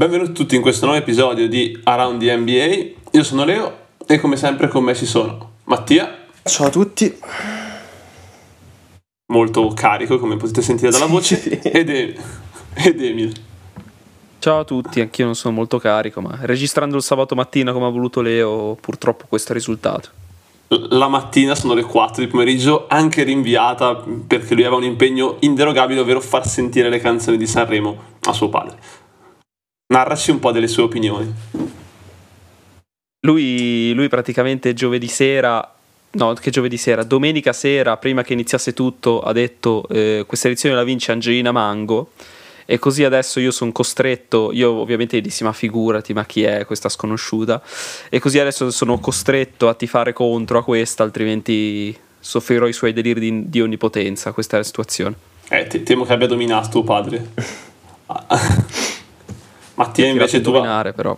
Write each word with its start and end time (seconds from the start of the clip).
Benvenuti 0.00 0.30
tutti 0.30 0.54
in 0.54 0.62
questo 0.62 0.84
nuovo 0.86 1.00
episodio 1.00 1.48
di 1.48 1.76
Around 1.82 2.20
the 2.20 2.36
NBA. 2.36 2.90
Io 3.18 3.24
sono 3.24 3.44
Leo 3.44 3.78
e 4.06 4.20
come 4.20 4.36
sempre 4.36 4.68
con 4.68 4.84
me 4.84 4.94
ci 4.94 5.06
sono 5.06 5.54
Mattia. 5.64 6.26
Ciao 6.44 6.68
a 6.68 6.70
tutti. 6.70 7.18
Molto 9.32 9.66
carico, 9.74 10.20
come 10.20 10.36
potete 10.36 10.62
sentire 10.62 10.92
dalla 10.92 11.06
voce, 11.06 11.36
Sì. 11.36 11.48
ed, 11.48 11.88
e- 11.88 12.16
ed 12.74 13.02
Emil. 13.02 13.32
Ciao 14.38 14.60
a 14.60 14.64
tutti, 14.64 15.00
anch'io 15.00 15.24
non 15.24 15.34
sono 15.34 15.54
molto 15.54 15.78
carico, 15.80 16.20
ma 16.20 16.38
registrando 16.42 16.94
il 16.94 17.02
sabato 17.02 17.34
mattina 17.34 17.72
come 17.72 17.86
ha 17.86 17.90
voluto 17.90 18.20
Leo, 18.20 18.78
purtroppo 18.80 19.24
questo 19.28 19.48
è 19.48 19.50
il 19.56 19.58
risultato. 19.58 20.10
La 20.68 21.08
mattina 21.08 21.56
sono 21.56 21.74
le 21.74 21.82
4 21.82 22.22
di 22.22 22.28
pomeriggio, 22.30 22.84
anche 22.88 23.24
rinviata 23.24 23.96
perché 23.96 24.54
lui 24.54 24.62
aveva 24.62 24.76
un 24.76 24.84
impegno 24.84 25.38
inderogabile, 25.40 25.98
ovvero 25.98 26.20
far 26.20 26.46
sentire 26.46 26.88
le 26.88 27.00
canzoni 27.00 27.36
di 27.36 27.46
Sanremo 27.48 28.16
a 28.22 28.32
suo 28.32 28.48
padre. 28.48 28.76
Narraci 29.90 30.30
un 30.30 30.38
po' 30.38 30.52
delle 30.52 30.68
sue 30.68 30.82
opinioni. 30.82 31.32
Lui, 33.20 33.92
lui 33.94 34.08
praticamente 34.08 34.74
giovedì 34.74 35.08
sera, 35.08 35.74
no, 36.10 36.34
che 36.34 36.50
giovedì 36.50 36.76
sera, 36.76 37.04
domenica 37.04 37.54
sera, 37.54 37.96
prima 37.96 38.22
che 38.22 38.34
iniziasse 38.34 38.74
tutto, 38.74 39.22
ha 39.22 39.32
detto 39.32 39.88
eh, 39.88 40.24
questa 40.26 40.48
edizione 40.48 40.74
la 40.74 40.84
vince 40.84 41.12
Angelina 41.12 41.52
Mango. 41.52 42.10
E 42.66 42.78
così 42.78 43.02
adesso 43.02 43.40
io 43.40 43.50
sono 43.50 43.72
costretto, 43.72 44.52
io 44.52 44.72
ovviamente 44.72 45.16
gli 45.16 45.22
dissi 45.22 45.42
ma 45.42 45.54
figurati 45.54 46.12
ma 46.12 46.26
chi 46.26 46.42
è 46.42 46.66
questa 46.66 46.90
sconosciuta 46.90 47.62
e 48.10 48.18
così 48.18 48.38
adesso 48.38 48.70
sono 48.70 48.98
costretto 48.98 49.70
a 49.70 49.74
tifare 49.74 50.12
contro 50.12 50.58
a 50.58 50.62
questa 50.62 51.02
altrimenti 51.02 51.96
soffrirò 52.20 52.66
i 52.66 52.74
suoi 52.74 52.92
deliri 52.92 53.20
di, 53.20 53.48
di 53.48 53.62
onnipotenza, 53.62 54.32
questa 54.32 54.56
è 54.56 54.58
la 54.58 54.66
situazione. 54.66 55.16
Eh, 55.48 55.66
te- 55.66 55.82
temo 55.82 56.04
che 56.04 56.12
abbia 56.12 56.26
dominato 56.26 56.68
tuo 56.68 56.82
padre. 56.82 57.30
Mattia 59.78 60.06
invece 60.06 60.40
tu, 60.40 60.50
Dominare, 60.50 60.92
però. 60.92 61.16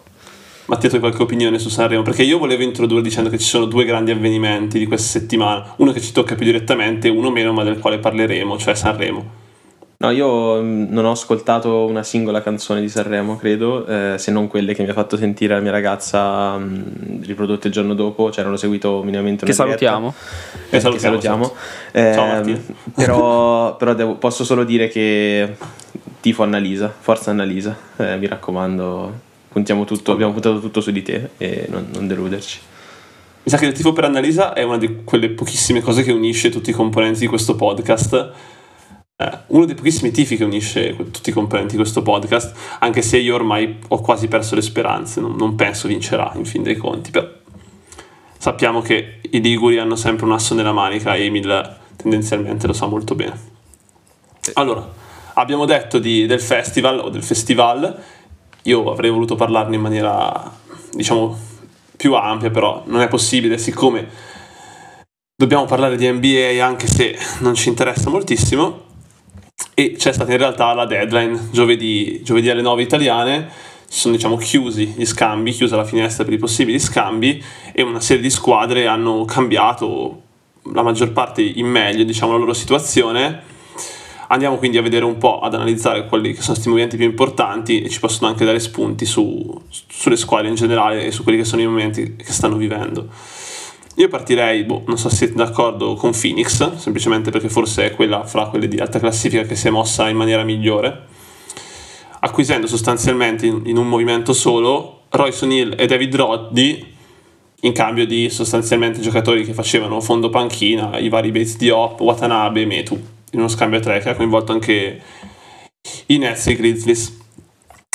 Mattia, 0.66 0.88
tu 0.88 0.94
hai 0.96 1.00
qualche 1.00 1.22
opinione 1.22 1.58
su 1.58 1.68
Sanremo? 1.68 2.02
Perché 2.02 2.22
io 2.22 2.38
volevo 2.38 2.62
introdurre 2.62 3.02
dicendo 3.02 3.28
che 3.30 3.38
ci 3.38 3.46
sono 3.46 3.64
due 3.64 3.84
grandi 3.84 4.10
avvenimenti 4.12 4.78
di 4.78 4.86
questa 4.86 5.18
settimana, 5.18 5.72
uno 5.76 5.90
che 5.92 6.00
ci 6.00 6.12
tocca 6.12 6.34
più 6.36 6.44
direttamente 6.44 7.08
e 7.08 7.10
uno 7.10 7.30
meno, 7.30 7.52
ma 7.52 7.64
del 7.64 7.78
quale 7.78 7.98
parleremo, 7.98 8.56
cioè 8.58 8.74
Sanremo. 8.74 9.38
No, 9.96 10.10
io 10.10 10.62
mh, 10.62 10.86
non 10.90 11.04
ho 11.06 11.10
ascoltato 11.10 11.84
una 11.86 12.02
singola 12.02 12.40
canzone 12.40 12.80
di 12.80 12.88
Sanremo, 12.88 13.36
credo, 13.36 13.84
eh, 13.86 14.14
se 14.18 14.30
non 14.30 14.46
quelle 14.48 14.72
che 14.72 14.82
mi 14.82 14.88
ha 14.90 14.94
fatto 14.94 15.16
sentire 15.16 15.54
la 15.54 15.60
mia 15.60 15.72
ragazza 15.72 16.56
mh, 16.56 17.22
riprodotte 17.24 17.66
il 17.66 17.72
giorno 17.72 17.94
dopo, 17.94 18.30
cioè 18.30 18.44
non 18.44 18.52
ho 18.52 18.56
seguito 18.56 19.02
minimamente 19.02 19.44
Che 19.44 19.52
una 19.52 19.64
diretta. 19.74 19.86
salutiamo. 19.90 20.14
Eh, 20.70 20.80
salutiamo, 20.80 21.16
che 21.16 21.22
salutiamo. 21.22 21.54
certo. 21.92 22.12
Ciao, 22.14 22.24
Ehm, 22.26 22.32
Mattia. 22.36 22.60
però 22.94 23.76
però 23.76 23.94
devo- 23.94 24.14
posso 24.14 24.44
solo 24.44 24.64
dire 24.64 24.88
che 24.88 25.56
tifo 26.20 26.42
Annalisa, 26.42 26.94
forza 26.96 27.30
Annalisa, 27.30 27.76
eh, 27.96 28.16
mi 28.16 28.26
raccomando, 28.26 29.20
puntiamo 29.48 29.84
tutto, 29.84 30.12
abbiamo 30.12 30.32
puntato 30.32 30.60
tutto 30.60 30.80
su 30.80 30.90
di 30.90 31.02
te 31.02 31.30
e 31.38 31.66
non, 31.68 31.88
non 31.92 32.06
deluderci. 32.06 32.58
Mi 33.42 33.50
sa 33.50 33.56
che 33.56 33.66
il 33.66 33.72
tifo 33.72 33.92
per 33.92 34.04
Annalisa 34.04 34.52
è 34.52 34.62
una 34.62 34.76
di 34.76 35.02
quelle 35.02 35.30
pochissime 35.30 35.80
cose 35.80 36.02
che 36.02 36.12
unisce 36.12 36.50
tutti 36.50 36.70
i 36.70 36.74
componenti 36.74 37.20
di 37.20 37.26
questo 37.26 37.56
podcast. 37.56 38.32
Eh, 39.16 39.38
uno 39.48 39.64
dei 39.64 39.74
pochissimi 39.74 40.10
tifi 40.10 40.36
che 40.36 40.44
unisce 40.44 40.94
tutti 40.94 41.30
i 41.30 41.32
componenti 41.32 41.72
di 41.72 41.78
questo 41.78 42.02
podcast, 42.02 42.54
anche 42.80 43.00
se 43.00 43.16
io 43.16 43.34
ormai 43.34 43.78
ho 43.88 44.00
quasi 44.00 44.28
perso 44.28 44.54
le 44.54 44.62
speranze, 44.62 45.20
non, 45.20 45.36
non 45.36 45.54
penso 45.54 45.88
vincerà 45.88 46.32
in 46.36 46.44
fin 46.44 46.62
dei 46.62 46.76
conti, 46.76 47.10
però 47.10 47.28
sappiamo 48.36 48.82
che 48.82 49.20
i 49.30 49.40
Liguri 49.40 49.78
hanno 49.78 49.96
sempre 49.96 50.26
un 50.26 50.32
asso 50.32 50.54
nella 50.54 50.72
manica 50.72 51.14
e 51.14 51.24
Emil 51.24 51.78
tendenzialmente 51.96 52.66
lo 52.66 52.72
sa 52.74 52.86
molto 52.86 53.14
bene. 53.14 53.48
Allora, 54.54 54.86
abbiamo 55.34 55.64
detto 55.64 55.98
di- 55.98 56.26
del 56.26 56.40
festival 56.40 56.98
o 56.98 57.08
del 57.08 57.22
festival, 57.22 57.96
io 58.62 58.90
avrei 58.90 59.10
voluto 59.10 59.34
parlarne 59.34 59.76
in 59.76 59.80
maniera, 59.80 60.50
diciamo, 60.92 61.38
più 61.96 62.14
ampia, 62.14 62.50
però 62.50 62.82
non 62.86 63.00
è 63.00 63.08
possibile, 63.08 63.58
siccome 63.58 64.08
dobbiamo 65.36 65.64
parlare 65.64 65.96
di 65.96 66.10
NBA 66.10 66.64
anche 66.64 66.86
se 66.86 67.16
non 67.40 67.54
ci 67.54 67.68
interessa 67.68 68.10
moltissimo. 68.10 68.88
E 69.74 69.94
c'è 69.96 70.12
stata 70.12 70.32
in 70.32 70.38
realtà 70.38 70.72
la 70.74 70.84
deadline 70.84 71.48
giovedì, 71.50 72.20
giovedì 72.22 72.50
alle 72.50 72.62
9 72.62 72.82
italiane. 72.82 73.48
Si 73.86 74.00
sono 74.00 74.14
diciamo 74.14 74.36
chiusi 74.36 74.94
gli 74.96 75.06
scambi, 75.06 75.52
chiusa 75.52 75.76
la 75.76 75.84
finestra 75.84 76.24
per 76.24 76.34
i 76.34 76.38
possibili 76.38 76.78
scambi 76.78 77.42
e 77.72 77.82
una 77.82 78.00
serie 78.00 78.22
di 78.22 78.30
squadre 78.30 78.86
hanno 78.86 79.24
cambiato 79.24 80.22
la 80.72 80.82
maggior 80.82 81.12
parte 81.12 81.42
in 81.42 81.66
meglio 81.66 82.04
diciamo 82.04 82.32
la 82.32 82.38
loro 82.38 82.52
situazione 82.52 83.42
Andiamo 84.32 84.58
quindi 84.58 84.78
a 84.78 84.82
vedere 84.82 85.04
un 85.04 85.18
po', 85.18 85.40
ad 85.40 85.54
analizzare 85.54 86.06
quelli 86.06 86.32
che 86.32 86.40
sono 86.40 86.52
questi 86.52 86.68
movimenti 86.68 86.96
più 86.96 87.04
importanti 87.04 87.82
e 87.82 87.88
ci 87.88 87.98
possono 87.98 88.28
anche 88.28 88.44
dare 88.44 88.60
spunti 88.60 89.04
su- 89.04 89.60
sulle 89.88 90.16
squadre 90.16 90.48
in 90.48 90.54
generale 90.54 91.04
e 91.04 91.10
su 91.10 91.24
quelli 91.24 91.38
che 91.38 91.44
sono 91.44 91.62
i 91.62 91.66
momenti 91.66 92.14
che 92.14 92.30
stanno 92.30 92.54
vivendo. 92.54 93.08
Io 93.96 94.06
partirei, 94.06 94.62
boh, 94.62 94.84
non 94.86 94.98
so 94.98 95.08
se 95.08 95.16
siete 95.16 95.34
d'accordo, 95.34 95.94
con 95.94 96.12
Phoenix, 96.12 96.76
semplicemente 96.76 97.32
perché 97.32 97.48
forse 97.48 97.86
è 97.86 97.94
quella 97.96 98.24
fra 98.24 98.46
quelle 98.46 98.68
di 98.68 98.78
alta 98.78 99.00
classifica 99.00 99.42
che 99.42 99.56
si 99.56 99.66
è 99.66 99.70
mossa 99.70 100.08
in 100.08 100.16
maniera 100.16 100.44
migliore, 100.44 101.06
acquisendo 102.20 102.68
sostanzialmente 102.68 103.46
in, 103.46 103.62
in 103.64 103.76
un 103.76 103.88
movimento 103.88 104.32
solo 104.32 105.02
Royce 105.08 105.44
O'Neill 105.44 105.74
e 105.76 105.86
David 105.86 106.14
Roddy 106.14 106.86
in 107.62 107.72
cambio 107.72 108.06
di 108.06 108.30
sostanzialmente 108.30 109.00
giocatori 109.00 109.44
che 109.44 109.54
facevano 109.54 110.00
fondo 110.00 110.30
panchina, 110.30 110.98
i 110.98 111.08
vari 111.08 111.32
Bates 111.32 111.56
Diop, 111.56 112.00
Watanabe 112.00 112.60
e 112.60 112.66
Metu, 112.66 113.18
in 113.32 113.38
uno 113.38 113.48
scambio 113.48 113.78
a 113.78 113.82
tre 113.82 114.00
che 114.00 114.10
ha 114.10 114.14
coinvolto 114.14 114.52
anche 114.52 115.00
i 116.06 116.18
Nets 116.18 116.46
e 116.48 116.52
i 116.52 116.56
Grizzlies. 116.56 117.18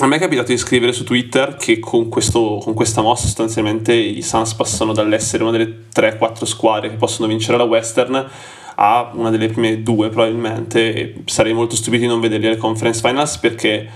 A 0.01 0.07
me 0.07 0.18
è 0.18 0.19
capitato 0.19 0.51
di 0.51 0.57
scrivere 0.57 0.91
su 0.91 1.03
Twitter 1.03 1.56
che 1.56 1.79
con, 1.79 2.09
questo- 2.09 2.59
con 2.62 2.73
questa 2.73 3.01
mossa 3.01 3.25
sostanzialmente 3.25 3.94
i 3.94 4.22
Suns 4.22 4.53
passano 4.53 4.91
dall'essere 4.91 5.44
una 5.44 5.51
delle 5.53 5.85
3-4 5.94 6.44
squadre 6.44 6.90
che 6.90 6.96
possono 6.96 7.28
vincere 7.28 7.57
la 7.57 7.63
Western 7.63 8.29
a 8.75 9.12
una 9.13 9.29
delle 9.29 9.47
prime 9.47 9.81
due 9.84 10.09
probabilmente 10.09 10.94
e 10.94 11.16
sarei 11.25 11.53
molto 11.53 11.75
stupito 11.78 12.03
di 12.03 12.09
non 12.09 12.19
vederli 12.19 12.47
alle 12.47 12.57
conference 12.57 13.00
finals 13.00 13.38
perché 13.38 13.90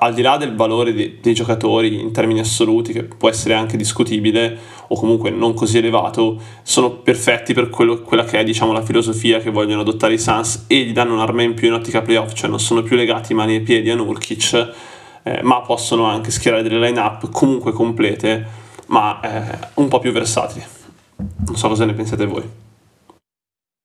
al 0.00 0.14
di 0.14 0.22
là 0.22 0.36
del 0.36 0.54
valore 0.54 0.92
dei, 0.92 1.18
dei 1.20 1.34
giocatori 1.34 2.00
in 2.00 2.12
termini 2.12 2.40
assoluti 2.40 2.92
che 2.92 3.04
può 3.04 3.28
essere 3.28 3.54
anche 3.54 3.76
discutibile 3.76 4.56
o 4.88 4.96
comunque 4.96 5.30
non 5.30 5.54
così 5.54 5.78
elevato 5.78 6.40
sono 6.62 6.90
perfetti 6.90 7.54
per 7.54 7.68
quello- 7.68 8.00
quella 8.02 8.24
che 8.24 8.38
è 8.38 8.44
diciamo 8.44 8.72
la 8.72 8.82
filosofia 8.82 9.38
che 9.38 9.50
vogliono 9.50 9.80
adottare 9.80 10.14
i 10.14 10.18
Suns 10.18 10.64
e 10.66 10.80
gli 10.84 10.92
danno 10.92 11.14
un'arma 11.14 11.42
in 11.42 11.54
più 11.54 11.68
in 11.68 11.74
ottica 11.74 12.02
playoff 12.02 12.32
cioè 12.32 12.48
non 12.48 12.60
sono 12.60 12.82
più 12.82 12.96
legati 12.96 13.34
mani 13.34 13.56
e 13.56 13.60
piedi 13.60 13.90
a 13.90 13.94
Nurkic 13.94 14.72
eh, 15.28 15.42
ma 15.42 15.60
possono 15.60 16.04
anche 16.04 16.30
schierare 16.30 16.62
delle 16.62 16.78
line-up 16.78 17.30
comunque 17.30 17.72
complete, 17.72 18.46
ma 18.86 19.20
eh, 19.20 19.58
un 19.74 19.88
po' 19.88 19.98
più 19.98 20.10
versatili. 20.10 20.64
Non 21.16 21.56
so 21.56 21.68
cosa 21.68 21.84
ne 21.84 21.92
pensate 21.92 22.24
voi. 22.24 22.67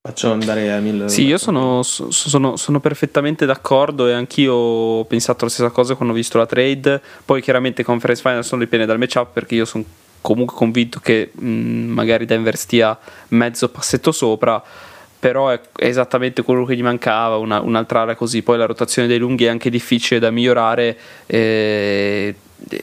Faccio 0.06 0.34
andare 0.34 0.70
a 0.70 0.76
Emil. 0.76 1.10
Sì, 1.10 1.24
io 1.26 1.38
sono, 1.38 1.82
so- 1.82 2.12
sono- 2.12 2.58
sono 2.58 2.82
perfettamente 2.82 3.46
d'accordo 3.46 4.06
e 4.06 4.12
anch'io 4.12 4.54
ho 4.54 5.06
pensato 5.06 5.46
la 5.46 5.50
stessa 5.50 5.70
cosa 5.70 5.96
quando 5.96 6.14
ho 6.14 6.18
visto 6.18 6.38
la 6.38 6.46
trade. 6.46 7.02
Poi 7.24 7.42
chiaramente 7.42 7.86
conference 7.86 8.22
final 8.22 8.44
sono 8.44 8.62
dipende 8.62 8.86
dal 8.86 8.98
matchup 8.98 9.32
perché 9.32 9.56
io 9.56 9.64
sono 9.64 9.86
comunque 10.20 10.58
convinto 10.58 11.00
che 11.00 11.32
mh, 11.34 11.48
magari 11.48 12.26
Denver 12.26 12.58
stia 12.58 13.00
mezzo 13.30 13.70
passetto 13.70 14.12
sopra, 14.12 14.62
però 15.20 15.48
è, 15.48 15.62
è 15.78 15.86
esattamente 15.86 16.42
quello 16.42 16.66
che 16.66 16.76
gli 16.76 16.84
mancava, 16.84 17.38
una- 17.38 17.62
un'altra 17.62 18.02
area 18.02 18.16
così. 18.16 18.42
Poi 18.42 18.58
la 18.58 18.66
rotazione 18.66 19.08
dei 19.08 19.20
lunghi 19.20 19.46
è 19.46 19.48
anche 19.48 19.70
difficile 19.70 20.20
da 20.20 20.32
migliorare. 20.32 20.98
eh, 21.28 22.36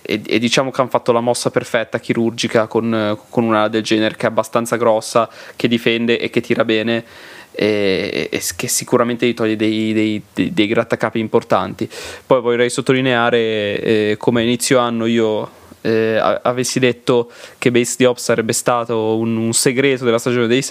e, 0.03 0.21
e 0.27 0.38
diciamo 0.38 0.71
che 0.71 0.81
hanno 0.81 0.91
fatto 0.91 1.12
la 1.12 1.21
mossa 1.21 1.50
perfetta 1.50 1.99
chirurgica 1.99 2.67
con, 2.67 3.19
con 3.29 3.44
una 3.44 3.69
del 3.69 3.82
genere 3.82 4.17
che 4.17 4.27
è 4.27 4.29
abbastanza 4.29 4.77
grossa, 4.77 5.29
che 5.56 5.69
difende 5.69 6.19
e 6.19 6.31
che 6.31 6.41
tira 6.41 6.65
bene 6.65 7.05
e, 7.53 8.29
e 8.31 8.43
che 8.56 8.69
sicuramente 8.69 9.27
gli 9.27 9.35
toglie 9.35 9.56
dei, 9.56 9.93
dei, 9.93 10.23
dei- 10.32 10.53
dei 10.53 10.67
grattacapi 10.67 11.19
importanti. 11.19 11.88
Poi 12.27 12.41
vorrei 12.41 12.71
sottolineare 12.71 13.38
eh, 13.81 14.15
come 14.19 14.43
inizio 14.43 14.79
anno 14.79 15.06
io 15.06 15.50
eh, 15.82 16.17
avessi 16.43 16.79
detto 16.79 17.31
che 17.59 17.71
Base 17.71 17.94
Diop 17.99 18.19
sarebbe 18.19 18.53
stato 18.53 19.17
un, 19.17 19.37
un 19.37 19.53
segreto 19.53 20.05
della 20.05 20.19
stagione 20.19 20.47
dei 20.47 20.62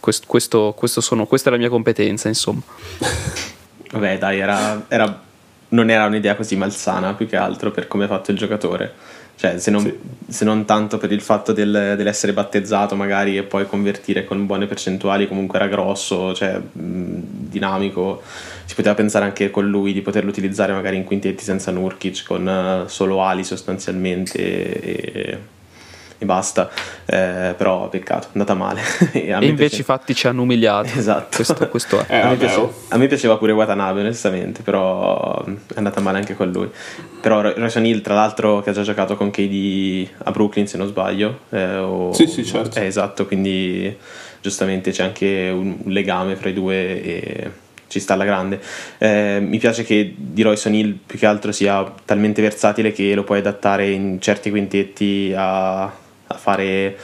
quest- 0.00 0.26
questo, 0.26 0.74
questo 0.76 1.00
sono- 1.00 1.26
questa 1.26 1.48
è 1.48 1.52
la 1.52 1.58
mia 1.58 1.68
competenza, 1.68 2.28
insomma. 2.28 2.60
Vabbè, 3.90 4.18
dai, 4.18 4.38
era, 4.38 4.84
era- 4.88 5.22
non 5.70 5.90
era 5.90 6.06
un'idea 6.06 6.34
così 6.34 6.56
malsana 6.56 7.14
più 7.14 7.26
che 7.26 7.36
altro 7.36 7.70
per 7.70 7.86
come 7.88 8.04
è 8.04 8.08
fatto 8.08 8.30
il 8.30 8.36
giocatore. 8.36 8.92
Cioè, 9.38 9.58
se 9.58 9.70
non, 9.70 9.82
Sì. 9.82 9.94
se 10.28 10.44
non 10.44 10.64
tanto 10.64 10.98
per 10.98 11.12
il 11.12 11.20
fatto 11.20 11.52
del- 11.52 11.94
dell'essere 11.96 12.32
battezzato 12.32 12.96
magari 12.96 13.36
e 13.36 13.44
poi 13.44 13.66
convertire 13.68 14.24
con 14.24 14.46
buone 14.46 14.66
percentuali, 14.66 15.28
comunque 15.28 15.58
era 15.60 15.68
grosso, 15.68 16.34
cioè 16.34 16.60
dinamico. 16.72 18.20
Si 18.64 18.74
poteva 18.74 18.94
pensare 18.96 19.24
anche 19.24 19.50
con 19.50 19.68
lui 19.68 19.92
di 19.92 20.00
poterlo 20.02 20.28
utilizzare 20.30 20.72
magari 20.72 20.96
in 20.96 21.04
quintetti 21.04 21.44
senza 21.44 21.70
Nurkic, 21.70 22.24
con 22.26 22.48
eh, 22.48 22.88
solo 22.88 23.22
ali 23.22 23.44
sostanzialmente 23.44 24.38
e, 24.38 25.38
e 26.20 26.24
basta, 26.24 26.68
eh, 27.06 27.54
però 27.56 27.88
peccato, 27.88 28.26
è 28.26 28.30
andata 28.32 28.54
male. 28.54 28.80
e, 29.12 29.28
e 29.28 29.46
invece 29.46 29.82
i 29.82 29.84
fatti 29.84 30.14
ci 30.14 30.26
hanno 30.26 30.42
umiliato. 30.42 30.88
Esatto. 30.98 31.36
Questo, 31.36 31.68
questo 31.68 32.04
è. 32.06 32.12
Eh, 32.12 32.20
a, 32.20 32.28
me 32.30 32.36
piaceva, 32.36 32.68
a, 32.88 32.96
me 32.96 33.06
piaceva, 33.06 33.36
pure 33.36 33.52
Watanabe 33.52 34.00
onestamente, 34.00 34.62
però 34.62 35.44
è 35.44 35.76
andata 35.76 36.00
male 36.00 36.18
anche 36.18 36.34
con 36.34 36.50
lui. 36.50 36.68
Però 37.20 37.40
Royce 37.40 37.78
Hill 37.78 38.00
tra 38.00 38.14
l'altro 38.14 38.60
che 38.62 38.70
ha 38.70 38.72
già 38.72 38.82
giocato 38.82 39.16
con 39.16 39.30
KD 39.30 40.08
a 40.24 40.30
Brooklyn 40.32 40.66
se 40.66 40.76
non 40.76 40.88
sbaglio. 40.88 41.40
Eh, 41.50 41.76
o... 41.76 42.12
Sì, 42.12 42.26
sì, 42.26 42.44
certo. 42.44 42.80
Eh, 42.80 42.86
esatto, 42.86 43.26
quindi 43.26 43.96
giustamente 44.40 44.90
c'è 44.90 45.04
anche 45.04 45.50
un, 45.52 45.78
un 45.84 45.92
legame 45.92 46.34
fra 46.34 46.48
i 46.48 46.52
due 46.52 47.02
e 47.02 47.50
ci 47.88 48.00
sta 48.00 48.14
alla 48.14 48.24
grande. 48.24 48.60
Eh, 48.98 49.38
mi 49.40 49.58
piace 49.58 49.82
che 49.82 50.14
di 50.16 50.42
Royce 50.42 50.68
O'Neill 50.68 50.98
più 51.04 51.18
che 51.18 51.26
altro 51.26 51.52
sia 51.52 51.92
talmente 52.04 52.40
versatile 52.40 52.92
che 52.92 53.14
lo 53.14 53.24
puoi 53.24 53.38
adattare 53.38 53.90
in 53.90 54.20
certi 54.20 54.50
quintetti 54.50 55.32
a, 55.36 55.90
a 56.28 56.36
fare 56.36 56.96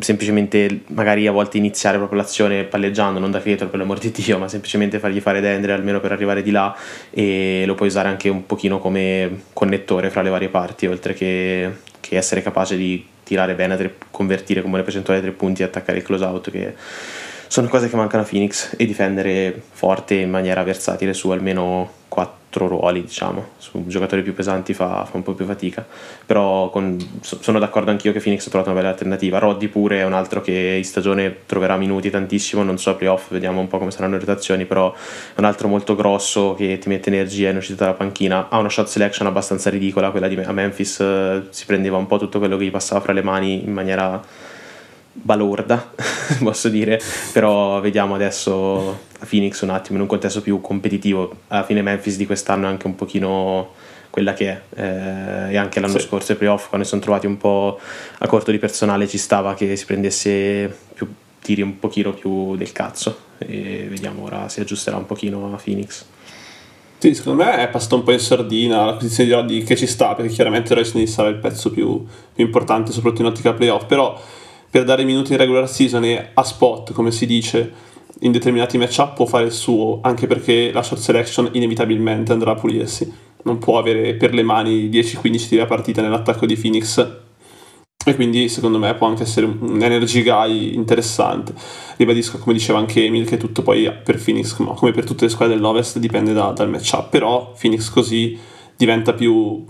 semplicemente 0.00 0.84
magari 0.88 1.26
a 1.26 1.32
volte 1.32 1.58
iniziare 1.58 1.98
proprio 1.98 2.18
l'azione 2.18 2.64
palleggiando, 2.64 3.18
non 3.18 3.30
da 3.30 3.40
creator 3.40 3.68
per 3.68 3.78
l'amor 3.78 3.98
di 3.98 4.10
Dio, 4.10 4.38
ma 4.38 4.48
semplicemente 4.48 4.98
fargli 4.98 5.20
fare 5.20 5.40
dendre 5.40 5.72
almeno 5.72 6.00
per 6.00 6.12
arrivare 6.12 6.42
di 6.42 6.50
là 6.50 6.74
e 7.10 7.64
lo 7.66 7.74
puoi 7.74 7.88
usare 7.88 8.08
anche 8.08 8.28
un 8.28 8.46
pochino 8.46 8.78
come 8.78 9.42
connettore 9.52 10.10
fra 10.10 10.22
le 10.22 10.30
varie 10.30 10.48
parti, 10.48 10.86
oltre 10.86 11.12
che, 11.12 11.70
che 12.00 12.16
essere 12.16 12.42
capace 12.42 12.76
di 12.76 13.06
tirare 13.22 13.54
bene, 13.54 13.76
tre, 13.76 13.94
convertire 14.10 14.60
con 14.60 14.70
buone 14.70 14.84
percentuali 14.84 15.20
tre 15.20 15.30
punti 15.32 15.62
e 15.62 15.66
attaccare 15.66 15.98
il 15.98 16.04
close 16.04 16.24
out 16.24 16.50
che 16.50 16.74
sono 17.46 17.68
cose 17.68 17.90
che 17.90 17.96
mancano 17.96 18.22
a 18.22 18.26
Phoenix 18.26 18.74
e 18.78 18.86
difendere 18.86 19.60
forte 19.72 20.14
in 20.14 20.30
maniera 20.30 20.62
versatile 20.62 21.12
su 21.12 21.28
almeno 21.30 21.90
quattro 22.52 22.68
ruoli, 22.68 23.00
diciamo. 23.02 23.52
Su 23.56 23.84
giocatori 23.86 24.22
più 24.22 24.34
pesanti 24.34 24.74
fa, 24.74 25.06
fa 25.06 25.16
un 25.16 25.22
po' 25.22 25.32
più 25.32 25.46
fatica. 25.46 25.84
Però 26.26 26.68
con, 26.70 26.98
sono 27.20 27.58
d'accordo 27.58 27.90
anch'io 27.90 28.12
che 28.12 28.20
Phoenix 28.20 28.46
ha 28.46 28.50
trovato 28.50 28.70
una 28.70 28.78
bella 28.78 28.92
alternativa. 28.92 29.38
Roddy 29.38 29.68
pure 29.68 30.00
è 30.00 30.04
un 30.04 30.12
altro 30.12 30.42
che 30.42 30.74
in 30.76 30.84
stagione 30.84 31.46
troverà 31.46 31.76
minuti 31.76 32.10
tantissimo, 32.10 32.62
non 32.62 32.78
so 32.78 32.90
a 32.90 32.94
playoff, 32.94 33.30
vediamo 33.30 33.60
un 33.60 33.68
po' 33.68 33.78
come 33.78 33.90
saranno 33.90 34.14
le 34.14 34.20
rotazioni, 34.20 34.66
però 34.66 34.92
è 34.92 35.38
un 35.38 35.44
altro 35.44 35.68
molto 35.68 35.96
grosso 35.96 36.54
che 36.54 36.78
ti 36.78 36.88
mette 36.88 37.08
energia 37.08 37.48
in 37.48 37.56
uscita 37.56 37.84
dalla 37.84 37.96
panchina. 37.96 38.48
Ha 38.50 38.58
una 38.58 38.68
shot 38.68 38.86
selection 38.86 39.26
abbastanza 39.26 39.70
ridicola, 39.70 40.10
quella 40.10 40.28
di 40.28 40.36
Memphis 40.36 41.00
eh, 41.00 41.46
si 41.48 41.64
prendeva 41.64 41.96
un 41.96 42.06
po' 42.06 42.18
tutto 42.18 42.38
quello 42.38 42.56
che 42.58 42.66
gli 42.66 42.70
passava 42.70 43.00
fra 43.00 43.12
le 43.12 43.22
mani 43.22 43.64
in 43.64 43.72
maniera 43.72 44.20
balorda, 45.12 45.92
posso 46.42 46.68
dire, 46.68 47.00
però 47.32 47.80
vediamo 47.80 48.14
adesso 48.14 48.88
a 49.18 49.26
Phoenix 49.28 49.60
un 49.62 49.70
attimo 49.70 49.96
in 49.96 50.02
un 50.02 50.08
contesto 50.08 50.40
più 50.40 50.60
competitivo. 50.60 51.34
Alla 51.48 51.64
fine 51.64 51.82
Memphis 51.82 52.16
di 52.16 52.26
quest'anno 52.26 52.66
è 52.66 52.70
anche 52.70 52.86
un 52.86 52.94
pochino 52.94 53.70
quella 54.12 54.34
che 54.34 54.50
è 54.50 54.62
eh, 54.76 55.52
e 55.52 55.56
anche 55.56 55.80
l'anno 55.80 55.98
sì. 55.98 56.06
scorso 56.06 56.32
ai 56.32 56.38
playoff 56.38 56.68
quando 56.68 56.84
si 56.84 56.90
sono 56.90 57.00
trovati 57.00 57.26
un 57.26 57.38
po' 57.38 57.80
a 58.18 58.26
corto 58.26 58.50
di 58.50 58.58
personale 58.58 59.08
ci 59.08 59.16
stava 59.16 59.54
che 59.54 59.74
si 59.74 59.86
prendesse 59.86 60.76
più 60.92 61.10
tiri 61.40 61.62
un 61.62 61.78
pochino 61.78 62.12
più 62.12 62.54
del 62.56 62.72
cazzo 62.72 63.16
e 63.38 63.86
vediamo 63.88 64.24
ora 64.24 64.50
si 64.50 64.60
aggiusterà 64.60 64.98
un 64.98 65.06
pochino 65.06 65.52
a 65.54 65.60
Phoenix. 65.62 66.04
Sì, 66.98 67.14
secondo 67.14 67.42
me 67.42 67.56
è 67.56 67.68
passato 67.68 67.96
un 67.96 68.04
po' 68.04 68.12
in 68.12 68.20
sordina 68.20 68.84
la 68.84 68.92
posizione 68.92 69.28
di 69.28 69.34
Roddy 69.34 69.62
che 69.64 69.76
ci 69.76 69.88
sta 69.88 70.14
perché 70.14 70.30
chiaramente 70.30 70.72
Royce 70.74 71.04
sarà 71.06 71.28
il 71.28 71.36
pezzo 71.36 71.70
più, 71.70 72.06
più 72.32 72.44
importante 72.44 72.92
soprattutto 72.92 73.22
in 73.22 73.28
ottica 73.28 73.54
playoff 73.54 73.86
però 73.86 74.20
per 74.72 74.84
dare 74.84 75.04
minuti 75.04 75.32
in 75.32 75.38
regular 75.38 75.68
season 75.68 76.02
e 76.06 76.30
a 76.32 76.42
spot, 76.42 76.94
come 76.94 77.10
si 77.10 77.26
dice, 77.26 77.70
in 78.20 78.32
determinati 78.32 78.78
matchup 78.78 79.12
può 79.12 79.26
fare 79.26 79.44
il 79.44 79.52
suo, 79.52 79.98
anche 80.00 80.26
perché 80.26 80.72
la 80.72 80.82
short 80.82 81.02
selection 81.02 81.50
inevitabilmente 81.52 82.32
andrà 82.32 82.52
a 82.52 82.54
pulirsi. 82.54 83.12
Non 83.42 83.58
può 83.58 83.76
avere 83.78 84.14
per 84.14 84.32
le 84.32 84.42
mani 84.42 84.88
10-15 84.88 85.48
tiri 85.48 85.60
a 85.60 85.66
partita 85.66 86.00
nell'attacco 86.00 86.46
di 86.46 86.56
Phoenix. 86.56 87.16
E 88.02 88.14
quindi 88.14 88.48
secondo 88.48 88.78
me 88.78 88.94
può 88.94 89.08
anche 89.08 89.24
essere 89.24 89.44
un 89.44 89.82
energy 89.82 90.22
guy 90.22 90.72
interessante. 90.72 91.52
Ribadisco, 91.98 92.38
come 92.38 92.54
diceva 92.54 92.78
anche 92.78 93.04
Emil, 93.04 93.26
che 93.26 93.36
tutto 93.36 93.60
poi 93.60 93.92
per 94.02 94.18
Phoenix, 94.24 94.54
come 94.54 94.92
per 94.92 95.04
tutte 95.04 95.26
le 95.26 95.30
squadre 95.30 95.54
dell'Ovest, 95.54 95.98
dipende 95.98 96.32
da, 96.32 96.50
dal 96.52 96.70
matchup. 96.70 97.10
Però 97.10 97.52
Phoenix 97.60 97.90
così 97.90 98.38
diventa 98.74 99.12
più 99.12 99.66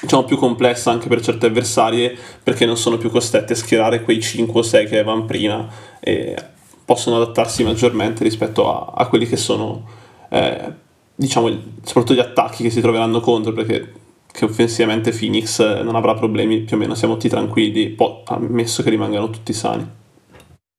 diciamo 0.00 0.24
più 0.24 0.36
complessa 0.36 0.90
anche 0.90 1.08
per 1.08 1.20
certe 1.20 1.46
avversarie 1.46 2.16
perché 2.42 2.66
non 2.66 2.76
sono 2.76 2.96
più 2.96 3.10
costretti 3.10 3.52
a 3.52 3.56
schierare 3.56 4.02
quei 4.02 4.20
5 4.20 4.60
o 4.60 4.62
6 4.62 4.86
che 4.86 4.98
avevano 4.98 5.24
prima 5.24 5.68
e 6.00 6.34
possono 6.84 7.16
adattarsi 7.16 7.62
maggiormente 7.64 8.24
rispetto 8.24 8.70
a, 8.70 8.92
a 8.94 9.06
quelli 9.06 9.26
che 9.26 9.36
sono 9.36 9.86
eh, 10.30 10.72
diciamo 11.14 11.48
soprattutto 11.82 12.14
gli 12.14 12.20
attacchi 12.24 12.62
che 12.62 12.70
si 12.70 12.80
troveranno 12.80 13.20
contro 13.20 13.52
perché 13.52 13.92
che 14.32 14.44
offensivamente 14.44 15.10
Phoenix 15.10 15.82
non 15.82 15.96
avrà 15.96 16.14
problemi 16.14 16.60
più 16.60 16.76
o 16.76 16.78
meno 16.78 16.94
siamo 16.94 17.14
tutti 17.14 17.28
tranquilli 17.28 17.96
ammesso 18.26 18.82
che 18.82 18.90
rimangano 18.90 19.28
tutti 19.28 19.52
sani. 19.52 19.98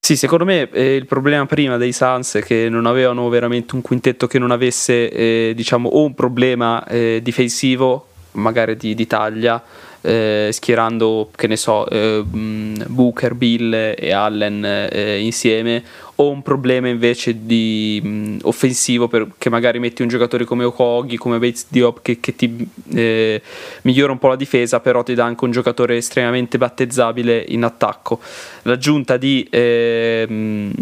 Sì, 0.04 0.16
secondo 0.16 0.46
me 0.46 0.70
eh, 0.72 0.96
il 0.96 1.06
problema 1.06 1.46
prima 1.46 1.78
dei 1.78 1.94
Suns 1.94 2.36
è 2.36 2.42
che 2.42 2.70
non 2.70 2.86
avevano 2.88 3.30
veramente 3.30 3.76
un 3.76 3.82
quintetto 3.82 4.26
che 4.26 4.40
non 4.40 4.50
avesse, 4.50 5.10
eh, 5.12 5.54
diciamo, 5.56 5.90
o 5.90 6.04
un 6.04 6.16
problema 6.16 6.84
eh, 6.88 7.20
difensivo 7.22 8.08
magari 8.34 8.78
di, 8.78 8.94
di 8.96 9.08
taglia, 9.08 9.64
eh, 10.02 10.50
schierando, 10.52 11.30
che 11.36 11.48
ne 11.48 11.56
so, 11.56 11.88
eh, 11.88 12.24
Booker, 12.24 13.36
Bill 13.36 13.74
e 13.74 14.12
Allen 14.12 14.66
eh, 14.92 15.20
insieme, 15.20 15.84
o 16.16 16.30
un 16.30 16.42
problema 16.42 16.88
invece 16.88 17.46
di 17.46 18.00
mh, 18.04 18.38
offensivo 18.44 19.08
perché 19.08 19.50
magari 19.50 19.80
metti 19.80 20.02
un 20.02 20.08
giocatore 20.08 20.46
come 20.46 20.64
Okogi, 20.64 21.18
come 21.18 21.40
Bates 21.40 21.66
Diop 21.70 22.02
che, 22.02 22.20
che 22.20 22.36
ti 22.36 22.68
eh, 22.94 23.42
migliora 23.84 24.12
un 24.12 24.20
po' 24.20 24.28
la 24.28 24.36
difesa, 24.36 24.80
però 24.80 25.04
ti 25.04 25.14
dà 25.14 25.26
anche 25.26 25.44
un 25.44 25.52
giocatore 25.52 25.98
estremamente 25.98 26.58
battezzabile 26.58 27.44
in 27.48 27.64
attacco. 27.64 28.20
L'aggiunta 28.64 29.18
di... 29.18 29.48
Eh, 29.50 30.74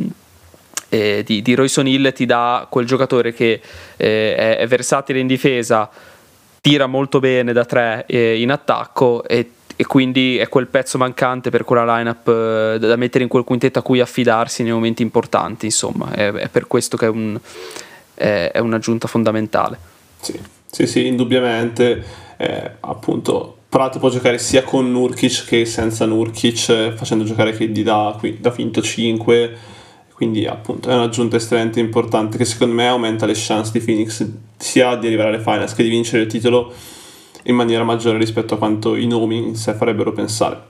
eh, 0.92 1.24
di, 1.24 1.44
di 1.44 1.54
Royce 1.54 1.82
O'Neill 1.82 2.12
ti 2.14 2.26
dà 2.26 2.66
quel 2.68 2.88
giocatore 2.88 3.32
che 3.32 3.62
è, 3.96 4.58
è, 4.60 4.68
versatile 4.68 5.20
in 5.20 5.28
difesa, 5.28 5.88
tira 6.62 6.88
molto 6.88 7.20
bene 7.20 7.54
da 7.54 7.66
tre 7.66 8.06
eh, 8.08 8.42
in 8.42 8.52
attacco 8.52 9.24
e, 9.26 9.52
e, 9.76 9.86
quindi 9.86 10.38
è 10.38 10.48
quel 10.48 10.68
pezzo 10.68 10.98
mancante 10.98 11.50
per 11.50 11.64
quella 11.64 11.98
lineup 11.98 12.28
eh, 12.28 12.78
da 12.80 12.96
mettere 12.96 13.24
in 13.24 13.30
quel 13.30 13.44
quintetto 13.44 13.80
a 13.80 13.82
cui 13.82 14.00
affidarsi 14.00 14.64
nei 14.64 14.72
momenti 14.72 15.02
importanti, 15.02 15.66
insomma, 15.66 16.12
è, 16.12 16.32
è 16.32 16.50
per 16.50 16.68
questo 16.68 16.98
che 16.98 17.06
è, 17.06 17.10
un, 17.10 17.40
è, 18.14 18.52
è, 18.54 18.60
un'aggiunta 18.60 19.08
fondamentale. 19.08 19.78
Sì, 20.20 20.40
sì, 20.66 20.86
sì 20.86 21.08
indubbiamente, 21.08 22.04
eh, 22.38 22.72
appunto 22.80 23.56
Prato 23.70 24.00
può 24.00 24.10
giocare 24.10 24.40
sia 24.40 24.64
con 24.64 24.92
Nurkic 24.92 25.46
che 25.46 25.64
senza 25.66 26.06
Nurkic, 26.08 26.70
eh, 26.70 26.94
facendo 26.96 27.24
giocare 27.24 27.52
KD 27.52 27.84
da, 27.84 28.20
da 28.40 28.50
finto 28.50 28.82
5 28.82 29.58
quindi 30.20 30.46
appunto 30.46 30.90
è 30.90 30.94
un'aggiunta 30.94 31.38
estremamente 31.38 31.80
importante 31.80 32.38
che 32.38 32.44
secondo 32.44 32.74
me 32.74 32.90
aumenta 32.90 33.26
le 33.26 33.32
chance 33.34 33.72
di 33.72 33.80
Phoenix 33.80 34.28
sia 34.58 34.98
di 34.98 35.08
arrivare 35.08 35.30
alle 35.30 35.40
finals 35.40 35.74
che 35.74 35.82
di 35.82 35.88
vincere 35.88 36.24
il 36.24 36.28
titolo 36.28 36.74
in 37.44 37.56
maniera 37.56 37.86
maggiore 37.86 38.18
rispetto 38.18 38.56
a 38.56 38.58
quanto 38.58 38.98
i 38.98 39.08
nomi 39.08 39.38
in 39.38 39.56
sé 39.56 39.74
farebbero 39.74 40.12
pensare. 40.12 40.62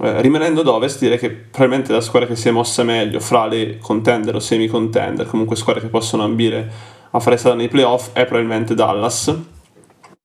Eh, 0.00 0.20
rimanendo 0.20 0.62
ad 0.62 0.66
ovest 0.66 0.98
direi 0.98 1.16
che 1.16 1.30
probabilmente 1.30 1.92
la 1.92 2.00
squadra 2.00 2.28
che 2.28 2.34
si 2.34 2.48
è 2.48 2.50
mossa 2.50 2.82
meglio 2.82 3.20
fra 3.20 3.46
le 3.46 3.78
contender 3.78 4.34
o 4.34 4.40
semi 4.40 4.66
contender, 4.66 5.28
comunque 5.28 5.54
squadre 5.54 5.82
che 5.82 5.88
possono 5.88 6.24
ambire 6.24 6.68
a 7.12 7.20
fare 7.20 7.36
strada 7.36 7.54
nei 7.54 7.68
playoff, 7.68 8.08
è 8.14 8.24
probabilmente 8.24 8.74
Dallas. 8.74 9.32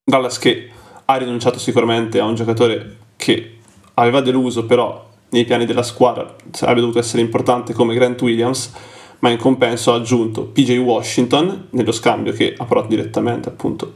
Dallas 0.04 0.40
che 0.40 0.68
ha 1.06 1.16
rinunciato 1.16 1.60
sicuramente 1.60 2.20
a 2.20 2.26
un 2.26 2.34
giocatore 2.34 2.98
che 3.18 3.58
aveva 3.94 4.20
deluso 4.20 4.66
però 4.66 5.10
nei 5.32 5.44
piani 5.46 5.66
della 5.66 5.84
squadra 5.84 6.36
sarebbe 6.52 6.80
dovuto 6.80 7.00
essere 7.00 7.22
importante 7.22 7.74
come 7.74 7.94
Grant 7.94 8.22
Williams, 8.22 8.74
ma 9.20 9.30
in 9.30 9.38
compenso 9.38 9.92
ha 9.92 9.96
aggiunto 9.96 10.46
PJ 10.46 10.78
Washington 10.78 11.68
nello 11.72 11.92
scambio 11.92 12.32
che 12.32 12.54
ha 12.58 12.66
provato 12.66 12.88
direttamente 12.88 13.50
appunto 13.50 13.94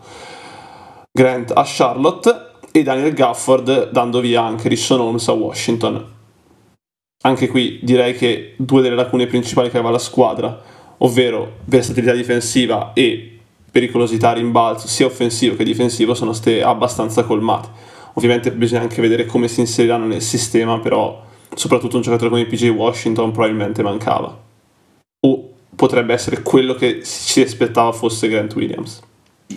Grant 1.17 1.51
a 1.55 1.63
Charlotte 1.65 2.51
e 2.73 2.83
Daniel 2.83 3.13
Gafford 3.13 3.91
dando 3.91 4.19
via 4.19 4.43
anche 4.43 4.67
Rishon 4.67 4.99
Holmes 4.99 5.25
a 5.29 5.31
Washington. 5.31 6.13
Anche 7.23 7.47
qui 7.47 7.79
direi 7.81 8.13
che 8.15 8.55
due 8.57 8.81
delle 8.81 8.95
lacune 8.95 9.25
principali 9.25 9.69
che 9.69 9.77
aveva 9.77 9.93
la 9.93 9.97
squadra, 9.97 10.61
ovvero 10.97 11.59
versatilità 11.63 12.11
difensiva 12.11 12.91
e 12.93 13.39
pericolosità 13.71 14.33
rimbalzo 14.33 14.87
sia 14.87 15.05
offensivo 15.05 15.55
che 15.55 15.63
difensivo, 15.63 16.13
sono 16.13 16.33
state 16.33 16.61
abbastanza 16.61 17.23
colmate. 17.23 17.69
Ovviamente 18.15 18.51
bisogna 18.51 18.81
anche 18.81 19.01
vedere 19.01 19.25
come 19.25 19.47
si 19.47 19.59
inseriranno 19.59 20.05
nel 20.05 20.21
sistema, 20.21 20.79
però 20.79 21.23
soprattutto 21.53 21.97
un 21.97 22.01
giocatore 22.01 22.29
come 22.29 22.45
PJ 22.45 22.69
Washington 22.69 23.31
probabilmente 23.31 23.83
mancava. 23.83 24.37
O 25.21 25.49
potrebbe 25.75 26.13
essere 26.13 26.41
quello 26.41 26.75
che 26.75 26.99
si 27.03 27.41
aspettava 27.41 27.91
fosse 27.91 28.27
Grant 28.27 28.55
Williams. 28.55 29.01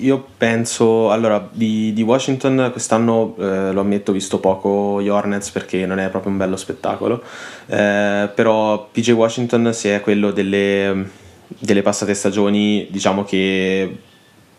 Io 0.00 0.26
penso, 0.36 1.10
allora, 1.10 1.48
di, 1.50 1.92
di 1.92 2.02
Washington 2.02 2.68
quest'anno 2.72 3.34
eh, 3.38 3.72
lo 3.72 3.80
ammetto, 3.80 4.10
ho 4.10 4.14
visto 4.14 4.38
poco 4.38 5.00
gli 5.00 5.08
Hornets 5.08 5.50
perché 5.50 5.86
non 5.86 5.98
è 5.98 6.08
proprio 6.10 6.32
un 6.32 6.38
bello 6.38 6.56
spettacolo, 6.56 7.22
eh, 7.66 8.28
però 8.34 8.88
PJ 8.90 9.10
Washington 9.12 9.72
se 9.72 9.94
è 9.94 10.00
quello 10.00 10.30
delle, 10.30 11.08
delle 11.46 11.82
passate 11.82 12.12
stagioni, 12.12 12.88
diciamo 12.90 13.24
che 13.24 13.96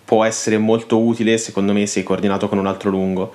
può 0.03 0.23
essere 0.23 0.57
molto 0.57 0.99
utile 0.99 1.37
secondo 1.37 1.71
me 1.73 1.85
se 1.85 2.01
coordinato 2.01 2.49
con 2.49 2.57
un 2.57 2.65
altro 2.65 2.89
lungo 2.89 3.31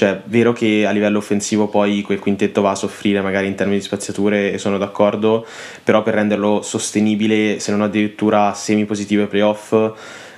Cioè, 0.00 0.22
vero 0.24 0.54
che 0.54 0.86
a 0.86 0.92
livello 0.92 1.18
offensivo 1.18 1.68
poi 1.68 2.00
quel 2.00 2.20
quintetto 2.20 2.62
va 2.62 2.70
a 2.70 2.74
soffrire 2.74 3.20
magari 3.20 3.48
in 3.48 3.54
termini 3.54 3.80
di 3.80 3.84
spaziature 3.84 4.50
e 4.50 4.56
sono 4.56 4.78
d'accordo, 4.78 5.44
però 5.84 6.02
per 6.02 6.14
renderlo 6.14 6.62
sostenibile, 6.62 7.58
se 7.58 7.70
non 7.70 7.82
addirittura 7.82 8.54
semi 8.54 8.86
positivo 8.86 9.20
ai 9.20 9.28
playoff, 9.28 9.74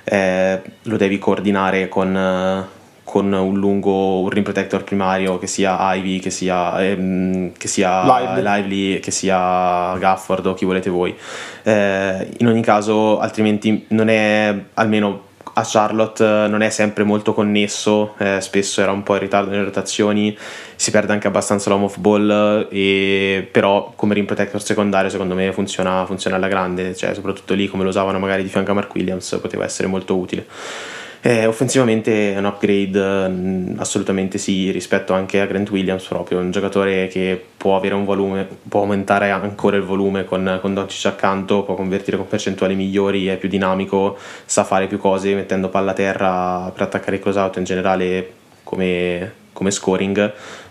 eh, 0.03 0.61
lo 0.83 0.97
devi 0.97 1.17
coordinare 1.21 1.89
con, 1.89 2.17
eh, 2.17 2.65
con, 3.05 3.33
un 3.33 3.57
lungo 3.57 4.23
un 4.23 4.31
rim 4.31 4.43
protector 4.43 4.83
primario 4.83 5.39
che 5.39 5.47
sia 5.47 5.95
Ivy, 5.95 6.19
che 6.19 6.31
sia, 6.31 6.83
ehm, 6.83 7.53
che 7.57 7.69
sia 7.69 8.03
Lively. 8.03 8.43
Lively. 8.43 8.99
che 8.99 9.13
sia 9.13 9.97
Gafford 9.97 10.45
o 10.45 10.55
chi 10.55 10.65
volete 10.65 10.91
voi. 10.91 11.15
Eh, 11.63 12.31
in 12.39 12.49
ogni 12.49 12.63
caso, 12.63 13.21
altrimenti 13.21 13.85
non 13.91 14.09
è 14.09 14.53
almeno 14.75 15.31
a 15.55 15.63
Charlotte 15.65 16.25
non 16.49 16.63
è 16.63 16.71
sempre 16.71 17.05
molto 17.05 17.35
connesso, 17.35 18.15
eh, 18.19 18.41
spesso 18.41 18.81
era 18.81 18.93
un 18.93 19.03
po' 19.03 19.15
in 19.15 19.21
ritardo 19.21 19.51
nelle 19.51 19.65
rotazioni, 19.65 20.37
si 20.77 20.91
perde 20.91 21.13
anche 21.13 21.27
abbastanza 21.27 21.69
l'home 21.71 21.85
of 21.85 21.99
ball, 21.99 22.69
e, 22.71 23.49
però 23.51 23.93
come 23.95 24.15
rim 24.15 24.25
protector 24.25 24.63
secondario 24.63 25.11
secondo 25.11 25.35
me 25.35 25.53
funziona, 25.53 26.07
funziona 26.07 26.37
alla 26.37 26.49
grande, 26.49 26.95
cioè, 26.97 27.15
soprattutto 27.15 27.55
lì 27.55 27.69
come 27.69 27.83
lo 27.83 27.91
usavano 27.91 28.19
magari 28.19 28.43
di 28.43 28.49
fianco 28.49 28.71
a 28.71 28.75
Mark 28.75 28.95
Williams 28.95 29.39
poteva 29.41 29.65
essere 29.65 29.89
molto 29.89 30.17
utile. 30.17 30.47
Eh, 31.25 31.47
offensivamente 31.47 32.35
è 32.35 32.39
un 32.39 32.47
upgrade 32.47 33.29
mh, 33.29 33.75
assolutamente 33.79 34.39
sì 34.39 34.73
rispetto 34.73 35.13
anche 35.13 35.41
a 35.41 35.47
Grant 35.47 35.71
Williams 35.71 36.05
proprio, 36.07 36.41
un 36.41 36.51
giocatore 36.51 37.07
che 37.07 37.41
può 37.57 37.77
avere 37.77 37.95
un 37.95 38.05
volume, 38.05 38.49
può 38.69 38.81
aumentare 38.81 39.31
ancora 39.31 39.77
il 39.77 39.85
volume 39.85 40.25
con, 40.25 40.59
con 40.61 40.75
Doncic 40.75 41.07
accanto, 41.07 41.63
può 41.63 41.77
convertire 41.77 42.17
con 42.17 42.27
percentuali 42.27 42.75
migliori, 42.75 43.29
è 43.29 43.37
più 43.37 43.49
dinamico, 43.49 44.19
sa 44.45 44.65
fare 44.65 44.89
più 44.89 44.99
cose 44.99 45.33
mettendo 45.35 45.69
palla 45.69 45.93
a 45.93 45.95
terra 45.95 46.73
per 46.75 46.83
attaccare 46.83 47.15
il 47.15 47.23
close 47.23 47.39
out 47.39 47.57
in 47.57 47.65
generale 47.65 48.33
come, 48.65 49.33
come 49.53 49.71
scoring, 49.71 50.19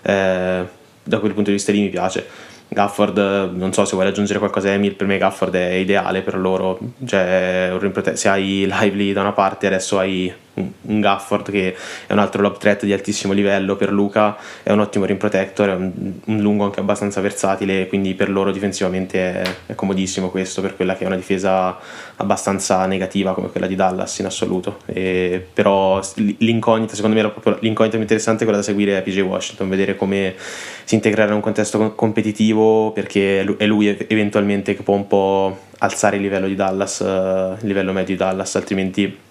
eh, 0.01 0.65
da 1.01 1.19
quel 1.19 1.33
punto 1.33 1.49
di 1.49 1.55
vista 1.55 1.71
lì 1.71 1.79
mi 1.79 1.89
piace. 1.89 2.49
Gafford, 2.67 3.51
non 3.53 3.73
so 3.73 3.83
se 3.85 3.95
vuoi 3.95 4.07
aggiungere 4.07 4.39
qualcosa 4.39 4.71
Emil, 4.71 4.95
per 4.95 5.07
me 5.07 5.17
Gafford 5.17 5.53
è 5.53 5.73
ideale 5.73 6.21
per 6.21 6.37
loro, 6.37 6.77
cioè, 7.05 7.73
se 8.13 8.29
hai 8.29 8.65
Lively 8.65 9.11
da 9.13 9.21
una 9.21 9.33
parte 9.33 9.67
adesso 9.67 9.97
hai 9.99 10.33
un 10.53 10.99
Gafford 10.99 11.49
che 11.49 11.75
è 12.07 12.13
un 12.13 12.19
altro 12.19 12.41
lob 12.41 12.57
threat 12.57 12.83
di 12.83 12.93
altissimo 12.93 13.33
livello 13.33 13.75
per 13.75 13.91
Luca, 13.91 14.35
è 14.63 14.71
un 14.71 14.79
ottimo 14.79 15.05
rim 15.05 15.17
protector, 15.17 15.69
è 15.69 15.73
un, 15.73 15.91
un 16.25 16.39
lungo 16.39 16.65
anche 16.65 16.79
abbastanza 16.79 17.21
versatile, 17.21 17.87
quindi 17.87 18.13
per 18.13 18.29
loro 18.29 18.51
difensivamente 18.51 19.41
è, 19.41 19.55
è, 19.67 19.75
comodissimo 19.75 20.29
questo 20.29 20.61
per 20.61 20.75
quella 20.75 20.95
che 20.95 21.03
è 21.03 21.07
una 21.07 21.15
difesa 21.15 21.77
abbastanza 22.17 22.85
negativa 22.85 23.33
come 23.33 23.49
quella 23.49 23.67
di 23.67 23.75
Dallas 23.75 24.19
in 24.19 24.25
assoluto. 24.25 24.79
E, 24.85 25.45
però 25.53 26.01
l'incognita, 26.15 26.95
secondo 26.95 27.15
me 27.15 27.33
l'incognita 27.59 27.95
più 27.95 28.01
interessante 28.01 28.41
è 28.41 28.45
quella 28.45 28.61
da 28.61 28.65
seguire 28.65 28.97
è 28.97 29.01
PJ 29.01 29.19
Washington, 29.21 29.69
vedere 29.69 29.95
come 29.95 30.35
si 30.83 30.95
integrerà 30.95 31.29
in 31.29 31.35
un 31.35 31.41
contesto 31.41 31.93
competitivo 31.93 32.91
perché 32.91 33.45
è 33.57 33.65
lui 33.65 33.87
eventualmente 34.07 34.75
che 34.75 34.83
può 34.83 34.95
un 34.95 35.07
po' 35.07 35.57
alzare 35.79 36.17
il 36.17 36.21
livello 36.21 36.47
di 36.47 36.55
Dallas, 36.55 36.99
il 36.99 37.67
livello 37.67 37.91
medio 37.91 38.15
di 38.15 38.21
Dallas, 38.21 38.55
altrimenti 38.55 39.29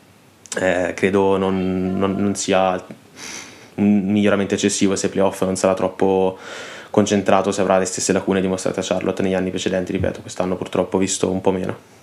eh, 0.59 0.93
credo 0.95 1.37
non, 1.37 1.97
non, 1.97 2.17
non, 2.17 2.35
sia 2.35 2.83
un 3.75 4.03
miglioramento 4.07 4.55
eccessivo 4.55 4.97
se 4.97 5.09
playoff 5.09 5.43
non 5.43 5.57
sarà 5.57 5.75
troppo 5.75 6.39
concentrato, 6.91 7.53
se 7.53 7.61
avrà 7.61 7.79
le 7.79 7.85
stesse 7.85 8.13
lacune 8.13 8.41
dimostrate 8.41 8.81
a 8.81 8.83
Charlotte 8.85 9.23
negli 9.23 9.35
anni 9.35 9.51
precedenti, 9.51 9.93
ripeto, 9.93 10.21
quest'anno 10.21 10.57
purtroppo 10.57 10.97
ho 10.97 11.01
visto 11.01 11.31
un 11.31 11.41
po' 11.41 11.53
meno. 11.53 11.99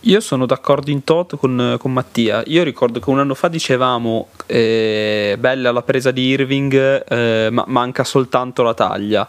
Io 0.00 0.20
sono 0.20 0.46
d'accordo 0.46 0.92
in 0.92 1.02
toto 1.02 1.36
con, 1.36 1.76
con, 1.80 1.92
Mattia. 1.92 2.42
Io 2.46 2.62
ricordo 2.62 3.00
che 3.00 3.10
un 3.10 3.18
anno 3.18 3.34
fa 3.34 3.48
dicevamo 3.48 4.28
eh, 4.46 5.34
bella 5.36 5.72
la 5.72 5.82
presa 5.82 6.12
di 6.12 6.28
Irving, 6.28 7.04
eh, 7.08 7.48
ma 7.50 7.64
manca 7.66 8.04
soltanto 8.04 8.62
la 8.62 8.74
taglia. 8.74 9.28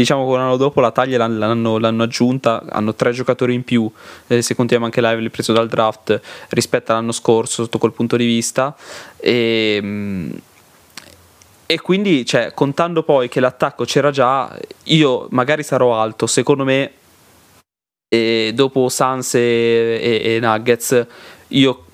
Diciamo 0.00 0.24
che 0.24 0.32
un 0.32 0.40
anno 0.40 0.56
dopo 0.56 0.80
la 0.80 0.92
taglia 0.92 1.18
l'hanno, 1.26 1.76
l'hanno 1.76 2.02
aggiunta, 2.04 2.64
hanno 2.70 2.94
tre 2.94 3.12
giocatori 3.12 3.52
in 3.52 3.64
più, 3.64 3.90
eh, 4.28 4.40
se 4.40 4.54
contiamo 4.54 4.86
anche 4.86 5.02
Lively 5.02 5.28
preso 5.28 5.52
dal 5.52 5.68
draft 5.68 6.18
rispetto 6.48 6.92
all'anno 6.92 7.12
scorso 7.12 7.64
sotto 7.64 7.76
quel 7.76 7.92
punto 7.92 8.16
di 8.16 8.24
vista. 8.24 8.74
E, 9.18 9.78
mm, 9.78 10.30
e 11.66 11.80
quindi, 11.82 12.24
cioè, 12.24 12.54
contando 12.54 13.02
poi 13.02 13.28
che 13.28 13.40
l'attacco 13.40 13.84
c'era 13.84 14.10
già, 14.10 14.58
io 14.84 15.26
magari 15.32 15.62
sarò 15.62 15.94
alto, 16.00 16.26
secondo 16.26 16.64
me, 16.64 16.92
e 18.08 18.52
dopo 18.54 18.88
Sans 18.88 19.34
e, 19.34 19.38
e, 19.38 20.34
e 20.36 20.40
Nuggets, 20.40 21.06
io 21.48 21.84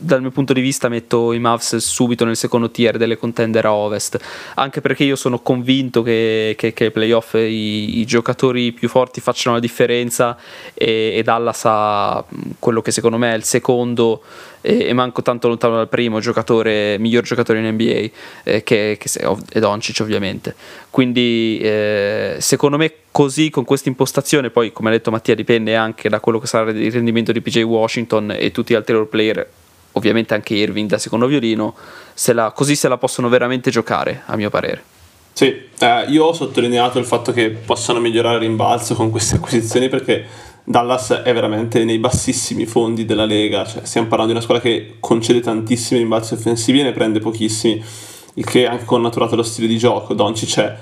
dal 0.00 0.20
mio 0.20 0.30
punto 0.30 0.52
di 0.52 0.60
vista 0.60 0.88
metto 0.88 1.32
i 1.32 1.40
Mavs 1.40 1.76
subito 1.76 2.24
nel 2.24 2.36
secondo 2.36 2.70
tier 2.70 2.96
delle 2.96 3.16
contender 3.16 3.66
a 3.66 3.72
ovest. 3.72 4.18
Anche 4.54 4.80
perché 4.80 5.02
io 5.02 5.16
sono 5.16 5.40
convinto 5.40 6.02
che, 6.02 6.54
che, 6.56 6.72
che 6.72 6.92
playoff 6.92 7.34
i, 7.34 7.98
i, 7.98 8.04
giocatori 8.06 8.70
più 8.72 8.88
forti 8.88 9.20
facciano 9.20 9.56
la 9.56 9.60
differenza 9.60 10.36
e, 10.74 11.14
e 11.16 11.22
Dallas 11.24 11.62
ha 11.64 12.24
quello 12.60 12.80
che 12.80 12.92
secondo 12.92 13.18
me 13.18 13.32
è 13.32 13.36
il 13.36 13.42
secondo 13.42 14.22
e, 14.60 14.92
manco 14.92 15.22
tanto 15.22 15.48
lontano 15.48 15.76
dal 15.76 15.88
primo 15.88 16.20
giocatore 16.20 16.96
miglior 16.98 17.24
giocatore 17.24 17.58
in 17.58 17.66
NBA 17.74 18.10
eh, 18.44 18.62
che, 18.62 18.96
che 18.98 19.10
è 19.50 19.58
Doncic 19.58 19.98
ovviamente. 20.00 20.54
Quindi 20.90 21.58
eh, 21.60 22.36
secondo 22.38 22.76
me 22.76 22.92
così 23.10 23.50
con 23.50 23.64
questa 23.64 23.88
impostazione 23.88 24.50
poi 24.50 24.72
come 24.72 24.90
ha 24.90 24.92
detto 24.92 25.10
Mattia 25.10 25.34
dipende 25.34 25.74
anche 25.74 26.08
da 26.08 26.20
quello 26.20 26.38
che 26.38 26.46
sarà 26.46 26.70
il 26.70 26.92
rendimento 26.92 27.32
di 27.32 27.40
PJ 27.40 27.62
Washington 27.62 28.32
e 28.38 28.52
tutti 28.52 28.72
gli 28.72 28.76
altri 28.76 28.94
role 28.94 29.06
player 29.06 29.48
ovviamente 29.92 30.34
anche 30.34 30.54
Irving 30.54 30.88
da 30.88 30.98
secondo 30.98 31.26
violino, 31.26 31.74
se 32.14 32.32
la, 32.32 32.52
così 32.52 32.74
se 32.74 32.88
la 32.88 32.98
possono 32.98 33.28
veramente 33.28 33.70
giocare, 33.70 34.22
a 34.26 34.36
mio 34.36 34.50
parere. 34.50 34.82
Sì, 35.32 35.54
eh, 35.78 36.04
io 36.08 36.24
ho 36.24 36.32
sottolineato 36.32 36.98
il 36.98 37.04
fatto 37.04 37.32
che 37.32 37.50
possano 37.50 38.00
migliorare 38.00 38.36
il 38.36 38.42
rimbalzo 38.42 38.94
con 38.94 39.10
queste 39.10 39.36
acquisizioni 39.38 39.88
perché 39.88 40.26
Dallas 40.64 41.12
è 41.12 41.32
veramente 41.32 41.84
nei 41.84 41.98
bassissimi 41.98 42.66
fondi 42.66 43.04
della 43.04 43.24
Lega, 43.24 43.64
cioè, 43.64 43.84
stiamo 43.84 44.08
parlando 44.08 44.32
di 44.32 44.38
una 44.38 44.46
squadra 44.46 44.68
che 44.68 44.96
concede 45.00 45.40
tantissimi 45.40 46.00
rimbalzi 46.00 46.34
offensivi 46.34 46.80
e 46.80 46.82
ne 46.82 46.92
prende 46.92 47.20
pochissimi, 47.20 47.82
il 48.34 48.44
che 48.44 48.66
anche 48.66 48.84
connaturato 48.84 49.36
lo 49.36 49.42
stile 49.42 49.68
di 49.68 49.78
gioco, 49.78 50.12
Doncic 50.12 50.48
c'è 50.48 50.76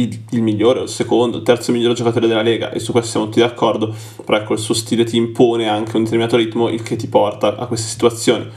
il, 0.00 0.20
il, 0.30 0.42
migliore 0.42 0.82
il 0.82 0.88
secondo, 0.88 1.38
il 1.38 1.42
terzo 1.42 1.72
migliore 1.72 1.94
giocatore 1.94 2.26
della 2.26 2.42
Lega 2.42 2.70
e 2.70 2.78
su 2.78 2.92
questo 2.92 3.10
siamo 3.10 3.26
tutti 3.26 3.40
d'accordo, 3.40 3.94
però 4.24 4.38
ecco 4.38 4.52
il 4.52 4.58
suo 4.58 4.74
stile 4.74 5.04
ti 5.04 5.16
impone 5.16 5.68
anche 5.68 5.96
un 5.96 6.04
determinato 6.04 6.36
ritmo 6.36 6.68
il 6.68 6.82
che 6.82 6.96
ti 6.96 7.08
porta 7.08 7.56
a 7.56 7.66
queste 7.66 7.88
situazioni. 7.88 8.48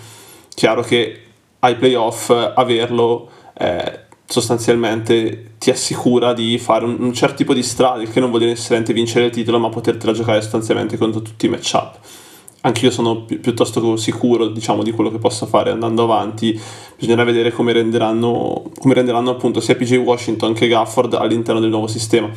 Chiaro 0.53 0.81
che 0.81 1.19
ai 1.59 1.75
playoff 1.75 2.29
averlo 2.29 3.29
eh, 3.57 3.99
sostanzialmente 4.25 5.53
ti 5.57 5.69
assicura 5.69 6.33
di 6.33 6.57
fare 6.57 6.85
un, 6.85 6.97
un, 6.99 7.13
certo 7.13 7.35
tipo 7.35 7.53
di 7.53 7.63
strada, 7.63 8.01
il 8.01 8.11
che 8.11 8.19
non 8.19 8.29
vuol 8.29 8.41
dire 8.41 8.53
necessariamente 8.53 8.93
vincere 8.93 9.25
il 9.25 9.31
titolo, 9.31 9.59
ma 9.59 9.69
potertela 9.69 10.13
giocare 10.13 10.41
sostanzialmente 10.41 10.97
contro 10.97 11.21
tutti 11.21 11.45
i 11.45 11.49
matchup 11.49 11.99
anche 12.61 12.91
sono 12.91 13.23
pi- 13.23 13.37
piuttosto 13.37 13.95
sicuro 13.95 14.47
diciamo, 14.47 14.83
di 14.83 14.91
quello 14.91 15.09
che 15.09 15.17
possa 15.17 15.45
fare 15.45 15.71
andando 15.71 16.03
avanti. 16.03 16.59
Bisognerà 16.95 17.23
vedere 17.23 17.51
come 17.51 17.73
renderanno, 17.73 18.71
come 18.77 18.93
renderanno 18.93 19.31
appunto 19.31 19.59
sia 19.59 19.75
PJ 19.75 19.97
Washington 19.97 20.53
che 20.53 20.67
Gafford 20.67 21.13
all'interno 21.15 21.59
del 21.59 21.69
nuovo 21.69 21.87
sistema. 21.87 22.29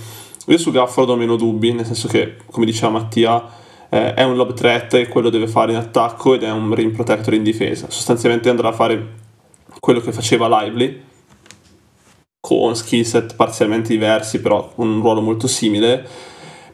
Io 0.47 0.59
su 0.59 0.71
Gafford 0.71 1.11
ho 1.11 1.17
meno 1.17 1.37
dubbi, 1.37 1.73
nel 1.73 1.87
senso 1.87 2.09
che, 2.09 2.37
come 2.51 2.67
diceva 2.67 2.91
Mattia, 2.91 3.43
eh, 3.89 4.15
è 4.15 4.23
un 4.25 4.37
lob 4.37 4.53
threat 4.55 4.95
e 4.95 5.09
quello 5.09 5.31
deve 5.31 5.47
fare 5.47 5.73
in 5.73 5.79
attacco 5.79 6.35
ed 6.35 6.43
è 6.43 6.51
un 6.51 6.75
rim 6.75 6.93
protector 6.93 7.35
in 7.35 7.43
difesa. 7.43 7.87
Sostanzialmente 7.91 8.49
andrà 8.49 8.69
a 8.69 8.73
fare 8.73 9.23
quello 9.81 10.01
che 10.01 10.13
faceva 10.13 10.49
Lively, 10.49 11.03
con 12.41 12.77
skill 12.77 13.03
set 13.03 13.37
parzialmente 13.37 13.89
diversi, 13.89 14.41
però 14.41 14.71
con 14.75 14.89
un 14.89 15.01
ruolo 15.01 15.21
molto 15.21 15.47
simile. 15.47 16.07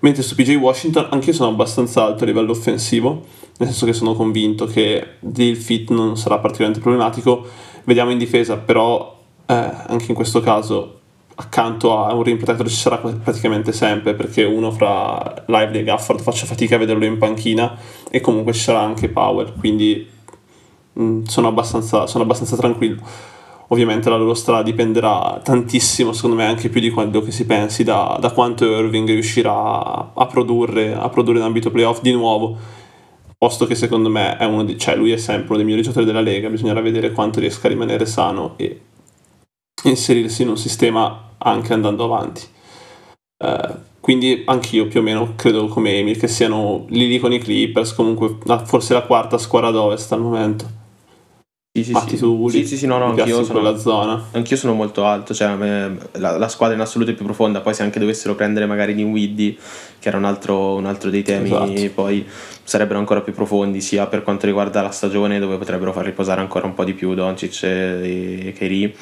Mentre 0.01 0.23
su 0.23 0.35
PJ 0.35 0.57
Washington 0.57 1.09
anche 1.11 1.31
io 1.31 1.37
sono 1.37 1.51
abbastanza 1.51 2.05
alto 2.05 2.25
a 2.25 2.27
livello 2.27 2.53
offensivo 2.53 3.25
nel 3.61 3.69
senso 3.69 3.85
che 3.85 3.93
sono 3.93 4.15
convinto 4.15 4.65
che 4.65 5.07
il 5.21 5.57
fit 5.57 5.91
non 5.91 6.17
sarà 6.17 6.39
particolarmente 6.39 6.83
problematico. 6.83 7.47
Vediamo 7.85 8.11
in 8.11 8.17
difesa, 8.17 8.57
però 8.57 9.19
eh, 9.45 9.53
anche 9.53 10.07
in 10.09 10.15
questo 10.15 10.41
caso 10.41 10.99
accanto 11.35 11.97
a 11.97 12.15
un 12.15 12.23
rim 12.23 12.37
protector 12.39 12.69
ci 12.69 12.77
sarà 12.77 12.97
praticamente 12.97 13.73
sempre 13.73 14.15
perché 14.15 14.45
uno 14.45 14.71
fra 14.71 15.45
Lively 15.47 15.81
e 15.81 15.85
Gafford 15.85 16.21
faccia 16.21 16.47
fatica 16.47 16.77
a 16.77 16.79
vederlo 16.79 17.05
in 17.05 17.19
panchina 17.19 17.77
e 18.11 18.21
comunque 18.21 18.53
ci 18.55 18.61
sarà 18.61 18.81
anche 18.81 19.09
Power, 19.09 19.53
quindi 19.59 20.09
mh, 20.93 21.03
mm, 21.03 21.23
sono, 21.25 21.49
abbastanza, 21.49 22.07
sono 22.07 22.25
abbastanza 22.25 22.57
tranquillo. 22.57 23.01
Ovviamente 23.69 24.09
la 24.09 24.17
loro 24.17 24.35
strada 24.35 24.63
dipenderà 24.63 25.39
tantissimo, 25.45 26.13
secondo 26.13 26.35
me 26.35 26.47
anche 26.47 26.71
più 26.71 26.81
di 26.81 26.91
quello 26.91 27.21
che 27.21 27.31
si 27.31 27.45
pensi, 27.45 27.85
da, 27.85 28.17
da 28.19 28.33
quanto 28.33 28.65
Irving 28.65 29.09
riuscirà 29.09 30.13
a 30.15 30.27
produrre, 30.27 30.95
a 30.95 31.09
produrre 31.11 31.39
in 31.39 31.45
ambito 31.45 31.71
playoff 31.71 32.01
di 32.01 32.13
nuovo 32.13 32.79
posto 33.41 33.65
che 33.65 33.75
secondo 33.75 34.11
me 34.11 34.37
è 34.37 34.45
uno 34.45 34.65
di, 34.65 34.77
cioè 34.77 34.97
lui 34.97 35.13
è 35.13 35.17
sempre 35.17 35.47
uno 35.47 35.57
dei 35.57 35.65
migliori 35.65 35.83
giocatori 35.83 36.05
della 36.05 36.21
Lega, 36.21 36.51
bisognerà 36.51 36.83
vedere 36.83 37.11
quanto 37.13 37.41
riesca 37.41 37.69
a 37.69 37.71
rimanere 37.71 38.05
sano 38.05 38.53
e 38.59 38.81
inserirsi 39.85 40.43
in 40.43 40.51
un 40.51 40.59
sistema 40.59 41.31
anche 41.39 41.73
andando 41.73 42.05
avanti. 42.05 42.43
Uh, 43.43 43.79
quindi 44.01 44.43
anch'io 44.45 44.89
più 44.89 45.01
o 45.01 45.03
meno 45.03 45.33
credo 45.37 45.69
come 45.69 45.97
Emil 45.97 46.19
che 46.19 46.29
siano 46.29 46.85
lì 46.91 47.09
lì 47.09 47.19
con 47.19 47.33
i 47.33 47.39
Clippers, 47.39 47.95
comunque 47.95 48.37
forse 48.67 48.93
la 48.93 49.05
quarta 49.05 49.39
squadra 49.39 49.71
ad 49.71 49.77
ovest 49.77 50.13
al 50.13 50.21
momento. 50.21 50.79
Sì, 51.73 51.85
sì, 51.85 51.93
Matti 51.93 52.17
sì. 52.17 52.23
Tuli, 52.23 52.51
Sì, 52.51 52.67
sì, 52.67 52.77
sì, 52.77 52.87
no, 52.87 52.99
no, 52.99 53.05
anch'io 53.07 53.45
sono, 53.45 53.77
zona. 53.79 54.25
anch'io 54.33 54.57
sono 54.57 54.75
molto 54.75 55.05
alto, 55.05 55.33
cioè 55.33 55.57
la, 55.57 56.37
la 56.37 56.49
squadra 56.49 56.75
in 56.75 56.83
assoluto 56.83 57.13
è 57.13 57.15
più 57.15 57.25
profonda, 57.25 57.61
poi 57.61 57.73
se 57.75 57.85
anche 57.85 58.01
dovessero 58.01 58.35
prendere 58.35 58.67
magari 58.67 58.93
Dinwiddie, 58.93 59.57
che 60.01 60.09
era 60.09 60.19
un 60.19 60.25
altro, 60.25 60.75
un 60.75 60.87
altro 60.87 61.11
dei 61.11 61.23
temi, 61.23 61.47
Esatto. 61.47 61.91
poi 61.95 62.27
sarebbero 62.71 63.01
ancora 63.01 63.21
più 63.21 63.33
profondi, 63.33 63.81
sia 63.81 64.07
per 64.07 64.23
quanto 64.23 64.47
riguarda 64.47 64.81
la 64.81 64.93
stagione, 64.93 65.41
dove 65.41 65.57
potrebbero 65.57 65.93
far 65.93 66.05
riposare 66.05 66.41
ancora 66.41 66.67
un 66.67 66.75
po' 66.75 66.85
di 66.85 66.93
più 66.93 67.15
Doncic 67.15 67.65
e 67.65 68.55
Kyrie, 68.57 68.95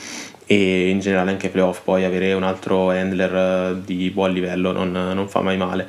e 0.47 0.89
in 0.89 1.01
generale 1.01 1.33
anche 1.33 1.51
playoff, 1.51 1.83
poi 1.85 2.03
avere 2.07 2.33
un 2.33 2.45
altro 2.45 2.89
handler 2.89 3.35
eh, 3.35 3.83
di 3.85 4.09
buon 4.09 4.33
livello 4.33 4.73
non, 4.73 4.91
non 4.91 5.29
fa 5.29 5.43
mai 5.43 5.59
male. 5.59 5.87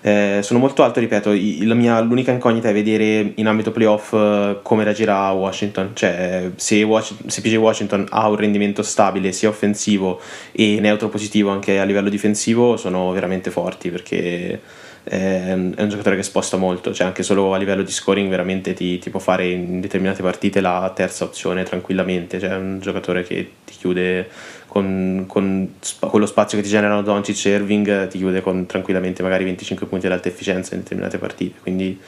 Eh, 0.00 0.38
sono 0.40 0.58
molto 0.58 0.82
alto, 0.82 1.00
ripeto, 1.00 1.32
mia, 1.74 2.00
l'unica 2.00 2.32
incognita 2.32 2.70
è 2.70 2.72
vedere 2.72 3.32
in 3.34 3.46
ambito 3.46 3.72
playoff 3.72 4.14
eh, 4.14 4.60
come 4.62 4.84
reagirà 4.84 5.30
Washington, 5.32 5.90
cioè 5.92 6.52
se, 6.56 6.82
Wash- 6.82 7.26
se 7.26 7.42
PJ 7.42 7.56
Washington 7.56 8.06
ha 8.08 8.26
un 8.26 8.36
rendimento 8.36 8.82
stabile 8.82 9.32
sia 9.32 9.50
offensivo 9.50 10.18
e 10.52 10.78
neutro 10.80 11.10
positivo 11.10 11.50
anche 11.50 11.78
a 11.78 11.84
livello 11.84 12.08
difensivo 12.08 12.78
sono 12.78 13.12
veramente 13.12 13.50
forti 13.50 13.90
perché 13.90 14.86
è 15.08 15.52
un 15.52 15.72
è 15.76 15.82
un 15.82 15.88
giocatore 15.88 16.16
che 16.16 16.22
sposta 16.22 16.56
molto, 16.56 16.92
cioè 16.92 17.06
anche 17.06 17.22
solo 17.22 17.54
a 17.54 17.56
livello 17.56 17.82
di 17.82 17.90
scoring 17.90 18.28
veramente 18.28 18.74
ti, 18.74 18.98
ti 18.98 19.10
può 19.10 19.20
fare 19.20 19.48
in 19.48 19.80
determinate 19.80 20.22
partite 20.22 20.60
la 20.60 20.90
terza 20.94 21.24
opzione 21.24 21.62
tranquillamente, 21.62 22.38
cioè 22.38 22.50
è 22.50 22.56
un 22.56 22.78
giocatore 22.80 23.22
che 23.22 23.50
ti 23.64 23.74
chiude 23.78 24.28
con, 24.66 25.24
con 25.26 25.70
con 26.00 26.20
lo 26.20 26.26
spazio 26.26 26.58
che 26.58 26.64
ti 26.64 26.70
generano 26.70 27.02
Doncic 27.02 27.46
e 27.46 27.50
Irving 27.50 28.08
ti 28.08 28.18
chiude 28.18 28.42
con 28.42 28.66
tranquillamente 28.66 29.22
magari 29.22 29.44
25 29.44 29.86
punti 29.86 30.06
ad 30.06 30.12
alta 30.12 30.28
efficienza 30.28 30.74
in 30.74 30.82
determinate 30.82 31.18
partite, 31.18 31.58
quindi 31.62 31.98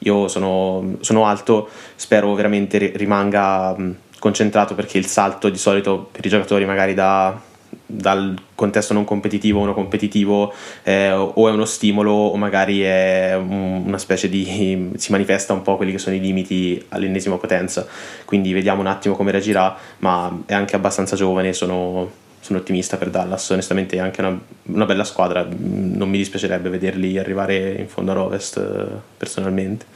io 0.00 0.28
sono, 0.28 0.96
sono 1.00 1.26
alto, 1.26 1.68
spero 1.94 2.34
veramente 2.34 2.78
ri- 2.78 2.92
rimanga 2.94 3.76
concentrato 4.18 4.74
perché 4.74 4.98
il 4.98 5.06
salto 5.06 5.48
di 5.48 5.58
solito 5.58 6.08
per 6.10 6.24
i 6.24 6.28
giocatori 6.28 6.64
magari 6.64 6.94
da 6.94 7.38
dal 7.86 8.34
contesto 8.54 8.92
non 8.92 9.04
competitivo 9.04 9.60
a 9.60 9.62
uno 9.62 9.74
competitivo 9.74 10.52
eh, 10.82 11.12
o 11.12 11.48
è 11.48 11.52
uno 11.52 11.64
stimolo 11.64 12.12
o 12.12 12.36
magari 12.36 12.80
è 12.80 13.36
un- 13.36 13.84
una 13.86 13.98
specie 13.98 14.28
di 14.28 14.90
si 14.96 15.12
manifesta 15.12 15.52
un 15.52 15.62
po' 15.62 15.76
quelli 15.76 15.92
che 15.92 15.98
sono 15.98 16.16
i 16.16 16.20
limiti 16.20 16.84
all'ennesima 16.88 17.36
potenza. 17.36 17.86
Quindi 18.24 18.52
vediamo 18.52 18.80
un 18.80 18.88
attimo 18.88 19.14
come 19.14 19.30
reagirà 19.30 19.76
ma 19.98 20.42
è 20.46 20.54
anche 20.54 20.74
abbastanza 20.76 21.14
giovane 21.16 21.52
sono, 21.52 22.10
sono 22.40 22.58
ottimista 22.58 22.96
per 22.96 23.10
Dallas. 23.10 23.48
Onestamente 23.50 23.96
è 23.96 24.00
anche 24.00 24.20
una, 24.20 24.38
una 24.64 24.84
bella 24.84 25.04
squadra 25.04 25.44
Mm, 25.44 25.94
non 25.96 26.08
mi 26.08 26.18
dispiacerebbe 26.18 26.68
vederli 26.68 27.18
arrivare 27.18 27.76
in 27.78 27.88
fondo 27.88 28.12
all'Ovest 28.12 28.56
eh, 28.58 28.96
personalmente. 29.16 29.86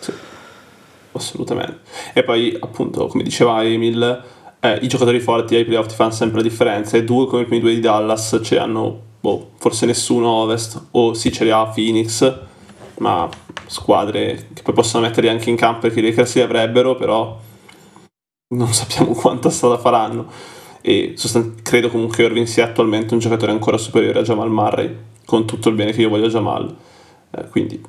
Assolutamente. 1.13 1.79
E 2.15 2.23
poi, 2.23 2.57
appunto, 2.61 3.09
come 3.09 3.25
diceva 3.25 3.65
Emil, 3.65 4.23
eh, 4.61 4.79
i 4.83 4.89
giocatori 4.89 5.21
forti 5.21 5.57
ai 5.57 5.65
playoff 5.65 5.89
ti 5.89 5.95
fanno 5.95 6.11
sempre 6.11 6.43
la 6.43 6.49
differenza. 6.49 6.97
E 6.97 7.05
due 7.05 7.27
come 7.27 7.43
i 7.43 7.45
primi 7.47 7.61
due 7.61 7.75
di 7.75 7.81
Dallas 7.81 8.39
ce 8.43 8.55
li 8.55 8.61
hanno, 8.61 9.01
boh, 9.21 9.51
forse 9.57 9.87
nessuno 9.87 10.29
a 10.29 10.43
ovest, 10.43 10.89
o 10.93 11.15
sì 11.15 11.33
ce 11.33 11.45
li 11.45 11.51
ha 11.51 11.67
Phoenix, 11.67 12.39
ma 12.99 13.29
squadre 13.67 14.49
che 14.53 14.63
poi 14.63 14.75
possono 14.75 15.07
metterli 15.07 15.29
anche 15.29 15.49
in 15.49 15.57
campo 15.57 15.81
perché 15.81 16.01
i 16.01 16.03
Lakers 16.03 16.35
li 16.35 16.41
avrebbero, 16.43 16.97
però 16.97 17.39
non 18.49 18.73
sappiamo 18.75 19.13
quanta 19.13 19.51
strada 19.51 19.79
faranno. 19.79 20.27
E 20.83 21.13
sostan- 21.17 21.57
credo 21.63 21.91
comunque 21.91 22.17
che 22.17 22.23
Irving 22.25 22.47
sia 22.47 22.65
attualmente 22.65 23.15
un 23.15 23.21
giocatore 23.21 23.53
ancora 23.53 23.77
superiore 23.77 24.21
a 24.21 24.23
Jamal 24.23 24.51
Murray, 24.51 24.95
con 25.25 25.47
tutto 25.47 25.69
il 25.69 25.75
bene 25.75 25.93
che 25.93 26.03
io 26.03 26.09
voglio 26.09 26.27
a 26.27 26.31
Jamal. 26.31 26.75
Eh, 27.31 27.49
quindi 27.49 27.81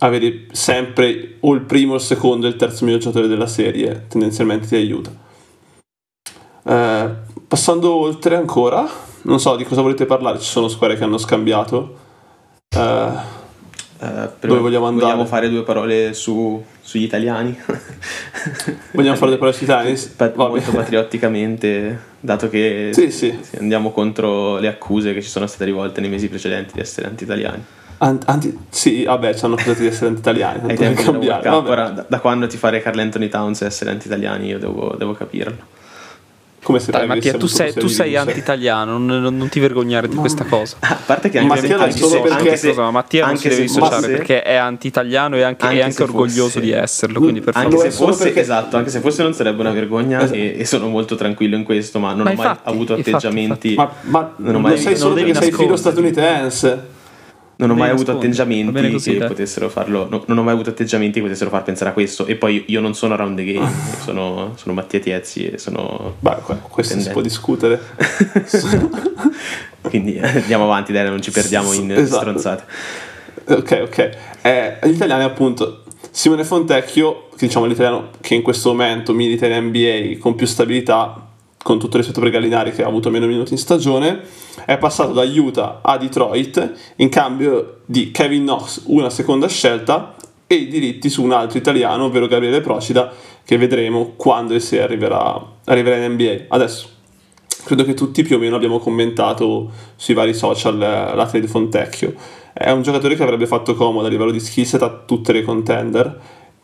avere 0.00 0.46
sempre 0.52 1.36
o 1.40 1.54
il 1.54 1.62
primo, 1.62 1.94
il 1.94 2.00
secondo 2.00 2.46
e 2.46 2.50
il 2.50 2.56
terzo 2.56 2.84
miglior 2.84 3.00
giocatore 3.00 3.28
della 3.28 3.46
serie 3.46 4.06
tendenzialmente 4.08 4.66
ti 4.66 4.76
aiuta. 4.76 5.26
Eh, 6.68 7.08
passando 7.48 7.94
oltre 7.94 8.36
ancora, 8.36 8.86
non 9.22 9.40
so 9.40 9.56
di 9.56 9.64
cosa 9.64 9.80
volete 9.80 10.04
parlare, 10.06 10.38
ci 10.38 10.50
sono 10.50 10.68
squadre 10.68 10.96
che 10.96 11.04
hanno 11.04 11.18
scambiato. 11.18 11.96
Eh, 12.76 13.36
Eh, 14.00 14.28
Dove 14.46 14.60
vogliamo 14.60 14.86
andare? 14.86 15.06
vogliamo 15.06 15.26
fare 15.26 15.48
due 15.50 15.64
parole 15.64 16.12
su- 16.14 16.62
sugli 16.80 17.02
italiani 17.02 17.50
vogliamo 18.94 19.16
fare 19.16 19.36
delle 19.36 19.38
parole? 19.38 19.98
Pa- 20.16 20.30
Vabbè. 20.30 20.50
molto 20.50 20.70
patriotticamente, 20.70 22.00
dato 22.20 22.48
che 22.48 22.90
Sì, 22.92 23.10
sì. 23.10 23.36
andiamo 23.58 23.90
contro 23.90 24.58
le 24.58 24.68
accuse 24.68 25.12
che 25.14 25.20
ci 25.20 25.28
sono 25.28 25.48
state 25.48 25.64
rivolte 25.64 26.00
nei 26.00 26.10
mesi 26.10 26.28
precedenti 26.28 26.74
di 26.74 26.80
essere 26.80 27.08
anti-italiani. 27.08 27.64
An- 27.98 28.20
anti- 28.26 28.56
sì, 28.68 29.02
vabbè, 29.02 29.34
ci 29.34 29.44
hanno 29.44 29.54
accusato 29.54 29.80
di 29.80 29.88
essere 29.88 30.06
anti-italiani. 30.10 30.70
Ai 30.70 30.76
tempi 30.76 31.02
cambiare. 31.02 31.48
Ora, 31.48 31.88
da, 31.88 32.04
da 32.08 32.20
quando 32.20 32.46
ti 32.46 32.56
fare 32.56 32.80
Carl 32.80 33.00
Anthony 33.00 33.28
Towns 33.28 33.62
essere 33.62 33.90
anti-italiani 33.90 34.46
io 34.46 34.60
devo, 34.60 34.94
devo 34.96 35.12
capirlo. 35.14 35.56
Come 36.62 36.80
se 36.80 36.90
Dai, 36.90 37.06
Mattia, 37.06 37.34
tu 37.34 37.46
sei, 37.46 37.72
tu 37.72 37.86
sei 37.86 38.16
anti-italiano, 38.16 38.98
non, 38.98 39.06
non- 39.22 39.36
non 39.36 39.48
ti 39.48 39.58
vergognare 39.60 40.08
di 40.08 40.16
questa 40.16 40.44
cosa. 40.44 40.76
A 40.80 40.98
parte 41.06 41.30
che 41.30 41.40
Ma 41.40 41.54
anche 41.54 41.66
se, 41.66 41.68
Mattia, 41.68 41.84
anche 41.86 41.96
solo 41.98 42.10
se, 42.10 42.20
perché- 42.20 42.36
anche 42.38 42.56
se, 42.56 42.72
ma 42.74 42.90
Mattia 42.90 43.20
non 43.20 43.28
anche 43.30 43.40
si 43.42 43.48
deve 43.48 43.60
se 43.68 43.74
dissociare 43.74 44.06
perché 44.08 44.42
è 44.42 44.54
anti-italiano 44.54 45.36
e 45.36 45.42
anche, 45.42 45.64
anche 45.64 45.78
è 45.78 45.82
anche 45.82 45.94
se 45.94 46.02
orgoglioso 46.02 46.42
fosse- 46.48 46.60
di 46.60 46.70
esserlo. 46.72 47.20
Quindi 47.20 47.40
per 47.40 47.56
anche 47.56 47.70
favore. 47.70 47.90
se 47.90 47.96
fosse 47.96 48.24
perché- 48.24 48.40
esatto, 48.40 48.76
anche 48.76 48.90
se 48.90 49.00
fosse 49.00 49.22
non 49.22 49.32
sarebbe 49.34 49.60
una 49.60 49.70
vergogna 49.70 50.18
Esatto. 50.20 50.34
e, 50.36 50.56
e 50.58 50.64
sono 50.66 50.88
molto 50.88 51.14
tranquillo 51.14 51.56
in 51.56 51.62
questo, 51.64 51.98
ma 52.00 52.08
non 52.12 52.24
Ma 52.24 52.30
ho 52.32 52.34
mai 52.34 52.46
infatti, 52.46 52.68
avuto 52.68 52.96
infatti, 52.96 53.10
atteggiamenti 53.10 53.74
Ma, 53.74 53.90
ma 54.02 54.32
Non 54.36 54.52
lo 54.52 54.58
mai- 54.58 54.76
sai 54.78 54.92
non 54.92 54.96
solo 55.00 55.14
devi 55.14 55.32
perché 55.32 55.44
sei 55.46 55.54
filo 55.54 55.70
nasconderti. 55.70 56.10
statunitense. 56.12 56.96
Non 57.60 57.70
ho 57.70 57.74
mai 57.74 57.90
avuto 57.90 58.12
atteggiamenti 58.12 58.90
così, 58.92 59.18
che 59.18 59.24
potessero 59.26 59.68
farlo. 59.68 60.06
no- 60.08 60.22
non 60.26 60.38
ho 60.38 60.42
mai 60.44 60.54
avuto 60.54 60.70
atteggiamenti 60.70 61.18
che 61.18 61.22
potessero 61.24 61.50
far 61.50 61.64
pensare 61.64 61.90
a 61.90 61.92
questo. 61.92 62.24
E 62.26 62.36
poi 62.36 62.64
io 62.68 62.80
non 62.80 62.94
sono 62.94 63.14
around 63.14 63.36
the 63.36 63.44
game, 63.44 63.68
sono, 64.04 64.52
sono 64.56 64.74
Mattia 64.74 65.00
Tiezzi 65.00 65.46
e 65.50 65.58
sono. 65.58 66.14
Beh, 66.20 66.36
que- 66.44 66.58
questo 66.68 66.96
si 66.98 67.04
Tendente. 67.08 67.12
può 67.12 67.20
discutere. 67.20 67.80
Quindi 69.82 70.14
eh, 70.16 70.26
andiamo 70.26 70.64
avanti, 70.64 70.92
dai, 70.92 71.08
non 71.08 71.20
ci 71.22 71.30
perdiamo 71.30 71.72
in 71.72 71.90
Esatto. 71.92 72.20
stronzate. 72.20 72.64
Ok, 73.46 73.80
ok. 73.84 74.10
Eh, 74.42 74.78
gli 74.84 74.90
italiani, 74.94 75.24
appunto, 75.24 75.82
Simone 76.10 76.44
Fontecchio, 76.44 77.28
che 77.36 77.46
diciamo 77.46 77.64
l'italiano 77.66 78.10
che 78.20 78.34
in 78.34 78.42
questo 78.42 78.70
momento 78.70 79.12
milita 79.14 79.46
in 79.46 79.64
NBA 79.66 80.18
con 80.18 80.34
più 80.34 80.46
stabilità, 80.46 81.27
con 81.62 81.78
tutto 81.78 81.96
rispetto 81.96 82.20
per 82.20 82.30
Gallinari 82.30 82.72
che 82.72 82.82
ha 82.82 82.86
avuto 82.86 83.10
meno 83.10 83.26
minuti 83.26 83.52
in 83.52 83.58
stagione, 83.58 84.20
è 84.64 84.78
passato 84.78 85.12
da 85.12 85.22
Utah 85.22 85.80
a 85.82 85.98
Detroit 85.98 86.94
in 86.96 87.08
cambio 87.08 87.80
di 87.84 88.10
Kevin 88.10 88.42
Knox, 88.42 88.82
una 88.86 89.10
seconda 89.10 89.48
scelta, 89.48 90.14
e 90.46 90.54
i 90.54 90.68
diritti 90.68 91.10
su 91.10 91.22
un 91.22 91.32
altro 91.32 91.58
italiano, 91.58 92.04
ovvero 92.04 92.26
Gabriele 92.26 92.62
Procida, 92.62 93.12
che 93.44 93.58
vedremo 93.58 94.14
quando 94.16 94.54
e 94.54 94.60
se 94.60 94.80
arriverà, 94.80 95.38
arriverà 95.64 95.96
in 95.96 96.12
NBA. 96.12 96.44
Adesso 96.48 96.88
credo 97.64 97.84
che 97.84 97.92
tutti 97.92 98.22
più 98.22 98.36
o 98.36 98.38
meno 98.38 98.56
abbiamo 98.56 98.78
commentato 98.78 99.70
sui 99.94 100.14
vari 100.14 100.32
social 100.32 100.80
eh, 100.80 101.14
la 101.14 101.26
trade 101.26 101.46
Fontecchio. 101.46 102.14
È 102.54 102.70
un 102.70 102.80
giocatore 102.82 103.14
che 103.14 103.22
avrebbe 103.22 103.46
fatto 103.46 103.74
comodo 103.74 104.06
a 104.06 104.10
livello 104.10 104.30
di 104.30 104.40
skillset 104.40 104.80
a 104.82 105.02
tutte 105.04 105.32
le 105.32 105.42
contender 105.42 106.18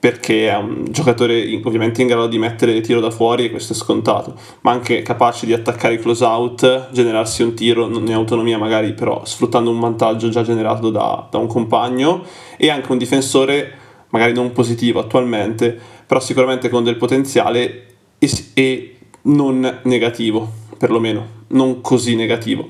perché 0.04 0.50
è 0.50 0.54
un 0.54 0.84
giocatore 0.90 1.40
in- 1.40 1.62
ovviamente 1.64 2.02
in 2.02 2.08
grado 2.08 2.26
di 2.26 2.36
mettere 2.36 2.78
tiro 2.82 3.00
da 3.00 3.10
fuori 3.10 3.46
e 3.46 3.50
questo 3.50 3.72
è 3.72 3.76
scontato, 3.76 4.34
ma 4.60 4.70
anche 4.70 5.00
capace 5.00 5.46
di 5.46 5.54
attaccare 5.54 5.94
i 5.94 5.98
close 5.98 6.22
out, 6.22 6.90
generarsi 6.92 7.42
un 7.42 7.54
tiro 7.54 7.86
in 7.86 8.12
autonomia 8.12 8.58
magari, 8.58 8.92
però 8.92 9.24
sfruttando 9.24 9.70
un 9.70 9.80
vantaggio 9.80 10.28
già 10.28 10.42
generato 10.42 10.90
da, 10.90 11.26
da 11.30 11.38
un 11.38 11.46
compagno 11.46 12.22
e 12.58 12.68
anche 12.68 12.92
un 12.92 12.98
difensore 12.98 13.72
magari 14.10 14.34
non 14.34 14.52
positivo 14.52 15.00
attualmente, 15.00 15.74
però 16.06 16.20
sicuramente 16.20 16.68
con 16.68 16.84
del 16.84 16.96
potenziale 16.96 17.86
e, 18.18 18.30
e 18.52 18.96
non 19.22 19.80
negativo, 19.84 20.46
perlomeno, 20.76 21.26
non 21.46 21.80
così 21.80 22.14
negativo. 22.14 22.68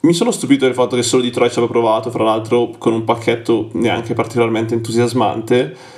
Mi 0.00 0.14
sono 0.14 0.30
stupito 0.30 0.64
del 0.64 0.72
fatto 0.72 0.96
che 0.96 1.02
solo 1.02 1.22
Detroit 1.22 1.52
ci 1.52 1.58
aveva 1.58 1.70
provato, 1.70 2.10
fra 2.10 2.24
l'altro 2.24 2.70
con 2.78 2.94
un 2.94 3.04
pacchetto 3.04 3.68
neanche 3.72 4.14
particolarmente 4.14 4.72
entusiasmante, 4.72 5.95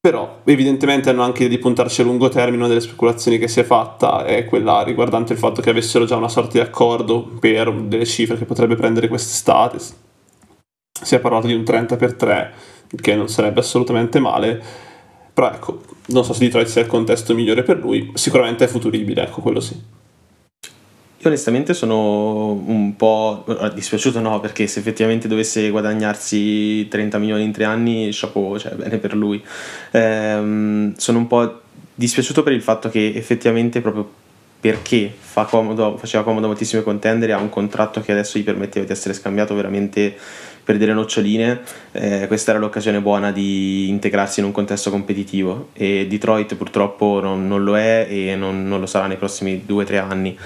però 0.00 0.40
evidentemente 0.44 1.10
hanno 1.10 1.22
anche 1.22 1.48
di 1.48 1.58
puntarci 1.58 2.00
a 2.00 2.04
lungo 2.04 2.28
termine, 2.28 2.58
una 2.58 2.68
delle 2.68 2.80
speculazioni 2.80 3.38
che 3.38 3.48
si 3.48 3.60
è 3.60 3.64
fatta 3.64 4.24
è 4.24 4.44
quella 4.44 4.82
riguardante 4.82 5.32
il 5.32 5.38
fatto 5.38 5.60
che 5.60 5.70
avessero 5.70 6.04
già 6.04 6.16
una 6.16 6.28
sorta 6.28 6.52
di 6.52 6.60
accordo 6.60 7.24
per 7.40 7.72
delle 7.72 8.06
cifre 8.06 8.38
che 8.38 8.44
potrebbe 8.44 8.76
prendere 8.76 9.08
quest'estate. 9.08 9.78
Si 11.00 11.14
è 11.14 11.18
parlato 11.20 11.46
di 11.46 11.54
un 11.54 11.64
30 11.64 11.96
per 11.96 12.14
3, 12.14 12.52
che 13.00 13.14
non 13.14 13.28
sarebbe 13.28 13.60
assolutamente 13.60 14.20
male, 14.20 14.62
però 15.32 15.50
ecco, 15.50 15.80
non 16.06 16.24
so 16.24 16.32
se 16.32 16.44
Detroit 16.44 16.66
sia 16.66 16.82
il 16.82 16.88
contesto 16.88 17.34
migliore 17.34 17.62
per 17.62 17.78
lui, 17.78 18.10
sicuramente 18.14 18.64
è 18.64 18.68
futuribile, 18.68 19.22
ecco 19.22 19.40
quello 19.40 19.60
sì. 19.60 19.97
Io 21.20 21.26
onestamente 21.26 21.74
sono 21.74 22.52
un 22.52 22.94
po' 22.94 23.42
ora, 23.46 23.68
dispiaciuto, 23.70 24.20
no, 24.20 24.38
perché 24.38 24.68
se 24.68 24.78
effettivamente 24.78 25.26
dovesse 25.26 25.68
guadagnarsi 25.70 26.86
30 26.86 27.18
milioni 27.18 27.42
in 27.42 27.50
tre 27.50 27.64
anni, 27.64 28.10
chapeau, 28.12 28.56
cioè 28.56 28.74
bene 28.74 28.98
per 28.98 29.16
lui. 29.16 29.42
Ehm, 29.90 30.94
sono 30.96 31.18
un 31.18 31.26
po' 31.26 31.62
dispiaciuto 31.92 32.44
per 32.44 32.52
il 32.52 32.62
fatto 32.62 32.88
che 32.88 33.12
effettivamente 33.16 33.80
proprio 33.80 34.08
perché 34.60 35.12
fa 35.18 35.44
comodo, 35.44 35.96
faceva 35.96 36.22
comodo 36.22 36.46
moltissime 36.46 36.82
contendere, 36.82 37.32
ha 37.32 37.38
un 37.38 37.48
contratto 37.48 38.00
che 38.00 38.12
adesso 38.12 38.38
gli 38.38 38.44
permetteva 38.44 38.86
di 38.86 38.92
essere 38.92 39.12
scambiato 39.14 39.56
veramente 39.56 40.16
per 40.62 40.76
delle 40.76 40.92
noccioline, 40.92 41.60
eh, 41.92 42.26
questa 42.26 42.50
era 42.50 42.60
l'occasione 42.60 43.00
buona 43.00 43.32
di 43.32 43.88
integrarsi 43.88 44.40
in 44.40 44.46
un 44.46 44.52
contesto 44.52 44.90
competitivo 44.90 45.70
e 45.72 46.06
Detroit 46.06 46.56
purtroppo 46.56 47.20
non, 47.20 47.48
non 47.48 47.64
lo 47.64 47.78
è 47.78 48.06
e 48.08 48.36
non, 48.36 48.68
non, 48.68 48.78
lo 48.78 48.86
sarà 48.86 49.06
nei 49.06 49.16
prossimi 49.16 49.62
due 49.64 49.84
o 49.84 49.86
tre 49.86 49.98
anni. 49.98 50.36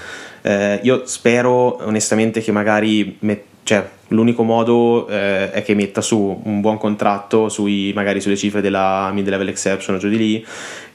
Eh, 0.43 0.79
io 0.83 1.05
spero 1.05 1.83
onestamente 1.85 2.41
che 2.41 2.51
magari 2.51 3.15
met- 3.19 3.51
cioè, 3.63 3.87
l'unico 4.09 4.43
modo 4.43 5.07
eh, 5.07 5.51
è 5.51 5.63
che 5.63 5.73
metta 5.73 6.01
su 6.01 6.41
un 6.43 6.59
buon 6.59 6.77
contratto 6.77 7.47
sui, 7.47 7.93
magari 7.95 8.19
sulle 8.19 8.35
cifre 8.35 8.61
della 8.61 9.09
mid-level 9.13 9.47
exception 9.47 9.95
o 9.95 9.99
giù 9.99 10.09
di 10.09 10.17
lì 10.17 10.45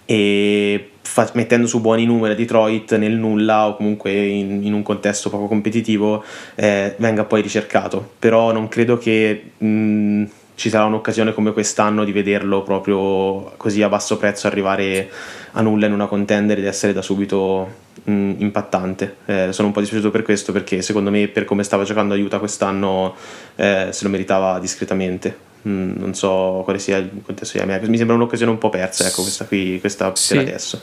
e 0.04 0.90
fa- 1.00 1.30
mettendo 1.32 1.66
su 1.66 1.80
buoni 1.80 2.04
numeri 2.04 2.34
a 2.34 2.36
Detroit 2.36 2.96
nel 2.96 3.12
nulla 3.12 3.68
o 3.68 3.76
comunque 3.76 4.12
in, 4.12 4.62
in 4.62 4.72
un 4.74 4.82
contesto 4.82 5.30
poco 5.30 5.46
competitivo 5.46 6.22
eh, 6.54 6.94
venga 6.98 7.24
poi 7.24 7.40
ricercato. 7.40 8.12
Però 8.18 8.52
non 8.52 8.68
credo 8.68 8.98
che 8.98 9.50
mh, 9.56 10.24
ci 10.54 10.68
sarà 10.68 10.84
un'occasione 10.84 11.32
come 11.32 11.52
quest'anno 11.52 12.04
di 12.04 12.12
vederlo 12.12 12.62
proprio 12.62 13.52
così 13.56 13.80
a 13.82 13.88
basso 13.88 14.16
prezzo 14.16 14.46
arrivare 14.46 15.08
a 15.52 15.62
nulla 15.62 15.86
in 15.86 15.92
una 15.92 16.06
contender 16.06 16.58
ed 16.58 16.66
essere 16.66 16.92
da 16.92 17.02
subito 17.02 17.68
mh, 18.04 18.34
impattante 18.38 19.16
eh, 19.26 19.48
sono 19.52 19.68
un 19.68 19.74
po' 19.74 19.80
dispiaciuto 19.80 20.10
per 20.10 20.22
questo 20.22 20.52
perché 20.52 20.82
secondo 20.82 21.10
me 21.10 21.28
per 21.28 21.44
come 21.44 21.62
stava 21.62 21.84
giocando 21.84 22.14
aiuta 22.14 22.38
quest'anno 22.38 23.14
eh, 23.56 23.88
se 23.90 24.04
lo 24.04 24.10
meritava 24.10 24.58
discretamente 24.58 25.46
Mm, 25.66 25.94
non 25.96 26.14
so 26.14 26.62
quale 26.62 26.78
sia 26.78 26.98
il 26.98 27.10
contesto 27.22 27.58
di 27.58 27.64
America. 27.64 27.90
Mi 27.90 27.96
sembra 27.96 28.14
un'occasione 28.14 28.50
un 28.50 28.58
po' 28.58 28.68
persa, 28.68 29.06
ecco, 29.06 29.22
questa 29.22 29.44
qui, 29.44 29.80
questa 29.80 30.14
sì. 30.14 30.34
per 30.34 30.46
adesso. 30.46 30.80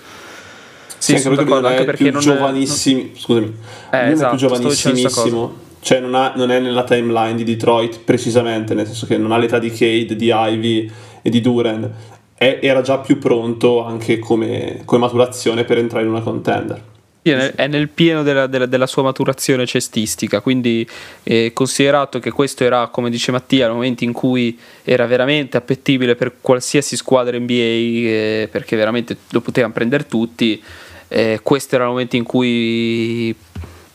Sì, 0.97 1.15
sì 1.15 1.19
sono 1.19 1.35
d'accordo, 1.35 1.67
anche 1.67 1.85
perché 1.85 2.09
più 2.09 2.19
giovanissimi, 2.19 3.03
non... 3.03 3.15
scusami, 3.15 3.55
eh, 3.91 4.11
esatto, 4.11 4.25
è 4.25 4.29
più 4.29 4.47
giovanissimissimo. 4.47 5.63
Cioè 5.79 5.99
non, 5.99 6.15
ha, 6.15 6.33
non, 6.35 6.49
è 6.49 6.59
nella 6.59 6.83
timeline 6.83 7.35
di 7.35 7.43
Detroit 7.43 7.99
precisamente, 7.99 8.73
nel 8.73 8.87
senso 8.87 9.05
che 9.05 9.17
non 9.17 9.31
ha 9.31 9.37
l'età 9.37 9.59
di 9.59 9.69
Cade, 9.69 10.15
di 10.15 10.31
Ivy 10.33 10.91
e 11.21 11.29
di 11.29 11.41
Duran. 11.41 11.93
È, 12.37 12.59
era 12.61 12.81
già 12.81 12.99
più 12.99 13.17
pronto 13.17 13.83
anche 13.83 14.19
come, 14.19 14.81
come 14.85 15.01
maturazione 15.01 15.63
per 15.63 15.77
entrare 15.77 16.03
in 16.03 16.11
una 16.11 16.21
contender. 16.21 16.81
È 17.21 17.65
nel 17.65 17.89
pieno 17.89 18.21
della, 18.21 18.45
della, 18.45 18.67
della 18.67 18.85
sua 18.85 19.01
maturazione 19.01 19.65
cestistica, 19.65 20.41
quindi 20.41 20.87
eh, 21.23 21.53
considerato 21.55 22.19
che 22.19 22.29
questo 22.29 22.63
era, 22.63 22.87
come 22.89 23.09
dice 23.09 23.31
Mattia, 23.31 23.65
il 23.65 23.73
momento 23.73 24.03
in 24.03 24.13
cui 24.13 24.59
era 24.83 25.07
veramente 25.07 25.57
appetibile 25.57 26.15
per 26.15 26.33
qualsiasi 26.39 26.95
squadra 26.95 27.35
NBA, 27.39 27.53
eh, 27.53 28.49
perché 28.51 28.75
veramente 28.75 29.17
lo 29.29 29.41
potevano 29.41 29.73
prendere 29.73 30.05
tutti, 30.05 30.61
eh, 31.07 31.39
questo 31.41 31.73
era 31.73 31.85
il 31.85 31.89
momento 31.89 32.15
in 32.15 32.23
cui 32.23 33.35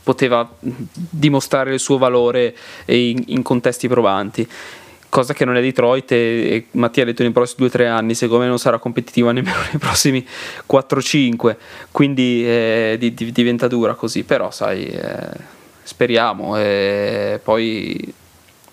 poteva 0.03 0.51
dimostrare 0.59 1.75
il 1.75 1.79
suo 1.79 1.99
valore 1.99 2.53
in, 2.87 3.23
in 3.27 3.43
contesti 3.43 3.87
provanti 3.87 4.49
cosa 5.11 5.35
che 5.35 5.45
non 5.45 5.57
è 5.57 5.61
Detroit 5.61 6.13
e, 6.13 6.17
e 6.17 6.67
Mattia 6.73 7.03
ha 7.03 7.07
detto 7.07 7.23
nei 7.23 7.33
prossimi 7.33 7.69
2-3 7.69 7.87
anni 7.87 8.15
secondo 8.15 8.45
me 8.45 8.49
non 8.49 8.59
sarà 8.59 8.79
competitiva 8.79 9.31
nemmeno 9.33 9.59
nei 9.71 9.79
prossimi 9.79 10.27
4-5 10.73 11.57
quindi 11.91 12.47
eh, 12.47 12.97
di, 12.99 13.13
di, 13.13 13.31
diventa 13.31 13.69
dura 13.69 13.95
così 13.95 14.23
però 14.23 14.51
sai 14.51 14.87
eh, 14.87 15.59
speriamo. 15.91 16.57
E 16.57 17.41
poi 17.43 18.15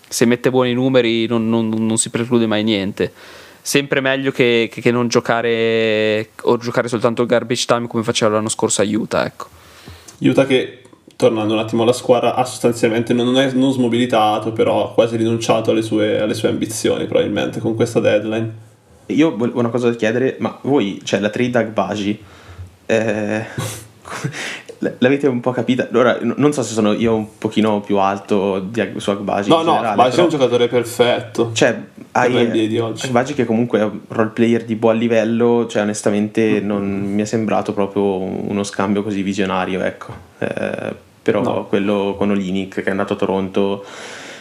se 0.08 0.24
mette 0.24 0.50
buoni 0.50 0.72
numeri 0.72 1.26
non, 1.26 1.48
non, 1.48 1.68
non, 1.68 1.98
si 1.98 2.10
preclude 2.10 2.46
mai 2.46 2.62
niente. 2.62 3.12
Sempre 3.60 4.00
meglio 4.00 4.30
che, 4.30 4.68
che, 4.72 4.80
che, 4.80 4.90
non 4.90 5.08
giocare 5.08 6.30
o 6.42 6.56
giocare 6.56 6.88
soltanto 6.88 7.22
il 7.22 7.28
garbage 7.28 7.66
time 7.66 7.86
come 7.86 8.02
faceva 8.02 8.32
l'anno 8.32 8.48
scorso 8.48 8.80
a 8.80 8.84
Utah 8.84 9.26
ecco. 9.26 9.48
Utah 10.20 10.46
che 10.46 10.84
tornando 11.18 11.54
un 11.54 11.58
attimo 11.58 11.82
alla 11.82 11.92
squadra, 11.92 12.36
ha 12.36 12.44
sostanzialmente 12.44 13.12
non, 13.12 13.36
è 13.36 13.50
non 13.50 13.72
smobilitato, 13.72 14.52
però 14.52 14.84
ha 14.84 14.92
quasi 14.92 15.16
rinunciato 15.16 15.72
alle 15.72 15.82
sue, 15.82 16.20
alle 16.20 16.34
sue 16.34 16.48
ambizioni 16.48 17.06
probabilmente 17.06 17.58
con 17.58 17.74
questa 17.74 17.98
deadline. 17.98 18.66
Io 19.06 19.34
ho 19.36 19.50
una 19.54 19.68
cosa 19.68 19.90
da 19.90 19.96
chiedere, 19.96 20.36
ma 20.38 20.56
voi, 20.62 21.00
cioè 21.02 21.18
la 21.18 21.30
trade 21.30 21.58
Agbaji, 21.58 22.22
eh, 22.86 23.44
l'avete 24.98 25.26
un 25.26 25.40
po' 25.40 25.50
capita? 25.50 25.88
Ora, 25.92 26.18
non 26.20 26.52
so 26.52 26.62
se 26.62 26.72
sono 26.72 26.92
io 26.92 27.16
un 27.16 27.36
pochino 27.36 27.80
più 27.80 27.96
alto 27.96 28.60
di, 28.60 28.88
su 28.98 29.10
Agbaji. 29.10 29.48
No, 29.48 29.62
no, 29.62 29.80
Agbaji 29.80 30.20
è 30.20 30.22
un 30.22 30.28
giocatore 30.28 30.68
perfetto. 30.68 31.50
Cioè, 31.52 31.82
hai 32.12 32.80
Agbaji 33.02 33.34
che 33.34 33.44
comunque 33.44 33.80
è 33.80 33.82
un 33.82 33.98
role 34.06 34.30
player 34.30 34.64
di 34.64 34.76
buon 34.76 34.96
livello, 34.96 35.66
cioè 35.66 35.82
onestamente 35.82 36.60
mm. 36.60 36.64
non 36.64 36.86
mi 36.86 37.22
è 37.22 37.24
sembrato 37.24 37.72
proprio 37.72 38.04
uno 38.04 38.62
scambio 38.62 39.02
così 39.02 39.22
visionario, 39.22 39.82
ecco. 39.82 40.14
Eh, 40.38 41.06
però 41.22 41.42
no. 41.42 41.64
quello 41.66 42.14
con 42.16 42.30
Olinic 42.30 42.82
che 42.82 42.84
è 42.84 42.90
andato 42.90 43.14
a 43.14 43.16
Toronto 43.16 43.84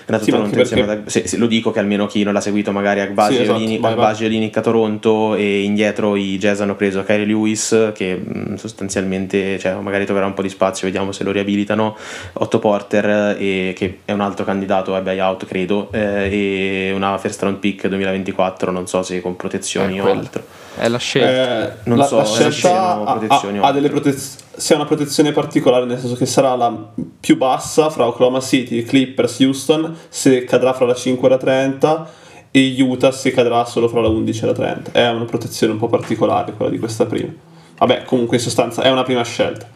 è 0.08 0.14
andato 0.14 0.24
sì, 0.24 0.30
a 0.30 0.34
Toronto 0.36 0.56
perché... 0.56 0.86
da, 0.86 1.10
se, 1.10 1.28
se, 1.28 1.38
lo 1.38 1.48
dico 1.48 1.72
che 1.72 1.80
almeno 1.80 2.06
chi 2.06 2.24
non 2.24 2.32
l'ha 2.32 2.40
seguito 2.40 2.72
magari 2.72 3.02
Agbagi 3.02 3.36
sì, 3.36 3.42
esatto, 3.42 3.58
Olinic, 3.58 3.84
Olinic 4.22 4.58
a 4.58 4.62
Toronto 4.62 5.36
e 5.36 5.64
indietro 5.64 6.16
i 6.16 6.38
Jazz 6.38 6.62
hanno 6.62 6.76
preso 6.76 7.04
Kyrie 7.04 7.26
Lewis 7.26 7.92
che 7.94 8.16
mh, 8.16 8.56
sostanzialmente 8.56 9.60
cioè, 9.60 9.74
magari 9.74 10.06
troverà 10.06 10.26
un 10.26 10.34
po' 10.34 10.42
di 10.42 10.50
spazio 10.50 10.88
vediamo 10.88 11.12
se 11.12 11.26
lo 11.26 11.32
riabilitano. 11.32 11.98
Otto 12.34 12.60
Porter 12.60 13.36
e, 13.38 13.74
che 13.76 14.00
è 14.06 14.14
un 14.14 14.22
altro 14.22 14.46
candidato 14.46 14.96
a 14.96 15.02
buyout 15.02 15.46
credo 15.46 15.90
eh, 15.92 16.90
e 16.90 16.92
una 16.96 17.18
first 17.18 17.42
round 17.42 17.58
pick 17.58 17.88
2024 17.88 18.72
non 18.72 18.88
so 18.88 19.04
se 19.04 19.20
con 19.20 19.36
protezioni 19.36 20.00
o 20.00 20.10
altro 20.10 20.67
è 20.78 20.88
la 20.88 20.98
scelta 20.98 21.70
eh, 21.70 21.74
non 21.84 21.98
la, 21.98 22.06
so 22.06 22.18
la 22.18 22.26
scelta 22.26 23.04
ha, 23.04 23.20
ha, 23.28 23.42
ha 23.62 23.72
delle 23.72 23.90
protezioni 23.90 24.46
sia 24.58 24.76
una 24.76 24.86
protezione 24.86 25.32
particolare, 25.32 25.86
nel 25.86 26.00
senso 26.00 26.16
che 26.16 26.26
sarà 26.26 26.56
la 26.56 26.76
più 27.20 27.38
bassa 27.38 27.92
fra 27.92 28.08
Oklahoma 28.08 28.42
City, 28.42 28.84
Clippers, 28.84 29.40
Houston, 29.40 29.96
se 30.10 30.44
cadrà 30.46 30.74
fra 30.74 30.86
la 30.86 30.96
5 30.96 31.28
e 31.28 31.30
la 31.30 31.38
30 31.38 32.10
e 32.50 32.76
Utah 32.82 33.12
se 33.12 33.32
cadrà 33.32 33.64
solo 33.66 33.88
fra 33.88 34.02
la 34.02 34.08
11 34.08 34.44
e 34.44 34.46
la 34.48 34.54
30. 34.54 34.92
È 34.92 35.10
una 35.10 35.26
protezione 35.26 35.74
un 35.74 35.80
po' 35.80 35.88
particolare 35.88 36.54
quella 36.54 36.72
di 36.72 36.80
questa 36.80 37.06
prima. 37.06 37.32
Vabbè, 37.78 38.04
comunque 38.06 38.38
in 38.38 38.42
sostanza 38.42 38.82
è 38.82 38.90
una 38.90 39.04
prima 39.04 39.24
scelta. 39.24 39.70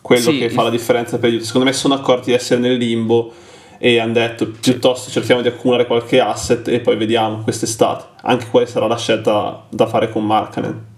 Quello 0.00 0.30
sì. 0.30 0.38
che 0.38 0.50
fa 0.50 0.62
la 0.62 0.70
differenza 0.70 1.18
per 1.18 1.32
Utah. 1.32 1.44
Secondo 1.44 1.66
me 1.66 1.72
sono 1.72 1.94
accorti 1.94 2.30
di 2.30 2.36
essere 2.36 2.60
nel 2.60 2.76
limbo 2.76 3.32
e 3.78 3.98
hanno 3.98 4.14
detto 4.14 4.50
piuttosto 4.50 5.10
cerchiamo 5.10 5.42
di 5.42 5.48
accumulare 5.48 5.86
qualche 5.86 6.20
asset 6.20 6.68
e 6.68 6.80
poi 6.80 6.96
vediamo 6.96 7.38
quest'estate 7.38 8.04
anche 8.22 8.46
quale 8.50 8.66
sarà 8.66 8.86
la 8.86 8.98
scelta 8.98 9.64
da 9.68 9.86
fare 9.86 10.10
con 10.10 10.26
Markkanen. 10.26 10.94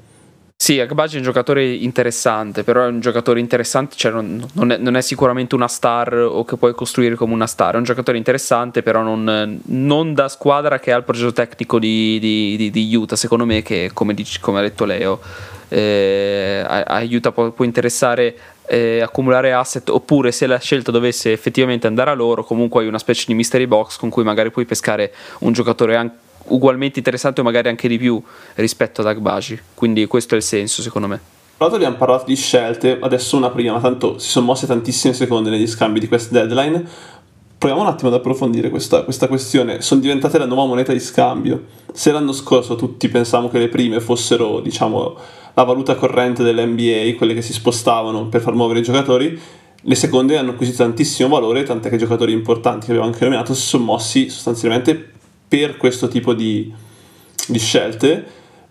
Sì, 0.60 0.80
Agbaji 0.80 1.14
è 1.14 1.18
un 1.18 1.24
giocatore 1.24 1.72
interessante, 1.72 2.64
però 2.64 2.82
è 2.82 2.88
un 2.88 2.98
giocatore 2.98 3.38
interessante, 3.38 3.94
cioè 3.94 4.10
non, 4.10 4.44
non, 4.54 4.72
è, 4.72 4.76
non, 4.76 4.96
è, 4.96 5.00
sicuramente 5.02 5.54
una 5.54 5.68
star 5.68 6.12
o 6.12 6.44
che 6.44 6.56
puoi 6.56 6.74
costruire 6.74 7.14
come 7.14 7.32
una 7.32 7.46
star, 7.46 7.74
è 7.74 7.76
un 7.76 7.84
giocatore 7.84 8.18
interessante, 8.18 8.82
però 8.82 9.02
non, 9.02 9.60
non 9.66 10.14
da 10.14 10.28
squadra 10.28 10.80
che 10.80 10.92
ha 10.92 10.96
il 10.96 11.04
progetto 11.04 11.32
tecnico 11.32 11.78
di, 11.78 12.18
di, 12.18 12.56
di, 12.56 12.70
di 12.70 12.96
Utah, 12.96 13.14
secondo 13.14 13.44
me 13.44 13.62
che 13.62 13.92
come, 13.94 14.14
dici, 14.14 14.40
come 14.40 14.58
ha 14.58 14.62
detto 14.62 14.84
Leo, 14.84 15.20
eh, 15.68 16.64
aiuta, 16.66 17.32
può, 17.32 17.50
può 17.50 17.64
interessare 17.64 18.36
eh, 18.66 19.00
accumulare 19.00 19.52
asset 19.52 19.88
oppure 19.88 20.32
se 20.32 20.46
la 20.46 20.58
scelta 20.58 20.90
dovesse 20.90 21.32
effettivamente 21.32 21.86
andare 21.86 22.10
a 22.10 22.14
loro 22.14 22.44
comunque 22.44 22.82
hai 22.82 22.88
una 22.88 22.98
specie 22.98 23.24
di 23.26 23.34
mystery 23.34 23.66
box 23.66 23.96
con 23.96 24.10
cui 24.10 24.24
magari 24.24 24.50
puoi 24.50 24.66
pescare 24.66 25.12
un 25.40 25.52
giocatore 25.52 25.96
anche 25.96 26.26
ugualmente 26.48 26.98
interessante 26.98 27.40
o 27.40 27.44
magari 27.44 27.68
anche 27.68 27.88
di 27.88 27.98
più 27.98 28.22
rispetto 28.54 29.00
ad 29.00 29.08
Agbaji. 29.08 29.60
Quindi 29.74 30.06
questo 30.06 30.34
è 30.34 30.36
il 30.36 30.42
senso 30.42 30.82
secondo 30.82 31.08
me. 31.08 31.20
Tra 31.56 31.66
l'altro 31.66 31.76
abbiamo 31.76 31.96
parlato 31.96 32.26
di 32.26 32.36
scelte, 32.36 32.98
adesso 33.00 33.36
una 33.36 33.50
prima, 33.50 33.80
tanto 33.80 34.18
si 34.18 34.28
sono 34.28 34.46
mosse 34.46 34.66
tantissime 34.66 35.12
seconde 35.12 35.50
negli 35.50 35.66
scambi 35.66 35.98
di 35.98 36.06
questa 36.06 36.32
deadline. 36.32 36.86
Proviamo 37.58 37.82
un 37.82 37.88
attimo 37.88 38.08
ad 38.08 38.14
approfondire 38.14 38.70
questa, 38.70 39.02
questa, 39.02 39.26
questione. 39.26 39.82
Sono 39.82 40.00
diventate 40.00 40.38
la 40.38 40.46
nuova 40.46 40.64
moneta 40.64 40.92
di 40.92 41.00
scambio. 41.00 41.64
Se 41.92 42.12
l'anno 42.12 42.30
scorso 42.30 42.76
tutti 42.76 43.08
pensavamo 43.08 43.48
che 43.48 43.58
le 43.58 43.68
prime 43.68 43.98
fossero, 43.98 44.60
diciamo, 44.60 45.16
la 45.54 45.64
valuta 45.64 45.96
corrente 45.96 46.44
dell'NBA, 46.44 47.16
quelle 47.16 47.34
che 47.34 47.42
si 47.42 47.52
spostavano 47.52 48.28
per 48.28 48.42
far 48.42 48.54
muovere 48.54 48.78
i 48.78 48.84
giocatori, 48.84 49.36
le 49.80 49.94
seconde 49.96 50.38
hanno 50.38 50.52
acquisito 50.52 50.84
tantissimo 50.84 51.28
valore, 51.28 51.64
tant'è 51.64 51.88
che 51.88 51.96
giocatori 51.96 52.32
importanti 52.32 52.86
che 52.86 52.92
abbiamo 52.92 53.10
anche 53.10 53.24
nominato 53.24 53.54
si 53.54 53.66
sono 53.66 53.82
mossi 53.82 54.28
sostanzialmente 54.28 55.10
per 55.48 55.76
questo 55.76 56.06
tipo 56.06 56.34
di, 56.34 56.72
di 57.48 57.58
scelte, 57.58 58.24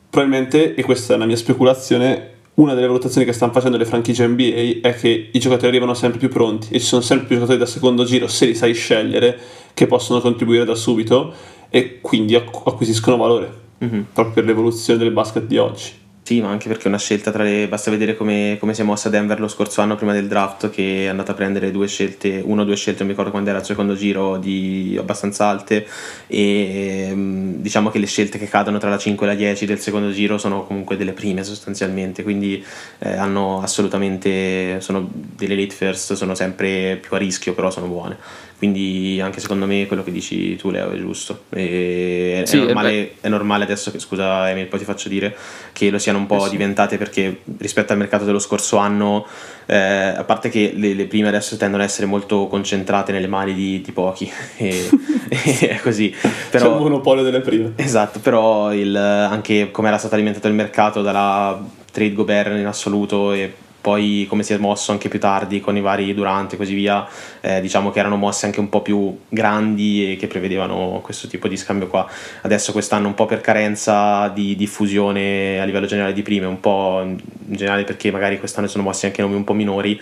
probabilmente, 0.09 0.75
e 0.75 0.83
questa 0.83 1.11
è 1.11 1.15
una 1.17 1.25
mia 1.25 1.35
speculazione, 1.35 2.35
una 2.57 2.73
delle 2.73 2.87
valutazioni 2.87 3.25
che 3.25 3.33
stanno 3.33 3.51
facendo 3.51 3.77
le 3.77 3.85
franchigie 3.85 4.27
NBA 4.27 4.87
è 4.87 4.95
che 4.95 5.29
i 5.31 5.39
giocatori 5.39 5.67
arrivano 5.67 5.93
sempre 5.93 6.17
più 6.17 6.29
pronti 6.29 6.73
e 6.73 6.79
ci 6.79 6.85
sono 6.85 7.01
sempre 7.01 7.27
più 7.27 7.35
giocatori 7.35 7.59
da 7.59 7.67
secondo 7.67 8.03
giro, 8.03 8.27
se 8.27 8.47
li 8.47 8.55
sai 8.55 8.73
scegliere, 8.73 9.37
che 9.73 9.85
possono 9.85 10.19
contribuire 10.21 10.65
da 10.65 10.73
subito 10.73 11.33
e 11.69 11.99
quindi 12.01 12.33
acquisiscono 12.33 13.15
valore, 13.17 13.53
mm-hmm. 13.83 14.01
proprio 14.11 14.33
per 14.33 14.45
l'evoluzione 14.45 14.97
del 14.97 15.11
basket 15.11 15.43
di 15.45 15.57
oggi. 15.57 15.91
Sì, 16.27 16.41
ma 16.41 16.49
anche 16.49 16.67
perché 16.67 16.83
è 16.83 16.87
una 16.87 16.97
scelta 16.97 17.31
tra 17.31 17.41
le. 17.41 17.69
Basta 17.69 17.89
vedere 17.89 18.17
come, 18.17 18.57
come 18.59 18.73
si 18.73 18.81
è 18.81 18.83
mossa 18.83 19.07
Denver 19.07 19.39
lo 19.39 19.47
scorso 19.47 19.79
anno 19.79 19.95
prima 19.95 20.11
del 20.11 20.27
draft, 20.27 20.69
che 20.69 21.05
è 21.05 21.07
andata 21.07 21.31
a 21.31 21.35
prendere 21.35 21.71
due 21.71 21.87
scelte, 21.87 22.41
uno 22.43 22.63
o 22.63 22.65
due 22.65 22.75
scelte, 22.75 22.97
non 22.97 23.07
mi 23.07 23.11
ricordo 23.13 23.31
quando 23.31 23.49
era 23.49 23.59
il 23.59 23.65
secondo 23.65 23.95
giro, 23.95 24.35
di 24.35 24.97
abbastanza 24.99 25.45
alte. 25.45 25.87
E 26.27 27.11
mm, 27.13 27.61
diciamo 27.61 27.89
che 27.89 27.99
le 27.99 28.07
scelte 28.07 28.37
che 28.37 28.49
cadono 28.49 28.77
tra 28.77 28.89
la 28.89 28.97
5 28.97 29.25
e 29.25 29.29
la 29.29 29.35
10 29.37 29.65
del 29.65 29.79
secondo 29.79 30.11
giro 30.11 30.37
sono 30.37 30.65
comunque 30.65 30.97
delle 30.97 31.13
prime 31.13 31.45
sostanzialmente. 31.45 32.23
Quindi 32.23 32.61
eh, 32.99 33.15
hanno 33.15 33.61
assolutamente. 33.61 34.81
sono 34.81 35.09
delle 35.09 35.55
late 35.55 35.73
first, 35.73 36.11
sono 36.11 36.35
sempre 36.35 36.97
più 37.01 37.15
a 37.15 37.19
rischio, 37.19 37.53
però 37.53 37.71
sono 37.71 37.87
buone. 37.87 38.17
Quindi 38.57 39.21
anche 39.21 39.39
secondo 39.39 39.67
me 39.67 39.85
quello 39.85 40.03
che 40.03 40.11
dici 40.11 40.55
tu 40.55 40.71
Leo 40.71 40.89
è 40.89 40.97
giusto. 40.97 41.43
E 41.49 42.41
sì, 42.45 42.57
è, 42.57 42.63
normale, 42.63 43.11
è, 43.21 43.29
normale, 43.29 43.63
adesso 43.65 43.91
che 43.91 43.99
scusa 43.99 44.49
Emil, 44.49 44.65
poi 44.65 44.79
ti 44.79 44.85
faccio 44.85 45.09
dire 45.09 45.35
che 45.73 45.91
lo 45.91 45.99
siano 45.99 46.17
un 46.17 46.25
po' 46.25 46.37
eh 46.37 46.45
sì. 46.45 46.49
diventate 46.49 46.97
perché 46.97 47.41
rispetto 47.59 47.91
al 47.91 47.99
mercato 47.99 48.25
dello 48.25 48.39
scorso 48.39 48.77
anno, 48.77 49.27
eh, 49.67 49.75
a 49.77 50.23
parte 50.23 50.49
che 50.49 50.73
le, 50.75 50.95
le, 50.95 51.05
prime 51.05 51.27
adesso 51.27 51.55
tendono 51.55 51.83
ad 51.83 51.89
essere 51.89 52.07
molto 52.07 52.47
concentrate 52.47 53.11
nelle 53.11 53.27
mani 53.27 53.53
di, 53.53 53.79
di 53.81 53.91
pochi, 53.91 54.27
e, 54.57 54.89
è 55.29 55.77
così. 55.83 56.11
Però, 56.49 56.65
C'è 56.65 56.75
il 56.75 56.81
monopolio 56.81 57.21
delle 57.21 57.41
prime. 57.41 57.73
Esatto, 57.75 58.19
però 58.19 58.73
il, 58.73 58.95
anche 58.95 59.69
come 59.69 59.89
era 59.89 59.99
stato 59.99 60.15
alimentato 60.15 60.47
il 60.47 60.55
mercato 60.55 61.03
dalla 61.03 61.63
trade 61.91 62.13
Gobert 62.13 62.57
in 62.57 62.65
assoluto 62.65 63.33
e 63.33 63.53
poi 63.87 64.25
come 64.27 64.43
si 64.43 64.51
è 64.51 64.57
mosso 64.57 64.91
anche 64.91 65.07
più 65.07 65.17
tardi 65.17 65.61
con 65.61 65.77
i 65.77 65.79
vari 65.79 66.13
Durante 66.13 66.55
e 66.55 66.57
così 66.57 66.73
via, 66.73 67.07
eh, 67.39 67.61
diciamo 67.61 67.89
che 67.89 67.99
erano 67.99 68.17
mosse 68.17 68.45
anche 68.45 68.59
un 68.59 68.67
po' 68.67 68.81
più 68.81 69.17
grandi 69.29 70.11
e 70.11 70.15
che 70.17 70.27
prevedevano 70.27 70.99
questo 71.01 71.29
tipo 71.29 71.47
di 71.47 71.55
scambio 71.55 71.87
qua. 71.87 72.05
Adesso 72.41 72.73
quest'anno 72.73 73.07
un 73.07 73.13
po' 73.13 73.25
per 73.25 73.39
carenza 73.39 74.27
di 74.27 74.57
diffusione 74.57 75.61
a 75.61 75.63
livello 75.63 75.85
generale 75.85 76.11
di 76.11 76.21
prime, 76.21 76.45
un 76.47 76.59
po' 76.59 76.99
in 77.01 77.17
generale 77.45 77.85
perché 77.85 78.11
magari 78.11 78.39
quest'anno 78.39 78.67
sono 78.67 78.83
mossi 78.83 79.05
anche 79.05 79.21
nomi 79.21 79.35
un 79.35 79.45
po' 79.45 79.53
minori, 79.53 79.97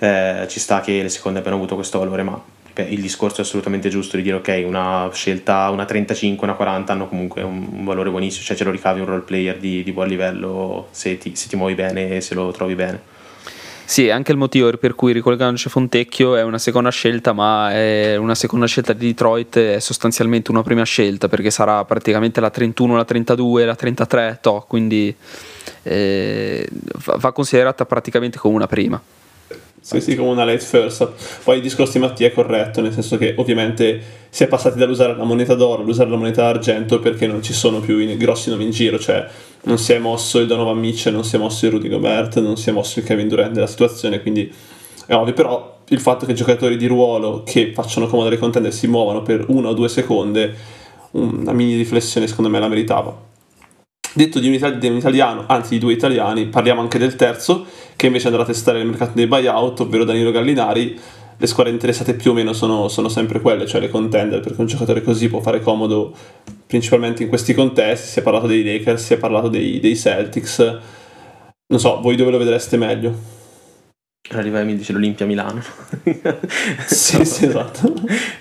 eh, 0.00 0.44
ci 0.46 0.60
sta 0.60 0.82
che 0.82 1.00
le 1.00 1.08
seconde 1.08 1.38
abbiano 1.38 1.56
avuto 1.56 1.76
questo 1.76 1.98
valore, 1.98 2.22
ma 2.22 2.42
il 2.76 3.00
discorso 3.00 3.40
è 3.40 3.44
assolutamente 3.44 3.88
giusto 3.88 4.18
di 4.18 4.22
dire 4.22 4.36
ok, 4.36 4.64
una 4.66 5.08
scelta, 5.14 5.70
una 5.70 5.86
35, 5.86 6.46
una 6.46 6.56
40 6.56 6.92
hanno 6.92 7.08
comunque 7.08 7.40
un, 7.40 7.84
valore 7.84 8.10
buonissimo, 8.10 8.44
cioè 8.44 8.54
ce 8.54 8.64
lo 8.64 8.70
ricavi 8.70 9.00
un 9.00 9.06
role 9.06 9.22
player 9.22 9.56
di, 9.56 9.82
di 9.82 9.92
buon 9.92 10.08
livello 10.08 10.88
se 10.90 11.16
ti, 11.16 11.34
se 11.34 11.48
ti 11.48 11.56
muovi 11.56 11.74
bene 11.74 12.16
e 12.16 12.20
se 12.20 12.34
lo 12.34 12.50
trovi 12.50 12.74
bene. 12.74 13.19
Sì, 13.90 14.08
anche 14.08 14.30
il 14.30 14.38
motivo 14.38 14.70
per 14.76 14.94
cui 14.94 15.12
ricollegandoci 15.12 15.66
a 15.66 15.70
Fontecchio 15.70 16.36
è 16.36 16.42
una 16.42 16.58
seconda 16.58 16.90
scelta, 16.90 17.32
ma 17.32 17.72
è 17.72 18.14
una 18.14 18.36
seconda 18.36 18.66
scelta 18.66 18.92
di 18.92 19.08
Detroit 19.08 19.58
è 19.58 19.80
sostanzialmente 19.80 20.52
una 20.52 20.62
prima 20.62 20.84
scelta 20.84 21.26
perché 21.26 21.50
sarà 21.50 21.84
praticamente 21.84 22.40
la 22.40 22.50
31, 22.50 22.94
la 22.94 23.04
32, 23.04 23.64
la 23.64 23.74
33, 23.74 24.38
to, 24.40 24.64
quindi 24.68 25.12
eh, 25.82 26.68
va 27.16 27.32
considerata 27.32 27.84
praticamente 27.84 28.38
come 28.38 28.54
una 28.54 28.68
prima. 28.68 29.02
Sì, 29.82 30.00
sì, 30.00 30.14
come 30.14 30.28
una 30.28 30.44
late 30.44 30.58
first. 30.58 31.08
Poi 31.42 31.56
il 31.56 31.62
discorso 31.62 31.92
di 31.92 32.00
Mattia 32.00 32.26
è 32.26 32.32
corretto, 32.32 32.82
nel 32.82 32.92
senso 32.92 33.16
che 33.16 33.34
ovviamente 33.38 34.00
si 34.28 34.44
è 34.44 34.46
passati 34.46 34.78
dall'usare 34.78 35.16
la 35.16 35.24
moneta 35.24 35.54
d'oro 35.54 35.82
all'usare 35.82 36.10
la 36.10 36.16
moneta 36.16 36.42
d'argento 36.42 37.00
perché 37.00 37.26
non 37.26 37.42
ci 37.42 37.54
sono 37.54 37.80
più 37.80 37.98
i 37.98 38.16
grossi 38.18 38.50
nomi 38.50 38.64
in 38.64 38.70
giro, 38.70 38.98
cioè 38.98 39.26
non 39.62 39.78
si 39.78 39.92
è 39.92 39.98
mosso 39.98 40.38
il 40.38 40.46
Donovan 40.46 40.78
Mitchell, 40.78 41.14
non 41.14 41.24
si 41.24 41.36
è 41.36 41.38
mosso 41.38 41.64
il 41.64 41.72
Rudy 41.72 41.88
Gobert, 41.88 42.40
non 42.40 42.56
si 42.56 42.68
è 42.68 42.72
mosso 42.72 42.98
il 42.98 43.06
Kevin 43.06 43.26
Durant 43.26 43.52
della 43.52 43.66
situazione, 43.66 44.20
quindi 44.20 44.52
è 45.06 45.14
ovvio, 45.14 45.32
però 45.32 45.78
il 45.88 45.98
fatto 45.98 46.26
che 46.26 46.34
giocatori 46.34 46.76
di 46.76 46.86
ruolo 46.86 47.42
che 47.44 47.72
facciano 47.74 48.06
comodo 48.06 48.28
alle 48.28 48.38
contender 48.38 48.72
si 48.72 48.86
muovano 48.86 49.22
per 49.22 49.46
una 49.48 49.70
o 49.70 49.72
due 49.72 49.88
secondi, 49.88 50.48
una 51.12 51.52
mini 51.52 51.74
riflessione 51.74 52.26
secondo 52.26 52.50
me 52.50 52.60
la 52.60 52.68
meritava. 52.68 53.29
Detto 54.12 54.40
di 54.40 54.48
un, 54.48 54.54
itali- 54.54 54.78
di 54.78 54.88
un, 54.88 54.96
italiano, 54.96 55.44
anzi 55.46 55.70
di 55.70 55.78
due 55.78 55.92
italiani, 55.92 56.46
parliamo 56.46 56.80
anche 56.80 56.98
del 56.98 57.16
terzo, 57.16 57.66
che 57.94 58.06
invece 58.06 58.26
andrà 58.26 58.42
a 58.42 58.46
testare 58.46 58.80
il 58.80 58.86
mercato 58.86 59.12
dei 59.14 59.26
buyout, 59.26 59.80
ovvero 59.80 60.04
Danilo 60.04 60.30
Gallinari. 60.30 60.98
Le 61.36 61.46
squadre 61.46 61.72
interessate 61.72 62.14
più 62.14 62.32
o 62.32 62.34
meno 62.34 62.52
sono, 62.52 62.88
sono 62.88 63.08
sempre 63.08 63.40
quelle, 63.40 63.66
cioè 63.66 63.80
le 63.80 63.88
contender, 63.88 64.40
perché 64.40 64.60
un 64.60 64.66
giocatore 64.66 65.02
così 65.02 65.28
può 65.28 65.40
fare 65.40 65.60
comodo 65.60 66.14
principalmente 66.66 67.22
in 67.22 67.28
questi 67.28 67.54
contesti, 67.54 68.08
si 68.08 68.18
è 68.18 68.22
parlato 68.22 68.46
dei 68.46 68.62
Lakers, 68.62 69.04
si 69.04 69.14
è 69.14 69.16
parlato 69.16 69.48
dei, 69.48 69.80
dei 69.80 69.96
Celtics, 69.96 70.78
non 71.66 71.78
so, 71.78 72.00
voi 72.00 72.16
dove 72.16 72.30
lo 72.30 72.38
vedreste 72.38 72.76
meglio? 72.76 73.14
Arriva 74.32 74.60
e 74.60 74.64
mi 74.64 74.76
dice 74.76 74.92
l'Olimpia 74.92 75.24
Milano. 75.24 75.62
sì, 76.86 77.24
sì, 77.24 77.46
esatto. 77.46 77.94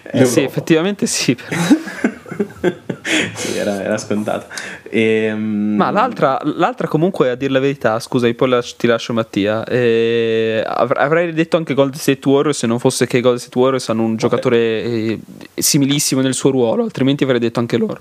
Eh, 0.03 0.25
sì, 0.25 0.41
effettivamente 0.41 1.05
sì. 1.05 1.37
sì, 3.33 3.57
era, 3.57 3.81
era 3.81 3.97
scontato. 3.97 4.47
E, 4.89 5.25
ehm, 5.25 5.75
Ma 5.75 5.91
l'altra, 5.91 6.39
l'altra, 6.43 6.87
comunque, 6.87 7.29
a 7.29 7.35
dire 7.35 7.51
la 7.51 7.59
verità, 7.59 7.99
scusa, 7.99 8.31
poi 8.33 8.61
ti 8.77 8.87
lascio 8.87 9.13
Mattia, 9.13 9.63
eh, 9.65 10.63
avrei 10.65 11.33
detto 11.33 11.57
anche 11.57 11.73
Gold 11.73 11.95
State 11.95 12.27
Warriors 12.27 12.57
se 12.57 12.67
non 12.67 12.79
fosse 12.79 13.07
che 13.07 13.21
Gold 13.21 13.39
State 13.39 13.57
Warriors 13.57 13.89
hanno 13.89 14.01
un 14.01 14.13
okay. 14.13 14.17
giocatore 14.17 14.57
eh, 14.83 15.19
similissimo 15.55 16.21
nel 16.21 16.33
suo 16.33 16.51
ruolo, 16.51 16.83
altrimenti 16.83 17.23
avrei 17.23 17.39
detto 17.39 17.59
anche 17.59 17.77
loro. 17.77 17.99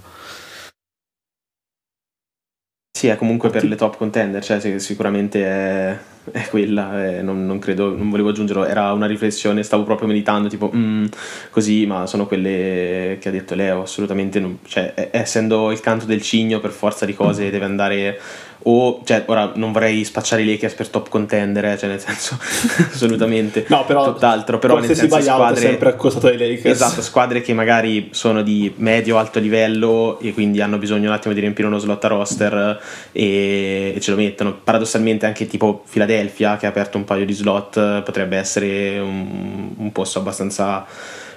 Sì, 2.98 3.06
è 3.06 3.14
comunque 3.14 3.48
per 3.48 3.62
le 3.62 3.76
top 3.76 3.96
contender, 3.96 4.42
cioè 4.42 4.80
sicuramente 4.80 5.44
è, 5.44 5.96
è 6.32 6.48
quella, 6.48 7.00
è, 7.00 7.22
non, 7.22 7.46
non, 7.46 7.61
credo, 7.61 7.96
non 7.96 8.11
volevo 8.11 8.30
aggiungerlo, 8.30 8.64
era 8.64 8.92
una 8.92 9.06
riflessione, 9.06 9.62
stavo 9.62 9.84
proprio 9.84 10.08
meditando, 10.08 10.48
tipo 10.48 10.68
mm, 10.74 11.04
così, 11.50 11.87
ma 11.87 12.08
sono 12.08 12.26
quelle 12.26 13.18
che 13.20 13.28
ha 13.28 13.30
detto 13.30 13.54
Leo, 13.54 13.82
assolutamente, 13.82 14.40
non, 14.40 14.58
cioè 14.66 15.11
essendo 15.12 15.70
il 15.70 15.78
canto 15.78 16.06
del 16.06 16.22
cigno 16.22 16.58
per 16.58 16.72
forza 16.72 17.06
di 17.06 17.14
cose 17.14 17.50
deve 17.50 17.66
andare 17.66 18.20
o 18.62 19.01
cioè 19.05 19.25
ora 19.27 19.53
non 19.55 19.73
vorrei 19.73 20.05
spacciare 20.05 20.42
i 20.42 20.47
Lakers 20.47 20.75
per 20.75 20.88
top 20.88 21.09
contender 21.09 21.64
eh, 21.64 21.79
cioè 21.79 21.88
nel 21.88 22.01
senso 22.01 22.38
assolutamente 22.92 23.64
no 23.68 23.85
però 23.85 24.12
tutt'altro 24.12 24.59
però 24.59 24.79
nel 24.79 24.94
senso 24.94 25.21
squadre 25.21 25.61
sempre 25.61 25.88
accostato 25.90 26.27
ai 26.29 26.37
Lakers. 26.37 26.64
Esatto 26.64 27.03
squadre 27.03 27.40
che 27.40 27.53
magari 27.53 28.09
sono 28.12 28.42
di 28.42 28.73
medio 28.77 29.18
alto 29.18 29.38
livello 29.38 30.18
e 30.21 30.33
quindi 30.33 30.61
hanno 30.61 30.79
bisogno 30.79 31.09
un 31.09 31.14
attimo 31.14 31.35
di 31.35 31.40
riempire 31.40 31.66
uno 31.66 31.79
slot 31.79 32.05
a 32.05 32.09
roster 32.09 32.81
e, 33.12 33.92
e 33.97 34.01
ce 34.01 34.11
lo 34.11 34.16
mettono. 34.16 34.59
Paradossalmente 34.62 35.27
anche 35.27 35.47
tipo 35.47 35.85
Philadelphia 35.88 36.57
che 36.57 36.66
ha 36.66 36.68
aperto 36.68 36.97
un 36.97 37.05
paio 37.05 37.25
di 37.25 37.33
slot 37.33 38.03
potrebbe 38.03 38.37
essere 38.37 38.99
un, 38.99 39.71
un 39.77 39.92
posto 39.92 40.18
abbastanza 40.18 40.87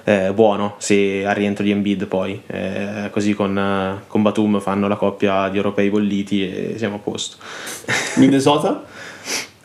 eh, 0.04 0.32
buono 0.32 0.74
se 0.78 1.24
al 1.24 1.34
rientro 1.34 1.64
di 1.64 1.70
Embiid 1.70 2.06
poi 2.06 2.40
eh, 2.46 3.08
così 3.10 3.34
con, 3.34 4.00
con, 4.06 4.22
Batum 4.22 4.60
fanno 4.60 4.88
la 4.88 4.96
coppia 4.96 5.48
di 5.48 5.56
europei 5.56 5.90
bolliti 5.90 6.42
e 6.42 6.74
siamo 6.78 6.96
a 6.96 6.98
posto 6.98 7.36
Minnesota? 8.16 8.84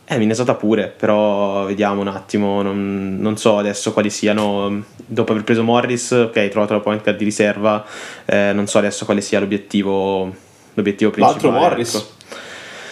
eh 0.09 0.17
Minnesota 0.17 0.55
pure 0.55 0.87
però 0.87 1.65
vediamo 1.65 2.01
un 2.01 2.07
attimo 2.07 2.61
non, 2.61 3.17
non, 3.19 3.37
so 3.37 3.57
adesso 3.57 3.91
quali 3.93 4.09
siano 4.09 4.83
dopo 4.95 5.31
aver 5.31 5.43
preso 5.43 5.63
Morris 5.63 6.11
ok 6.11 6.47
trovato 6.49 6.73
la 6.73 6.79
point 6.79 7.01
card 7.01 7.17
di 7.17 7.25
riserva 7.25 7.85
eh, 8.25 8.51
non 8.53 8.67
so 8.67 8.77
adesso 8.77 9.05
quale 9.05 9.21
sia 9.21 9.39
l'obiettivo 9.39 10.33
l'obiettivo 10.75 11.11
principale 11.11 11.41
l'altro 11.41 11.51
Morris 11.51 11.95
ecco. 11.95 12.16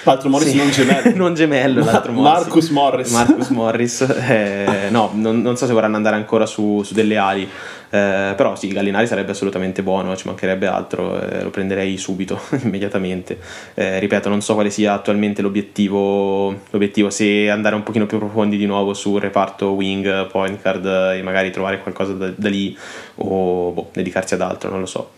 L'altro 0.05 0.29
Morris 0.29 0.49
sì. 0.49 0.57
non 0.57 0.69
gemello. 0.69 1.11
non 1.17 1.33
gemello, 1.33 1.83
l'altro 1.83 2.11
Ma- 2.11 2.21
Morris. 2.21 2.43
Marcus 2.43 2.69
Morris. 2.69 3.11
Marcus 3.11 3.47
Morris. 3.49 4.01
Eh, 4.01 4.87
no, 4.89 5.11
non, 5.13 5.41
non, 5.41 5.57
so 5.57 5.65
se 5.65 5.73
vorranno 5.73 5.95
andare 5.95 6.15
ancora 6.15 6.45
su, 6.45 6.83
su 6.83 6.93
delle 6.93 7.17
ali. 7.17 7.49
Eh, 7.89 8.33
però 8.35 8.55
sì, 8.55 8.67
Gallinari 8.67 9.07
sarebbe 9.07 9.31
assolutamente 9.31 9.81
buono, 9.81 10.15
ci 10.15 10.27
mancherebbe 10.27 10.67
altro, 10.67 11.19
eh, 11.19 11.43
lo 11.43 11.49
prenderei 11.49 11.97
subito, 11.97 12.39
immediatamente. 12.63 13.39
Eh, 13.73 13.99
ripeto, 13.99 14.29
non 14.29 14.41
so 14.41 14.53
quale 14.53 14.69
sia 14.69 14.93
attualmente 14.93 15.41
l'obiettivo, 15.41 16.55
l'obiettivo, 16.69 17.09
se 17.09 17.49
andare 17.49 17.75
un 17.75 17.83
pochino 17.83 18.05
più 18.05 18.19
profondi 18.19 18.57
di 18.57 18.65
nuovo 18.65 18.93
sul 18.93 19.19
reparto 19.19 19.71
wing, 19.71 20.27
point 20.27 20.61
card 20.61 20.85
e 20.85 21.21
magari 21.23 21.49
trovare 21.51 21.81
qualcosa 21.81 22.13
da, 22.13 22.31
da 22.35 22.49
lì 22.49 22.77
o 23.15 23.71
boh, 23.71 23.89
dedicarsi 23.91 24.35
ad 24.35 24.41
altro, 24.41 24.69
non 24.69 24.81
lo 24.81 24.85
so. 24.85 25.11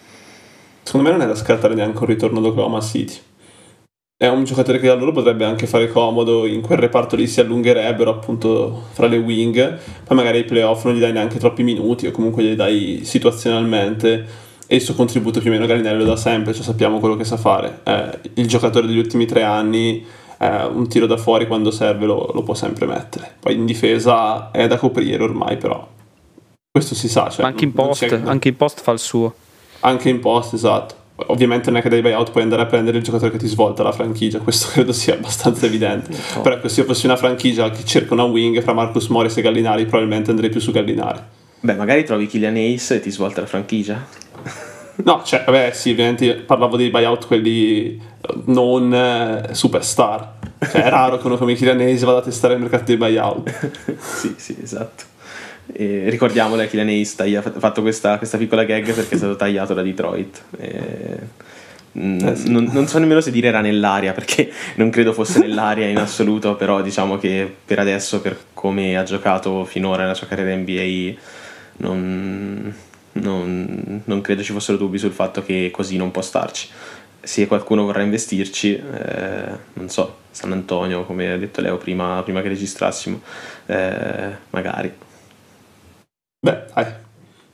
Secondo 0.83 1.09
me 1.09 1.17
non 1.17 1.25
è 1.25 1.27
da 1.27 1.35
scartare 1.35 1.73
neanche 1.73 1.97
un 1.97 2.05
ritorno 2.05 2.39
da 2.39 2.47
Oklahoma 2.47 2.79
City 2.79 3.19
è 4.19 4.27
un 4.27 4.45
giocatore 4.45 4.79
che 4.79 4.89
a 4.89 4.95
loro 4.95 5.11
potrebbe 5.11 5.45
anche 5.45 5.67
fare 5.67 5.91
comodo, 5.91 6.47
in 6.47 6.61
quel 6.61 6.79
reparto 6.79 7.15
lì 7.15 7.27
si 7.27 7.39
allungherebbero 7.39 8.09
appunto 8.09 8.85
fra 8.93 9.05
le 9.05 9.17
wing, 9.17 9.77
poi 10.03 10.17
magari 10.17 10.39
ai 10.39 10.43
playoff 10.43 10.85
non 10.85 10.95
gli 10.95 10.99
dai 10.99 11.11
neanche 11.11 11.37
troppi 11.37 11.61
minuti 11.61 12.07
o 12.07 12.11
comunque 12.11 12.41
gli 12.41 12.55
dai 12.55 13.01
situazionalmente 13.03 14.45
e 14.65 14.75
il 14.75 14.81
suo 14.81 14.95
contributo 14.95 15.39
più 15.39 15.51
o 15.51 15.53
meno 15.53 15.67
Galinelli 15.67 15.99
lo 15.99 16.05
dà 16.05 16.15
sempre, 16.15 16.53
cioè 16.53 16.63
sappiamo 16.63 16.99
quello 16.99 17.15
che 17.15 17.25
sa 17.25 17.37
fare. 17.37 17.81
Eh, 17.83 18.19
il 18.33 18.47
giocatore 18.47 18.87
degli 18.87 18.97
ultimi 18.97 19.27
tre 19.27 19.43
anni, 19.43 20.03
eh, 20.39 20.65
un 20.65 20.87
tiro 20.89 21.05
da 21.05 21.17
fuori 21.17 21.45
quando 21.45 21.69
serve 21.69 22.07
lo, 22.07 22.31
lo, 22.33 22.41
può 22.41 22.55
sempre 22.55 22.87
mettere. 22.87 23.35
Poi 23.39 23.53
in 23.53 23.65
difesa 23.65 24.49
è 24.49 24.65
da 24.65 24.77
coprire 24.77 25.21
ormai 25.21 25.57
però. 25.57 25.87
Questo 26.71 26.95
si 26.95 27.07
sa. 27.07 27.29
Cioè, 27.29 27.45
anche 27.45 27.65
in 27.65 27.71
post, 27.71 28.19
anche 28.25 28.47
in 28.47 28.57
post 28.57 28.81
fa 28.81 28.91
il 28.91 28.99
suo. 28.99 29.33
Anche 29.81 30.09
in 30.09 30.19
post, 30.19 30.53
esatto 30.55 30.96
ovviamente 31.27 31.69
non 31.69 31.79
è 31.79 31.81
che 31.81 31.89
dai 31.89 32.01
buyout 32.01 32.31
puoi 32.31 32.43
andare 32.43 32.61
a 32.61 32.65
prendere 32.65 32.97
il 32.97 33.03
giocatore 33.03 33.31
che 33.31 33.37
ti 33.37 33.47
svolta 33.47 33.83
la 33.83 33.91
franchigia, 33.91 34.39
questo 34.39 34.69
credo 34.73 34.93
sia 34.93 35.15
abbastanza 35.15 35.65
evidente. 35.65 36.11
No. 36.35 36.41
Però 36.41 36.55
ecco, 36.55 36.67
se 36.67 36.81
io 36.81 36.87
fossi 36.87 37.05
una 37.05 37.17
franchigia 37.17 37.69
che 37.69 37.83
cerca 37.83 38.13
una 38.13 38.23
wing 38.23 38.61
fra 38.61 38.73
Marcus 38.73 39.07
Morris 39.07 39.37
e 39.37 39.41
Gallinari, 39.41 39.85
probabilmente 39.85 40.29
andrei 40.29 40.49
più 40.49 40.59
su 40.59 40.71
Gallinari. 40.71 41.19
Beh, 41.59 41.73
magari 41.73 42.03
trovi 42.03 42.27
Killian 42.27 42.55
Ace 42.55 42.95
e 42.95 42.99
ti 42.99 43.09
svolta 43.09 43.41
la 43.41 43.47
franchigia. 43.47 44.05
No, 45.03 45.21
cioè, 45.23 45.43
vabbè, 45.45 45.71
sì, 45.73 45.91
ovviamente 45.91 46.35
parlavo 46.35 46.75
dei 46.75 46.89
buyout 46.89 47.27
quelli 47.27 48.01
non 48.45 48.93
eh, 48.93 49.53
superstar. 49.53 50.35
Cioè, 50.59 50.83
è 50.83 50.89
raro 50.89 51.17
che 51.17 51.27
uno 51.27 51.37
come 51.37 51.53
Kylian 51.53 51.97
vada 51.99 52.17
a 52.17 52.21
testare 52.21 52.55
il 52.55 52.61
mercato 52.61 52.85
dei 52.85 52.97
buyout. 52.97 53.95
sì, 53.99 54.33
sì, 54.37 54.57
esatto. 54.61 55.15
E 55.73 56.09
ricordiamolo, 56.09 56.61
che 56.61 56.69
Kylian 56.69 57.37
ha 57.37 57.41
fatto 57.41 57.81
questa, 57.81 58.17
questa, 58.17 58.37
piccola 58.37 58.63
gag 58.63 58.93
perché 58.93 59.15
è 59.15 59.17
stato 59.17 59.35
tagliato 59.35 59.73
da 59.73 59.81
Detroit. 59.81 60.43
E... 60.57 61.55
Eh 61.99 62.35
sì. 62.35 62.51
non, 62.51 62.69
non, 62.71 62.87
so 62.87 62.99
nemmeno 62.99 63.21
se 63.21 63.31
dire 63.31 63.47
era 63.47 63.59
nell'aria 63.59 64.13
perché 64.13 64.51
non 64.75 64.91
credo 64.91 65.13
fosse 65.13 65.39
nell'aria 65.39 65.87
in 65.87 65.97
assoluto, 65.97 66.55
però 66.55 66.81
diciamo 66.81 67.17
che 67.17 67.51
per 67.65 67.79
adesso, 67.79 68.21
per 68.21 68.37
come 68.53 68.95
ha 68.95 69.03
giocato 69.03 69.65
finora 69.65 70.03
nella 70.03 70.13
sua 70.13 70.27
carriera 70.27 70.55
NBA, 70.55 71.15
non, 71.77 72.73
non, 73.13 74.01
non 74.03 74.21
credo 74.21 74.43
ci 74.43 74.53
fossero 74.53 74.77
dubbi 74.77 74.99
sul 74.99 75.11
fatto 75.11 75.43
che 75.43 75.71
così 75.71 75.97
non 75.97 76.11
può 76.11 76.21
starci. 76.21 76.69
Se 77.19 77.47
qualcuno 77.47 77.83
vorrà 77.83 78.03
investirci, 78.03 78.75
eh, 78.75 79.57
non 79.73 79.89
so, 79.89 80.19
San 80.31 80.51
Antonio, 80.51 81.03
come 81.03 81.31
ha 81.31 81.37
detto 81.37 81.61
Leo 81.61 81.77
prima, 81.77 82.21
prima 82.23 82.41
che 82.41 82.47
registrassimo, 82.47 83.21
eh, 83.65 84.35
magari. 84.51 85.05
Beh, 86.39 86.65
dai, 86.73 86.85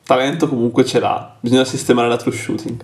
talento 0.04 0.50
comunque 0.50 0.84
ce 0.84 1.00
l'ha, 1.00 1.38
bisogna 1.40 1.64
sistemare 1.64 2.10
la 2.10 2.18
true 2.18 2.34
shooting. 2.34 2.84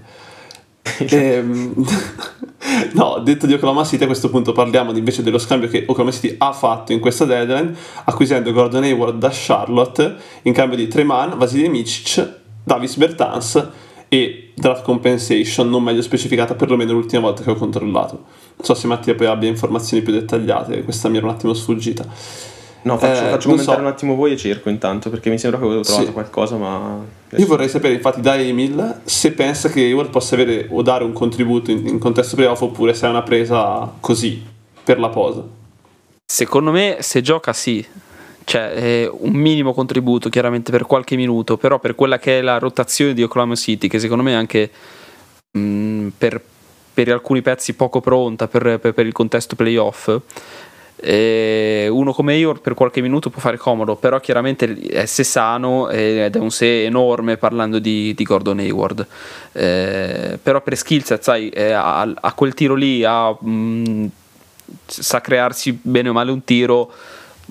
ehm, 1.10 1.74
no, 2.94 3.20
detto 3.20 3.46
di 3.46 3.54
Oklahoma 3.54 3.84
City, 3.84 4.04
a 4.04 4.08
questo 4.08 4.30
punto 4.30 4.54
parliamo 4.54 4.96
invece 4.96 5.24
dello 5.24 5.38
scambio 5.38 5.68
che 5.68 5.84
Oklahoma 5.88 6.12
City 6.12 6.36
ha 6.38 6.54
fatto 6.54 6.94
in 6.94 7.00
questa 7.00 7.26
deadline, 7.26 7.76
acquisendo 8.06 8.54
Gordon 8.54 8.84
Hayward 8.84 9.18
da 9.18 9.30
Charlotte 9.32 10.16
in 10.44 10.54
cambio 10.54 10.78
di 10.78 10.88
Treman, 10.88 11.38
Vasilij 11.38 11.70
Micic 11.70 12.38
Davis 12.64 12.96
Bertans 12.96 13.68
e 14.08 14.54
draft 14.56 14.84
compensation 14.84 15.70
non 15.70 15.84
meglio 15.84 16.02
specificata 16.02 16.56
perlomeno 16.56 16.94
l'ultima 16.94 17.24
volta 17.24 17.44
che 17.44 17.52
ho 17.52 17.56
controllato. 17.56 18.24
Non 18.56 18.66
so 18.66 18.74
se 18.74 18.88
Mattia 18.88 19.16
poi 19.16 19.28
abbia 19.28 19.50
informazioni 19.50 20.02
più 20.02 20.14
dettagliate, 20.14 20.84
questa 20.84 21.10
mi 21.10 21.18
era 21.18 21.28
un 21.28 21.34
attimo 21.34 21.54
sfuggita. 21.54 22.06
No, 22.82 22.98
faccio, 22.98 23.26
eh, 23.26 23.30
faccio 23.30 23.50
commentare 23.50 23.78
so. 23.78 23.84
un 23.84 23.90
attimo 23.90 24.16
voi 24.16 24.34
e 24.34 24.38
cerco 24.38 24.70
intanto 24.70 25.10
perché 25.10 25.30
mi 25.30 25.38
sembra 25.38 25.60
che 25.60 25.66
avevo 25.66 25.82
trovato 25.82 26.06
sì. 26.06 26.12
qualcosa, 26.12 26.56
ma. 26.56 27.00
Io 27.36 27.46
vorrei 27.46 27.70
sapere, 27.70 27.94
infatti, 27.94 28.22
da 28.22 28.38
Emil 28.38 29.02
se 29.04 29.32
pensa 29.34 29.70
che 29.70 29.82
Hayward 29.82 30.10
possa 30.10 30.36
avere 30.36 30.68
o 30.70 30.82
dare 30.82 31.04
un 31.04 31.14
contributo 31.14 31.72
in, 31.72 31.88
in 31.88 32.00
contesto 32.00 32.36
playoff 32.36 32.62
oppure 32.62 32.94
se 32.94 33.06
è 33.06 33.10
una 33.10 33.24
presa 33.24 33.92
così 34.00 34.44
per 34.84 35.00
la 35.00 35.10
posa. 35.10 35.44
Secondo 36.26 36.72
me, 36.72 36.98
se 37.02 37.22
gioca, 37.22 37.54
sì 37.54 37.86
cioè 38.50 38.72
eh, 38.76 39.12
un 39.12 39.34
minimo 39.34 39.76
contributo 39.76 40.28
chiaramente 40.28 40.72
per 40.72 40.88
qualche 40.88 41.16
minuto, 41.16 41.56
però 41.56 41.78
per 41.78 41.94
quella 41.94 42.18
che 42.18 42.40
è 42.40 42.42
la 42.42 42.58
rotazione 42.58 43.14
di 43.14 43.22
Oklahoma 43.22 43.54
City, 43.54 43.88
che 43.88 44.00
secondo 44.00 44.24
me 44.24 44.32
è 44.32 44.36
anche 44.36 44.72
mh, 45.52 45.60
mm, 45.60 46.08
per, 46.18 46.42
per, 46.92 47.12
alcuni 47.12 47.44
pezzi 47.44 47.76
poco 47.76 48.02
pronta 48.02 48.48
per, 48.48 48.80
per, 48.80 48.96
per 48.96 49.06
il 49.06 49.12
contesto 49.12 49.56
playoff, 49.56 50.20
eh, 51.02 51.88
uno 51.90 52.14
come 52.14 52.34
Hayward 52.34 52.62
per 52.62 52.74
qualche 52.74 53.02
minuto 53.02 53.30
può 53.30 53.42
fare 53.42 53.58
comodo, 53.58 53.96
però 53.96 54.20
chiaramente 54.20 54.78
è 54.90 55.06
se 55.06 55.24
sano 55.24 55.90
ed 55.90 56.36
è 56.36 56.40
un 56.40 56.52
se 56.52 56.86
enorme 56.86 57.38
parlando 57.38 57.80
di, 57.80 58.14
di 58.14 58.24
Gordon 58.24 58.60
Hayward. 58.60 59.06
Eh, 59.52 60.38
però 60.42 60.62
per 60.62 60.76
skillset, 60.76 61.22
sai, 61.22 61.50
a, 61.50 62.02
a, 62.02 62.34
quel 62.34 62.54
tiro 62.54 62.76
lì, 62.76 63.04
a, 63.04 63.30
mh, 63.32 63.50
mm, 63.50 64.06
sa 64.86 65.22
crearsi 65.22 65.80
bene 65.82 66.10
o 66.10 66.14
male 66.14 66.32
un 66.32 66.44
tiro 66.44 66.92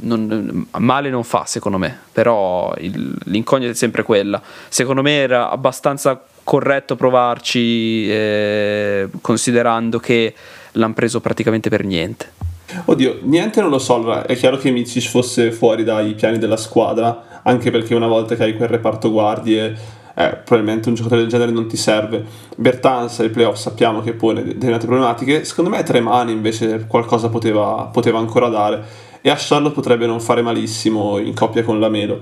non, 0.00 0.66
male 0.78 1.10
non 1.10 1.24
fa 1.24 1.44
secondo 1.46 1.78
me, 1.78 1.98
però 2.12 2.72
il, 2.78 3.16
l'incognita 3.24 3.72
è 3.72 3.74
sempre 3.74 4.02
quella. 4.02 4.40
Secondo 4.68 5.02
me 5.02 5.12
era 5.12 5.50
abbastanza 5.50 6.22
corretto 6.44 6.96
provarci 6.96 8.10
eh, 8.10 9.08
considerando 9.20 9.98
che 9.98 10.34
l'hanno 10.72 10.94
preso 10.94 11.20
praticamente 11.20 11.68
per 11.68 11.84
niente. 11.84 12.37
Oddio, 12.84 13.20
niente 13.22 13.60
non 13.60 13.70
lo 13.70 13.78
so, 13.78 13.94
allora, 13.94 14.26
è 14.26 14.36
chiaro 14.36 14.58
che 14.58 14.70
Mizic 14.70 15.08
fosse 15.08 15.52
fuori 15.52 15.84
dai 15.84 16.14
piani 16.14 16.38
della 16.38 16.56
squadra, 16.56 17.40
anche 17.42 17.70
perché 17.70 17.94
una 17.94 18.06
volta 18.06 18.34
che 18.34 18.42
hai 18.42 18.54
quel 18.54 18.68
reparto 18.68 19.10
guardie 19.10 19.76
eh, 20.14 20.36
probabilmente 20.44 20.88
un 20.88 20.94
giocatore 20.96 21.20
del 21.20 21.30
genere 21.30 21.52
non 21.52 21.66
ti 21.68 21.76
serve. 21.76 22.24
Bertans 22.56 23.20
ai 23.20 23.30
playoff 23.30 23.56
sappiamo 23.56 24.00
che 24.00 24.12
pone 24.12 24.42
determinate 24.42 24.86
problematiche, 24.86 25.44
secondo 25.44 25.70
me 25.70 25.82
tre 25.82 26.00
mani 26.00 26.32
invece 26.32 26.86
qualcosa 26.86 27.28
poteva, 27.28 27.88
poteva 27.92 28.18
ancora 28.18 28.48
dare 28.48 29.06
e 29.20 29.30
a 29.30 29.36
Charlotte 29.38 29.74
potrebbe 29.74 30.06
non 30.06 30.20
fare 30.20 30.42
malissimo 30.42 31.18
in 31.18 31.34
coppia 31.34 31.62
con 31.62 31.80
la 31.80 31.88
Melo 31.88 32.20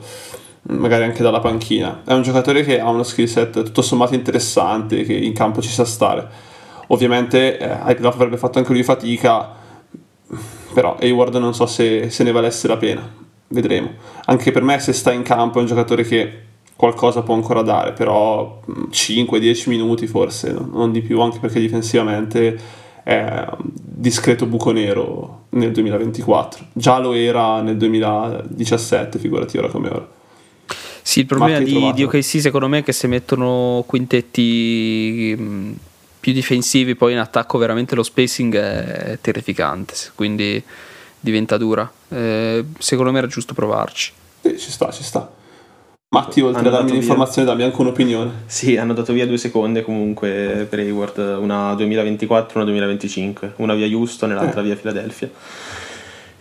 magari 0.68 1.04
anche 1.04 1.22
dalla 1.22 1.38
panchina 1.38 2.02
è 2.04 2.12
un 2.12 2.22
giocatore 2.22 2.64
che 2.64 2.80
ha 2.80 2.88
uno 2.88 3.02
skill 3.02 3.26
set 3.26 3.62
tutto 3.62 3.82
sommato 3.82 4.14
interessante 4.14 5.04
che 5.04 5.12
in 5.12 5.32
campo 5.32 5.60
ci 5.60 5.68
sa 5.68 5.84
stare 5.84 6.26
ovviamente 6.88 7.58
eh, 7.58 7.68
ai 7.68 7.94
playoff 7.94 8.14
avrebbe 8.14 8.36
fatto 8.36 8.58
anche 8.58 8.72
lui 8.72 8.82
fatica 8.82 9.64
però 10.76 10.94
Hayward 11.00 11.36
non 11.36 11.54
so 11.54 11.64
se, 11.64 12.10
se 12.10 12.22
ne 12.22 12.32
valesse 12.32 12.68
la 12.68 12.76
pena 12.76 13.10
vedremo 13.48 13.92
anche 14.26 14.50
per 14.50 14.62
me 14.62 14.78
se 14.78 14.92
sta 14.92 15.10
in 15.10 15.22
campo 15.22 15.56
è 15.56 15.62
un 15.62 15.66
giocatore 15.66 16.04
che 16.04 16.40
qualcosa 16.76 17.22
può 17.22 17.34
ancora 17.34 17.62
dare 17.62 17.92
però 17.94 18.60
5-10 18.90 19.70
minuti 19.70 20.06
forse 20.06 20.52
non 20.52 20.92
di 20.92 21.00
più 21.00 21.18
anche 21.22 21.38
perché 21.38 21.60
difensivamente 21.60 22.58
è 23.02 23.46
un 23.56 23.70
discreto 23.72 24.46
buco 24.46 24.72
nero 24.72 25.44
nel 25.50 25.70
2024. 25.70 26.66
Già 26.72 26.98
lo 26.98 27.12
era 27.12 27.62
nel 27.62 27.76
2017, 27.76 29.20
figurati 29.20 29.56
ora 29.58 29.68
come 29.68 29.88
ora. 29.88 30.08
Sì, 31.02 31.20
il 31.20 31.26
problema 31.26 31.60
di, 31.60 31.92
di 31.94 32.02
OKC 32.02 32.40
secondo 32.40 32.66
me 32.66 32.78
è 32.78 32.82
che 32.82 32.90
se 32.90 33.06
mettono 33.06 33.84
quintetti 33.86 35.36
mm, 35.38 35.72
più 36.26 36.34
difensivi 36.34 36.96
poi 36.96 37.12
in 37.12 37.18
attacco 37.18 37.56
veramente 37.56 37.94
lo 37.94 38.02
spacing 38.02 38.56
è 38.56 39.18
terrificante, 39.20 39.94
quindi 40.16 40.60
diventa 41.20 41.56
dura. 41.56 41.88
Eh, 42.08 42.64
secondo 42.80 43.12
me 43.12 43.18
era 43.18 43.28
giusto 43.28 43.54
provarci. 43.54 44.12
Sì, 44.40 44.58
ci 44.58 44.72
sta, 44.72 44.90
ci 44.90 45.04
sta. 45.04 45.30
Matti, 46.08 46.40
oltre 46.40 46.66
a 46.66 46.70
darmi 46.72 46.90
l'informazione, 46.90 47.46
dammi 47.46 47.62
anche 47.62 47.80
un'opinione. 47.80 48.42
Sì, 48.46 48.76
hanno 48.76 48.92
dato 48.92 49.12
via 49.12 49.24
due 49.24 49.38
seconde 49.38 49.82
comunque 49.82 50.66
per 50.68 50.80
Hayward, 50.80 51.38
una 51.40 51.74
2024 51.74 52.48
e 52.48 52.56
una 52.56 52.64
2025, 52.64 53.52
una 53.58 53.74
via 53.74 53.86
Houston 53.86 54.32
e 54.32 54.34
l'altra 54.34 54.62
eh. 54.62 54.64
via 54.64 54.74
Philadelphia. 54.74 55.30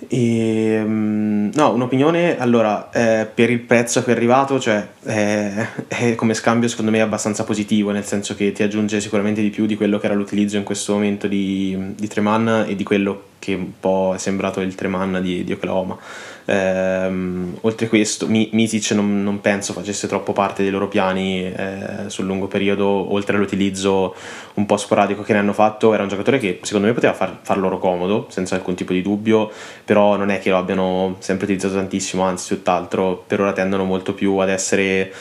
E, 0.07 0.81
mm, 0.83 1.49
no, 1.53 1.73
un'opinione, 1.73 2.37
allora, 2.37 2.89
eh, 2.91 3.25
per 3.25 3.49
il 3.49 3.59
prezzo 3.59 4.03
che 4.03 4.11
è 4.11 4.15
arrivato, 4.15 4.59
cioè, 4.59 4.87
eh, 5.03 5.67
è 5.87 6.15
come 6.15 6.33
scambio 6.33 6.67
secondo 6.67 6.91
me 6.91 7.01
abbastanza 7.01 7.43
positivo, 7.43 7.91
nel 7.91 8.05
senso 8.05 8.35
che 8.35 8.51
ti 8.51 8.63
aggiunge 8.63 8.99
sicuramente 9.01 9.41
di 9.41 9.49
più 9.49 9.65
di 9.65 9.75
quello 9.75 9.99
che 9.99 10.05
era 10.05 10.15
l'utilizzo 10.15 10.57
in 10.57 10.63
questo 10.63 10.93
momento 10.93 11.27
di, 11.27 11.93
di 11.95 12.07
Treman 12.07 12.65
e 12.67 12.75
di 12.75 12.83
quello 12.83 13.23
che 13.39 13.53
un 13.53 13.79
po' 13.79 14.13
è 14.15 14.17
sembrato 14.17 14.61
il 14.61 14.75
Treman 14.75 15.19
di, 15.21 15.43
di 15.43 15.51
Oklahoma. 15.53 15.97
Ehm, 16.45 17.58
oltre 17.62 17.88
a 17.88 17.89
questo, 17.89 18.27
Misic 18.27 18.91
non, 18.91 19.23
non, 19.23 19.41
penso 19.41 19.73
facesse 19.73 20.08
troppo 20.08 20.31
parte 20.31 20.62
dei 20.62 20.71
loro 20.71 20.88
piani 20.88 21.51
eh, 21.51 22.03
sul 22.08 22.25
lungo 22.25 22.47
periodo, 22.47 22.86
oltre 22.86 23.36
all'utilizzo 23.36 24.15
un 24.55 24.65
po' 24.65 24.77
sporadico 24.77 25.23
che 25.23 25.34
ne 25.34 25.39
hanno 25.39 25.53
fatto. 25.53 25.93
Era 25.93 26.03
un 26.03 26.10
giocatore 26.10 26.38
che 26.38 26.60
secondo 26.62 26.88
me 26.88 26.93
poteva 26.93 27.13
far, 27.13 27.39
far 27.41 27.58
loro 27.58 27.79
comodo, 27.79 28.27
senza 28.29 28.55
alcun 28.55 28.75
tipo 28.75 28.93
di 28.93 29.01
dubbio, 29.01 29.51
però 29.84 30.15
non 30.15 30.29
è 30.29 30.39
che 30.39 30.49
lo 30.51 30.58
abbiano 30.58 31.15
sempre 31.19 31.45
utilizzato 31.45 31.75
tantissimo, 31.75 32.23
anzi, 32.23 32.55
tutt'altro, 32.55 33.23
per 33.25 33.41
ora 33.41 33.53
tendono 33.53 33.84
molto 33.84 34.13
più 34.13 34.38
ad 34.38 34.49
essere 34.49 35.12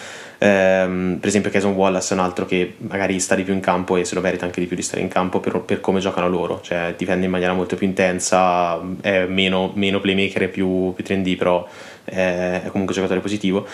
Ehm, 0.44 1.16
per 1.20 1.28
esempio 1.28 1.50
Cason 1.50 1.72
Wallace 1.72 2.12
è 2.12 2.18
un 2.18 2.22
altro 2.22 2.44
che 2.44 2.74
magari 2.76 3.18
sta 3.18 3.34
di 3.34 3.44
più 3.44 3.54
in 3.54 3.60
campo 3.60 3.96
e 3.96 4.04
se 4.04 4.14
lo 4.14 4.20
merita 4.20 4.44
anche 4.44 4.60
di 4.60 4.66
più 4.66 4.76
di 4.76 4.82
stare 4.82 5.00
in 5.00 5.08
campo 5.08 5.40
per, 5.40 5.58
per 5.60 5.80
come 5.80 6.00
giocano 6.00 6.28
loro, 6.28 6.60
cioè 6.62 6.94
difende 6.98 7.24
in 7.24 7.30
maniera 7.30 7.54
molto 7.54 7.76
più 7.76 7.86
intensa, 7.86 8.78
è 9.00 9.24
meno, 9.24 9.72
meno 9.74 10.00
playmaker 10.00 10.42
e 10.42 10.48
più, 10.48 10.92
più 10.94 11.02
3D, 11.02 11.38
però 11.38 11.66
è 12.04 12.68
comunque 12.70 12.94
un 12.94 13.00
giocatore 13.00 13.20
positivo. 13.20 13.66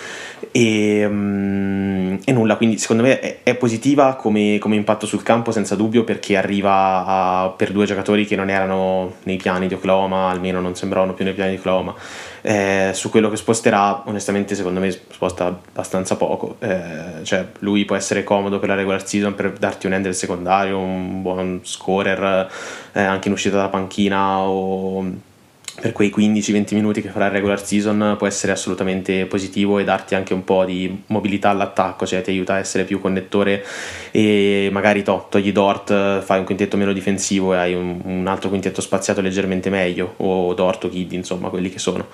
E, 0.52 1.04
um, 1.04 2.18
e, 2.24 2.32
nulla 2.32 2.56
quindi 2.56 2.78
secondo 2.78 3.02
me 3.02 3.20
è, 3.20 3.40
è 3.42 3.54
positiva 3.56 4.14
come, 4.14 4.58
come, 4.58 4.76
impatto 4.76 5.06
sul 5.06 5.22
campo 5.22 5.50
senza 5.50 5.74
dubbio 5.74 6.04
perché 6.04 6.36
arriva 6.36 7.04
a, 7.04 7.48
per 7.56 7.72
due 7.72 7.86
giocatori 7.86 8.24
che 8.26 8.36
non 8.36 8.48
erano 8.48 9.14
nei 9.24 9.36
piani 9.36 9.68
di 9.68 9.74
Oklahoma 9.74 10.28
almeno 10.30 10.60
non 10.60 10.74
sembravano 10.74 11.14
più 11.14 11.24
nei 11.24 11.34
piani 11.34 11.50
di 11.50 11.56
Oklahoma. 11.56 11.94
Eh, 12.42 12.90
su 12.94 13.10
quello 13.10 13.28
che 13.28 13.36
sposterà 13.36 14.02
onestamente 14.06 14.54
secondo 14.54 14.80
me 14.80 14.90
sposta 14.90 15.46
abbastanza 15.46 16.16
poco. 16.16 16.56
Eh, 16.60 17.22
cioè 17.22 17.46
lui 17.60 17.84
può 17.84 17.96
essere 17.96 18.24
comodo 18.24 18.58
per 18.58 18.68
la 18.68 18.74
regular 18.74 19.06
season 19.06 19.34
per 19.34 19.52
darti 19.52 19.86
un 19.86 19.92
end 19.92 20.04
del 20.04 20.14
secondario 20.14 20.78
un 20.78 21.22
buon 21.22 21.60
scorer 21.62 22.48
eh, 22.92 23.02
anche 23.02 23.28
in 23.28 23.34
uscita 23.34 23.56
dalla 23.56 23.68
panchina 23.68 24.40
o 24.40 25.28
per 25.80 25.92
quei 25.92 26.12
15-20 26.14 26.74
minuti 26.74 27.00
che 27.00 27.08
farà 27.08 27.26
il 27.26 27.32
regular 27.32 27.64
season 27.64 28.16
può 28.18 28.26
essere 28.26 28.52
assolutamente 28.52 29.24
positivo 29.26 29.78
e 29.78 29.84
darti 29.84 30.14
anche 30.14 30.34
un 30.34 30.44
po' 30.44 30.64
di 30.64 31.02
mobilità 31.06 31.48
all'attacco, 31.48 32.06
cioè 32.06 32.20
ti 32.20 32.30
aiuta 32.30 32.54
a 32.54 32.58
essere 32.58 32.84
più 32.84 33.00
connettore 33.00 33.64
e 34.10 34.68
magari 34.70 35.02
to, 35.02 35.26
togli 35.30 35.52
Dort, 35.52 36.20
fai 36.20 36.38
un 36.38 36.44
quintetto 36.44 36.76
meno 36.76 36.92
difensivo 36.92 37.54
e 37.54 37.56
hai 37.56 37.74
un, 37.74 38.00
un 38.04 38.26
altro 38.26 38.48
quintetto 38.50 38.80
spaziato 38.80 39.20
leggermente 39.20 39.70
meglio, 39.70 40.14
o 40.18 40.52
Dort 40.54 40.84
o 40.84 40.88
Kid, 40.88 41.12
insomma, 41.12 41.48
quelli 41.48 41.70
che 41.70 41.78
sono. 41.78 42.06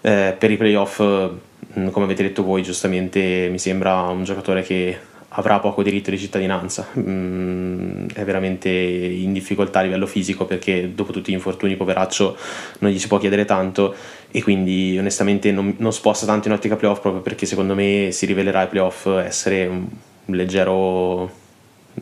Eh, 0.00 0.34
per 0.38 0.50
i 0.50 0.56
playoff, 0.56 1.00
mm, 1.00 1.88
come 1.88 2.04
avete 2.04 2.22
detto 2.22 2.44
voi, 2.44 2.62
giustamente 2.62 3.48
mi 3.50 3.58
sembra 3.58 4.02
un 4.02 4.22
giocatore 4.22 4.62
che 4.62 4.96
avrà 5.30 5.58
poco 5.58 5.82
diritto 5.82 6.10
di 6.10 6.18
cittadinanza. 6.18 6.86
Mm, 6.98 8.06
è 8.14 8.24
veramente 8.24 8.68
in 8.68 9.32
difficoltà 9.32 9.80
a 9.80 9.82
livello 9.82 10.06
fisico 10.06 10.44
perché 10.46 10.92
dopo 10.94 11.12
tutti 11.12 11.30
gli 11.30 11.34
infortuni, 11.34 11.76
poveraccio, 11.76 12.36
non 12.78 12.90
gli 12.90 12.98
si 12.98 13.08
può 13.08 13.18
chiedere 13.18 13.44
tanto 13.44 13.94
e 14.30 14.42
quindi 14.42 14.96
onestamente 14.98 15.50
non, 15.52 15.74
non 15.78 15.92
sposta 15.92 16.26
tanto 16.26 16.48
in 16.48 16.54
ottica 16.54 16.76
playoff 16.76 17.00
proprio 17.00 17.22
perché 17.22 17.46
secondo 17.46 17.74
me 17.74 18.08
si 18.12 18.26
rivelerà 18.26 18.60
ai 18.60 18.68
playoff 18.68 19.06
essere 19.06 19.66
un, 19.66 19.86
leggero 20.26 21.30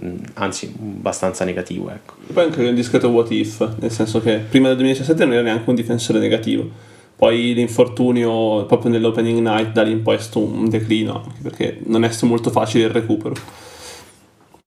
mm, 0.02 0.16
anzi 0.34 0.74
abbastanza 0.76 1.44
negativo 1.44 1.88
ecco. 1.90 2.14
poi 2.32 2.44
anche 2.44 2.60
un 2.60 2.74
discreto 2.74 3.08
what 3.10 3.30
if 3.30 3.64
nel 3.78 3.92
senso 3.92 4.20
che 4.20 4.38
prima 4.38 4.66
del 4.66 4.78
2017 4.78 5.24
non 5.24 5.34
era 5.34 5.42
neanche 5.42 5.70
un 5.70 5.76
difensore 5.76 6.18
negativo 6.18 6.68
poi 7.16 7.54
l'infortunio 7.54 8.66
proprio 8.66 8.90
nell'opening 8.90 9.40
night 9.40 9.72
da 9.72 9.82
lì 9.82 9.90
in 9.90 10.02
poi 10.02 10.16
è 10.16 10.20
stato 10.20 10.40
un 10.40 10.68
declino 10.68 11.22
anche 11.24 11.40
perché 11.42 11.80
non 11.84 12.04
è 12.04 12.10
stato 12.10 12.26
molto 12.26 12.50
facile 12.50 12.84
il 12.84 12.90
recupero. 12.90 13.34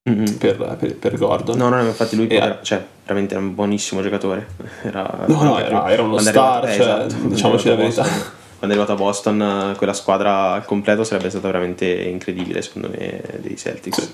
Mm-hmm. 0.09 0.37
per, 0.37 0.77
per, 0.79 0.95
per, 0.95 1.17
Gordon. 1.17 1.57
No 1.57 1.69
no 1.69 1.79
infatti 1.83 2.15
lui 2.15 2.27
era, 2.29 2.59
cioè, 2.63 2.83
veramente 3.03 3.35
era 3.35 3.43
un 3.43 3.53
buonissimo 3.53 4.01
giocatore. 4.01 4.47
Era, 4.81 5.25
no 5.27 5.43
no 5.43 5.59
era, 5.59 5.91
era 5.91 6.01
uno 6.01 6.17
star 6.17 6.63
arrivato, 6.63 6.83
cioè, 6.83 7.05
esatto, 7.05 7.27
diciamoci 7.27 7.67
la 7.67 7.75
verità. 7.75 8.03
Quando 8.03 8.75
è 8.75 8.79
arrivato 8.79 8.91
a 8.93 8.95
Boston 8.95 9.73
quella 9.77 9.93
squadra 9.93 10.53
al 10.53 10.65
completo 10.65 11.03
sarebbe 11.03 11.29
stata 11.29 11.47
veramente 11.47 11.85
incredibile 11.85 12.61
secondo 12.61 12.89
me 12.89 13.21
dei 13.37 13.55
Celtics. 13.55 14.09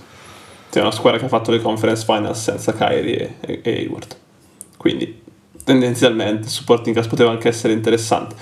Sì. 0.69 0.79
è 0.79 0.81
una 0.81 0.91
squadra 0.91 1.19
che 1.19 1.25
ha 1.25 1.29
fatto 1.29 1.51
le 1.51 1.61
conference 1.61 2.03
finals 2.03 2.41
senza 2.41 2.73
Kyrie 2.73 3.35
e, 3.39 3.61
e 3.63 3.71
Hayward. 3.71 4.15
Quindi 4.75 5.23
tendenzialmente 5.65 6.47
supporting 6.47 6.95
cast 6.95 7.09
poteva 7.09 7.31
anche 7.31 7.49
essere 7.49 7.73
interessante. 7.73 8.35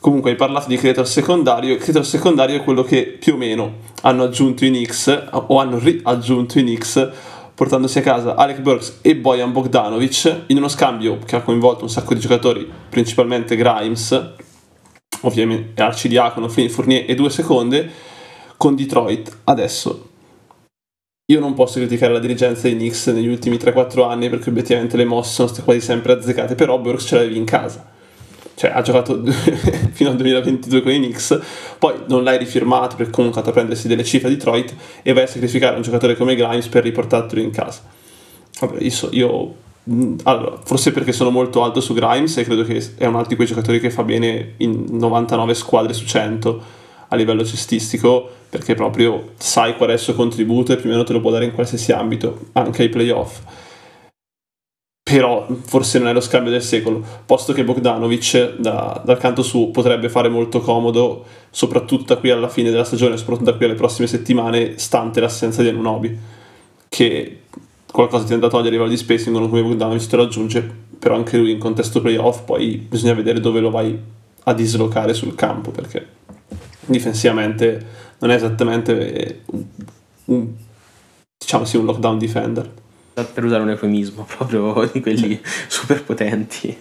Comunque 0.00 0.30
hai 0.30 0.36
parlato 0.36 0.68
di 0.68 0.76
creator 0.76 1.06
secondario, 1.08 1.72
il 1.72 1.80
creator 1.80 2.04
secondario 2.04 2.56
è 2.56 2.62
quello 2.62 2.82
che 2.82 3.16
più 3.18 3.34
o 3.34 3.36
meno 3.36 3.76
hanno 4.02 4.24
aggiunto 4.24 4.64
in 4.64 4.84
X 4.84 5.28
o 5.30 5.58
hanno 5.58 5.78
riaggiunto 5.78 6.58
in 6.58 6.76
X 6.76 7.10
portandosi 7.58 7.98
a 7.98 8.02
casa 8.02 8.36
Alec 8.36 8.60
Burks 8.60 8.98
e 9.02 9.16
Bojan 9.16 9.50
Bogdanovic 9.50 10.44
in 10.46 10.58
uno 10.58 10.68
scambio 10.68 11.18
che 11.24 11.34
ha 11.34 11.40
coinvolto 11.40 11.82
un 11.82 11.90
sacco 11.90 12.14
di 12.14 12.20
giocatori, 12.20 12.70
principalmente 12.88 13.56
Grimes, 13.56 14.34
ovviamente 15.22 15.82
Arcidiacono, 15.82 16.48
Fournier 16.48 17.04
e 17.08 17.16
due 17.16 17.30
seconde, 17.30 17.90
con 18.56 18.76
Detroit. 18.76 19.38
Adesso 19.42 20.07
io 21.30 21.40
non 21.40 21.52
posso 21.52 21.78
criticare 21.78 22.14
la 22.14 22.20
dirigenza 22.20 22.62
dei 22.62 22.74
Knicks 22.74 23.08
negli 23.08 23.28
ultimi 23.28 23.56
3-4 23.56 24.08
anni 24.08 24.30
perché 24.30 24.48
obiettivamente 24.48 24.96
le 24.96 25.04
mosse 25.04 25.34
sono 25.34 25.48
state 25.48 25.62
quasi 25.62 25.82
sempre 25.82 26.14
azzeccate, 26.14 26.54
però 26.54 26.78
Burks 26.78 27.04
ce 27.04 27.16
l'avevi 27.16 27.36
in 27.36 27.44
casa. 27.44 27.86
Cioè, 28.54 28.70
ha 28.70 28.80
giocato 28.80 29.22
fino 29.92 30.08
al 30.08 30.16
2022 30.16 30.80
con 30.80 30.90
i 30.90 30.96
Knicks, 30.96 31.38
poi 31.78 31.96
non 32.06 32.24
l'hai 32.24 32.38
rifirmato 32.38 32.96
perché 32.96 33.12
comunque 33.12 33.40
ha 33.40 33.44
fatto 33.44 33.54
prendersi 33.54 33.88
delle 33.88 34.04
cifre 34.04 34.28
a 34.28 34.30
Detroit 34.30 34.74
e 35.02 35.12
vai 35.12 35.24
a 35.24 35.26
sacrificare 35.26 35.76
un 35.76 35.82
giocatore 35.82 36.16
come 36.16 36.34
Grimes 36.34 36.66
per 36.68 36.82
riportartelo 36.84 37.42
in 37.42 37.50
casa. 37.50 37.82
Vabbè, 38.60 38.82
io, 38.82 38.90
so, 38.90 39.08
io 39.12 39.54
allora, 40.22 40.58
forse 40.64 40.92
perché 40.92 41.12
sono 41.12 41.28
molto 41.28 41.62
alto 41.62 41.82
su 41.82 41.92
Grimes 41.92 42.38
e 42.38 42.44
credo 42.44 42.64
che 42.64 42.82
è 42.96 43.04
un 43.04 43.16
altro 43.16 43.28
di 43.28 43.36
quei 43.36 43.46
giocatori 43.46 43.80
che 43.80 43.90
fa 43.90 44.02
bene 44.02 44.54
in 44.56 44.86
99 44.92 45.52
squadre 45.52 45.92
su 45.92 46.06
100 46.06 46.77
a 47.08 47.16
livello 47.16 47.44
cestistico 47.44 48.30
perché 48.48 48.74
proprio 48.74 49.32
sai 49.36 49.76
qual 49.76 49.90
è 49.90 49.94
il 49.94 49.98
suo 49.98 50.14
contributo 50.14 50.72
e 50.72 50.76
più 50.76 50.88
o 50.88 50.92
meno 50.92 51.04
te 51.04 51.12
lo 51.12 51.20
può 51.20 51.30
dare 51.30 51.44
in 51.44 51.52
qualsiasi 51.52 51.92
ambito, 51.92 52.46
anche 52.52 52.82
ai 52.82 52.88
playoff. 52.88 53.40
Però 55.02 55.46
forse 55.62 55.98
non 55.98 56.08
è 56.08 56.12
lo 56.12 56.20
scambio 56.20 56.50
del 56.50 56.62
secolo, 56.62 57.02
posto 57.24 57.54
che 57.54 57.64
Bogdanovic 57.64 58.56
da, 58.56 59.00
dal 59.04 59.18
canto 59.18 59.42
suo 59.42 59.70
potrebbe 59.70 60.10
fare 60.10 60.28
molto 60.28 60.60
comodo, 60.60 61.24
soprattutto 61.50 62.14
da 62.14 62.20
qui 62.20 62.30
alla 62.30 62.48
fine 62.48 62.70
della 62.70 62.84
stagione, 62.84 63.16
soprattutto 63.16 63.50
da 63.50 63.56
qui 63.56 63.64
alle 63.64 63.74
prossime 63.74 64.06
settimane, 64.06 64.76
stante 64.76 65.20
l'assenza 65.20 65.62
di 65.62 65.68
Anunobi, 65.68 66.18
che 66.88 67.40
qualcosa 67.90 68.24
ti 68.24 68.32
è 68.32 68.34
andato 68.34 68.56
a 68.56 68.58
togliere 68.58 68.76
a 68.76 68.78
livello 68.80 68.94
di 68.94 69.02
spacing, 69.02 69.34
uno 69.34 69.48
come 69.48 69.62
Bogdanovic 69.62 70.06
te 70.06 70.16
lo 70.16 70.22
aggiunge, 70.24 70.70
però 70.98 71.14
anche 71.14 71.38
lui 71.38 71.52
in 71.52 71.58
contesto 71.58 72.02
playoff 72.02 72.42
poi 72.42 72.76
bisogna 72.76 73.14
vedere 73.14 73.40
dove 73.40 73.60
lo 73.60 73.70
vai 73.70 73.98
a 74.44 74.52
dislocare 74.52 75.14
sul 75.14 75.34
campo, 75.34 75.70
perché 75.70 76.17
difensivamente 76.92 78.06
non 78.18 78.30
è 78.30 78.34
esattamente 78.34 79.42
un, 79.46 79.64
un 80.26 80.48
diciamo 81.38 81.64
sì, 81.64 81.76
un 81.76 81.84
lockdown 81.84 82.18
defender. 82.18 82.70
Per 83.18 83.44
usare 83.44 83.62
un 83.62 83.70
eufemismo, 83.70 84.24
proprio 84.36 84.88
di 84.92 85.00
quelli 85.00 85.40
super 85.66 86.04
potenti. 86.04 86.76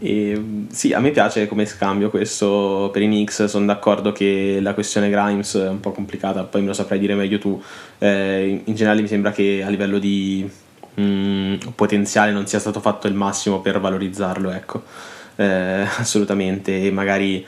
E, 0.00 0.42
sì, 0.70 0.92
a 0.92 1.00
me 1.00 1.10
piace 1.10 1.46
come 1.46 1.66
scambio 1.66 2.08
questo 2.08 2.88
per 2.92 3.02
i 3.02 3.06
Knicks, 3.06 3.44
sono 3.44 3.66
d'accordo 3.66 4.12
che 4.12 4.60
la 4.62 4.72
questione 4.72 5.10
Grimes 5.10 5.56
è 5.56 5.68
un 5.68 5.80
po' 5.80 5.92
complicata, 5.92 6.44
poi 6.44 6.62
me 6.62 6.68
lo 6.68 6.72
saprai 6.72 6.98
dire 6.98 7.14
meglio 7.14 7.38
tu. 7.38 7.60
Eh, 7.98 8.62
in 8.64 8.74
generale 8.74 9.02
mi 9.02 9.08
sembra 9.08 9.30
che 9.30 9.62
a 9.62 9.68
livello 9.68 9.98
di 9.98 10.48
mh, 10.94 11.02
mm, 11.02 11.54
potenziale 11.74 12.32
non 12.32 12.46
sia 12.46 12.58
stato 12.58 12.80
fatto 12.80 13.06
il 13.06 13.14
massimo 13.14 13.60
per 13.60 13.78
valorizzarlo, 13.80 14.50
ecco, 14.50 14.82
eh, 15.36 15.84
assolutamente, 15.98 16.82
e 16.82 16.90
magari 16.90 17.44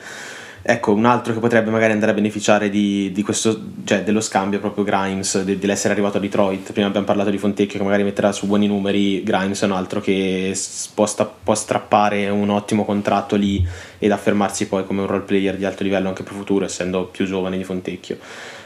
Ecco, 0.63 0.93
un 0.93 1.05
altro 1.05 1.33
che 1.33 1.39
potrebbe 1.39 1.71
magari 1.71 1.91
andare 1.91 2.11
a 2.11 2.13
beneficiare 2.13 2.69
di, 2.69 3.11
di 3.11 3.23
questo, 3.23 3.59
cioè 3.83 4.03
dello 4.03 4.21
scambio 4.21 4.59
proprio 4.59 4.83
Grimes, 4.83 5.41
de, 5.43 5.57
dell'essere 5.57 5.93
arrivato 5.93 6.17
a 6.17 6.19
Detroit. 6.19 6.71
Prima 6.71 6.87
abbiamo 6.87 7.05
parlato 7.05 7.31
di 7.31 7.39
Fontecchio 7.39 7.79
che 7.79 7.83
magari 7.83 8.03
metterà 8.03 8.31
su 8.31 8.45
buoni 8.45 8.67
numeri, 8.67 9.23
Grimes 9.23 9.61
è 9.61 9.65
un 9.65 9.71
altro 9.71 10.01
che 10.01 10.55
può, 10.93 11.07
può 11.43 11.55
strappare 11.55 12.29
un 12.29 12.49
ottimo 12.49 12.85
contratto 12.85 13.35
lì 13.35 13.65
ed 13.97 14.11
affermarsi 14.11 14.67
poi 14.67 14.85
come 14.85 15.01
un 15.01 15.07
role 15.07 15.23
player 15.23 15.57
di 15.57 15.65
alto 15.65 15.83
livello 15.83 16.09
anche 16.09 16.21
per 16.21 16.33
futuro, 16.33 16.65
essendo 16.65 17.05
più 17.05 17.25
giovane 17.25 17.57
di 17.57 17.63
Fontecchio. 17.63 18.17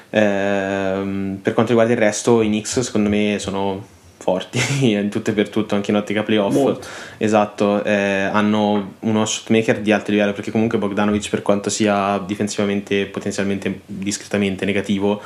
Eh, 0.10 1.38
per 1.42 1.54
quanto 1.54 1.72
riguarda 1.72 1.94
il 1.94 2.00
resto, 2.00 2.42
i 2.42 2.48
Knicks 2.48 2.82
secondo 2.82 3.08
me 3.08 3.38
sono 3.40 3.94
forti 4.18 4.60
in 4.92 5.10
tutto 5.10 5.32
e 5.32 5.34
per 5.34 5.50
tutto 5.50 5.76
anche 5.76 5.92
in 5.92 5.98
ottica 5.98 6.24
playoff 6.24 6.54
Molto. 6.54 6.88
esatto 7.18 7.84
eh, 7.84 8.30
hanno 8.32 8.94
uno 9.00 9.26
shotmaker 9.26 9.82
di 9.82 9.92
alto 9.92 10.12
livello 10.12 10.34
perché 10.34 10.52
comunque 10.52 10.78
Bogdanovic 10.78 11.30
per 11.30 11.42
quanto 11.42 11.70
sia 11.70 12.18
difensivamente 12.26 13.06
potenzialmente 13.06 13.82
discretamente 13.86 14.66
negativo 14.66 15.22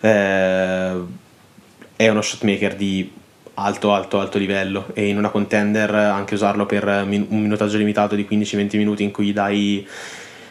eh, 0.00 0.92
è 1.96 2.08
uno 2.08 2.22
shotmaker 2.22 2.74
di 2.76 3.10
alto 3.54 3.92
alto 3.92 4.20
alto 4.20 4.38
livello 4.38 4.86
e 4.94 5.08
in 5.08 5.16
una 5.16 5.30
contender 5.30 5.94
anche 5.94 6.34
usarlo 6.34 6.66
per 6.66 6.84
un 6.86 7.26
minutaggio 7.28 7.76
limitato 7.76 8.14
di 8.14 8.26
15-20 8.28 8.76
minuti 8.76 9.02
in 9.02 9.10
cui 9.10 9.32
dai 9.32 9.86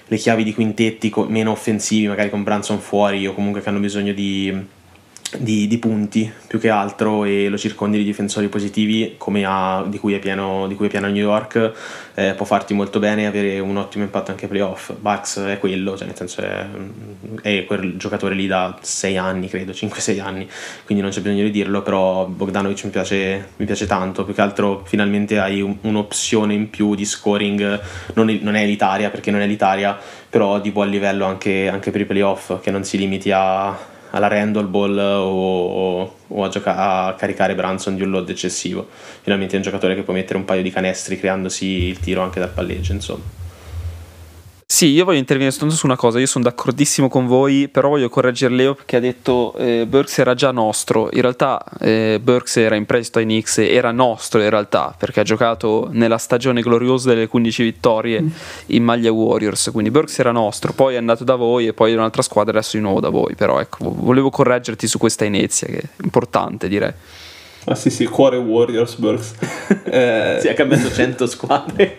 le 0.08 0.18
chiavi 0.18 0.44
di 0.44 0.54
quintetti 0.54 1.14
meno 1.28 1.52
offensivi 1.52 2.08
magari 2.08 2.30
con 2.30 2.44
Branson 2.44 2.80
fuori 2.80 3.26
o 3.26 3.34
comunque 3.34 3.62
che 3.62 3.70
hanno 3.70 3.80
bisogno 3.80 4.14
di 4.14 4.82
di, 5.38 5.68
di, 5.68 5.78
punti 5.78 6.32
più 6.48 6.60
che 6.60 6.70
altro 6.70 7.26
e 7.26 7.50
lo 7.50 7.58
circondi 7.58 7.98
di 7.98 8.04
difensori 8.04 8.48
positivi 8.48 9.18
ha, 9.44 9.84
di, 9.88 9.98
cui 9.98 10.14
è 10.14 10.20
pieno, 10.20 10.68
di 10.68 10.76
cui 10.76 10.88
è 10.88 10.90
pieno 10.90 11.08
New 11.08 11.16
York 11.16 11.72
eh, 12.16 12.34
può 12.34 12.46
farti 12.46 12.74
molto 12.74 13.00
bene 13.00 13.24
e 13.24 13.26
avere 13.26 13.60
un 13.60 13.78
ottimo 13.78 14.04
impatto 14.04 14.32
anche 14.32 14.46
ai 14.46 14.50
playoff. 14.50 14.94
Bucks 14.94 15.40
è 15.40 15.60
quello, 15.60 15.98
cioè 15.98 16.08
nel 16.08 16.16
senso 16.16 16.42
è, 16.42 16.66
è 17.42 17.66
quel 17.66 17.98
giocatore 17.98 18.36
lì 18.36 18.48
da 18.48 18.78
6 18.80 19.18
anni 19.18 19.48
credo, 19.50 19.72
5-6 19.74 20.22
anni 20.22 20.48
quindi 20.86 21.04
non 21.04 21.12
c'è 21.12 21.22
bisogno 21.22 21.44
di 21.44 21.52
dirlo 21.52 21.82
però 21.82 22.26
Bogdanovic 22.26 22.84
mi 22.86 22.90
piace, 22.92 23.50
mi 23.58 23.66
piace 23.66 23.86
tanto. 23.86 24.24
Più 24.24 24.34
che 24.34 24.42
altro 24.42 24.84
finalmente 24.86 25.40
hai 25.40 25.62
un, 25.62 25.78
un'opzione 25.82 26.54
in 26.54 26.70
più 26.70 26.96
di 26.96 27.06
scoring 27.06 27.82
non, 28.14 28.40
non, 28.42 28.56
è 28.56 28.62
elitaria 28.62 29.10
perché 29.10 29.32
non 29.32 29.42
è 29.42 29.44
elitaria 29.44 29.98
però 30.30 30.60
di 30.60 30.72
buon 30.72 30.90
livello 30.90 31.26
anche, 31.26 31.70
anche 31.70 31.92
per 31.92 32.02
i 32.02 32.06
playoff 32.06 32.60
che 32.62 32.72
non 32.72 32.84
si 32.84 32.98
limiti 32.98 33.32
a 33.32 33.92
alla 34.14 34.28
Randall 34.28 34.70
Ball 34.70 34.98
o, 34.98 36.16
o 36.28 36.44
a, 36.44 36.48
gioca- 36.48 37.06
a, 37.06 37.14
caricare 37.16 37.56
Branson 37.56 37.96
di 37.96 38.04
un 38.04 38.10
load 38.10 38.30
eccessivo. 38.30 38.88
Finalmente 39.22 39.54
è 39.54 39.58
un 39.58 39.64
giocatore 39.64 39.96
che 39.96 40.04
può 40.04 40.14
mettere 40.14 40.38
un 40.38 40.46
paio 40.46 40.62
di 40.62 40.72
canestri 40.72 41.20
creandosi 41.20 41.66
il 41.66 42.00
tiro 42.00 42.22
anche 42.22 42.40
dal 42.40 42.50
palleggio, 42.50 42.94
insomma. 42.94 43.42
Sì, 44.74 44.88
io 44.88 45.06
voglio 45.06 45.20
intervenire 45.20 45.52
soltanto 45.52 45.76
su 45.76 45.86
una 45.86 45.96
cosa, 45.96 46.18
io 46.18 46.26
sono 46.26 46.46
d'accordissimo 46.46 47.08
con 47.08 47.28
voi, 47.28 47.68
però 47.68 47.90
voglio 47.90 48.10
correggere 48.10 48.56
Leo 48.56 48.74
perché 48.74 48.96
ha 48.96 49.00
detto 49.00 49.54
eh, 49.56 49.86
Burks 49.88 50.18
era 50.18 50.34
già 50.34 50.50
nostro, 50.50 51.10
in 51.12 51.22
realtà 51.22 51.64
eh, 51.80 52.20
Burks 52.20 52.58
era 52.58 52.74
in 52.74 52.88
prestito 52.88 53.20
ai 53.20 53.26
Knicks, 53.26 53.60
era 53.60 53.92
nostro 53.92 54.42
in 54.42 54.50
realtà, 54.50 54.96
perché 54.98 55.20
ha 55.20 55.24
giocato 55.24 55.90
nella 55.92 56.18
stagione 56.18 56.62
gloriosa 56.62 57.10
delle 57.10 57.28
15 57.28 57.62
vittorie 57.62 58.20
mm. 58.20 58.28
in 58.68 58.84
maglia 58.84 59.12
Warriors, 59.12 59.70
quindi 59.72 59.92
Burks 59.92 60.18
era 60.18 60.32
nostro, 60.32 60.74
poi 60.74 60.96
è 60.96 60.98
andato 60.98 61.24
da 61.24 61.36
voi 61.36 61.68
e 61.68 61.74
poi 61.74 61.92
in 61.92 62.00
un'altra 62.00 62.24
squadra 62.24 62.58
adesso 62.58 62.76
di 62.76 62.82
nuovo 62.82 63.00
da 63.00 63.10
voi, 63.10 63.36
però 63.36 63.60
ecco, 63.60 63.94
volevo 63.96 64.32
correggerti 64.32 64.88
su 64.88 64.98
questa 64.98 65.24
inizia 65.24 65.68
che 65.68 65.78
è 65.78 65.88
importante 66.02 66.68
direi. 66.68 66.94
Ah 67.66 67.76
sì 67.76 67.90
sì, 67.90 68.06
cuore 68.06 68.38
Warriors 68.38 68.96
Burks. 68.96 69.34
Eh... 69.94 70.38
si 70.42 70.48
è 70.48 70.54
cambiato 70.56 70.92
100 70.92 71.28
squadre. 71.28 71.98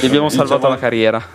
Gli 0.00 0.06
abbiamo 0.06 0.28
salvato 0.28 0.56
diciamo... 0.56 0.74
la 0.74 0.78
carriera. 0.78 1.26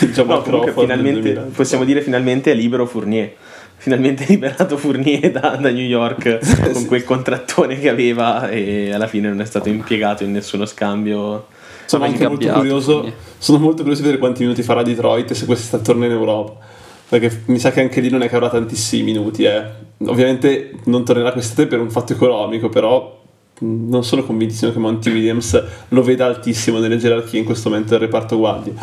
diciamo 0.00 0.42
no, 0.46 0.66
finalmente, 0.72 1.32
possiamo 1.54 1.84
dire 1.84 2.00
finalmente 2.00 2.50
è 2.50 2.54
libero 2.54 2.86
Fournier. 2.86 3.32
Finalmente 3.76 4.24
liberato 4.26 4.76
Fournier 4.78 5.30
da, 5.30 5.56
da 5.56 5.70
New 5.70 5.84
York 5.84 6.38
con 6.72 6.86
quel 6.86 7.04
contrattone 7.04 7.78
che 7.78 7.88
aveva 7.90 8.48
e 8.48 8.92
alla 8.92 9.06
fine 9.06 9.28
non 9.28 9.40
è 9.40 9.44
stato 9.44 9.68
impiegato 9.68 10.24
in 10.24 10.32
nessuno 10.32 10.64
scambio. 10.64 11.46
Sono 11.84 12.04
anche 12.04 12.26
molto 12.26 12.48
curioso, 12.50 13.12
sono 13.36 13.58
molto 13.58 13.82
curioso 13.82 14.00
di 14.00 14.06
vedere 14.06 14.18
quanti 14.18 14.42
minuti 14.42 14.62
farà 14.62 14.82
Detroit 14.82 15.32
se 15.32 15.44
quest'estate 15.44 15.84
torna 15.84 16.06
in 16.06 16.12
Europa 16.12 16.72
perché 17.08 17.42
mi 17.46 17.58
sa 17.58 17.70
che 17.70 17.80
anche 17.80 18.00
lì 18.00 18.10
non 18.10 18.22
è 18.22 18.28
che 18.28 18.36
avrà 18.36 18.50
tantissimi 18.50 19.02
minuti. 19.02 19.44
Eh. 19.44 19.62
Ovviamente 20.06 20.72
non 20.84 21.04
tornerà 21.04 21.32
quest'estate 21.32 21.68
per 21.68 21.80
un 21.80 21.90
fatto 21.90 22.12
economico, 22.12 22.68
però 22.68 23.22
non 23.60 24.04
sono 24.04 24.24
convintissimo 24.24 24.72
che 24.72 24.78
Monty 24.78 25.10
Williams 25.10 25.62
lo 25.88 26.02
veda 26.02 26.26
altissimo 26.26 26.78
nelle 26.78 26.96
gerarchie 26.96 27.38
in 27.38 27.44
questo 27.44 27.68
momento 27.68 27.90
del 27.90 28.00
reparto 28.00 28.36
guardie. 28.36 28.74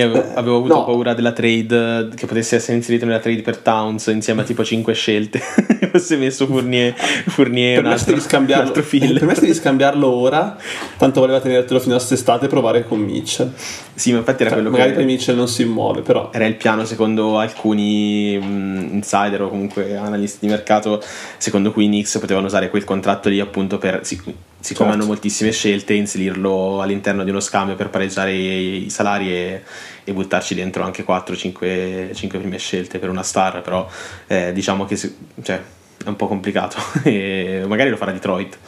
Io 0.00 0.06
avevo, 0.06 0.24
eh, 0.24 0.32
avevo 0.34 0.56
avuto 0.56 0.74
no. 0.74 0.84
paura 0.84 1.14
della 1.14 1.32
trade 1.32 2.08
che 2.14 2.26
potesse 2.26 2.56
essere 2.56 2.76
inserito 2.76 3.04
nella 3.04 3.18
trade 3.18 3.42
per 3.42 3.58
Towns 3.58 4.06
insieme 4.06 4.42
a 4.42 4.44
tipo 4.44 4.64
5 4.64 4.94
scelte. 4.94 5.40
fosse 5.90 6.16
messo 6.16 6.46
Fournier, 6.46 6.94
Fournier 6.94 7.80
un 7.80 7.86
altro, 7.86 8.14
un 8.14 8.52
altro 8.52 8.82
fill. 8.82 9.18
Permesso 9.18 9.44
di 9.44 9.54
scambiarlo 9.54 10.08
ora, 10.08 10.56
tanto 10.96 11.20
voleva 11.20 11.40
tenertelo 11.40 11.80
fino 11.80 11.94
a 11.94 11.98
quest'estate 11.98 12.46
e 12.46 12.48
provare 12.48 12.86
con 12.86 13.00
Mitchell. 13.00 13.52
Sì, 13.94 14.12
ma 14.12 14.18
infatti 14.18 14.42
era 14.42 14.50
cioè, 14.50 14.60
quello 14.60 14.70
magari 14.70 14.90
che. 14.90 14.96
Magari 14.96 15.12
Mitchell 15.12 15.36
non 15.36 15.48
si 15.48 15.64
muove, 15.64 16.00
però. 16.00 16.30
Era 16.32 16.46
il 16.46 16.54
piano 16.54 16.84
secondo 16.84 17.38
alcuni 17.38 18.38
mh, 18.38 18.88
insider 18.92 19.42
o 19.42 19.48
comunque 19.48 19.96
analisti 19.96 20.38
di 20.40 20.48
mercato, 20.48 21.02
secondo 21.36 21.72
cui 21.72 21.84
i 21.84 21.88
Knicks 21.88 22.18
potevano 22.18 22.46
usare 22.46 22.70
quel 22.70 22.84
contratto 22.84 23.28
lì 23.28 23.40
appunto 23.40 23.78
per. 23.78 24.00
siccome 24.04 24.34
certo. 24.62 24.84
hanno 24.84 25.06
moltissime 25.06 25.52
scelte, 25.52 25.94
inserirlo 25.94 26.80
all'interno 26.80 27.24
di 27.24 27.30
uno 27.30 27.40
scambio 27.40 27.74
per 27.74 27.88
pareggiare 27.88 28.32
i, 28.32 28.84
i 28.86 28.90
salari 28.90 29.32
e, 29.32 29.62
e, 30.04 30.12
buttarci 30.12 30.54
dentro 30.54 30.82
anche 30.82 31.04
4-5 31.04 32.28
prime 32.28 32.58
scelte 32.58 32.98
per 32.98 33.08
una 33.08 33.22
star. 33.22 33.62
Però 33.62 33.88
eh, 34.26 34.52
diciamo 34.52 34.84
che. 34.84 34.96
Cioè, 34.96 35.62
è 36.04 36.08
un 36.08 36.16
po' 36.16 36.26
complicato. 36.26 36.78
E 37.02 37.64
magari 37.66 37.90
lo 37.90 37.96
farà 37.96 38.12
Detroit 38.12 38.58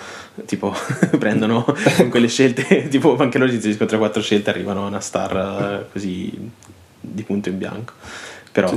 tipo 0.47 0.75
prendono 1.19 1.65
quelle 2.09 2.29
scelte 2.29 2.89
tipo 2.89 3.17
anche 3.17 3.37
loro 3.37 3.53
inseriscono 3.53 3.91
3-4 3.91 4.21
scelte 4.21 4.49
arrivano 4.49 4.85
a 4.85 4.87
una 4.87 5.01
star 5.01 5.89
così 5.93 6.51
di 7.01 7.23
punto 7.23 7.49
in 7.49 7.59
bianco. 7.59 7.93
Però 8.51 8.71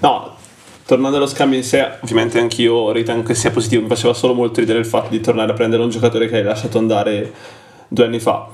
no 0.00 0.36
tornando 0.84 1.16
allo 1.16 1.26
scambio 1.26 1.58
in 1.58 1.64
sé 1.64 1.96
ovviamente 2.00 2.38
anch'io 2.38 2.92
ritengo 2.92 3.22
che 3.22 3.34
sia 3.34 3.50
positivo. 3.50 3.82
Mi 3.82 3.88
faceva 3.88 4.14
solo 4.14 4.34
molto 4.34 4.60
ridere 4.60 4.78
il 4.78 4.86
fatto 4.86 5.08
di 5.10 5.20
tornare 5.20 5.52
a 5.52 5.54
prendere 5.54 5.82
un 5.82 5.90
giocatore 5.90 6.28
che 6.28 6.36
hai 6.36 6.42
lasciato 6.42 6.78
andare 6.78 7.32
due 7.88 8.04
anni 8.04 8.20
fa 8.20 8.48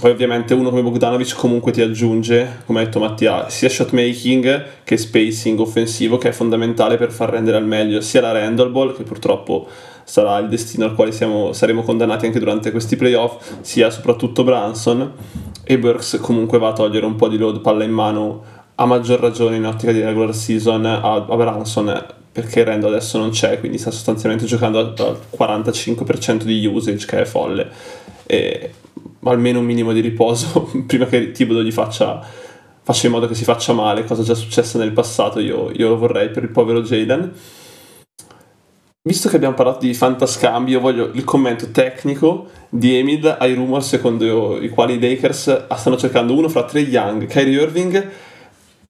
poi 0.00 0.12
ovviamente 0.12 0.54
uno 0.54 0.70
come 0.70 0.82
Bogdanovic 0.82 1.34
comunque 1.34 1.72
ti 1.72 1.82
aggiunge, 1.82 2.62
come 2.64 2.80
ha 2.80 2.84
detto 2.84 2.98
Mattia, 2.98 3.50
sia 3.50 3.68
shot 3.68 3.90
making 3.92 4.82
che 4.82 4.96
spacing 4.96 5.60
offensivo 5.60 6.16
che 6.16 6.30
è 6.30 6.32
fondamentale 6.32 6.96
per 6.96 7.12
far 7.12 7.28
rendere 7.28 7.58
al 7.58 7.66
meglio 7.66 8.00
sia 8.00 8.22
la 8.22 8.32
Randall 8.32 8.72
Ball, 8.72 8.96
che 8.96 9.02
purtroppo 9.02 9.68
sarà 10.04 10.38
il 10.38 10.48
destino 10.48 10.86
al 10.86 10.94
quale 10.94 11.12
siamo, 11.12 11.52
saremo 11.52 11.82
condannati 11.82 12.24
anche 12.24 12.38
durante 12.38 12.70
questi 12.70 12.96
playoff, 12.96 13.58
sia 13.60 13.90
soprattutto 13.90 14.42
Branson 14.42 15.12
e 15.62 15.78
Burks 15.78 16.18
comunque 16.20 16.58
va 16.58 16.68
a 16.68 16.72
togliere 16.72 17.04
un 17.04 17.16
po' 17.16 17.28
di 17.28 17.36
load 17.36 17.60
palla 17.60 17.84
in 17.84 17.92
mano 17.92 18.42
a 18.76 18.86
maggior 18.86 19.20
ragione 19.20 19.56
in 19.56 19.66
ottica 19.66 19.92
di 19.92 20.00
regular 20.00 20.34
season 20.34 20.86
a, 20.86 21.26
a 21.28 21.36
Branson 21.36 22.06
perché 22.32 22.64
Randall 22.64 22.92
adesso 22.92 23.18
non 23.18 23.30
c'è, 23.30 23.58
quindi 23.58 23.76
sta 23.76 23.90
sostanzialmente 23.90 24.46
giocando 24.46 24.78
al 24.78 25.20
45% 25.36 26.44
di 26.44 26.64
usage 26.64 27.04
che 27.04 27.20
è 27.20 27.24
folle. 27.26 27.68
E 28.24 28.70
almeno 29.24 29.58
un 29.58 29.64
minimo 29.64 29.92
di 29.92 30.00
riposo 30.00 30.70
prima 30.86 31.06
che 31.06 31.32
Tibodo 31.32 31.62
gli 31.62 31.72
faccia, 31.72 32.24
faccia 32.82 33.06
in 33.06 33.12
modo 33.12 33.26
che 33.26 33.34
si 33.34 33.44
faccia 33.44 33.72
male, 33.72 34.04
cosa 34.04 34.22
già 34.22 34.34
successa 34.34 34.78
nel 34.78 34.92
passato, 34.92 35.40
io, 35.40 35.70
io 35.72 35.88
lo 35.88 35.98
vorrei 35.98 36.30
per 36.30 36.44
il 36.44 36.50
povero 36.50 36.82
Jaden. 36.82 37.32
Visto 39.02 39.30
che 39.30 39.36
abbiamo 39.36 39.54
parlato 39.54 39.86
di 39.86 39.94
fantascambio, 39.94 40.78
voglio 40.78 41.10
il 41.14 41.24
commento 41.24 41.70
tecnico 41.70 42.48
di 42.68 42.96
Emid 42.96 43.36
ai 43.38 43.54
rumor 43.54 43.82
secondo 43.82 44.60
i 44.60 44.68
quali 44.68 44.94
i 44.94 45.00
Lakers 45.00 45.68
stanno 45.74 45.96
cercando 45.96 46.36
uno 46.36 46.50
fra 46.50 46.64
Trey 46.64 46.84
Young, 46.84 47.26
Kyrie 47.26 47.62
Irving 47.62 48.10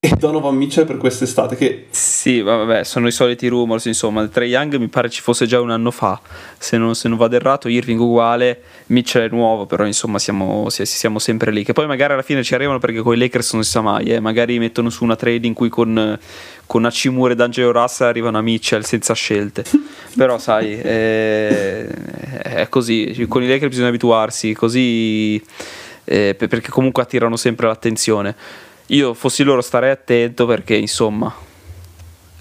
e 0.03 0.15
Donovan 0.17 0.57
Mitchell 0.57 0.87
per 0.87 0.97
quest'estate 0.97 1.57
che 1.57 1.89
sì 1.91 2.41
vabbè 2.41 2.85
sono 2.85 3.07
i 3.07 3.13
soliti 3.13 3.49
rumors 3.49 3.85
insomma. 3.85 4.27
Trey 4.29 4.49
Young 4.49 4.77
mi 4.77 4.89
pare 4.89 5.11
ci 5.11 5.21
fosse 5.21 5.45
già 5.45 5.61
un 5.61 5.69
anno 5.69 5.91
fa. 5.91 6.19
Se 6.57 6.79
non, 6.79 6.95
se 6.95 7.07
non 7.09 7.19
vado 7.19 7.37
errato 7.37 7.69
Irving 7.69 8.01
uguale 8.01 8.63
Mitchell 8.87 9.27
è 9.27 9.29
nuovo 9.29 9.67
però 9.67 9.85
insomma 9.85 10.19
siamo, 10.19 10.69
siamo, 10.71 11.19
sempre 11.19 11.51
lì. 11.51 11.65
Che 11.65 11.75
poi 11.75 11.87
magari 11.87 12.15
alla 12.15 12.23
fine 12.23 12.43
ci 12.43 12.55
arrivano 12.55 12.79
perché 12.79 13.03
con 13.03 13.13
i 13.15 13.19
Lakers 13.19 13.53
non 13.53 13.63
si 13.63 13.73
sa 13.73 13.83
mai 13.83 14.07
eh? 14.07 14.21
magari 14.21 14.59
mettono 14.59 14.89
su 14.89 15.05
una 15.05 15.17
trade 15.17 15.47
in 15.47 15.53
cui 15.53 15.69
con, 15.69 16.19
con 16.65 16.85
Hachimura 16.87 17.35
ed 17.35 17.41
Angelo 17.43 17.71
Russell 17.71 18.09
arrivano 18.09 18.39
a 18.39 18.41
Mitchell 18.41 18.81
senza 18.81 19.13
scelte. 19.13 19.65
Però 20.17 20.39
sai 20.39 20.77
è, 20.77 21.85
è 21.85 22.69
così. 22.71 23.27
Con 23.29 23.43
i 23.43 23.47
Lakers 23.47 23.69
bisogna 23.69 23.89
abituarsi 23.89 24.55
così 24.55 25.45
eh, 26.05 26.35
perché 26.35 26.71
comunque 26.71 27.03
attirano 27.03 27.37
sempre 27.37 27.67
l'attenzione 27.67 28.35
io 28.91 29.15
fossi 29.15 29.43
loro 29.43 29.61
starei 29.61 29.91
attento 29.91 30.47
perché 30.47 30.77
insomma, 30.77 31.33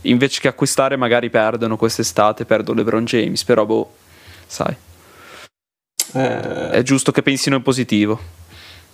invece 0.02 0.40
che 0.40 0.48
acquistare 0.48 0.96
magari 0.96 1.30
perdono 1.30 1.78
quest'estate, 1.78 2.46
perdono 2.46 2.80
LeBron 2.80 3.06
James, 3.06 3.44
però 3.44 3.66
boh, 3.66 3.94
sai. 4.46 4.76
Eh... 6.14 6.70
È 6.72 6.82
giusto 6.82 7.12
che 7.12 7.22
pensino 7.22 7.58
in 7.58 7.62
positivo. 7.62 8.39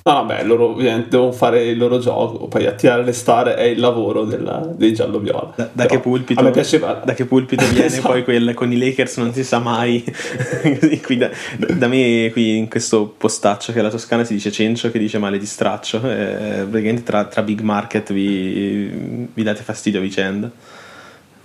No, 0.07 0.23
vabbè, 0.23 0.43
loro 0.43 0.69
ovviamente 0.69 1.09
devono 1.09 1.31
fare 1.31 1.63
il 1.63 1.79
loro 1.79 1.97
gioco, 1.97 2.47
poi 2.47 2.67
attirare 2.67 3.03
le 3.03 3.11
star 3.11 3.47
è 3.47 3.63
il 3.63 3.79
lavoro 3.79 4.23
della, 4.23 4.57
dei 4.57 4.93
giallo-viola. 4.93 5.53
Da, 5.55 5.69
da, 5.71 5.85
che 5.87 5.97
pulpito, 5.99 6.47
piaceva... 6.51 7.01
da, 7.03 7.15
che 7.15 7.25
pulpito, 7.25 7.65
viene 7.73 7.87
esatto. 7.87 8.09
poi 8.09 8.23
quel 8.23 8.53
con 8.53 8.71
i 8.71 8.77
Lakers 8.77 9.17
non 9.17 9.33
si 9.33 9.43
sa 9.43 9.57
mai. 9.57 10.03
qui 11.03 11.17
da, 11.17 11.31
da, 11.57 11.87
me 11.87 12.29
qui 12.31 12.55
in 12.55 12.69
questo 12.69 13.15
postaccio 13.17 13.73
che 13.73 13.79
è 13.79 13.81
la 13.81 13.89
Toscana 13.89 14.23
si 14.23 14.35
dice 14.35 14.51
cencio 14.51 14.91
che 14.91 14.99
dice 14.99 15.17
male 15.17 15.39
di 15.39 15.45
straccio. 15.47 15.97
Eh, 16.07 16.67
praticamente 16.69 17.01
tra, 17.01 17.25
tra, 17.25 17.41
big 17.41 17.61
market 17.61 18.13
vi, 18.13 19.27
vi 19.33 19.41
date 19.41 19.63
fastidio 19.63 19.97
a 19.97 20.03
vicenda 20.03 20.51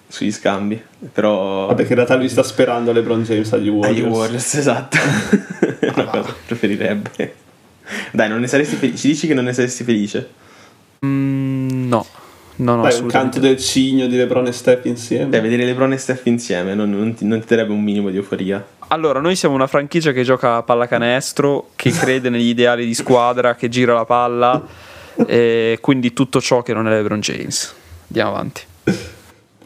sugli 0.06 0.30
scambi. 0.30 0.78
Però... 1.10 1.68
Vabbè, 1.68 1.84
che 1.84 1.88
in 1.88 1.94
realtà 1.94 2.14
lui 2.14 2.28
sta 2.28 2.42
sperando 2.42 2.92
LeBron 2.92 3.22
James 3.22 3.50
agli 3.54 3.70
Warriors. 3.70 4.04
Agli 4.04 4.12
Warriors, 4.12 4.54
esatto. 4.54 4.98
è 5.78 5.88
una 5.96 6.04
cosa 6.04 6.34
preferirebbe. 6.44 7.48
Dai, 8.12 8.28
non 8.28 8.40
ne 8.40 8.46
saresti 8.46 8.76
felice? 8.76 8.98
Ci 8.98 9.08
dici 9.08 9.26
che 9.26 9.34
non 9.34 9.44
ne 9.44 9.52
saresti 9.52 9.84
felice? 9.84 10.30
Mm, 11.04 11.88
no. 11.88 12.06
No, 12.56 12.76
no, 12.76 12.82
Dai, 12.82 13.00
un 13.00 13.08
canto 13.08 13.40
del 13.40 13.56
cigno 13.56 14.06
di 14.06 14.16
Lebron 14.16 14.46
e 14.46 14.52
Steph 14.52 14.84
insieme. 14.84 15.26
Beh, 15.26 15.40
vedere 15.40 15.64
Lebron 15.64 15.92
e 15.92 15.96
Steph 15.96 16.26
insieme 16.26 16.74
non, 16.74 16.90
non, 16.90 17.14
ti, 17.14 17.24
non 17.24 17.40
ti 17.40 17.46
darebbe 17.48 17.72
un 17.72 17.82
minimo 17.82 18.10
di 18.10 18.16
euforia. 18.16 18.64
Allora, 18.88 19.20
noi 19.20 19.34
siamo 19.34 19.54
una 19.54 19.66
franchigia 19.66 20.12
che 20.12 20.24
gioca 20.24 20.56
a 20.56 20.62
pallacanestro, 20.62 21.70
che 21.74 21.90
crede 21.92 22.28
negli 22.28 22.48
ideali 22.48 22.84
di 22.84 22.94
squadra, 22.94 23.54
che 23.54 23.68
gira 23.68 23.94
la 23.94 24.04
palla, 24.04 24.62
e 25.26 25.78
quindi 25.80 26.12
tutto 26.12 26.40
ciò 26.40 26.62
che 26.62 26.74
non 26.74 26.86
è 26.86 26.90
LeBron 26.90 27.20
James. 27.20 27.74
Andiamo 28.08 28.30
avanti. 28.30 28.62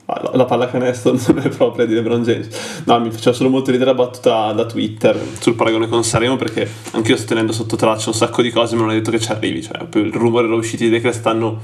La 0.06 0.44
pallacanestro 0.44 1.16
non 1.32 1.42
è 1.42 1.48
propria 1.48 1.86
di 1.86 1.94
LeBron 1.94 2.22
James. 2.22 2.82
No, 2.84 3.00
mi 3.00 3.10
faceva 3.10 3.34
solo 3.34 3.48
molto 3.48 3.70
ridere 3.70 3.90
la 3.90 3.96
battuta 3.96 4.52
da 4.52 4.66
Twitter 4.66 5.18
sul 5.40 5.54
paragone 5.54 5.88
con 5.88 6.04
Sanremo 6.04 6.36
perché 6.36 6.68
anch'io 6.92 7.16
sto 7.16 7.28
tenendo 7.28 7.52
sotto 7.52 7.76
traccia 7.76 8.10
un 8.10 8.14
sacco 8.14 8.42
di 8.42 8.50
cose, 8.50 8.74
ma 8.74 8.82
non 8.82 8.90
hai 8.90 8.96
detto 8.96 9.10
che 9.10 9.18
ci 9.18 9.30
arrivi. 9.30 9.62
Cioè, 9.62 9.86
il 9.94 10.12
rumore 10.12 10.46
era 10.46 10.54
uscito 10.56 10.84
di 10.84 11.00
che 11.00 11.12
stanno 11.12 11.58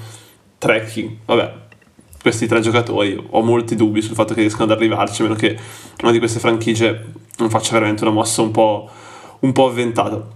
tracking. 0.57 1.16
Vabbè, 1.26 1.53
questi 2.22 2.47
tre 2.47 2.61
giocatori 2.61 3.22
ho 3.30 3.43
molti 3.43 3.76
dubbi 3.76 4.01
sul 4.01 4.14
fatto 4.14 4.32
che 4.32 4.41
riescano 4.41 4.64
ad 4.64 4.70
arrivarci, 4.70 5.20
a 5.20 5.24
meno 5.24 5.36
che 5.36 5.59
una 6.03 6.11
di 6.11 6.18
queste 6.18 6.38
franchigie 6.38 7.12
non 7.36 7.51
faccia 7.51 7.72
veramente 7.72 8.05
una 8.05 8.12
mossa 8.12 8.41
un 8.41 8.53
po', 8.53 8.88
un 9.41 9.53
po 9.53 9.66
avventata. 9.66 10.26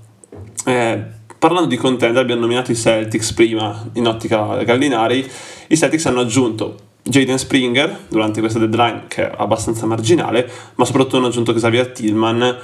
Eh, 0.66 1.04
parlando 1.38 1.68
di 1.68 1.76
contender, 1.76 2.20
abbiamo 2.20 2.42
nominato 2.42 2.70
i 2.70 2.76
Celtics 2.76 3.32
prima 3.32 3.88
in 3.94 4.06
ottica 4.06 4.62
Gallinari. 4.62 5.26
I 5.68 5.76
Celtics 5.76 6.04
hanno 6.04 6.20
aggiunto 6.20 6.92
Jaden 7.06 7.38
Springer 7.38 8.06
durante 8.08 8.40
questa 8.40 8.58
deadline 8.58 9.04
che 9.08 9.30
è 9.30 9.32
abbastanza 9.36 9.84
marginale, 9.84 10.50
ma 10.76 10.86
soprattutto 10.86 11.18
hanno 11.18 11.26
aggiunto 11.26 11.52
Xavier 11.52 11.88
Tillman 11.88 12.56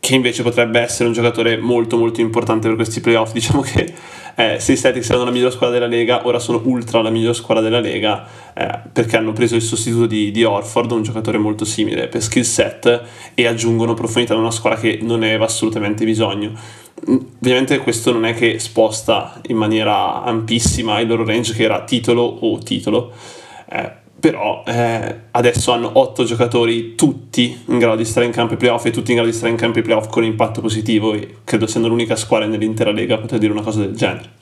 che 0.00 0.14
invece 0.14 0.42
potrebbe 0.42 0.80
essere 0.80 1.08
un 1.08 1.14
giocatore 1.14 1.56
molto 1.58 1.96
molto 1.96 2.20
importante 2.20 2.66
per 2.66 2.76
questi 2.76 3.00
playoff. 3.00 3.32
Diciamo 3.32 3.60
che 3.60 3.92
eh, 4.34 4.58
se 4.58 4.72
i 4.72 4.76
Celtics 4.76 5.08
erano 5.10 5.26
la 5.26 5.30
migliore 5.30 5.52
squadra 5.52 5.78
della 5.78 5.90
Lega, 5.90 6.26
ora 6.26 6.40
sono 6.40 6.60
ultra 6.64 7.02
la 7.02 7.10
migliore 7.10 7.34
squadra 7.34 7.62
della 7.62 7.80
Lega 7.80 8.26
eh, 8.54 8.80
perché 8.92 9.16
hanno 9.16 9.32
preso 9.32 9.54
il 9.54 9.62
sostituto 9.62 10.06
di, 10.06 10.32
di, 10.32 10.42
Orford, 10.42 10.90
un 10.90 11.02
giocatore 11.02 11.38
molto 11.38 11.64
simile 11.64 12.08
per 12.08 12.22
skill 12.22 12.42
set 12.42 13.02
e 13.34 13.46
aggiungono 13.46 13.94
profondità 13.94 14.34
in 14.34 14.40
una 14.40 14.50
squadra 14.50 14.80
che 14.80 14.98
non 15.02 15.20
ne 15.20 15.26
aveva 15.26 15.44
assolutamente 15.44 16.04
bisogno. 16.04 16.52
Mm, 17.08 17.16
ovviamente 17.40 17.78
questo 17.78 18.12
non 18.12 18.24
è 18.24 18.34
che 18.34 18.58
sposta 18.58 19.40
in 19.46 19.56
maniera 19.56 20.22
ampissima 20.24 20.98
il 20.98 21.06
loro 21.06 21.24
range 21.24 21.52
che 21.52 21.62
era 21.62 21.84
titolo 21.84 22.22
o 22.22 22.58
titolo 22.58 23.12
eh, 23.70 23.92
però 24.18 24.64
eh, 24.66 25.14
adesso 25.30 25.70
hanno 25.72 25.90
otto 25.94 26.24
giocatori 26.24 26.96
tutti 26.96 27.56
in 27.66 27.78
grado 27.78 27.96
di 27.96 28.04
stare 28.04 28.26
in 28.26 28.32
campo 28.32 28.54
ai 28.54 28.58
playoff 28.58 28.84
e 28.86 28.90
tutti 28.90 29.10
in 29.10 29.16
grado 29.16 29.30
di 29.30 29.36
stare 29.36 29.52
in 29.52 29.58
campo 29.58 29.78
ai 29.78 29.84
playoff 29.84 30.08
con 30.08 30.24
impatto 30.24 30.60
positivo 30.60 31.12
e 31.14 31.36
credo 31.44 31.66
siano 31.66 31.86
l'unica 31.86 32.16
squadra 32.16 32.48
nell'intera 32.48 32.90
lega 32.90 33.14
a 33.14 33.18
poter 33.18 33.38
dire 33.38 33.52
una 33.52 33.62
cosa 33.62 33.80
del 33.80 33.94
genere. 33.94 34.36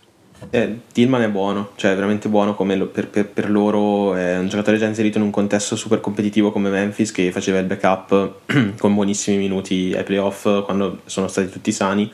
Eh, 0.51 0.81
Tillman 0.93 1.23
è 1.23 1.29
buono, 1.29 1.71
cioè 1.77 1.93
è 1.93 1.95
veramente 1.95 2.29
buono 2.29 2.55
come 2.55 2.77
lo, 2.77 2.87
per, 2.87 3.09
per, 3.09 3.27
per, 3.27 3.51
loro, 3.51 4.15
è 4.15 4.37
un 4.39 4.49
giocatore 4.49 4.77
già 4.77 4.87
inserito 4.87 5.17
in 5.17 5.25
un 5.25 5.31
contesto 5.31 5.77
super 5.77 6.01
competitivo 6.01 6.53
come 6.53 6.69
Memphis 6.69 7.11
che 7.11 7.33
faceva 7.33 7.59
il 7.59 7.65
backup 7.65 8.33
con 8.79 8.95
buonissimi 8.95 9.39
minuti 9.39 9.95
ai 9.97 10.05
playoff 10.05 10.65
quando 10.65 11.01
sono 11.07 11.29
stati 11.29 11.49
tutti 11.49 11.73
sani 11.73 12.11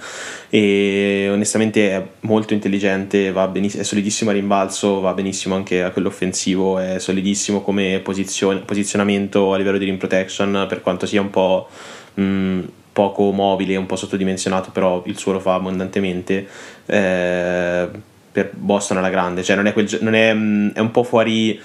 e 0.49 1.29
onestamente 1.31 1.91
è 1.91 2.07
molto 2.21 2.55
intelligente, 2.55 3.33
è 3.33 3.83
solidissimo 3.83 4.31
a 4.31 4.35
rimbalzo, 4.35 5.01
va 5.01 5.13
benissimo 5.15 5.57
anche 5.57 5.83
a 5.83 5.91
quello 5.91 6.09
offensivo, 6.09 6.79
è 6.79 6.99
solidissimo 7.01 7.61
come 7.61 8.01
posizion- 8.03 8.65
posizionamento 8.65 9.53
a 9.53 9.57
livello 9.57 9.79
di 9.79 9.85
rim 9.85 9.99
protection 9.99 10.67
per 10.69 10.81
quanto 10.81 11.07
sia 11.07 11.21
un 11.21 11.31
po'... 11.31 11.69
Mh, 12.15 12.61
poco 12.93 13.33
mobile, 13.33 13.77
un 13.77 13.87
po' 13.87 13.97
sottodimensionato, 13.97 14.71
però 14.71 15.03
il 15.07 15.17
suo 15.17 15.33
lo 15.33 15.41
fa 15.41 15.55
abbondantemente. 15.55 16.47
Eh, 16.85 17.89
per 18.33 18.51
Boston 18.55 18.97
alla 18.97 19.11
grande, 19.11 19.43
cioè 19.43 19.57
non 19.57 19.67
è, 19.67 19.73
quel, 19.73 19.89
non 20.01 20.15
è, 20.15 20.33
mm, 20.33 20.69
è 20.71 20.81
un 20.81 20.91
po' 20.91 21.05
fuori 21.05 21.61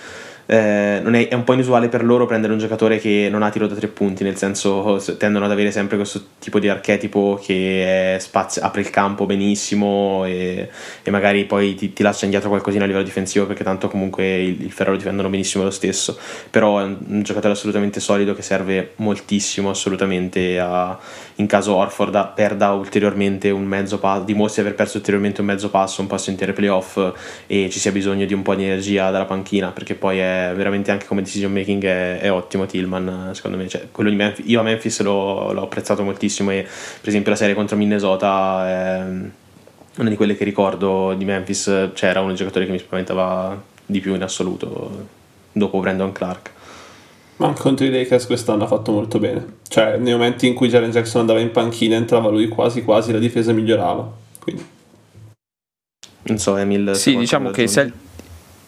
eh, 0.49 1.01
è, 1.03 1.27
è, 1.27 1.33
un 1.33 1.43
po' 1.43 1.53
inusuale 1.53 1.89
per 1.89 2.03
loro 2.03 2.25
prendere 2.25 2.53
un 2.53 2.59
giocatore 2.59 2.99
che 2.99 3.27
non 3.29 3.43
ha 3.43 3.49
tiro 3.49 3.67
da 3.67 3.75
tre 3.75 3.87
punti, 3.87 4.23
nel 4.23 4.37
senso 4.37 5.01
tendono 5.17 5.45
ad 5.45 5.51
avere 5.51 5.71
sempre 5.71 5.97
questo 5.97 6.23
tipo 6.39 6.59
di 6.59 6.69
archetipo 6.69 7.39
che 7.41 8.15
spazio, 8.19 8.61
apre 8.61 8.81
il 8.81 8.89
campo 8.89 9.25
benissimo 9.25 10.23
e, 10.25 10.69
e 11.03 11.11
magari 11.11 11.43
poi 11.45 11.75
ti, 11.75 11.91
ti, 11.91 12.01
lascia 12.01 12.25
indietro 12.25 12.49
qualcosina 12.49 12.85
a 12.85 12.87
livello 12.87 13.03
difensivo 13.03 13.45
perché 13.45 13.63
tanto 13.63 13.89
comunque 13.89 14.41
il, 14.41 14.63
il 14.63 14.71
Ferro 14.71 14.91
lo 14.91 14.97
difendono 14.97 15.29
benissimo 15.29 15.65
lo 15.65 15.69
stesso, 15.69 16.17
però 16.49 16.79
è 16.79 16.83
un, 16.83 16.97
un, 17.07 17.23
giocatore 17.23 17.53
assolutamente 17.53 17.99
solido 17.99 18.33
che 18.33 18.41
serve 18.41 18.93
moltissimo 18.97 19.69
assolutamente 19.69 20.59
a, 20.59 20.97
in 21.37 21.45
caso 21.45 21.75
Orford 21.75 22.33
perda 22.33 22.71
ulteriormente 22.71 23.49
un 23.49 23.63
mezzo 23.63 23.99
passo, 23.99 24.23
dimostri 24.23 24.61
di 24.61 24.67
aver 24.67 24.77
perso 24.77 24.97
ulteriormente 24.97 25.41
un 25.41 25.47
mezzo 25.47 25.69
passo, 25.69 26.01
un 26.01 26.07
passo 26.07 26.29
intero 26.29 26.53
playoff 26.53 26.99
e 27.45 27.69
ci 27.69 27.79
sia 27.79 27.91
bisogno 27.91 28.25
di 28.25 28.33
un 28.33 28.41
po' 28.41 28.55
di 28.55 28.63
energia 28.63 29.11
dalla 29.11 29.25
panchina 29.25 29.69
perché 29.71 29.93
poi 29.93 30.17
è 30.17 30.51
veramente 30.55 30.91
anche 30.91 31.05
come 31.05 31.21
decision 31.21 31.51
making 31.51 31.83
è, 31.83 32.19
è 32.19 32.31
ottimo 32.31 32.65
Tillman 32.65 33.31
secondo 33.33 33.57
me. 33.57 33.67
Cioè, 33.67 33.87
Memphis, 33.95 34.45
io 34.47 34.59
a 34.59 34.63
Memphis 34.63 35.01
l'ho, 35.01 35.51
l'ho, 35.51 35.63
apprezzato 35.63 36.03
moltissimo 36.03 36.51
e 36.51 36.63
per 36.63 37.09
esempio 37.09 37.31
la 37.31 37.37
serie 37.37 37.53
contro 37.53 37.77
Minnesota 37.77 38.67
è 38.67 39.01
una 39.97 40.09
di 40.09 40.15
quelle 40.15 40.35
che 40.35 40.43
ricordo 40.43 41.13
di 41.13 41.25
Memphis. 41.25 41.91
Cioè 41.93 42.09
era 42.09 42.19
uno 42.19 42.29
dei 42.29 42.37
giocatori 42.37 42.65
che 42.65 42.71
mi 42.71 42.79
spaventava 42.79 43.61
di 43.85 43.99
più 43.99 44.15
in 44.15 44.23
assoluto 44.23 45.07
dopo 45.51 45.79
Brandon 45.79 46.11
Clark 46.11 46.55
ma 47.37 47.53
contro 47.53 47.85
i 47.85 47.91
Lakers 47.91 48.25
quest'anno 48.25 48.63
ha 48.63 48.67
fatto 48.67 48.91
molto 48.91 49.19
bene. 49.19 49.57
Cioè 49.67 49.97
nei 49.97 50.13
momenti 50.13 50.47
in 50.47 50.53
cui 50.53 50.69
Jaren 50.69 50.91
Jackson 50.91 51.21
andava 51.21 51.39
in 51.39 51.51
panchina 51.51 51.95
entrava 51.95 52.29
lui 52.29 52.47
quasi 52.47 52.83
quasi 52.83 53.11
la 53.11 53.19
difesa 53.19 53.53
migliorava. 53.53 54.11
Quindi. 54.39 54.65
Non 56.23 56.37
so 56.37 56.57
Emil 56.57 56.95
sì 56.95 57.15
diciamo 57.15 57.51
che 57.51 57.67
se, 57.67 57.91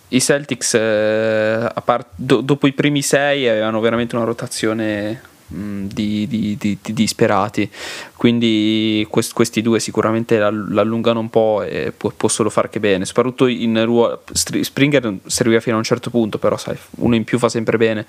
i 0.09 0.22
Celtics 0.22 0.76
eh, 0.76 1.72
part- 1.84 2.13
do- 2.15 2.41
dopo 2.41 2.67
i 2.67 2.74
primi 2.74 3.01
sei 3.01 3.47
avevano 3.47 3.80
veramente 3.80 4.15
una 4.15 4.24
rotazione 4.26 5.22
di, 5.50 6.28
di, 6.28 6.56
di, 6.58 6.78
di, 6.82 6.93
disperati 6.93 7.70
quindi 8.16 9.06
quest- 9.10 9.34
questi 9.34 9.62
due 9.62 9.80
sicuramente 9.80 10.38
l'allungano 10.38 11.20
un 11.20 11.30
po' 11.30 11.64
e 11.64 11.91
può, 11.95 12.12
può 12.16 12.30
solo 12.30 12.50
far 12.50 12.70
che 12.70 12.80
bene 12.80 13.06
soprattutto 13.06 13.47
in 13.47 13.84
ruolo 13.84 14.22
Springer 14.32 15.16
serviva 15.26 15.60
fino 15.60 15.76
a 15.76 15.80
un 15.80 15.84
certo 15.84 16.10
punto 16.10 16.38
però 16.38 16.56
sai 16.56 16.78
uno 16.97 17.16
in 17.16 17.24
più 17.24 17.39
fa 17.39 17.50
sempre 17.50 17.78
bene 17.78 18.06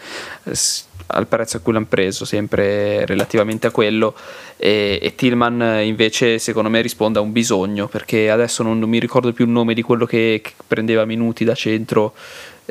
al 1.12 1.26
prezzo 1.26 1.56
a 1.56 1.60
cui 1.60 1.72
l'hanno 1.72 1.86
preso, 1.88 2.24
sempre 2.24 3.04
relativamente 3.06 3.66
a 3.66 3.70
quello. 3.70 4.14
E, 4.56 4.98
e, 5.00 5.14
Tillman 5.14 5.80
invece, 5.82 6.38
secondo 6.38 6.68
me, 6.68 6.80
risponde 6.80 7.18
a 7.18 7.22
un 7.22 7.32
bisogno 7.32 7.88
perché 7.88 8.30
adesso 8.30 8.62
non, 8.62 8.78
non 8.78 8.88
mi 8.88 8.98
ricordo 8.98 9.32
più 9.32 9.44
il 9.44 9.50
nome 9.50 9.74
di 9.74 9.82
quello 9.82 10.06
che, 10.06 10.40
che 10.42 10.52
prendeva 10.66 11.04
minuti 11.04 11.44
da 11.44 11.54
centro. 11.54 12.14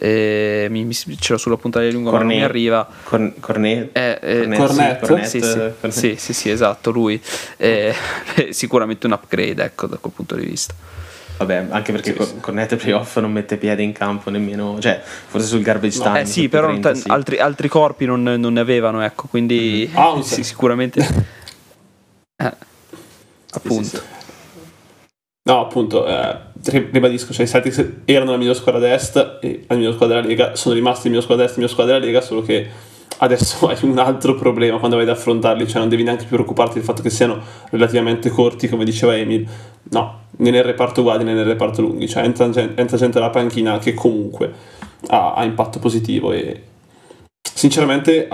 Eh, 0.01 0.67
mi, 0.69 0.85
mi, 0.85 0.93
ce 0.93 1.33
l'ho 1.33 1.37
sulla 1.37 1.57
punta 1.57 1.79
della 1.79 1.91
lingua, 1.91 2.13
ma 2.13 2.19
non 2.19 2.27
mi 2.27 2.41
arriva. 2.41 2.87
Corn, 3.03 3.33
cornet, 3.41 3.97
eh, 3.97 4.17
eh, 4.21 4.47
Cornet, 4.55 4.99
Cornet, 5.05 5.25
sì, 5.25 5.41
sì, 5.41 5.53
Cornet. 5.53 5.89
sì, 5.89 6.15
sì, 6.17 6.33
sì, 6.33 6.49
esatto, 6.49 6.91
lui. 6.91 7.21
Eh, 7.57 7.93
sicuramente 8.51 9.05
un 9.05 9.13
upgrade, 9.13 9.63
ecco, 9.63 9.87
da 9.87 9.97
quel 9.97 10.13
punto 10.15 10.35
di 10.35 10.45
vista. 10.45 10.73
Vabbè, 11.37 11.67
anche 11.69 11.91
perché 11.91 12.15
sì, 12.17 12.23
sì. 12.23 12.39
Cornet 12.39 12.75
playoff 12.77 13.17
non 13.17 13.31
mette 13.31 13.57
piede 13.57 13.83
in 13.83 13.91
campo 13.91 14.29
nemmeno, 14.29 14.77
cioè 14.79 15.01
forse 15.03 15.47
sul 15.47 15.61
garbage 15.61 15.97
time. 15.97 16.09
No, 16.09 16.19
eh 16.19 16.25
sì, 16.25 16.47
però 16.47 16.67
30, 16.67 16.95
sì. 16.95 17.03
Altri, 17.07 17.37
altri, 17.37 17.67
corpi 17.67 18.05
non, 18.05 18.23
non, 18.23 18.53
ne 18.53 18.59
avevano, 18.59 19.01
ecco, 19.01 19.27
quindi 19.27 19.89
mm-hmm. 19.89 20.17
ah, 20.17 20.21
sì, 20.21 20.43
sicuramente... 20.43 20.99
eh, 22.37 22.53
appunto. 23.51 24.18
No, 25.49 25.61
appunto, 25.61 26.05
eh, 26.05 26.37
ribadisco, 26.91 27.33
cioè 27.33 27.45
i 27.45 27.47
Celtics 27.47 27.83
erano 28.05 28.29
la 28.29 28.37
miglior 28.37 28.55
squadra 28.55 28.79
d'est 28.79 29.39
e 29.41 29.65
la 29.67 29.75
miglior 29.75 29.95
squadra 29.95 30.17
della 30.17 30.27
Lega, 30.27 30.55
sono 30.55 30.75
rimasti 30.75 31.05
la 31.05 31.09
miglior 31.09 31.23
squadra 31.23 31.45
d'est 31.45 31.57
e 31.57 31.59
la 31.59 31.65
miglior 31.65 31.75
squadra 31.75 31.93
della 31.95 32.05
Lega, 32.05 32.21
solo 32.21 32.43
che 32.43 32.67
adesso 33.17 33.65
hai 33.67 33.77
un 33.81 33.97
altro 33.97 34.35
problema 34.35 34.77
quando 34.77 34.95
vai 34.95 35.05
ad 35.07 35.11
affrontarli, 35.11 35.67
cioè 35.67 35.79
non 35.79 35.89
devi 35.89 36.03
neanche 36.03 36.25
più 36.25 36.35
preoccuparti 36.35 36.75
del 36.75 36.83
fatto 36.83 37.01
che 37.01 37.09
siano 37.09 37.41
relativamente 37.71 38.29
corti, 38.29 38.69
come 38.69 38.85
diceva 38.85 39.17
Emil, 39.17 39.47
no, 39.89 40.19
né 40.37 40.51
nel 40.51 40.63
reparto 40.63 41.01
guadi 41.01 41.23
né 41.23 41.33
nel 41.33 41.45
reparto 41.45 41.81
lunghi, 41.81 42.07
cioè 42.07 42.25
entra, 42.25 42.45
entra 42.45 42.97
gente 42.97 43.17
alla 43.17 43.31
panchina 43.31 43.79
che 43.79 43.95
comunque 43.95 44.53
ha, 45.07 45.33
ha 45.33 45.43
impatto 45.43 45.79
positivo 45.79 46.31
e 46.31 46.61
sinceramente 47.59 48.29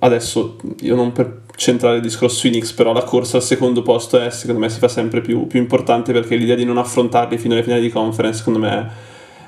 adesso 0.00 0.58
io 0.80 0.94
non 0.94 1.10
per 1.12 1.44
centrare 1.56 1.96
il 1.96 2.02
discorso 2.02 2.36
sui 2.36 2.50
Knicks 2.50 2.74
però 2.74 2.92
la 2.92 3.04
corsa 3.04 3.38
al 3.38 3.42
secondo 3.42 3.80
posto 3.80 4.20
è 4.20 4.28
secondo 4.28 4.60
me 4.60 4.68
si 4.68 4.78
fa 4.78 4.88
sempre 4.88 5.22
più, 5.22 5.46
più 5.46 5.58
importante 5.58 6.12
perché 6.12 6.36
l'idea 6.36 6.56
di 6.56 6.66
non 6.66 6.76
affrontarli 6.76 7.38
fino 7.38 7.54
alle 7.54 7.62
finali 7.62 7.80
di 7.80 7.88
conference 7.88 8.38
secondo 8.40 8.58
me 8.58 8.90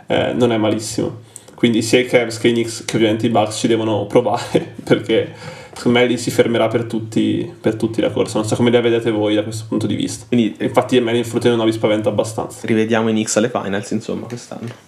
eh, 0.07 0.33
non 0.33 0.51
è 0.51 0.57
malissimo 0.57 1.27
quindi 1.55 1.83
sia 1.83 1.99
i 1.99 2.07
Cavs 2.07 2.39
che 2.39 2.49
i 2.49 2.53
Knicks 2.53 2.87
che 2.87 2.97
ovviamente 2.97 3.27
i 3.27 3.29
Bucks 3.29 3.59
ci 3.59 3.67
devono 3.67 4.07
provare 4.07 4.77
perché 4.83 5.35
secondo 5.75 5.99
me 5.99 6.07
lì 6.07 6.17
si 6.17 6.31
fermerà 6.31 6.69
per 6.69 6.85
tutti, 6.85 7.53
per 7.61 7.77
tutti, 7.77 8.01
la 8.01 8.11
corsa. 8.11 8.39
Non 8.39 8.49
so 8.49 8.57
come 8.57 8.71
la 8.71 8.81
vedete 8.81 9.11
voi 9.11 9.35
da 9.35 9.45
questo 9.45 9.67
punto 9.69 9.87
di 9.87 9.95
vista. 9.95 10.25
Quindi, 10.27 10.57
Infatti, 10.59 10.97
a 10.97 11.03
me 11.03 11.13
l'infrutino 11.13 11.55
non 11.55 11.67
vi 11.67 11.73
spaventa 11.73 12.09
abbastanza. 12.09 12.67
Rivediamo 12.67 13.09
i 13.09 13.13
Knicks 13.13 13.37
alle 13.37 13.49
finals, 13.49 13.91
insomma, 13.93 14.27
quest'anno. 14.27 14.88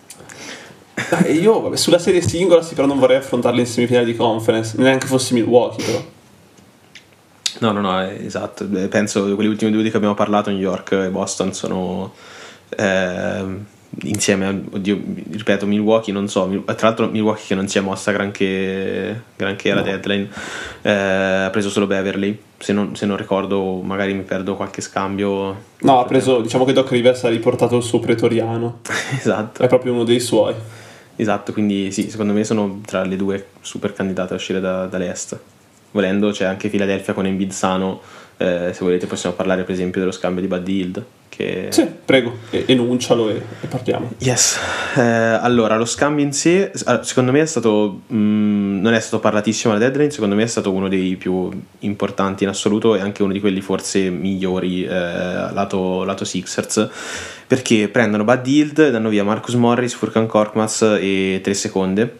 Dai, 1.08 1.40
io 1.40 1.60
vabbè, 1.60 1.76
sulla 1.76 1.98
serie 1.98 2.20
singola 2.20 2.62
sì, 2.62 2.74
però 2.74 2.86
non 2.86 2.98
vorrei 2.98 3.16
affrontarli 3.16 3.60
in 3.60 3.66
semifinale 3.66 4.04
di 4.04 4.16
conference, 4.16 4.74
neanche 4.78 5.06
fossi 5.06 5.34
Milwaukee, 5.34 5.84
però. 5.84 6.04
No, 7.60 7.72
no, 7.72 7.80
no, 7.80 8.00
esatto. 8.02 8.66
Penso 8.88 9.26
che 9.26 9.34
quelle 9.34 9.50
ultime 9.50 9.70
due 9.70 9.82
di 9.82 9.88
cui 9.88 9.98
abbiamo 9.98 10.14
parlato, 10.14 10.50
New 10.50 10.58
York 10.58 10.92
e 10.92 11.08
Boston, 11.08 11.52
sono. 11.52 12.12
Eh, 12.68 13.78
insieme 14.02 14.46
a, 14.46 14.50
oddio, 14.50 15.00
ripeto, 15.30 15.66
Milwaukee, 15.66 16.12
non 16.12 16.28
so, 16.28 16.48
tra 16.64 16.88
l'altro 16.88 17.08
Milwaukee 17.08 17.44
che 17.48 17.54
non 17.54 17.66
si 17.68 17.78
è 17.78 17.80
mossa 17.80 18.12
granché, 18.12 19.22
granché 19.36 19.72
alla 19.72 19.80
no. 19.80 19.86
deadline, 19.86 20.28
eh, 20.82 20.90
ha 20.90 21.50
preso 21.50 21.70
solo 21.70 21.86
Beverly, 21.86 22.38
se 22.56 22.72
non, 22.72 22.94
se 22.94 23.06
non, 23.06 23.16
ricordo 23.16 23.80
magari 23.82 24.14
mi 24.14 24.22
perdo 24.22 24.54
qualche 24.54 24.80
scambio. 24.80 25.68
No, 25.80 26.00
ha 26.00 26.04
preso, 26.04 26.40
diciamo 26.40 26.64
che 26.64 26.72
Doc 26.72 26.90
Rivers 26.90 27.24
ha 27.24 27.28
riportato 27.28 27.76
il 27.76 27.82
suo 27.82 27.98
pretoriano. 27.98 28.80
esatto. 29.18 29.62
È 29.62 29.66
proprio 29.66 29.92
uno 29.92 30.04
dei 30.04 30.20
suoi. 30.20 30.54
Esatto, 31.20 31.52
quindi 31.52 31.92
sì, 31.92 32.08
secondo 32.08 32.32
me 32.32 32.44
sono 32.44 32.80
tra 32.82 33.04
le 33.04 33.14
due 33.16 33.48
super 33.60 33.92
candidate 33.92 34.32
a 34.32 34.36
uscire 34.36 34.58
da, 34.58 34.86
dall'est. 34.86 35.38
Volendo 35.90 36.30
c'è 36.30 36.46
anche 36.46 36.70
Philadelphia 36.70 37.12
con 37.12 37.26
Embiid 37.26 37.50
sano, 37.50 38.00
eh, 38.40 38.72
se 38.72 38.78
volete 38.80 39.06
possiamo 39.06 39.36
parlare 39.36 39.64
per 39.64 39.74
esempio 39.74 40.00
dello 40.00 40.12
scambio 40.12 40.40
di 40.40 40.48
Buddy 40.48 40.76
Hield 40.76 41.04
che... 41.28 41.68
Sì, 41.70 41.86
prego, 42.04 42.38
enuncialo 42.50 43.30
e, 43.30 43.42
e 43.60 43.66
partiamo. 43.66 44.12
Yes, 44.18 44.58
eh, 44.96 45.00
allora 45.00 45.76
lo 45.76 45.84
scambio 45.84 46.24
in 46.24 46.32
sé, 46.32 46.70
secondo 47.02 47.32
me 47.32 47.40
è 47.40 47.46
stato, 47.46 48.02
mh, 48.06 48.16
mm, 48.16 48.80
non 48.80 48.92
è 48.94 49.00
stato 49.00 49.20
parlatissimo 49.20 49.72
alla 49.72 49.82
deadline, 49.82 50.10
secondo 50.10 50.34
me 50.34 50.42
è 50.42 50.46
stato 50.46 50.72
uno 50.72 50.88
dei 50.88 51.16
più 51.16 51.48
importanti 51.80 52.44
in 52.44 52.50
assoluto 52.50 52.94
e 52.94 53.00
anche 53.00 53.22
uno 53.22 53.32
di 53.32 53.40
quelli 53.40 53.60
forse 53.60 54.10
migliori 54.10 54.84
eh, 54.84 54.90
lato, 54.90 56.04
lato 56.04 56.24
Sixers, 56.24 56.88
perché 57.46 57.88
prendono 57.88 58.24
Bad 58.24 58.46
Hield, 58.46 58.90
danno 58.90 59.08
via 59.08 59.24
Marcus 59.24 59.54
Morris, 59.54 59.94
Furkan 59.94 60.26
Korkmaz 60.26 60.98
e 61.00 61.40
3 61.42 61.54
seconde 61.54 62.19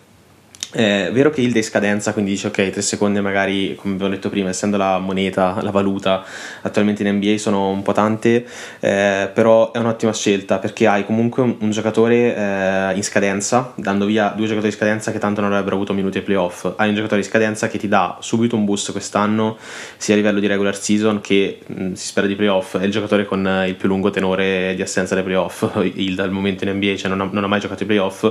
è 0.73 1.11
vero 1.13 1.31
che 1.31 1.41
Hilde 1.41 1.59
è 1.59 1.63
scadenza, 1.63 2.13
quindi 2.13 2.31
dice 2.33 2.47
ok, 2.47 2.71
3 2.71 2.81
secondi 2.81 3.21
magari, 3.21 3.75
come 3.75 3.95
abbiamo 3.95 4.13
detto 4.13 4.29
prima, 4.29 4.51
essendo 4.51 4.77
la 4.77 4.99
moneta, 4.99 5.59
la 5.63 5.73
valuta 5.73 6.25
attualmente 6.63 7.03
in 7.03 7.17
NBA 7.17 7.39
sono 7.39 7.71
un 7.71 7.83
po' 7.83 7.93
tante, 7.93 8.47
eh, 8.79 9.29
però 9.35 9.73
è 9.73 9.79
un'ottima 9.79 10.13
scelta 10.13 10.59
perché 10.59 10.87
hai 10.87 11.05
comunque 11.05 11.43
un, 11.43 11.57
un 11.59 11.71
giocatore 11.71 12.37
eh, 12.37 12.93
in 12.95 13.03
scadenza, 13.03 13.73
dando 13.75 14.05
via 14.05 14.33
due 14.37 14.47
giocatori 14.47 14.73
in 14.73 14.79
scadenza 14.79 15.11
che 15.11 15.19
tanto 15.19 15.41
non 15.41 15.51
avrebbero 15.51 15.75
avuto 15.75 15.93
minuti 15.93 16.19
ai 16.19 16.25
playoff, 16.25 16.73
hai 16.77 16.89
un 16.89 16.95
giocatore 16.95 17.21
in 17.21 17.27
scadenza 17.27 17.67
che 17.67 17.79
ti 17.79 17.89
dà 17.89 18.19
subito 18.21 18.55
un 18.55 18.65
boost 18.65 18.93
quest'anno, 18.93 19.59
sia 19.97 20.15
a 20.15 20.17
livello 20.17 20.39
di 20.39 20.47
regular 20.47 20.77
season 20.77 21.21
che 21.21 21.59
mh, 21.67 21.83
mm, 21.83 21.93
si 21.95 22.07
spera 22.07 22.29
di 22.29 22.37
playoff, 22.37 22.79
è 22.79 22.85
il 22.85 22.93
giocatore 22.93 23.25
con 23.25 23.65
il 23.67 23.75
più 23.75 23.89
lungo 23.89 24.11
tenore 24.11 24.75
di 24.77 24.83
assenza 24.83 25.15
dai 25.17 25.25
playoff, 25.25 25.69
Hilde 25.83 26.23
al 26.23 26.31
momento 26.31 26.63
in 26.63 26.71
NBA, 26.77 26.95
cioè 26.97 27.11
non 27.11 27.21
ha, 27.23 27.29
non 27.33 27.43
ha 27.43 27.49
mai 27.49 27.59
giocato 27.59 27.83
i 27.83 27.87
playoff, 27.87 28.25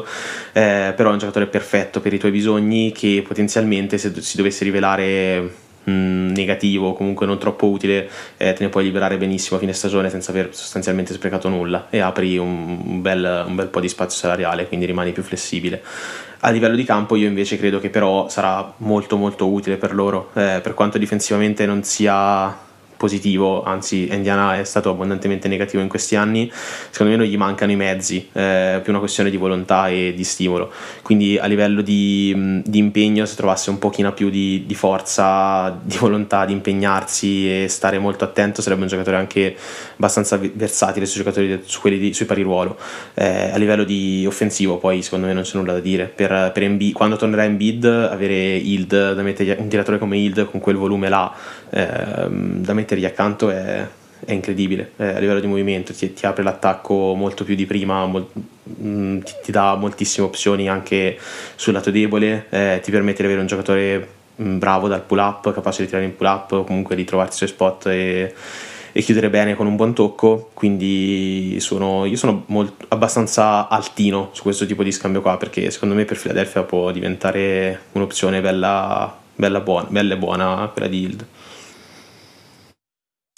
eh, 0.53 0.93
però 0.95 1.09
è 1.09 1.11
un 1.11 1.17
giocatore 1.17 1.47
perfetto 1.47 1.99
per 1.99 2.13
i 2.13 2.17
tuoi 2.17 2.28
tuoi 2.29 2.31
bisogni 2.31 2.91
che 2.91 3.23
potenzialmente 3.27 3.97
se 3.97 4.13
si 4.21 4.37
dovesse 4.37 4.63
rivelare 4.63 5.41
mh, 5.83 6.31
negativo, 6.31 6.93
comunque 6.93 7.25
non 7.25 7.37
troppo 7.37 7.67
utile, 7.67 8.09
eh, 8.37 8.53
te 8.53 8.63
ne 8.63 8.69
puoi 8.69 8.83
liberare 8.83 9.17
benissimo 9.17 9.57
a 9.57 9.59
fine 9.59 9.73
stagione 9.73 10.09
senza 10.09 10.31
aver 10.31 10.49
sostanzialmente 10.51 11.13
sprecato 11.13 11.49
nulla 11.49 11.87
e 11.89 11.99
apri 11.99 12.37
un, 12.37 12.81
un, 12.85 13.01
bel, 13.01 13.45
un 13.47 13.55
bel 13.55 13.67
po' 13.67 13.79
di 13.79 13.89
spazio 13.89 14.17
salariale, 14.17 14.67
quindi 14.67 14.85
rimani 14.85 15.11
più 15.11 15.23
flessibile. 15.23 15.81
A 16.41 16.51
livello 16.51 16.75
di 16.75 16.85
campo 16.85 17.17
io 17.17 17.27
invece 17.27 17.57
credo 17.57 17.79
che 17.79 17.89
però 17.89 18.29
sarà 18.29 18.73
molto 18.77 19.17
molto 19.17 19.49
utile 19.49 19.75
per 19.75 19.93
loro, 19.93 20.29
eh, 20.35 20.61
per 20.63 20.73
quanto 20.73 20.97
difensivamente 20.97 21.65
non 21.65 21.83
sia 21.83 22.67
positivo, 22.99 23.63
anzi 23.63 24.13
Indiana 24.13 24.59
è 24.59 24.65
stato 24.65 24.89
abbondantemente 24.89 25.47
negativo 25.47 25.81
in 25.81 25.87
questi 25.87 26.17
anni, 26.17 26.51
secondo 26.89 27.13
me 27.13 27.17
non 27.17 27.27
gli 27.27 27.37
mancano 27.37 27.71
i 27.71 27.77
mezzi, 27.77 28.27
è 28.29 28.75
eh, 28.75 28.79
più 28.81 28.91
una 28.91 28.99
questione 28.99 29.29
di 29.29 29.37
volontà 29.37 29.87
e 29.87 30.11
di 30.13 30.23
stimolo, 30.25 30.69
quindi 31.01 31.37
a 31.37 31.45
livello 31.45 31.81
di, 31.81 32.61
di 32.65 32.77
impegno 32.77 33.25
se 33.25 33.37
trovasse 33.37 33.69
un 33.69 33.79
pochino 33.79 34.11
più 34.11 34.29
di, 34.29 34.65
di, 34.65 34.75
forza, 34.75 35.79
di 35.81 35.95
volontà 35.97 36.43
di 36.43 36.51
impegnarsi 36.51 37.63
e 37.63 37.67
stare 37.69 37.99
molto 37.99 38.25
attento 38.25 38.61
sarebbe 38.61 38.81
un 38.81 38.89
giocatore 38.89 39.15
anche 39.15 39.55
abbastanza 39.95 40.37
versatile 40.37 41.05
sui 41.05 41.23
giocatori 41.23 41.61
su 41.63 41.79
quelli 41.79 41.99
di, 41.99 42.13
sui 42.13 42.25
pari 42.25 42.41
ruolo. 42.41 42.77
Eh, 43.13 43.51
a 43.53 43.57
livello 43.57 43.85
di 43.85 44.25
offensivo 44.27 44.77
poi 44.77 45.01
secondo 45.01 45.25
me 45.25 45.31
non 45.31 45.43
c'è 45.43 45.57
nulla 45.57 45.71
da 45.71 45.79
dire, 45.79 46.07
per, 46.07 46.51
per 46.53 46.63
Embiid, 46.63 46.91
quando 46.91 47.15
tornerà 47.15 47.45
in 47.45 47.55
bid 47.55 47.85
avere 47.85 48.55
Hild, 48.55 49.13
da 49.13 49.21
mettere, 49.21 49.55
un 49.57 49.69
tiratore 49.69 49.97
come 49.97 50.17
Hild 50.17 50.43
con 50.51 50.59
quel 50.59 50.75
volume 50.75 51.07
là 51.07 51.33
eh, 51.69 52.27
da 52.29 52.73
mettergli 52.73 53.05
accanto 53.05 53.49
è, 53.49 53.87
è 54.25 54.31
incredibile 54.33 54.91
eh, 54.97 55.15
a 55.15 55.19
livello 55.19 55.39
di 55.39 55.47
movimento, 55.47 55.93
ti, 55.93 56.13
ti, 56.13 56.25
apre 56.25 56.43
l'attacco 56.43 57.13
molto 57.15 57.43
più 57.43 57.55
di 57.55 57.65
prima, 57.65 58.05
mol, 58.05 58.27
mh, 58.33 58.87
mm, 58.87 59.19
ti, 59.19 59.33
ti, 59.43 59.51
dà 59.51 59.75
moltissime 59.75 60.27
opzioni 60.27 60.67
anche 60.69 61.17
sul 61.55 61.73
lato 61.73 61.91
debole, 61.91 62.45
eh, 62.49 62.79
ti 62.83 62.91
permette 62.91 63.21
di 63.21 63.25
avere 63.25 63.41
un 63.41 63.47
giocatore 63.47 64.07
mh, 64.35 64.43
mm, 64.43 64.57
bravo 64.57 64.87
dal 64.87 65.03
pull 65.03 65.19
up, 65.19 65.53
capace 65.53 65.83
di 65.83 65.87
tirare 65.87 66.05
in 66.05 66.15
pull 66.15 66.27
up 66.27 66.65
comunque 66.65 66.95
di 66.95 67.05
trovarsi 67.05 67.43
i 67.43 67.47
suoi 67.47 67.49
spot 67.49 67.87
e, 67.87 68.33
e, 68.91 69.01
chiudere 69.01 69.29
bene 69.29 69.55
con 69.55 69.67
un 69.67 69.75
buon 69.75 69.93
tocco, 69.93 70.51
quindi 70.53 71.57
sono, 71.59 72.05
io 72.05 72.17
sono 72.17 72.43
molto, 72.47 72.85
abbastanza 72.89 73.69
altino 73.69 74.29
su 74.33 74.43
questo 74.43 74.65
tipo 74.65 74.83
di 74.83 74.91
scambio 74.91 75.21
qua 75.21 75.37
perché 75.37 75.71
secondo 75.71 75.95
me 75.95 76.05
per 76.05 76.19
Philadelphia 76.19 76.63
può 76.63 76.91
diventare 76.91 77.79
un'opzione 77.93 78.41
bella, 78.41 79.15
bella, 79.35 79.59
buona, 79.61 79.87
bella 79.89 80.13
e 80.15 80.17
buona 80.17 80.69
quella 80.73 80.87
di 80.87 81.01
Hild. 81.03 81.25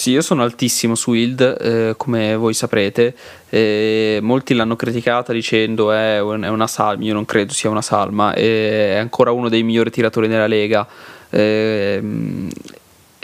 Sì, 0.01 0.09
io 0.09 0.23
sono 0.23 0.41
altissimo 0.41 0.95
su 0.95 1.13
Hild, 1.13 1.57
eh, 1.61 1.93
come 1.95 2.35
voi 2.35 2.55
saprete. 2.55 3.13
Eh, 3.49 4.17
molti 4.23 4.55
l'hanno 4.55 4.75
criticata 4.75 5.31
dicendo 5.31 5.93
eh, 5.93 6.15
è 6.15 6.21
una 6.21 6.65
salma, 6.65 7.03
io 7.03 7.13
non 7.13 7.23
credo 7.23 7.53
sia 7.53 7.69
una 7.69 7.83
salma, 7.83 8.33
è 8.33 8.95
ancora 8.95 9.29
uno 9.29 9.47
dei 9.47 9.61
migliori 9.61 9.91
tiratori 9.91 10.27
nella 10.27 10.47
Lega. 10.47 10.87
Eh, 11.29 12.01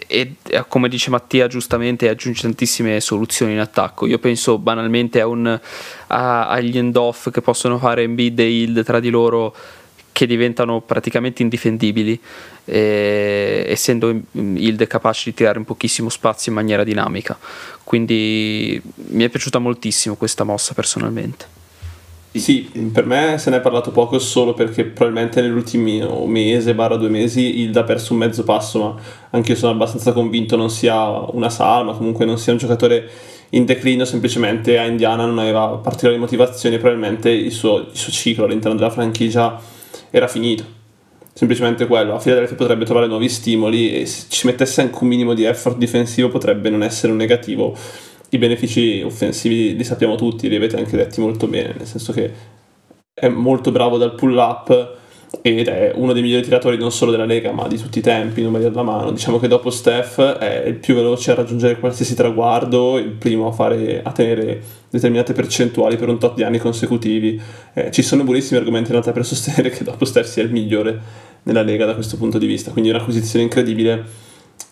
e 0.06 0.36
come 0.68 0.88
dice 0.88 1.10
Mattia 1.10 1.48
giustamente 1.48 2.10
aggiunge 2.10 2.44
tantissime 2.44 3.02
soluzioni 3.02 3.52
in 3.52 3.60
attacco 3.60 4.06
io 4.06 4.20
penso 4.20 4.58
banalmente 4.58 5.20
a 5.20 5.28
un, 5.28 5.60
a, 6.08 6.48
agli 6.48 6.78
end 6.78 6.96
off 6.96 7.30
che 7.30 7.42
possono 7.42 7.78
fare 7.78 8.04
Embiid 8.04 8.40
e 8.40 8.50
Hild 8.50 8.86
tra 8.86 9.02
di 9.02 9.10
loro 9.10 9.54
che 10.18 10.26
diventano 10.26 10.82
praticamente 10.82 11.43
indifendibili, 11.43 12.20
eh, 12.65 13.63
essendo 13.68 14.20
Hilde 14.32 14.88
capace 14.88 15.30
di 15.30 15.36
tirare 15.36 15.59
in 15.59 15.63
pochissimo 15.63 16.09
spazio 16.09 16.51
in 16.51 16.57
maniera 16.57 16.84
dinamica. 16.84 17.38
Quindi 17.84 18.82
mi 18.95 19.24
è 19.24 19.30
piaciuta 19.30 19.59
moltissimo 19.59 20.15
questa 20.15 20.43
mossa 20.43 20.74
personalmente. 20.74 21.45
Sì, 22.32 22.68
per 22.91 23.05
me 23.05 23.38
se 23.38 23.51
ne 23.51 23.57
è 23.57 23.61
parlato 23.61 23.91
poco 23.91 24.18
solo 24.18 24.55
perché 24.55 24.86
probabilmente 24.86 25.39
nell'ultimo 25.39 26.26
mese, 26.26 26.74
barra 26.74 26.95
due 26.95 27.09
mesi, 27.09 27.59
Hilda 27.59 27.82
ha 27.82 27.84
perso 27.84 28.13
un 28.13 28.20
mezzo 28.20 28.43
passo, 28.43 28.80
ma 28.80 28.95
anche 29.30 29.51
io 29.51 29.57
sono 29.59 29.74
abbastanza 29.74 30.13
convinto 30.13 30.55
non 30.55 30.72
sia 30.72 31.09
una 31.32 31.51
salma, 31.51 31.93
comunque 31.93 32.26
non 32.26 32.39
sia 32.39 32.53
un 32.53 32.57
giocatore 32.57 33.07
in 33.49 33.65
declino, 33.65 34.03
semplicemente 34.03 34.80
a 34.80 34.86
Indiana 34.86 35.28
non 35.28 35.38
aveva 35.38 35.68
particolari 35.78 36.18
motivazioni, 36.18 36.80
probabilmente 36.80 37.30
il 37.30 37.51
suo, 37.51 37.78
il 37.91 37.95
suo 37.95 38.11
ciclo 38.11 38.45
all'interno 38.45 38.76
della 38.76 38.89
franchigia 38.89 39.76
era 40.10 40.28
finito. 40.28 40.66
Semplicemente 41.34 41.86
quello. 41.86 42.16
A 42.16 42.20
Philadelphia 42.20 42.55
potrebbe 42.55 42.86
trovare 42.86 43.08
nuovi 43.08 43.30
stimoli 43.30 43.93
e 43.93 44.05
se 44.05 44.26
ci 44.30 44.47
mettesse 44.47 44.82
anche 44.82 44.97
un 45.01 45.08
minimo 45.08 45.34
di 45.34 45.43
effort 45.43 45.78
difensivo 45.78 46.30
potrebbe 46.30 46.70
non 46.70 46.84
essere 46.84 47.12
un 47.12 47.18
negativo. 47.18 47.78
I 48.30 48.38
benefici 48.38 49.01
offensivi 49.03 49.76
li 49.76 49.84
sappiamo 49.84 50.16
tutti, 50.16 50.49
li 50.49 50.55
avete 50.55 50.78
anche 50.78 50.97
detti 50.97 51.22
molto 51.22 51.47
bene, 51.47 51.76
nel 51.78 51.88
senso 51.88 52.12
che 52.12 52.34
è 53.14 53.28
molto 53.30 53.72
bravo 53.72 53.97
dal 53.97 54.16
pull 54.16 54.36
up 54.36 54.97
ed 55.42 55.68
è 55.68 55.92
uno 55.96 56.14
dei 56.14 56.22
migliori 56.22 56.44
tiratori 56.44 56.78
non 56.78 56.92
solo 56.92 57.12
della 57.12 57.26
Lega 57.26 57.52
ma 57.52 57.68
di 57.68 57.78
tutti 57.78 58.00
i 58.00 58.02
tempi, 58.02 58.42
numeri 58.42 58.66
alla 58.66 58.84
mano. 58.84 59.12
Diciamo 59.12 59.40
che 59.40 59.48
dopo 59.48 59.70
Steph 59.70 60.20
è 60.20 60.64
il 60.68 60.76
più 60.76 60.96
veloce 60.96 61.32
a 61.32 61.36
raggiungere 61.36 61.80
qualsiasi 61.80 62.16
traguardo, 62.16 62.98
il 62.98 63.12
primo 63.12 63.48
a, 63.48 63.52
fare, 63.52 64.02
a 64.04 64.12
tenere 64.12 64.62
determinate 64.90 65.34
percentuali 65.34 65.98
per 65.98 66.10
un 66.10 66.18
tot 66.18 66.36
di 66.36 66.44
anni 66.44 66.60
consecutivi. 66.60 67.40
Eh, 67.74 67.92
ci 67.92 68.02
sono 68.02 68.24
buonissimi 68.24 68.58
argomenti 68.58 68.88
in 68.88 68.94
realtà 68.94 69.12
per 69.12 69.26
sostenere 69.26 69.70
che 69.76 69.84
dopo 69.84 70.06
Steph 70.06 70.28
sia 70.28 70.44
il 70.44 70.52
migliore 70.52 71.00
nella 71.44 71.62
Lega 71.62 71.86
da 71.86 71.94
questo 71.94 72.18
punto 72.18 72.38
di 72.38 72.46
vista, 72.46 72.72
quindi 72.72 72.90
è 72.90 72.94
un'acquisizione 72.94 73.44
incredibile 73.44 74.27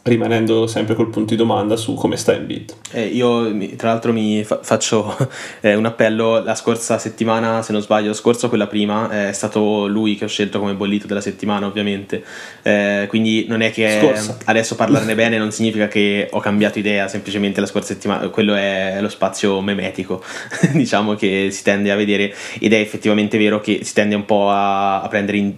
rimanendo 0.06 0.68
sempre 0.68 0.93
col 0.93 1.10
punto 1.10 1.34
di 1.34 1.36
domanda 1.36 1.76
su 1.76 1.95
come 1.95 2.16
sta 2.16 2.34
in 2.36 2.45
bid. 2.45 2.74
Eh, 2.91 3.06
io 3.06 3.58
tra 3.76 3.89
l'altro 3.89 4.14
mi 4.14 4.43
fa- 4.43 4.60
faccio 4.62 5.18
eh, 5.62 5.74
un 5.74 5.86
appello, 5.86 6.43
la 6.43 6.53
scorsa 6.53 6.99
settimana, 6.99 7.64
se 7.64 7.72
non 7.72 7.82
sbaglio, 7.82 8.14
scorsa 8.14 8.45
o 8.45 8.49
quella 8.49 8.68
prima, 8.68 9.30
è 9.30 9.34
stato 9.34 9.88
lui 9.88 10.16
che 10.16 10.26
ho 10.26 10.28
scelto 10.28 10.60
come 10.60 10.76
bollito 10.76 11.08
della 11.08 11.22
settimana 11.22 11.66
ovviamente, 11.66 12.24
eh, 12.62 13.06
quindi 13.10 13.45
non 13.47 13.62
è 13.62 13.72
che 13.72 13.97
scorsa. 13.99 14.38
adesso 14.45 14.76
parlarne 14.76 15.16
bene 15.16 15.39
non 15.39 15.51
significa 15.51 15.88
che 15.88 16.28
ho 16.30 16.39
cambiato 16.39 16.78
idea, 16.78 17.08
semplicemente 17.08 17.60
la 17.60 17.68
scorsa 17.68 17.93
settimana, 17.93 18.28
quello 18.30 18.53
è 18.53 18.99
lo 19.01 19.10
spazio 19.10 19.60
memetico, 19.62 20.24
diciamo 20.72 21.16
che 21.16 21.49
si 21.49 21.64
tende 21.64 21.89
a 21.91 21.95
vedere 21.95 22.32
ed 22.60 22.74
è 22.74 22.80
effettivamente 22.80 23.39
vero 23.39 23.60
che 23.60 23.80
si 23.84 23.93
tende 23.95 24.14
un 24.14 24.26
po' 24.26 24.51
a, 24.51 25.01
a 25.01 25.08
prendere 25.08 25.38
in 25.38 25.53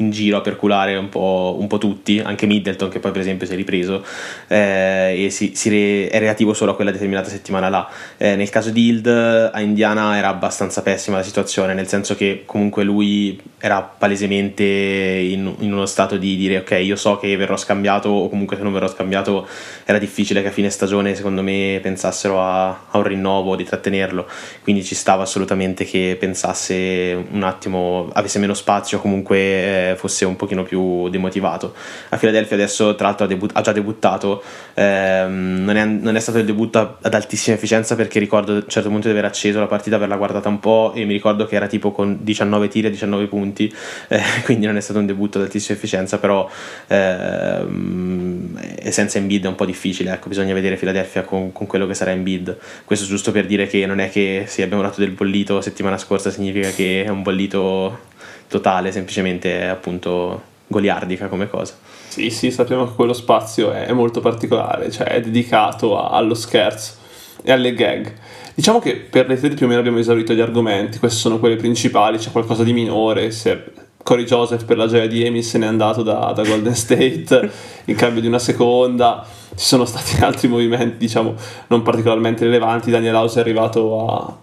in 0.00 0.10
giro 0.10 0.38
a 0.38 0.40
perculare 0.40 0.96
un 0.96 1.08
po', 1.08 1.56
un 1.58 1.66
po', 1.66 1.78
tutti, 1.78 2.20
anche 2.20 2.46
Middleton 2.46 2.88
che 2.88 2.98
poi 2.98 3.10
per 3.10 3.20
esempio 3.20 3.46
si 3.46 3.52
è 3.52 3.56
ripreso 3.56 4.04
eh, 4.48 5.24
e 5.24 5.30
si, 5.30 5.52
si 5.54 5.68
re, 5.68 6.08
è 6.08 6.18
relativo 6.18 6.52
solo 6.52 6.72
a 6.72 6.74
quella 6.74 6.90
determinata 6.90 7.28
settimana 7.28 7.68
là. 7.68 7.88
Eh, 8.16 8.36
nel 8.36 8.50
caso 8.50 8.70
di 8.70 8.86
Hild 8.86 9.06
a 9.06 9.60
Indiana 9.60 10.16
era 10.16 10.28
abbastanza 10.28 10.82
pessima 10.82 11.18
la 11.18 11.22
situazione, 11.22 11.74
nel 11.74 11.86
senso 11.88 12.14
che 12.14 12.42
comunque 12.46 12.84
lui 12.84 13.40
era 13.58 13.82
palesemente 13.82 14.64
in, 14.64 15.54
in, 15.58 15.72
uno 15.72 15.86
stato 15.86 16.16
di 16.16 16.36
dire 16.36 16.58
ok 16.58 16.80
io 16.82 16.96
so 16.96 17.18
che 17.18 17.36
verrò 17.36 17.58
scambiato 17.58 18.08
o 18.08 18.28
comunque 18.30 18.56
se 18.56 18.62
non 18.62 18.72
verrò 18.72 18.88
scambiato 18.88 19.46
era 19.84 19.98
difficile 19.98 20.40
che 20.40 20.48
a 20.48 20.50
fine 20.50 20.70
stagione 20.70 21.14
secondo 21.14 21.42
me 21.42 21.78
pensassero 21.82 22.40
a, 22.40 22.68
a 22.68 22.98
un 22.98 23.02
rinnovo, 23.02 23.56
di 23.56 23.64
trattenerlo, 23.64 24.26
quindi 24.62 24.82
ci 24.84 24.94
stava 24.94 25.22
assolutamente 25.22 25.84
che 25.84 26.16
pensasse 26.18 27.24
un 27.30 27.42
attimo, 27.42 28.08
avesse 28.12 28.38
meno 28.38 28.54
spazio 28.54 29.00
comunque 29.00 29.89
eh, 29.89 29.89
fosse 29.96 30.24
un 30.24 30.36
pochino 30.36 30.62
più 30.62 31.08
demotivato. 31.08 31.74
A 32.10 32.16
Philadelphia 32.16 32.56
adesso 32.56 32.94
tra 32.94 33.06
l'altro 33.06 33.24
ha, 33.24 33.28
debut- 33.28 33.56
ha 33.56 33.60
già 33.60 33.72
debuttato, 33.72 34.42
ehm, 34.74 35.64
non, 35.64 35.76
è, 35.76 35.84
non, 35.84 36.16
è, 36.16 36.20
stato 36.20 36.38
il 36.38 36.44
debutto 36.44 36.98
ad 37.00 37.14
altissima 37.14 37.56
efficienza 37.56 37.94
perché 37.94 38.18
ricordo 38.18 38.52
a 38.52 38.54
un 38.56 38.64
certo 38.66 38.88
punto 38.88 39.08
di 39.08 39.12
aver 39.12 39.24
acceso 39.24 39.60
la 39.60 39.66
partita, 39.66 39.96
averla 39.96 40.16
guardata 40.16 40.48
un 40.48 40.60
po' 40.60 40.92
e 40.94 41.04
mi 41.04 41.12
ricordo 41.12 41.46
che 41.46 41.56
era 41.56 41.66
tipo 41.66 41.92
con 41.92 42.18
19 42.20 42.68
tiri 42.68 42.88
e 42.88 42.90
19 42.90 43.26
punti, 43.26 43.72
eh, 44.08 44.20
quindi 44.44 44.66
non 44.66 44.76
è 44.76 44.80
stato 44.80 44.98
un 44.98 45.06
debutto 45.06 45.38
ad 45.38 45.44
altissima 45.44 45.76
efficienza, 45.76 46.18
però 46.18 46.48
ehm, 46.86 48.90
senza 48.90 49.18
Embiid 49.18 49.44
è 49.44 49.48
un 49.48 49.54
po' 49.54 49.64
difficile, 49.64 50.12
ecco, 50.12 50.28
bisogna 50.28 50.54
vedere 50.54 50.76
Philadelphia 50.76 51.22
con, 51.22 51.52
con 51.52 51.66
quello 51.66 51.86
che 51.86 51.94
sarà 51.94 52.10
Embiid. 52.10 52.56
Questo 52.84 53.06
giusto 53.06 53.32
per 53.32 53.46
dire 53.46 53.66
che 53.66 53.86
non 53.86 54.00
è 54.00 54.10
che 54.10 54.44
se 54.46 54.62
abbiamo 54.62 54.82
dato 54.82 55.00
del 55.00 55.10
bollito 55.10 55.60
settimana 55.60 55.98
scorsa 55.98 56.30
significa 56.30 56.70
che 56.70 57.04
è 57.04 57.08
un 57.08 57.22
bollito 57.22 58.08
totale, 58.50 58.92
semplicemente 58.92 59.66
appunto 59.68 60.42
goliardica 60.66 61.28
come 61.28 61.48
cosa. 61.48 61.74
Sì, 62.08 62.28
sì, 62.30 62.50
sappiamo 62.50 62.86
che 62.86 62.94
quello 62.94 63.12
spazio 63.12 63.70
è 63.70 63.92
molto 63.92 64.20
particolare, 64.20 64.90
cioè 64.90 65.06
è 65.06 65.20
dedicato 65.20 65.98
a, 65.98 66.10
allo 66.10 66.34
scherzo 66.34 66.94
e 67.42 67.52
alle 67.52 67.72
gag. 67.72 68.12
Diciamo 68.54 68.80
che 68.80 68.96
per 68.96 69.28
le 69.28 69.38
trade 69.38 69.54
più 69.54 69.66
o 69.66 69.68
meno 69.68 69.80
abbiamo 69.80 69.98
esaurito 69.98 70.34
gli 70.34 70.40
argomenti, 70.40 70.98
questi 70.98 71.20
sono 71.20 71.38
quelli 71.38 71.56
principali, 71.56 72.18
c'è 72.18 72.32
qualcosa 72.32 72.64
di 72.64 72.72
minore, 72.72 73.30
se 73.30 73.72
Corey 74.02 74.24
Joseph 74.24 74.64
per 74.64 74.76
la 74.76 74.86
gioia 74.86 75.06
di 75.06 75.24
Amy 75.26 75.42
se 75.42 75.58
n'è 75.58 75.66
andato 75.66 76.02
da, 76.02 76.32
da 76.34 76.42
Golden 76.42 76.74
State 76.74 77.50
in 77.86 77.94
cambio 77.94 78.20
di 78.20 78.26
una 78.26 78.38
seconda, 78.38 79.24
ci 79.50 79.64
sono 79.64 79.84
stati 79.84 80.20
altri 80.24 80.48
movimenti 80.48 80.96
diciamo 80.98 81.34
non 81.68 81.82
particolarmente 81.82 82.44
rilevanti, 82.44 82.90
Daniel 82.90 83.14
House 83.14 83.38
è 83.38 83.42
arrivato 83.42 84.08
a, 84.08 84.36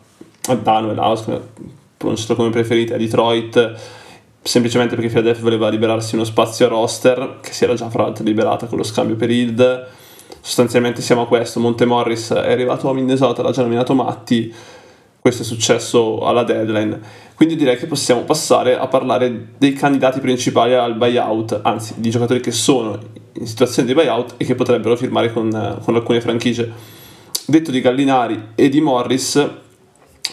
a 0.51 0.55
Daniel 0.55 0.97
House, 0.97 1.41
pronunciato 1.97 2.35
come 2.35 2.49
preferite, 2.49 2.93
a 2.93 2.97
Detroit 2.97 3.75
semplicemente 4.41 4.95
perché 4.95 5.09
Philadelphia 5.09 5.43
voleva 5.43 5.67
liberarsi 5.67 6.15
uno 6.15 6.23
spazio 6.23 6.67
a 6.67 6.69
roster 6.69 7.39
che 7.41 7.51
si 7.51 7.65
era 7.65 7.73
già 7.73 7.89
fra 7.89 8.03
l'altro 8.03 8.23
liberata 8.23 8.65
con 8.67 8.77
lo 8.77 8.83
scambio 8.83 9.17
per 9.17 9.29
Hild 9.29 9.87
sostanzialmente 10.39 11.01
siamo 11.01 11.23
a 11.23 11.27
questo 11.27 11.59
Monte 11.59 11.83
Morris 11.83 12.31
è 12.31 12.51
arrivato 12.51 12.89
a 12.89 12.93
Minnesota 12.93 13.41
l'ha 13.41 13.51
già 13.51 13.63
nominato 13.63 13.93
Matti 13.93 14.53
questo 15.19 15.41
è 15.41 15.45
successo 15.45 16.21
alla 16.21 16.43
deadline 16.43 16.97
quindi 17.35 17.57
direi 17.57 17.75
che 17.75 17.87
possiamo 17.87 18.21
passare 18.21 18.77
a 18.77 18.87
parlare 18.87 19.49
dei 19.57 19.73
candidati 19.73 20.21
principali 20.21 20.75
al 20.75 20.95
buyout 20.95 21.59
anzi 21.63 21.95
di 21.97 22.09
giocatori 22.09 22.39
che 22.39 22.51
sono 22.51 22.97
in 23.39 23.47
situazione 23.47 23.87
di 23.87 23.93
buyout 23.93 24.35
e 24.37 24.45
che 24.45 24.55
potrebbero 24.55 24.95
firmare 24.95 25.31
con, 25.31 25.79
con 25.83 25.95
alcune 25.95 26.21
franchigie. 26.21 26.71
Detto 27.45 27.71
di 27.71 27.81
Gallinari 27.81 28.49
e 28.55 28.69
di 28.69 28.81
Morris, 28.81 29.49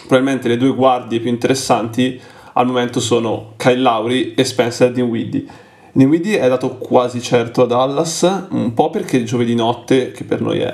probabilmente 0.07 0.47
le 0.47 0.57
due 0.57 0.73
guardie 0.73 1.19
più 1.19 1.29
interessanti 1.29 2.19
al 2.53 2.65
momento 2.65 2.99
sono 2.99 3.53
Kyle 3.57 3.81
Lowry 3.81 4.33
e 4.35 4.43
Spencer 4.43 4.91
Dinwiddie. 4.91 5.45
Dinwiddie 5.91 6.39
è 6.39 6.47
dato 6.47 6.77
quasi 6.77 7.21
certo 7.21 7.63
a 7.63 7.65
Dallas, 7.65 8.47
un 8.49 8.73
po' 8.73 8.89
perché 8.89 9.23
giovedì 9.23 9.55
notte, 9.55 10.11
che 10.11 10.23
per 10.23 10.41
noi 10.41 10.59
è 10.59 10.73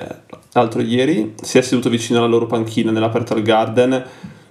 l'altro 0.54 0.82
ieri, 0.82 1.34
si 1.42 1.58
è 1.58 1.62
seduto 1.62 1.90
vicino 1.90 2.20
alla 2.20 2.28
loro 2.28 2.48
panchina 2.48 2.92
nell'aperto 2.92 3.34
al 3.34 3.42
Garden, 3.42 4.04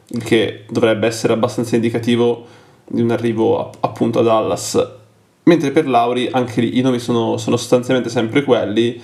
il 0.08 0.22
che 0.22 0.64
dovrebbe 0.70 1.06
essere 1.06 1.32
abbastanza 1.32 1.74
indicativo 1.74 2.46
di 2.86 3.00
un 3.00 3.10
arrivo 3.10 3.70
appunto 3.80 4.20
a 4.20 4.22
Dallas. 4.22 4.88
Mentre 5.44 5.70
per 5.70 5.88
Lauri 5.88 6.28
anche 6.30 6.60
lì 6.60 6.78
i 6.78 6.82
nomi 6.82 6.98
sono, 6.98 7.36
sono 7.36 7.56
sostanzialmente 7.56 8.10
sempre 8.10 8.44
quelli, 8.44 9.00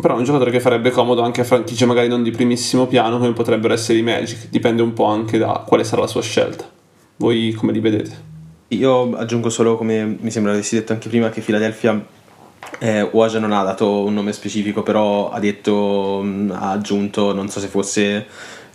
però 0.00 0.14
è 0.14 0.18
un 0.18 0.24
giocatore 0.24 0.50
che 0.50 0.60
farebbe 0.60 0.90
comodo 0.90 1.22
anche 1.22 1.40
a 1.40 1.44
franchigie 1.44 1.86
magari 1.86 2.08
non 2.08 2.22
di 2.22 2.30
primissimo 2.30 2.86
piano 2.86 3.18
come 3.18 3.32
potrebbero 3.32 3.72
essere 3.72 3.98
i 3.98 4.02
Magic, 4.02 4.48
dipende 4.50 4.82
un 4.82 4.92
po' 4.92 5.06
anche 5.06 5.38
da 5.38 5.64
quale 5.66 5.84
sarà 5.84 6.02
la 6.02 6.06
sua 6.06 6.22
scelta. 6.22 6.68
Voi 7.16 7.52
come 7.52 7.72
li 7.72 7.80
vedete? 7.80 8.34
Io 8.68 9.16
aggiungo 9.16 9.48
solo, 9.48 9.76
come 9.76 10.16
mi 10.20 10.30
sembra 10.30 10.52
avessi 10.52 10.74
detto 10.74 10.92
anche 10.92 11.08
prima, 11.08 11.30
che 11.30 11.40
Philadelphia 11.40 12.04
eh, 12.78 13.02
Woj 13.02 13.36
non 13.36 13.52
ha 13.52 13.62
dato 13.62 14.04
un 14.04 14.12
nome 14.12 14.32
specifico, 14.32 14.82
però 14.82 15.30
ha 15.30 15.38
detto, 15.38 16.20
ha 16.50 16.70
aggiunto, 16.70 17.32
non 17.32 17.48
so 17.48 17.60
se 17.60 17.68
fosse 17.68 18.26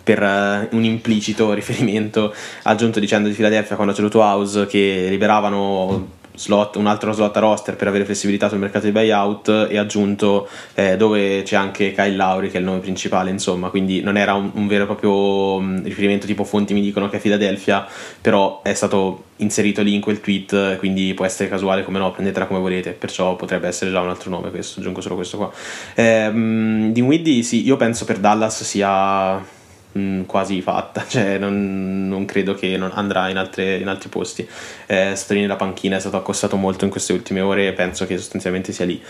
per 0.02 0.20
uh, 0.20 0.74
un 0.74 0.84
implicito 0.84 1.52
riferimento, 1.54 2.34
ha 2.62 2.70
aggiunto 2.70 2.98
dicendo 2.98 3.28
di 3.28 3.34
Philadelphia 3.34 3.76
quando 3.76 3.92
ha 3.92 3.96
ceduto 3.96 4.20
House 4.20 4.66
che 4.66 5.06
liberavano 5.08 6.20
slot, 6.34 6.76
un 6.76 6.86
altro 6.86 7.12
slot 7.12 7.36
a 7.36 7.40
roster 7.40 7.76
per 7.76 7.88
avere 7.88 8.04
flessibilità 8.04 8.48
sul 8.48 8.58
mercato 8.58 8.86
di 8.86 8.92
buyout 8.92 9.68
e 9.70 9.76
aggiunto 9.76 10.48
eh, 10.74 10.96
dove 10.96 11.42
c'è 11.42 11.56
anche 11.56 11.92
Kyle 11.92 12.16
Lowry 12.16 12.48
che 12.48 12.56
è 12.56 12.60
il 12.60 12.66
nome 12.66 12.78
principale 12.78 13.30
insomma 13.30 13.68
quindi 13.68 14.00
non 14.00 14.16
era 14.16 14.34
un, 14.34 14.50
un 14.54 14.66
vero 14.66 14.84
e 14.84 14.86
proprio 14.86 15.54
um, 15.54 15.82
riferimento 15.82 16.26
tipo 16.26 16.44
fonti 16.44 16.74
mi 16.74 16.80
dicono 16.80 17.08
che 17.08 17.16
è 17.16 17.20
Philadelphia 17.20 17.86
però 18.20 18.62
è 18.62 18.72
stato 18.74 19.24
inserito 19.36 19.82
lì 19.82 19.94
in 19.94 20.00
quel 20.00 20.20
tweet 20.20 20.76
quindi 20.78 21.14
può 21.14 21.24
essere 21.24 21.48
casuale 21.48 21.84
come 21.84 21.98
no 21.98 22.10
prendetela 22.12 22.46
come 22.46 22.60
volete 22.60 22.92
perciò 22.92 23.36
potrebbe 23.36 23.66
essere 23.66 23.90
già 23.90 24.00
un 24.00 24.08
altro 24.08 24.30
nome 24.30 24.50
questo 24.50 24.80
aggiungo 24.80 25.00
solo 25.00 25.16
questo 25.16 25.36
qua. 25.36 25.52
Ehm, 25.94 26.92
Dinwiddie 26.92 27.42
sì 27.42 27.64
io 27.64 27.76
penso 27.76 28.04
per 28.04 28.18
Dallas 28.18 28.62
sia 28.62 29.60
mm, 29.98 30.22
quasi 30.22 30.60
fatta, 30.62 31.04
cioè 31.08 31.38
non, 31.38 32.08
non 32.08 32.24
credo 32.24 32.54
che 32.54 32.76
non 32.76 32.90
andrà 32.92 33.28
in, 33.28 33.36
altre, 33.36 33.76
in, 33.76 33.88
altri 33.88 34.08
posti. 34.08 34.46
Eh, 34.86 35.14
Storini 35.14 35.46
la 35.46 35.56
panchina 35.56 35.96
è 35.96 36.00
stato 36.00 36.16
accostato 36.16 36.56
molto 36.56 36.84
in 36.84 36.90
queste 36.90 37.12
ultime 37.12 37.40
ore 37.40 37.68
e 37.68 37.72
penso 37.72 38.06
che 38.06 38.16
sostanzialmente 38.16 38.72
sia 38.72 38.84
lì. 38.84 39.02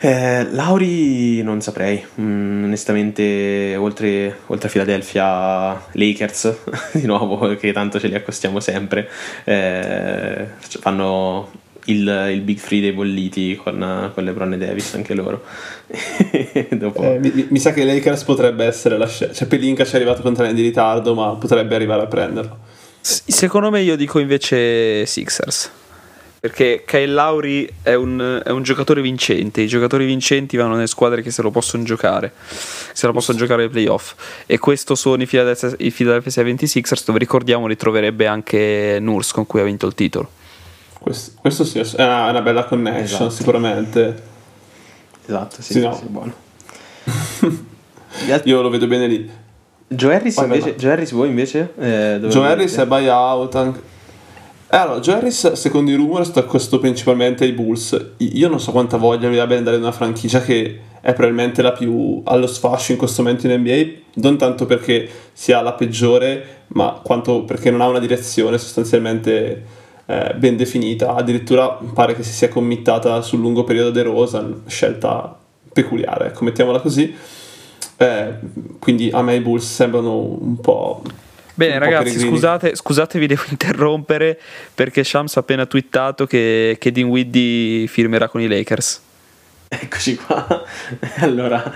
Eh, 0.00 0.46
Lauri 0.52 1.42
non 1.42 1.60
saprei, 1.60 2.04
mm, 2.20 2.64
onestamente 2.64 3.74
oltre, 3.76 4.38
oltre 4.46 4.68
a 4.68 4.70
Philadelphia 4.70 5.86
Lakers, 5.92 6.56
di 6.94 7.06
nuovo 7.06 7.56
che 7.56 7.72
tanto 7.72 7.98
ce 7.98 8.06
li 8.06 8.14
accostiamo 8.14 8.60
sempre, 8.60 9.08
eh, 9.44 10.46
fanno 10.60 11.50
il, 11.88 12.30
il, 12.32 12.40
Big 12.40 12.58
Free 12.58 12.80
dei 12.80 12.92
bolliti 12.92 13.56
con, 13.56 14.10
con 14.14 14.24
LeBron 14.24 14.52
e 14.54 14.58
Davis, 14.58 14.94
anche 14.94 15.14
loro. 15.14 15.42
Dopo... 16.70 17.02
eh, 17.02 17.18
mi, 17.18 17.46
mi, 17.50 17.58
sa 17.58 17.72
che 17.72 17.84
Lakers 17.84 18.24
potrebbe 18.24 18.64
essere 18.64 18.96
la 18.96 19.06
scelta. 19.06 19.34
Cioè, 19.34 19.48
Pelinka 19.48 19.84
ci 19.84 19.92
è 19.92 19.96
arrivato 19.96 20.22
con 20.22 20.34
tre 20.34 20.46
anni 20.46 20.54
di 20.54 20.62
ritardo, 20.62 21.14
ma 21.14 21.34
potrebbe 21.34 21.74
arrivare 21.74 22.02
a 22.02 22.06
prenderlo. 22.06 22.58
secondo 23.00 23.70
me 23.70 23.80
io 23.80 23.96
dico 23.96 24.18
invece 24.18 25.06
Sixers. 25.06 25.70
Perché 26.40 26.84
Kyle 26.86 27.12
Lauri 27.12 27.68
è 27.82 27.94
un, 27.94 28.40
è 28.44 28.50
un, 28.50 28.62
giocatore 28.62 29.02
vincente. 29.02 29.60
I 29.60 29.66
giocatori 29.66 30.06
vincenti 30.06 30.56
vanno 30.56 30.74
nelle 30.74 30.86
squadre 30.86 31.20
che 31.20 31.32
se 31.32 31.42
lo 31.42 31.50
possono 31.50 31.82
giocare, 31.82 32.32
se 32.92 33.06
lo 33.06 33.12
possono 33.12 33.36
giocare 33.36 33.64
ai 33.64 33.68
playoff. 33.68 34.14
E 34.46 34.58
questo 34.58 34.94
sono 34.94 35.20
i 35.20 35.26
Philadelphia, 35.26 35.74
i 35.78 35.90
Philadelphia 35.90 36.44
76ers, 36.44 37.02
dove 37.04 37.18
ricordiamo 37.18 37.66
ritroverebbe 37.66 38.26
anche 38.26 38.98
Nurse 39.00 39.32
con 39.34 39.46
cui 39.46 39.60
ha 39.60 39.64
vinto 39.64 39.88
il 39.88 39.94
titolo. 39.94 40.30
Questo, 41.08 41.32
questo 41.40 41.64
sì, 41.64 41.78
è 41.78 42.04
una, 42.04 42.42
bella 42.42 42.64
connection, 42.64 43.02
esatto. 43.02 43.30
sicuramente. 43.30 44.22
Esatto, 45.24 45.62
sì, 45.62 45.72
sì, 45.72 45.80
no. 45.80 45.94
sì 45.94 46.04
buono. 46.04 46.32
Io 48.44 48.60
lo 48.60 48.68
vedo 48.68 48.86
bene 48.86 49.06
lì. 49.06 49.30
Joe 49.86 50.16
Harris, 50.16 50.34
Poi 50.34 50.44
invece, 50.44 50.76
Joe 50.76 50.92
Harris 50.92 51.12
voi 51.12 51.28
invece? 51.28 51.72
Eh, 51.78 52.18
Joe 52.28 52.46
Harris 52.46 52.76
è 52.76 52.86
buyout. 52.86 53.54
Anche... 53.54 53.80
Eh, 54.68 54.76
allora, 54.76 55.00
Joe 55.00 55.14
Harris, 55.14 55.52
secondo 55.52 55.90
i 55.90 55.94
rumor, 55.94 56.26
sta 56.26 56.40
accostato 56.40 56.78
principalmente 56.78 57.44
ai 57.44 57.52
Bulls. 57.52 58.12
Io 58.18 58.48
non 58.48 58.60
so 58.60 58.70
quanta 58.70 58.98
voglia 58.98 59.30
mi 59.30 59.38
abbia 59.38 59.56
andare 59.56 59.76
in 59.76 59.82
una 59.82 59.92
franchigia 59.92 60.42
che 60.42 60.80
è 61.00 61.14
probabilmente 61.14 61.62
la 61.62 61.72
più 61.72 62.20
allo 62.24 62.46
sfascio 62.46 62.92
in 62.92 62.98
questo 62.98 63.22
momento 63.22 63.46
in 63.46 63.58
NBA, 63.58 64.20
non 64.20 64.36
tanto 64.36 64.66
perché 64.66 65.08
sia 65.32 65.62
la 65.62 65.72
peggiore, 65.72 66.64
ma 66.68 67.00
quanto 67.02 67.44
perché 67.44 67.70
non 67.70 67.80
ha 67.80 67.86
una 67.86 67.98
direzione 67.98 68.58
sostanzialmente 68.58 69.77
eh, 70.10 70.32
ben 70.36 70.56
definita, 70.56 71.14
addirittura 71.14 71.68
pare 71.68 72.14
che 72.14 72.22
si 72.22 72.32
sia 72.32 72.48
committata 72.48 73.20
sul 73.20 73.40
lungo 73.40 73.62
periodo 73.64 73.90
De 73.90 74.02
Rosa, 74.02 74.42
scelta 74.66 75.36
peculiare, 75.70 76.28
ecco, 76.28 76.44
mettiamola 76.44 76.80
così. 76.80 77.14
Eh, 77.98 78.34
quindi 78.78 79.10
a 79.12 79.20
me 79.20 79.34
i 79.34 79.40
Bulls 79.40 79.70
sembrano 79.70 80.16
un 80.16 80.58
po'... 80.60 81.02
Bene 81.52 81.74
un 81.74 81.80
ragazzi, 81.80 82.18
scusate, 82.18 82.74
scusate, 82.74 83.18
vi 83.18 83.26
devo 83.26 83.42
interrompere 83.50 84.40
perché 84.72 85.04
Shams 85.04 85.36
ha 85.36 85.40
appena 85.40 85.66
twittato 85.66 86.26
che, 86.26 86.76
che 86.80 86.90
Dinwiddie 86.90 87.86
firmerà 87.86 88.28
con 88.28 88.40
i 88.40 88.48
Lakers. 88.48 89.02
Eccoci 89.68 90.16
qua. 90.16 90.64
allora, 91.20 91.70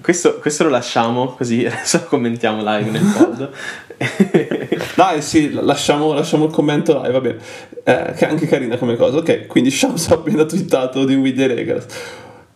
questo, 0.00 0.38
questo, 0.38 0.64
lo 0.64 0.70
lasciamo 0.70 1.34
così 1.34 1.64
adesso 1.66 2.04
commentiamo 2.04 2.62
live 2.64 2.90
nel 2.90 3.12
pod. 3.16 3.50
Dai, 4.96 5.22
sì, 5.22 5.52
lasciamo, 5.52 6.12
lasciamo, 6.12 6.46
il 6.46 6.52
commento 6.52 7.00
live, 7.00 7.12
va 7.12 7.20
bene. 7.20 7.38
Eh, 7.84 8.12
che 8.16 8.26
è 8.26 8.30
anche 8.30 8.46
carina 8.46 8.76
come 8.76 8.96
cosa. 8.96 9.18
Ok, 9.18 9.46
quindi 9.46 9.70
Shams 9.70 10.08
ha 10.08 10.14
appena 10.14 10.44
twittato 10.44 11.04
di 11.04 11.34
the 11.34 11.48
Lakers. 11.48 11.86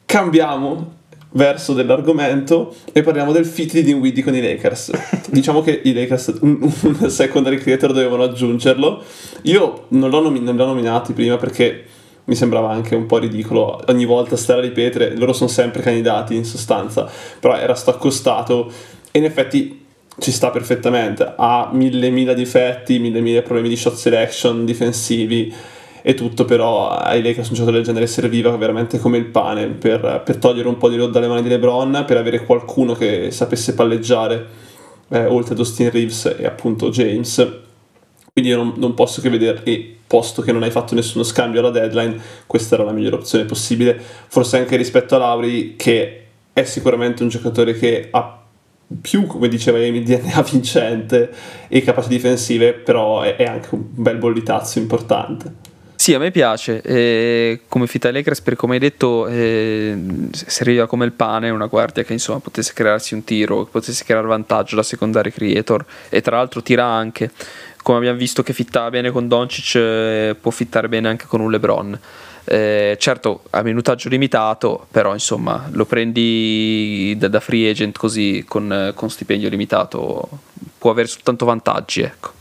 Cambiamo 0.05 0.95
verso 1.37 1.75
dell'argomento 1.75 2.75
e 2.93 3.03
parliamo 3.03 3.31
del 3.31 3.45
fit 3.45 3.73
di 3.73 3.83
Dinwiddie 3.83 4.25
con 4.25 4.35
i 4.35 4.41
Lakers. 4.41 4.91
diciamo 5.31 5.63
che 5.63 5.81
i 5.85 5.93
Lakers 5.93 6.39
un, 6.41 6.59
un 6.61 7.11
secondary 7.11 7.59
creator 7.59 7.93
dovevano 7.93 8.25
aggiungerlo. 8.25 9.03
Io 9.43 9.87
non 9.89 10.11
l'ho, 10.11 10.21
nomi- 10.21 10.41
non 10.41 10.57
l'ho 10.57 10.67
nominato 10.67 11.13
prima 11.13 11.37
perché 11.37 11.85
mi 12.27 12.35
sembrava 12.35 12.71
anche 12.71 12.95
un 12.95 13.07
po' 13.07 13.19
ridicolo. 13.19 13.83
Ogni 13.89 14.05
volta 14.05 14.37
stare 14.37 14.61
a 14.61 14.63
ripetere, 14.63 15.17
loro 15.17 15.33
sono 15.33 15.49
sempre 15.49 15.83
candidati 15.83 16.35
in 16.35 16.45
sostanza, 16.45 17.09
però 17.41 17.57
era 17.57 17.75
stato 17.75 17.97
accostato. 17.97 18.71
E 19.11 19.19
in 19.19 19.25
effetti 19.25 19.85
ci 20.19 20.31
sta 20.31 20.51
perfettamente, 20.51 21.35
ha 21.37 21.71
mille 21.73 22.11
mila 22.11 22.33
difetti, 22.33 22.99
mille 22.99 23.21
mille 23.21 23.43
problemi 23.43 23.69
di 23.69 23.77
shot 23.77 23.95
selection, 23.95 24.65
difensivi 24.65 25.53
e 26.03 26.15
tutto, 26.15 26.45
però 26.45 26.89
ai 26.89 27.23
Lakers 27.23 27.49
un 27.49 27.55
giocatore 27.55 27.79
del 27.79 27.87
genere 27.87 28.07
serviva 28.07 28.57
veramente 28.57 28.99
come 28.99 29.19
il 29.19 29.27
pane 29.27 29.67
per, 29.67 30.23
per 30.25 30.37
togliere 30.37 30.69
un 30.69 30.79
po' 30.79 30.89
di 30.89 30.97
load 30.97 31.11
dalle 31.11 31.27
mani 31.27 31.43
di 31.43 31.49
LeBron, 31.49 32.05
per 32.07 32.17
avere 32.17 32.45
qualcuno 32.45 32.95
che 32.95 33.31
sapesse 33.31 33.75
palleggiare 33.75 34.47
eh, 35.09 35.27
oltre 35.27 35.53
ad 35.53 35.59
Austin 35.59 35.91
Reeves 35.91 36.37
e 36.39 36.47
appunto 36.47 36.91
James. 36.91 37.65
Quindi 38.37 38.53
io 38.53 38.63
non, 38.63 38.75
non 38.77 38.93
posso 38.93 39.23
che 39.23 39.31
vedere, 39.31 39.63
e 39.65 39.97
posto 40.07 40.43
che 40.43 40.53
non 40.53 40.63
hai 40.63 40.71
fatto 40.71 40.95
nessuno 40.95 41.25
scambio 41.25 41.61
alla 41.61 41.71
deadline, 41.71 42.21
questa 42.47 42.75
era 42.75 42.85
la 42.85 42.93
migliore 42.93 43.17
opzione 43.17 43.47
possibile, 43.47 43.99
forse 43.99 44.59
anche 44.59 44.77
rispetto 44.77 45.15
a 45.15 45.19
Lauri 45.19 45.75
che 45.75 46.25
è 46.53 46.65
sicuramente 46.65 47.23
un 47.23 47.31
giocatore 47.31 47.73
che 47.73 48.09
ha 48.11 48.43
più, 49.01 49.25
come 49.25 49.49
diceva 49.49 49.79
Amy, 49.79 50.03
DNA 50.03 50.43
vincente 50.53 51.31
e 51.67 51.81
capacità 51.81 52.13
difensive, 52.13 52.75
però 52.75 53.23
è, 53.23 53.43
anche 53.45 53.69
un 53.71 53.85
bel 53.89 54.19
bollitazzo 54.19 54.81
importante. 54.81 55.55
Sì, 55.95 56.13
a 56.13 56.19
me 56.19 56.31
piace, 56.31 56.83
e 56.83 57.63
come 57.69 57.87
Fita 57.87 58.13
Lakers, 58.13 58.43
per 58.43 58.55
come 58.55 58.75
hai 58.75 58.81
detto, 58.81 59.29
eh, 59.29 59.97
serviva 60.31 60.87
come 60.87 61.07
il 61.07 61.13
pane 61.13 61.49
una 61.49 61.67
guardia 61.67 62.03
che 62.03 62.13
insomma 62.13 62.41
potesse 62.41 62.75
crearsi 62.75 63.15
un 63.15 63.25
tiro, 63.25 63.65
potesse 63.65 64.05
creare 64.05 64.27
vantaggio 64.27 64.77
da 64.77 64.83
secondary 64.83 65.31
creator 65.31 65.83
e 66.11 66.21
tra 66.21 66.37
l'altro 66.37 66.63
tira 66.63 66.85
anche, 66.85 67.31
come 67.87 67.99
abbiamo 67.99 68.19
visto 68.19 68.43
che 68.43 68.53
fittava 68.53 68.91
bene 68.91 69.13
con 69.13 69.29
Doncic, 69.29 69.77
eh, 69.77 70.37
può 70.41 70.51
fittare 70.51 70.89
bene 70.89 71.07
anche 71.07 71.27
con 71.27 71.41
un 71.41 71.53
LeBron. 71.53 71.97
Eh, 72.43 72.97
certo, 72.99 73.45
a 73.51 73.63
minutaggio 73.63 74.09
limitato, 74.09 74.89
però 74.91 75.13
insomma 75.13 75.69
lo 75.71 75.85
prendi 75.85 77.15
da, 77.17 77.29
da 77.29 77.39
free 77.39 77.71
agent 77.71 77.97
così 77.97 78.45
con, 78.49 78.91
con, 78.93 79.09
stipendio 79.09 79.49
limitato, 79.49 80.29
può 80.79 80.91
avere 80.91 81.07
soltanto 81.07 81.45
vantaggi. 81.45 82.01
Ecco. 82.01 82.36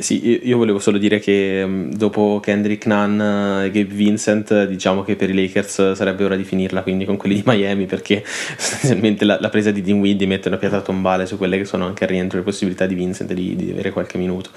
Sì, 0.00 0.40
io 0.42 0.56
volevo 0.56 0.78
solo 0.78 0.96
dire 0.96 1.18
che 1.18 1.62
mm, 1.66 1.92
dopo 1.92 2.40
Kendrick 2.42 2.86
Nunn 2.86 3.20
e 3.20 3.70
Gabe 3.70 3.94
Vincent, 3.94 4.64
diciamo 4.64 5.02
che 5.02 5.14
per 5.14 5.28
i 5.28 5.34
Lakers 5.34 5.92
sarebbe 5.92 6.24
ora 6.24 6.36
di 6.36 6.44
finirla 6.44 6.82
quindi 6.82 7.04
con 7.04 7.16
quelli 7.16 7.34
di 7.34 7.42
Miami, 7.44 7.84
perché 7.84 8.24
sostanzialmente 8.24 9.24
la, 9.24 9.38
la 9.40 9.50
presa 9.50 9.70
di 9.70 9.82
Dinwiddie 9.82 10.26
mette 10.26 10.48
una 10.48 10.56
pietra 10.56 10.80
tombale 10.80 11.26
su 11.26 11.36
quelle 11.36 11.58
che 11.58 11.66
sono 11.66 11.86
anche 11.86 12.04
al 12.04 12.10
rientro 12.10 12.38
le 12.38 12.44
possibilità 12.44 12.86
di 12.86 12.94
Vincent 12.94 13.32
di, 13.32 13.54
di 13.56 13.70
avere 13.70 13.90
qualche 13.90 14.16
minuto. 14.16 14.50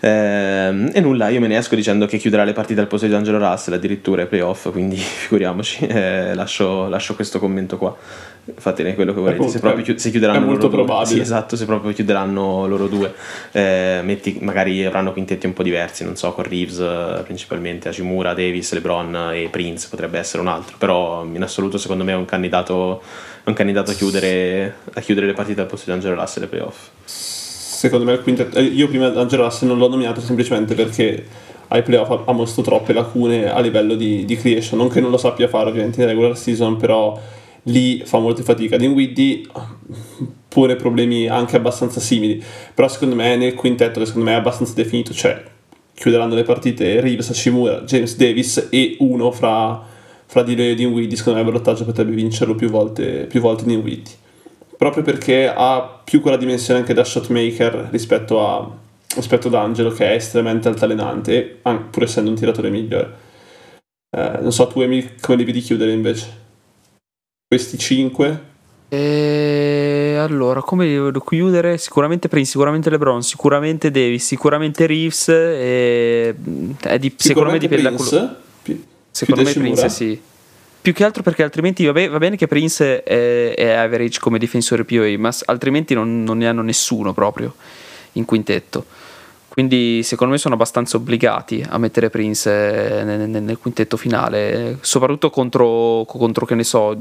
Eh, 0.00 0.90
e 0.92 1.00
nulla, 1.00 1.28
io 1.28 1.40
me 1.40 1.48
ne 1.48 1.58
esco 1.58 1.74
dicendo 1.74 2.06
che 2.06 2.16
chiuderà 2.16 2.44
le 2.44 2.54
partite 2.54 2.80
al 2.80 2.86
posto 2.86 3.06
di 3.06 3.14
Angelo 3.14 3.38
Russell 3.38 3.74
addirittura 3.74 4.22
ai 4.22 4.28
playoff, 4.28 4.70
quindi 4.70 4.96
figuriamoci, 4.96 5.86
eh, 5.86 6.34
lascio, 6.34 6.88
lascio 6.88 7.14
questo 7.14 7.38
commento 7.38 7.76
qua 7.76 7.96
fatene 8.56 8.94
quello 8.94 9.12
che 9.14 9.20
volete. 9.20 9.48
Se 9.48 9.60
proprio 9.60 9.84
chi- 9.84 9.98
se 9.98 10.10
chiuderanno 10.10 10.38
è 10.40 10.44
molto 10.44 10.68
loro 10.68 10.84
probabile. 10.84 11.06
Due, 11.06 11.14
sì, 11.16 11.20
esatto, 11.20 11.56
se 11.56 11.64
proprio 11.66 11.92
chiuderanno 11.92 12.66
loro 12.66 12.86
due, 12.86 13.12
eh, 13.52 14.00
metti, 14.02 14.38
magari 14.40 14.84
avranno 14.84 15.12
quintetti 15.12 15.46
un 15.46 15.52
po' 15.52 15.62
diversi, 15.62 16.04
non 16.04 16.16
so, 16.16 16.32
con 16.32 16.44
Reeves 16.44 17.22
principalmente, 17.24 17.88
Hashimura, 17.88 18.34
Davis, 18.34 18.72
LeBron 18.72 19.30
e 19.34 19.48
Prince 19.50 19.88
potrebbe 19.90 20.18
essere 20.18 20.42
un 20.42 20.48
altro, 20.48 20.76
però 20.78 21.24
in 21.24 21.42
assoluto 21.42 21.78
secondo 21.78 22.04
me 22.04 22.12
è 22.12 22.16
un 22.16 22.24
candidato, 22.24 23.02
un 23.44 23.52
candidato 23.54 23.90
a, 23.90 23.94
chiudere, 23.94 24.76
a 24.94 25.00
chiudere 25.00 25.26
le 25.26 25.32
partite 25.32 25.60
al 25.60 25.66
posto 25.66 25.86
di 25.86 25.92
Angelo 25.92 26.14
Russell 26.14 26.42
ai 26.44 26.48
playoff. 26.48 26.88
Secondo 27.04 28.04
me 28.04 28.12
il 28.12 28.22
quintetto... 28.22 28.58
eh, 28.58 28.62
Io 28.62 28.88
prima 28.88 29.06
Angelo 29.14 29.44
Russell 29.44 29.68
non 29.68 29.78
l'ho 29.78 29.88
nominato 29.88 30.20
semplicemente 30.20 30.74
perché 30.74 31.24
ai 31.68 31.82
playoff 31.82 32.10
ha- 32.10 32.22
ha 32.24 32.32
mostrato 32.32 32.70
troppe 32.70 32.92
lacune 32.92 33.52
a 33.52 33.60
livello 33.60 33.94
di, 33.94 34.24
di 34.24 34.36
creation, 34.36 34.78
non 34.78 34.88
che 34.88 35.00
non 35.00 35.10
lo 35.10 35.16
sappia 35.16 35.48
fare 35.48 35.68
ovviamente 35.68 36.00
in 36.00 36.08
regular 36.08 36.36
season, 36.36 36.76
però 36.76 37.20
lì 37.64 38.02
fa 38.04 38.18
molta 38.18 38.42
fatica. 38.42 38.76
Dinwiddie 38.76 39.42
pone 40.48 40.76
problemi 40.76 41.28
anche 41.28 41.56
abbastanza 41.56 42.00
simili, 42.00 42.42
però 42.74 42.88
secondo 42.88 43.14
me 43.14 43.36
nel 43.36 43.54
quintetto 43.54 44.00
che 44.00 44.06
secondo 44.06 44.28
me 44.28 44.34
è 44.34 44.38
abbastanza 44.38 44.74
definito, 44.74 45.12
cioè 45.12 45.42
chiuderanno 45.94 46.34
le 46.34 46.44
partite 46.44 47.00
Reeves, 47.00 47.30
Hashimura, 47.30 47.80
James 47.82 48.16
Davis 48.16 48.68
e 48.70 48.96
uno 49.00 49.30
fra, 49.30 49.84
fra 50.26 50.42
di 50.42 50.54
lei 50.54 50.70
e 50.70 50.74
Dinwiddie, 50.74 51.16
secondo 51.16 51.38
me 51.38 51.44
il 51.44 51.52
ballottaggio 51.52 51.84
potrebbe 51.84 52.12
vincerlo 52.12 52.54
più 52.54 52.68
volte, 52.70 53.26
più 53.28 53.40
volte 53.40 53.64
Dinwiddie, 53.64 54.14
proprio 54.76 55.02
perché 55.02 55.52
ha 55.54 56.00
più 56.04 56.20
quella 56.20 56.36
dimensione 56.36 56.80
anche 56.80 56.94
da 56.94 57.04
shotmaker 57.04 57.88
rispetto, 57.90 58.46
a, 58.46 58.70
rispetto 59.16 59.48
ad 59.48 59.54
Angelo 59.54 59.90
che 59.90 60.10
è 60.10 60.14
estremamente 60.14 60.68
altalenante, 60.68 61.58
an- 61.62 61.90
pur 61.90 62.04
essendo 62.04 62.30
un 62.30 62.36
tiratore 62.36 62.70
migliore. 62.70 63.26
Eh, 64.16 64.38
non 64.40 64.52
so, 64.52 64.66
tu 64.68 64.80
Emil, 64.80 65.20
come 65.20 65.44
vedi 65.44 65.60
chiudere 65.60 65.92
invece? 65.92 66.46
Questi 67.48 67.78
5? 67.78 68.42
E 68.90 70.16
allora, 70.18 70.60
come 70.60 70.84
li 70.84 70.92
devo 70.92 71.18
chiudere? 71.20 71.78
Sicuramente 71.78 72.28
Prince, 72.28 72.50
sicuramente 72.50 72.90
LeBron, 72.90 73.22
sicuramente 73.22 73.90
Davis, 73.90 74.26
sicuramente 74.26 74.84
Reeves. 74.86 75.28
E... 75.30 76.34
È 76.78 76.98
di, 76.98 77.14
secondo 77.16 77.50
me 77.50 77.58
dipende 77.58 77.88
da 77.88 77.96
quello. 77.96 78.36
Pi- 78.62 78.84
Secondo 79.10 79.42
me 79.44 79.50
più 79.50 79.60
Prince 79.62 79.84
Hashimura? 79.86 80.14
sì. 80.14 80.20
Più 80.82 80.92
che 80.92 81.04
altro 81.04 81.22
perché 81.22 81.42
altrimenti 81.42 81.86
va, 81.86 81.92
be- 81.92 82.08
va 82.08 82.18
bene 82.18 82.36
che 82.36 82.46
Prince 82.46 83.02
è, 83.02 83.54
è 83.54 83.70
average 83.70 84.20
come 84.20 84.38
difensore 84.38 84.84
POE, 84.84 85.16
ma 85.16 85.32
altrimenti 85.46 85.94
non, 85.94 86.22
non 86.24 86.36
ne 86.36 86.48
hanno 86.48 86.60
nessuno 86.60 87.14
proprio 87.14 87.54
in 88.12 88.26
quintetto. 88.26 88.84
Quindi 89.58 90.04
secondo 90.04 90.34
me 90.34 90.38
sono 90.38 90.54
abbastanza 90.54 90.98
obbligati 90.98 91.66
a 91.68 91.78
mettere 91.78 92.10
Prince 92.10 93.00
eh, 93.00 93.02
nel, 93.02 93.28
nel- 93.28 93.42
nel 93.42 93.58
quintetto 93.58 93.96
finale, 93.96 94.78
soprattutto 94.82 95.30
contro, 95.30 96.04
contro, 96.06 96.46
che 96.46 96.54
ne 96.54 96.62
so, 96.62 96.96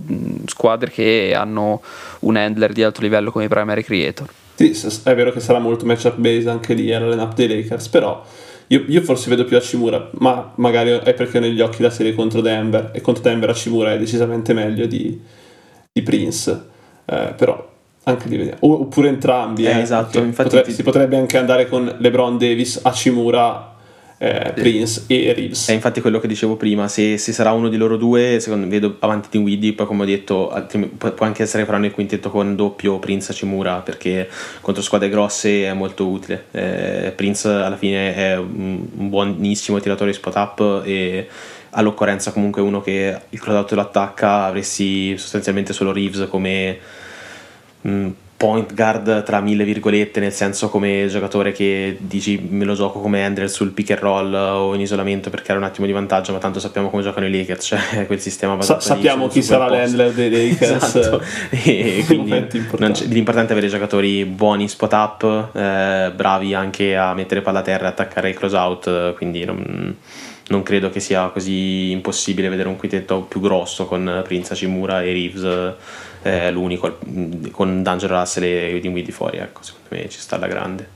squadre 0.47 0.89
che 0.89 1.35
hanno 1.35 1.83
un 2.21 2.35
handler 2.35 2.73
di 2.73 2.81
alto 2.81 3.01
livello 3.01 3.29
come 3.29 3.45
i 3.45 3.47
primary 3.47 3.83
creator. 3.83 4.27
Sì, 4.55 4.75
è 5.03 5.13
vero 5.13 5.31
che 5.31 5.39
sarà 5.39 5.59
molto 5.59 5.85
matchup 5.85 6.15
base 6.15 6.49
anche 6.49 6.73
lì 6.73 6.91
alla 6.91 7.09
lineup 7.09 7.35
dei 7.35 7.47
Lakers, 7.47 7.89
però 7.89 8.25
io, 8.65 8.85
io 8.87 9.01
forse 9.03 9.29
vedo 9.29 9.45
più 9.45 9.55
Hashimura, 9.55 10.09
ma 10.13 10.53
magari 10.55 10.99
è 11.03 11.13
perché 11.13 11.37
ho 11.37 11.41
negli 11.41 11.61
occhi 11.61 11.83
la 11.83 11.91
serie 11.91 12.15
contro 12.15 12.41
Denver 12.41 12.89
e 12.91 13.01
contro 13.01 13.21
Denver 13.21 13.51
Hashimura 13.51 13.93
è 13.93 13.99
decisamente 13.99 14.53
meglio 14.53 14.87
di, 14.87 15.21
di 15.91 16.01
Prince, 16.01 16.59
Eh, 17.05 17.33
però 17.37 17.75
anche 18.11 18.29
vediamo. 18.29 18.57
O- 18.61 18.81
Oppure 18.81 19.09
entrambi, 19.09 19.65
Eh, 19.65 19.71
eh, 19.77 19.81
esatto, 19.81 20.19
infatti 20.19 20.49
potrebbe- 20.49 20.67
ti- 20.67 20.73
si 20.73 20.83
potrebbe 20.83 21.17
anche 21.17 21.37
andare 21.37 21.67
con 21.67 21.95
LeBron 21.99 22.37
Davis, 22.37 22.79
Hashimura, 22.83 23.73
eh, 24.19 24.51
Prince 24.55 25.03
e 25.07 25.31
Reeves. 25.33 25.67
È 25.69 25.73
infatti 25.73 26.01
quello 26.01 26.19
che 26.19 26.27
dicevo 26.27 26.55
prima, 26.55 26.87
se, 26.87 27.17
se 27.19 27.31
sarà 27.33 27.51
uno 27.51 27.69
di 27.69 27.77
loro 27.77 27.97
due, 27.97 28.39
secondo 28.39 28.65
me 28.65 28.71
vedo 28.71 28.95
avanti 28.99 29.27
Dinwiddie, 29.29 29.73
poi 29.73 29.85
come 29.85 30.03
ho 30.03 30.05
detto 30.05 30.51
può 30.97 31.13
anche 31.25 31.43
essere 31.43 31.65
faranno 31.65 31.85
il 31.85 31.91
quintetto 31.91 32.31
con 32.31 32.55
doppio 32.55 32.97
Prince 32.97 33.31
Hachimura 33.31 33.75
perché 33.81 34.27
contro 34.61 34.81
squadre 34.81 35.09
grosse 35.09 35.65
è 35.65 35.73
molto 35.73 36.07
utile. 36.07 36.45
Eh, 36.51 37.13
Prince 37.15 37.47
alla 37.47 37.77
fine 37.77 38.15
è 38.15 38.37
un, 38.37 38.81
buonissimo 38.91 39.79
tiratore 39.79 40.09
di 40.09 40.15
spot 40.17 40.35
up 40.35 40.81
e 40.83 41.27
all'occorrenza 41.71 42.31
comunque 42.31 42.61
uno 42.63 42.81
che 42.81 43.15
il 43.29 43.39
closeout 43.39 43.71
lo 43.73 43.81
attacca, 43.81 44.45
avresti 44.45 45.15
sostanzialmente 45.15 45.73
solo 45.73 45.91
Reeves 45.91 46.27
come 46.27 46.79
point 48.37 48.71
guard 48.75 49.23
tra 49.23 49.41
mille 49.41 49.63
virgolette, 49.63 50.19
nel 50.19 50.31
senso 50.31 50.69
come 50.69 51.07
giocatore 51.09 51.51
che 51.51 51.97
dici 51.99 52.37
me 52.37 52.65
lo 52.65 52.75
gioco 52.75 52.99
come 52.99 53.25
Andrew 53.25 53.47
sul 53.47 53.71
pick 53.71 53.89
and 53.91 53.99
roll 53.99 54.31
o 54.31 54.75
in 54.75 54.81
isolamento 54.81 55.31
perché 55.31 55.49
era 55.49 55.59
un 55.59 55.65
attimo 55.65 55.87
di 55.87 55.91
vantaggio, 55.91 56.33
ma 56.33 56.37
tanto 56.37 56.59
sappiamo 56.59 56.91
come 56.91 57.01
giocano 57.01 57.25
i 57.25 57.31
Lakers, 57.31 57.65
cioè 57.65 58.05
quel 58.05 58.19
sistema 58.19 58.51
Sa- 58.53 58.75
basato 58.75 58.79
sappiamo 58.81 59.25
su- 59.25 59.31
chi 59.31 59.41
sarà 59.41 59.67
l'handler 59.67 60.13
dei 60.13 60.29
Lakers. 60.29 60.75
Esatto. 60.97 61.21
e 61.49 62.03
quindi 62.05 62.47
l'importante 63.07 63.49
è 63.49 63.51
avere 63.57 63.67
giocatori 63.67 64.23
buoni 64.25 64.63
in 64.63 64.69
spot 64.69 64.93
up, 64.93 65.55
eh, 65.55 66.11
bravi 66.15 66.53
anche 66.53 66.95
a 66.95 67.13
mettere 67.15 67.41
palla 67.41 67.59
a 67.59 67.63
terra 67.63 67.85
e 67.85 67.87
attaccare 67.89 68.29
il 68.29 68.35
close 68.35 68.55
out, 68.55 69.15
quindi 69.15 69.43
non, 69.45 69.95
non 70.49 70.63
credo 70.63 70.89
che 70.89 70.99
sia 70.99 71.27
così 71.27 71.91
impossibile 71.91 72.49
vedere 72.49 72.69
un 72.69 72.77
quintetto 72.77 73.21
più 73.21 73.39
grosso 73.39 73.85
con 73.85 74.21
Prince 74.23 74.53
Hachimura 74.53 75.03
e 75.03 75.11
Reeves 75.11 75.75
eh, 76.21 76.51
l'unico 76.51 76.97
mh, 77.03 77.51
con 77.51 77.83
D'Angelo 77.83 78.17
Russell 78.17 78.43
e 78.43 78.79
Dinwiddie 78.79 79.13
fuori 79.13 79.37
ecco 79.37 79.61
secondo 79.63 79.87
me 79.89 80.09
ci 80.09 80.19
sta 80.19 80.35
alla 80.35 80.47
grande 80.47 80.95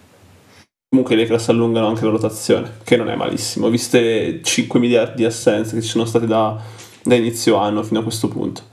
Comunque 0.93 1.15
i 1.15 1.19
Lakers 1.19 1.47
allungano 1.47 1.87
anche 1.87 2.03
la 2.03 2.11
rotazione, 2.11 2.79
che 2.83 2.97
non 2.97 3.09
è 3.09 3.15
malissimo, 3.15 3.69
viste 3.69 4.01
le 4.01 4.41
5 4.43 4.77
miliardi 4.77 5.15
di 5.15 5.23
assenze 5.23 5.75
che 5.75 5.81
ci 5.81 5.87
sono 5.87 6.03
state 6.03 6.25
da, 6.25 6.61
da 7.01 7.15
inizio 7.15 7.55
anno 7.55 7.81
fino 7.81 8.01
a 8.01 8.03
questo 8.03 8.27
punto. 8.27 8.63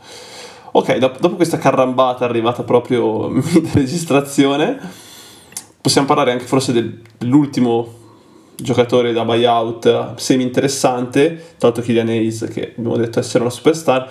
Ok, 0.72 0.96
dopo, 0.96 1.20
dopo 1.20 1.36
questa 1.36 1.58
carrambata 1.58 2.24
arrivata 2.24 2.64
proprio 2.64 3.28
in 3.30 3.70
registrazione, 3.72 4.80
possiamo 5.80 6.08
parlare 6.08 6.32
anche 6.32 6.44
forse 6.44 6.72
del- 6.72 7.00
dell'ultimo 7.16 7.97
giocatore 8.60 9.12
da 9.12 9.24
buyout 9.24 10.14
semi 10.16 10.42
interessante, 10.42 11.54
tanto 11.58 11.80
Kylian 11.80 12.08
Hayes 12.08 12.48
che 12.52 12.74
abbiamo 12.76 12.96
detto 12.96 13.18
essere 13.20 13.44
una 13.44 13.52
superstar, 13.52 14.08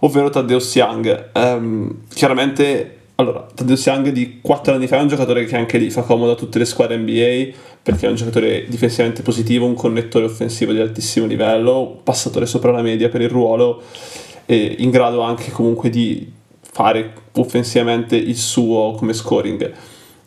ovvero 0.00 0.30
Taddeus 0.30 0.74
Young. 0.74 1.30
Ehm, 1.32 2.02
chiaramente, 2.12 2.98
allora, 3.16 3.46
Taddeus 3.54 3.84
Young 3.86 4.08
di 4.08 4.38
4 4.40 4.74
anni 4.74 4.86
fa 4.86 4.98
è 4.98 5.02
un 5.02 5.08
giocatore 5.08 5.44
che 5.44 5.56
anche 5.56 5.78
lì 5.78 5.90
fa 5.90 6.02
comodo 6.02 6.32
a 6.32 6.34
tutte 6.34 6.58
le 6.58 6.64
squadre 6.64 6.96
NBA 6.96 7.70
perché 7.82 8.06
è 8.06 8.08
un 8.08 8.14
giocatore 8.14 8.66
difensivamente 8.68 9.22
positivo, 9.22 9.66
un 9.66 9.74
connettore 9.74 10.24
offensivo 10.24 10.72
di 10.72 10.78
altissimo 10.78 11.26
livello, 11.26 12.00
passatore 12.02 12.46
sopra 12.46 12.70
la 12.70 12.82
media 12.82 13.08
per 13.08 13.20
il 13.20 13.28
ruolo 13.28 13.82
e 14.46 14.76
in 14.78 14.90
grado 14.90 15.20
anche 15.20 15.50
comunque 15.50 15.90
di 15.90 16.30
fare 16.60 17.12
offensivamente 17.32 18.16
il 18.16 18.36
suo 18.36 18.94
come 18.96 19.12
scoring. 19.12 19.72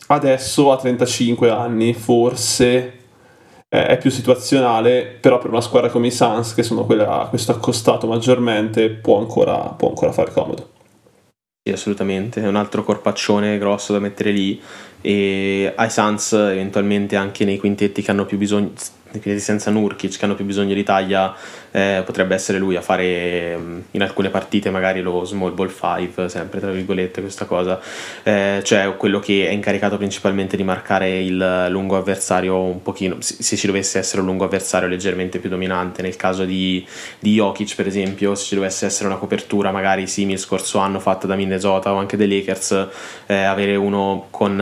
Adesso 0.08 0.70
a 0.70 0.76
35 0.76 1.50
anni 1.50 1.94
forse 1.94 2.95
è 3.68 3.98
più 3.98 4.10
situazionale, 4.10 5.18
però 5.20 5.38
per 5.38 5.50
una 5.50 5.60
squadra 5.60 5.90
come 5.90 6.06
i 6.06 6.12
Suns, 6.12 6.54
che 6.54 6.62
sono 6.62 6.84
quella 6.84 7.22
a 7.22 7.28
questo 7.28 7.52
accostato 7.52 8.06
maggiormente, 8.06 8.90
può 8.90 9.18
ancora, 9.18 9.56
può 9.56 9.88
ancora 9.88 10.12
fare 10.12 10.32
comodo. 10.32 10.70
Sì, 11.62 11.72
assolutamente, 11.72 12.40
è 12.40 12.46
un 12.46 12.54
altro 12.54 12.84
corpaccione 12.84 13.58
grosso 13.58 13.92
da 13.92 13.98
mettere 13.98 14.30
lì 14.30 14.60
e 15.00 15.72
ai 15.74 15.90
Suns 15.90 16.32
eventualmente 16.32 17.16
anche 17.16 17.44
nei 17.44 17.58
quintetti 17.58 18.02
che 18.02 18.10
hanno 18.10 18.26
più 18.26 18.38
bisogno, 18.38 18.72
quintetti 19.10 19.40
senza 19.40 19.70
Nurkic 19.70 20.18
che 20.18 20.24
hanno 20.24 20.34
più 20.34 20.44
bisogno 20.44 20.74
di 20.74 20.82
taglia, 20.82 21.34
eh, 21.70 22.02
potrebbe 22.04 22.34
essere 22.34 22.58
lui 22.58 22.76
a 22.76 22.80
fare 22.80 23.56
mm, 23.56 23.80
in 23.92 24.02
alcune 24.02 24.30
partite 24.30 24.70
magari 24.70 25.02
lo 25.02 25.24
small 25.24 25.54
ball 25.54 25.70
5, 25.70 26.28
sempre 26.28 26.60
tra 26.60 26.70
virgolette 26.70 27.20
questa 27.20 27.44
cosa, 27.44 27.80
eh, 28.22 28.60
cioè 28.64 28.96
quello 28.96 29.18
che 29.18 29.46
è 29.46 29.50
incaricato 29.50 29.96
principalmente 29.96 30.56
di 30.56 30.64
marcare 30.64 31.20
il 31.20 31.66
lungo 31.68 31.96
avversario 31.96 32.58
un 32.60 32.82
pochino, 32.82 33.16
se 33.20 33.56
ci 33.56 33.66
dovesse 33.66 33.98
essere 33.98 34.20
un 34.20 34.26
lungo 34.26 34.44
avversario 34.44 34.88
leggermente 34.88 35.38
più 35.38 35.48
dominante, 35.48 36.02
nel 36.02 36.16
caso 36.16 36.44
di, 36.44 36.86
di 37.18 37.34
Jokic 37.34 37.74
per 37.74 37.86
esempio, 37.86 38.34
se 38.34 38.44
ci 38.44 38.54
dovesse 38.54 38.86
essere 38.86 39.08
una 39.08 39.18
copertura 39.18 39.70
magari 39.70 40.06
simile 40.06 40.38
scorso 40.38 40.78
anno 40.78 40.98
fatta 40.98 41.26
da 41.26 41.36
Minnesota 41.36 41.92
o 41.92 41.96
anche 41.96 42.16
dei 42.16 42.28
Lakers, 42.28 42.88
eh, 43.26 43.34
avere 43.34 43.76
uno 43.76 44.28
con 44.30 44.58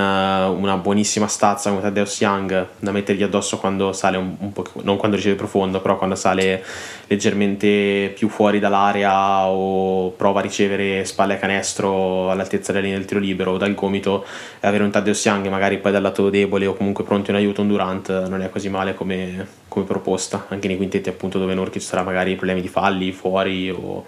una 0.47 0.77
buonissima 0.77 1.27
stazza 1.27 1.71
come 1.71 1.83
Taddeus 1.83 2.21
Young 2.21 2.67
da 2.79 2.91
mettergli 2.93 3.23
addosso 3.23 3.59
quando 3.59 3.93
sale 3.93 4.17
un, 4.17 4.35
un 4.39 4.53
po', 4.53 4.65
non 4.83 4.97
quando 4.97 5.17
riceve 5.17 5.35
profondo, 5.35 5.81
però 5.81 5.97
quando 5.97 6.15
sale 6.15 6.65
leggermente 7.07 8.13
più 8.15 8.29
fuori 8.29 8.59
dall'area 8.59 9.47
o 9.47 10.11
prova 10.11 10.41
a 10.41 10.43
ricevere 10.43 11.05
spalle 11.05 11.35
a 11.35 11.37
canestro 11.39 12.31
all'altezza 12.31 12.73
della 12.73 12.85
linea 12.85 12.99
del 12.99 13.07
tiro 13.07 13.21
libero 13.21 13.53
o 13.53 13.57
dal 13.57 13.75
gomito, 13.75 14.25
avere 14.61 14.85
un 14.85 14.91
Taddeus 14.91 15.25
Young 15.25 15.47
magari 15.49 15.79
poi 15.79 15.93
dal 15.93 16.03
lato 16.03 16.31
debole 16.31 16.67
o 16.67 16.75
comunque 16.75 17.05
pronto 17.05 17.31
in 17.31 17.37
aiuto 17.37 17.63
un 17.63 17.69
Durant 17.69 18.27
non 18.29 18.43
è 18.43 18.51
così 18.51 18.69
male 18.69 18.95
come, 18.95 19.47
come 19.69 19.85
proposta, 19.85 20.47
anche 20.49 20.69
nei 20.69 20.77
quintetti 20.77 21.09
appunto 21.09 21.39
dove 21.39 21.55
Nurkic 21.55 21.83
sarà 21.83 22.03
magari 22.03 22.35
problemi 22.35 22.61
di 22.61 22.69
falli 22.69 23.13
fuori 23.13 23.71
o 23.71 24.05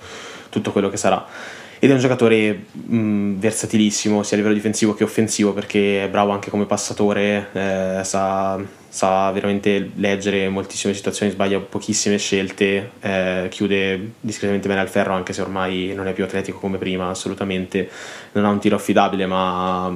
tutto 0.48 0.72
quello 0.72 0.88
che 0.88 0.96
sarà 0.96 1.24
ed 1.78 1.90
è 1.90 1.92
un 1.92 1.98
giocatore 1.98 2.64
mh, 2.72 3.34
versatilissimo 3.34 4.22
sia 4.22 4.36
a 4.36 4.40
livello 4.40 4.54
difensivo 4.54 4.94
che 4.94 5.04
offensivo 5.04 5.52
perché 5.52 6.04
è 6.04 6.08
bravo 6.08 6.32
anche 6.32 6.50
come 6.50 6.64
passatore, 6.64 7.48
eh, 7.52 8.00
sa, 8.02 8.58
sa, 8.88 9.30
veramente 9.30 9.90
leggere 9.96 10.48
moltissime 10.48 10.94
situazioni, 10.94 11.32
sbaglia 11.32 11.58
pochissime 11.58 12.18
scelte, 12.18 12.92
eh, 13.00 13.46
chiude 13.50 14.12
discretamente 14.20 14.68
bene 14.68 14.80
al 14.80 14.88
ferro 14.88 15.12
anche 15.12 15.32
se 15.32 15.42
ormai 15.42 15.92
non 15.94 16.08
è 16.08 16.12
più 16.12 16.24
atletico 16.24 16.58
come 16.58 16.78
prima 16.78 17.10
assolutamente, 17.10 17.90
non 18.32 18.44
ha 18.44 18.48
un 18.48 18.58
tiro 18.58 18.76
affidabile 18.76 19.26
ma 19.26 19.94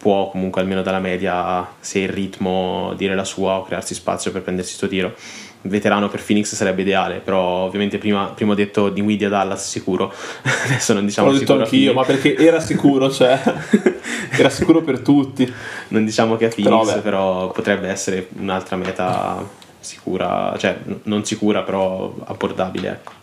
può 0.00 0.30
comunque 0.30 0.62
almeno 0.62 0.80
dalla 0.80 0.98
media 0.98 1.68
se 1.78 1.98
il 1.98 2.08
ritmo 2.08 2.94
dire 2.96 3.14
la 3.14 3.24
sua 3.24 3.58
o 3.58 3.64
crearsi 3.64 3.92
spazio 3.92 4.32
per 4.32 4.40
prendersi 4.40 4.70
questo 4.70 4.88
tiro 4.88 5.14
veterano 5.62 6.08
per 6.08 6.22
Phoenix 6.24 6.54
sarebbe 6.54 6.82
ideale, 6.82 7.18
però 7.18 7.40
ovviamente 7.40 7.98
prima, 7.98 8.26
prima 8.34 8.52
ho 8.52 8.54
detto 8.54 8.88
di 8.88 9.00
Windy 9.00 9.24
a 9.24 9.28
Dallas 9.28 9.68
sicuro, 9.68 10.12
adesso 10.66 10.92
non 10.92 11.04
diciamo 11.04 11.30
L'ho 11.30 11.38
detto 11.38 11.58
anch'io, 11.58 11.92
ma 11.92 12.04
perché 12.04 12.36
era 12.36 12.60
sicuro, 12.60 13.10
cioè 13.10 13.40
era 14.36 14.48
sicuro 14.48 14.82
per 14.82 15.00
tutti. 15.00 15.52
Non 15.88 16.04
diciamo 16.04 16.36
che 16.36 16.46
è 16.46 16.54
Phoenix, 16.54 16.86
però, 16.86 17.00
però 17.00 17.50
potrebbe 17.50 17.88
essere 17.88 18.28
un'altra 18.38 18.76
meta 18.76 19.46
sicura, 19.80 20.54
cioè 20.58 20.78
non 21.04 21.24
sicura 21.24 21.62
però 21.62 22.14
abbordabile, 22.24 22.88
ecco. 22.88 23.18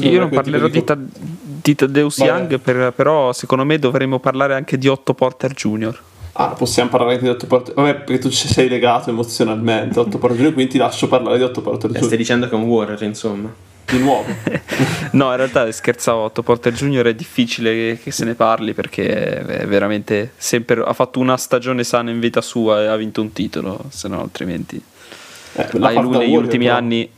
Io 0.00 0.20
non 0.20 0.28
parlerò 0.28 0.68
di, 0.68 0.84
ta- 0.84 0.98
di 0.98 1.74
Tadeus 1.74 2.18
Young, 2.18 2.60
per, 2.60 2.92
però 2.92 3.32
secondo 3.32 3.64
me 3.64 3.78
dovremmo 3.78 4.18
parlare 4.18 4.54
anche 4.54 4.76
di 4.76 4.88
Otto 4.88 5.14
Porter 5.14 5.52
Jr. 5.52 5.98
Ah, 6.36 6.48
possiamo 6.48 6.90
parlare 6.90 7.12
anche 7.12 7.24
di 7.24 7.30
Otto 7.30 7.46
Porter 7.46 7.74
Vabbè, 7.74 7.94
perché 7.94 8.18
tu 8.18 8.28
ci 8.28 8.48
sei 8.48 8.68
legato 8.68 9.10
emozionalmente 9.10 9.98
a 9.98 10.02
Otto 10.02 10.18
Porter 10.18 10.36
Junior, 10.36 10.54
quindi 10.54 10.72
ti 10.72 10.78
lascio 10.78 11.06
parlare 11.06 11.38
di 11.38 11.44
Otto 11.44 11.60
Porter 11.60 11.90
Junior. 11.90 12.04
Stai 12.06 12.18
dicendo 12.18 12.48
che 12.48 12.52
è 12.52 12.56
un 12.56 12.64
warrior, 12.64 13.00
insomma. 13.02 13.52
Di 13.86 13.98
nuovo. 13.98 14.24
no, 15.12 15.30
in 15.30 15.36
realtà 15.36 15.70
scherzavo, 15.70 16.22
Otto 16.22 16.42
Porter 16.42 16.72
Junior 16.72 17.06
è 17.06 17.14
difficile 17.14 17.98
che 18.02 18.10
se 18.10 18.24
ne 18.24 18.34
parli 18.34 18.72
perché 18.72 19.44
è 19.44 19.66
veramente 19.66 20.32
sempre 20.36 20.80
ha 20.80 20.92
fatto 20.92 21.20
una 21.20 21.36
stagione 21.36 21.84
sana 21.84 22.10
in 22.10 22.18
vita 22.18 22.40
sua 22.40 22.82
e 22.82 22.86
ha 22.86 22.96
vinto 22.96 23.20
un 23.20 23.32
titolo, 23.32 23.84
se 23.90 24.08
no 24.08 24.20
altrimenti 24.20 24.82
eh, 25.56 25.68
hai 25.80 26.00
lui 26.00 26.18
negli 26.18 26.34
ultimi 26.34 26.64
però. 26.64 26.76
anni 26.76 27.08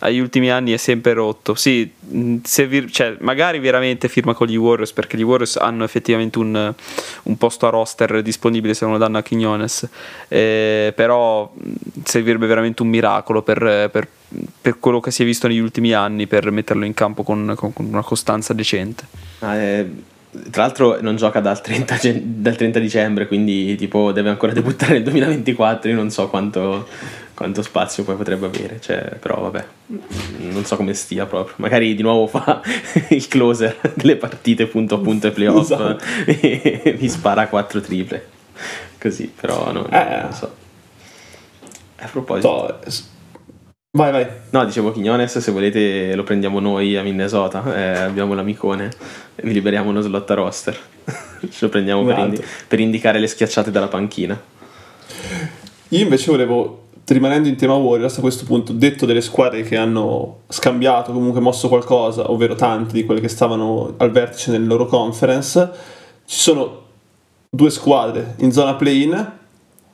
agli 0.00 0.18
ultimi 0.18 0.50
anni 0.50 0.72
è 0.72 0.76
sempre 0.76 1.12
rotto. 1.12 1.54
Sì, 1.54 1.90
vi, 2.00 2.92
cioè, 2.92 3.16
magari 3.20 3.58
veramente 3.58 4.08
firma 4.08 4.34
con 4.34 4.46
gli 4.46 4.56
Warriors 4.56 4.92
perché 4.92 5.16
gli 5.16 5.22
Warriors 5.22 5.56
hanno 5.56 5.84
effettivamente 5.84 6.38
un, 6.38 6.74
un 7.22 7.36
posto 7.38 7.66
a 7.66 7.70
roster 7.70 8.22
disponibile 8.22 8.74
se 8.74 8.84
non 8.84 8.94
lo 8.94 9.00
danno 9.00 9.18
a 9.18 9.22
Quinones. 9.22 9.88
Eh, 10.28 10.92
però 10.94 11.52
servirebbe 12.04 12.46
veramente 12.46 12.82
un 12.82 12.88
miracolo 12.88 13.42
per, 13.42 13.88
per, 13.90 14.08
per, 14.60 14.78
quello 14.78 15.00
che 15.00 15.10
si 15.10 15.22
è 15.22 15.24
visto 15.24 15.48
negli 15.48 15.58
ultimi 15.58 15.92
anni 15.92 16.26
per 16.26 16.50
metterlo 16.50 16.84
in 16.84 16.94
campo 16.94 17.22
con, 17.22 17.54
con, 17.56 17.72
con 17.72 17.86
una 17.86 18.02
costanza 18.02 18.52
decente. 18.52 19.04
Ah, 19.40 19.56
eh, 19.56 19.90
tra 20.50 20.62
l'altro 20.62 20.98
non 21.00 21.16
gioca 21.16 21.40
dal 21.40 21.60
30, 21.60 21.98
dal 22.22 22.56
30, 22.56 22.78
dicembre, 22.78 23.26
quindi 23.26 23.74
tipo 23.76 24.12
deve 24.12 24.28
ancora 24.28 24.52
debuttare 24.52 24.94
nel 24.94 25.02
2024, 25.04 25.90
io 25.90 25.96
non 25.96 26.10
so 26.10 26.28
quanto, 26.28 26.86
quanto 27.36 27.60
spazio 27.60 28.02
poi 28.02 28.16
potrebbe 28.16 28.46
avere, 28.46 28.80
cioè, 28.80 29.18
però 29.20 29.42
vabbè, 29.42 29.64
non 30.38 30.64
so 30.64 30.76
come 30.76 30.94
stia 30.94 31.26
proprio. 31.26 31.54
Magari 31.58 31.94
di 31.94 32.00
nuovo 32.00 32.26
fa 32.26 32.62
il 33.10 33.28
closer 33.28 33.76
delle 33.94 34.16
partite 34.16 34.66
punto 34.66 34.94
a 34.94 34.98
punto 34.98 35.26
e 35.26 35.30
playoff 35.32 35.70
esatto. 35.70 36.02
e 36.24 36.96
mi 36.98 37.08
spara 37.10 37.46
4 37.46 37.80
triple. 37.82 38.26
Così, 38.98 39.30
però 39.38 39.70
no, 39.70 39.86
eh, 39.90 40.20
non 40.22 40.32
so. 40.32 40.54
A 41.96 42.06
proposito... 42.06 42.80
So, 42.86 43.02
vai, 43.90 44.12
vai. 44.12 44.26
No, 44.48 44.64
dicevo 44.64 44.92
Quignones, 44.92 45.36
se 45.36 45.52
volete 45.52 46.14
lo 46.14 46.22
prendiamo 46.22 46.58
noi 46.58 46.96
a 46.96 47.02
Minnesota, 47.02 47.62
eh, 47.76 47.98
abbiamo 47.98 48.32
l'amicone, 48.32 48.90
vi 49.42 49.52
liberiamo 49.52 49.90
uno 49.90 50.00
slot 50.00 50.30
a 50.30 50.34
roster. 50.34 50.78
Ce 51.50 51.58
lo 51.60 51.68
prendiamo 51.68 52.02
per, 52.02 52.16
indi- 52.16 52.42
per 52.66 52.80
indicare 52.80 53.18
le 53.18 53.26
schiacciate 53.26 53.70
dalla 53.70 53.88
panchina. 53.88 54.40
Io 55.90 56.00
invece 56.00 56.30
volevo 56.30 56.85
rimanendo 57.14 57.48
in 57.48 57.56
tema 57.56 57.74
Warriors 57.74 58.18
a 58.18 58.20
questo 58.20 58.44
punto, 58.44 58.72
detto 58.72 59.06
delle 59.06 59.20
squadre 59.20 59.62
che 59.62 59.76
hanno 59.76 60.40
scambiato, 60.48 61.12
comunque 61.12 61.40
mosso 61.40 61.68
qualcosa, 61.68 62.30
ovvero 62.30 62.54
tante 62.54 62.92
di 62.94 63.04
quelle 63.04 63.20
che 63.20 63.28
stavano 63.28 63.94
al 63.96 64.10
vertice 64.10 64.50
nelle 64.50 64.66
loro 64.66 64.86
conference, 64.86 65.70
ci 66.24 66.38
sono 66.38 66.82
due 67.48 67.70
squadre 67.70 68.34
in 68.38 68.52
zona 68.52 68.74
play-in 68.74 69.32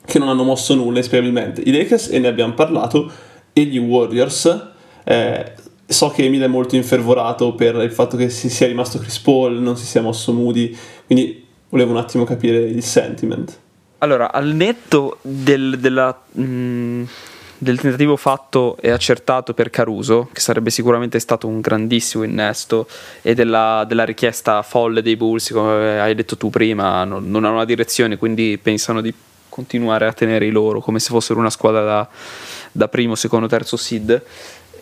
che 0.05 0.19
non 0.19 0.29
hanno 0.29 0.43
mosso 0.43 0.75
nulla 0.75 0.99
inspiegabilmente. 0.99 1.61
I 1.61 1.71
Lakers, 1.71 2.09
e 2.09 2.19
ne 2.19 2.29
abbiamo 2.29 2.55
parlato, 2.55 3.11
e 3.53 3.65
gli 3.65 3.79
Warriors. 3.79 4.71
Eh, 5.05 5.53
so 5.87 6.09
che 6.09 6.25
Emile 6.25 6.47
è 6.47 6.49
molto 6.49 6.77
infervorato 6.77 7.55
per 7.55 7.77
il 7.77 7.93
fatto 7.93 8.17
che 8.17 8.31
si 8.31 8.49
sia 8.49 8.67
rimasto 8.67 8.99
Chris 8.99 9.19
Paul, 9.19 9.61
non 9.61 9.77
si 9.77 9.85
sia 9.85 10.01
mosso 10.01 10.33
Moody, 10.33 10.75
quindi 11.07 11.45
volevo 11.69 11.91
un 11.91 11.99
attimo 11.99 12.25
capire 12.25 12.59
il 12.59 12.83
sentiment. 12.83 13.59
Allora, 14.03 14.33
al 14.33 14.49
netto 14.49 15.19
del, 15.23 15.79
della, 15.79 16.23
mh, 16.33 16.43
mm, 16.43 17.03
del, 17.57 17.79
tentativo 17.79 18.17
fatto 18.17 18.77
e 18.81 18.91
accertato 18.91 19.55
per 19.55 19.71
Caruso, 19.71 20.29
che 20.33 20.41
sarebbe 20.41 20.71
sicuramente 20.71 21.21
stato 21.21 21.47
un 21.47 21.61
grandissimo 21.61 22.25
innesto, 22.25 22.89
e 23.23 23.35
della, 23.35 23.85
della 23.87 24.05
richiesta 24.05 24.63
folle 24.63 25.03
dei 25.03 25.15
Bulls, 25.15 25.53
come 25.53 26.01
hai 26.01 26.17
detto 26.17 26.37
tu 26.37 26.51
prima, 26.51 27.05
non, 27.05 27.31
non, 27.31 27.45
hanno 27.45 27.55
una 27.55 27.65
direzione, 27.65 28.17
quindi 28.17 28.59
pensano 28.61 29.01
di 29.01 29.15
continuare 29.49 30.09
a 30.09 30.13
tenere 30.13 30.47
i 30.47 30.51
loro 30.51 30.81
come 30.81 30.99
se 30.99 31.11
fossero 31.11 31.39
una 31.39 31.51
squadra 31.51 31.85
da, 31.85 32.09
da 32.73 32.89
primo, 32.89 33.15
secondo, 33.15 33.47
terzo 33.47 33.77
seed. 33.77 34.21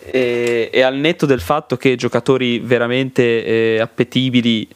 E, 0.03 0.71
e, 0.73 0.81
al 0.81 0.95
netto 0.95 1.27
del 1.27 1.41
fatto 1.41 1.77
che 1.77 1.95
giocatori 1.95 2.57
veramente 2.57 3.45
eh, 3.45 3.79
appetibili 3.79 4.67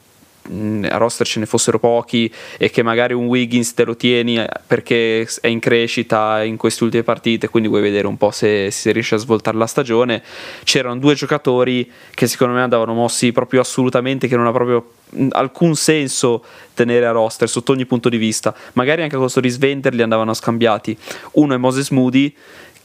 a 0.88 0.96
roster 0.96 1.26
ce 1.26 1.38
ne 1.38 1.46
fossero 1.46 1.78
pochi 1.78 2.32
e 2.56 2.70
che 2.70 2.82
magari 2.82 3.14
un 3.14 3.26
Wiggins 3.26 3.74
te 3.74 3.84
lo 3.84 3.96
tieni 3.96 4.38
eh, 4.38 4.48
perché 4.66 5.28
è 5.40 5.46
in 5.48 5.60
crescita 5.60 6.42
in 6.42 6.56
queste 6.56 6.84
ultime 6.84 7.02
partite, 7.02 7.48
quindi 7.48 7.68
vuoi 7.68 7.82
vedere 7.82 8.06
un 8.06 8.16
po' 8.16 8.30
se, 8.30 8.70
se 8.70 8.92
riesce 8.92 9.14
a 9.14 9.18
svoltare 9.18 9.56
la 9.56 9.66
stagione. 9.66 10.22
C'erano 10.64 10.98
due 10.98 11.14
giocatori 11.14 11.90
che 12.14 12.26
secondo 12.26 12.54
me 12.54 12.62
andavano 12.62 12.94
mossi 12.94 13.32
proprio 13.32 13.60
assolutamente, 13.60 14.28
che 14.28 14.36
non 14.36 14.46
ha 14.46 14.52
proprio 14.52 14.90
alcun 15.30 15.76
senso 15.76 16.44
tenere 16.74 17.06
a 17.06 17.10
roster 17.10 17.48
sotto 17.48 17.72
ogni 17.72 17.86
punto 17.86 18.08
di 18.08 18.16
vista. 18.16 18.54
Magari 18.74 19.02
anche 19.02 19.14
con 19.14 19.22
questo 19.22 19.40
risvender 19.40 19.94
li 19.94 20.02
andavano 20.02 20.34
scambiati. 20.34 20.96
Uno 21.32 21.54
è 21.54 21.56
Moses 21.56 21.90
Moody 21.90 22.34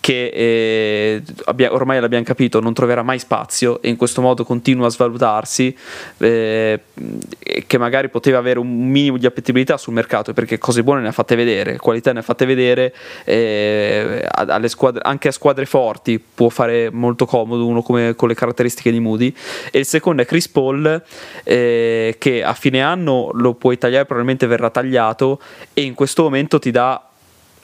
che 0.01 0.31
eh, 0.33 1.23
abbia, 1.45 1.71
ormai 1.71 2.01
l'abbiamo 2.01 2.25
capito 2.25 2.59
non 2.59 2.73
troverà 2.73 3.03
mai 3.03 3.19
spazio 3.19 3.81
e 3.81 3.89
in 3.89 3.95
questo 3.95 4.21
modo 4.21 4.43
continua 4.43 4.87
a 4.87 4.89
svalutarsi 4.89 5.75
eh, 6.17 6.79
che 7.67 7.77
magari 7.77 8.09
poteva 8.09 8.39
avere 8.39 8.59
un 8.59 8.89
minimo 8.89 9.17
di 9.17 9.25
appetibilità 9.27 9.77
sul 9.77 9.93
mercato 9.93 10.33
perché 10.33 10.57
cose 10.57 10.83
buone 10.83 11.01
ne 11.01 11.09
ha 11.09 11.11
fatte 11.11 11.35
vedere 11.35 11.77
qualità 11.77 12.11
ne 12.11 12.19
ha 12.19 12.23
fatte 12.23 12.45
vedere 12.45 12.93
eh, 13.25 14.27
squadre, 14.65 15.01
anche 15.03 15.27
a 15.27 15.31
squadre 15.31 15.65
forti 15.65 16.19
può 16.19 16.49
fare 16.49 16.89
molto 16.91 17.25
comodo 17.25 17.65
uno 17.67 17.81
come, 17.81 18.15
con 18.15 18.27
le 18.27 18.33
caratteristiche 18.33 18.91
di 18.91 18.99
Moody. 18.99 19.33
E 19.71 19.79
il 19.79 19.85
secondo 19.85 20.21
è 20.21 20.25
Chris 20.25 20.49
Paul 20.49 21.03
eh, 21.43 22.15
che 22.17 22.43
a 22.43 22.53
fine 22.53 22.81
anno 22.81 23.29
lo 23.33 23.53
puoi 23.53 23.77
tagliare 23.77 24.05
probabilmente 24.05 24.47
verrà 24.47 24.69
tagliato 24.69 25.39
e 25.73 25.81
in 25.81 25.93
questo 25.93 26.23
momento 26.23 26.59
ti 26.59 26.71
dà 26.71 27.10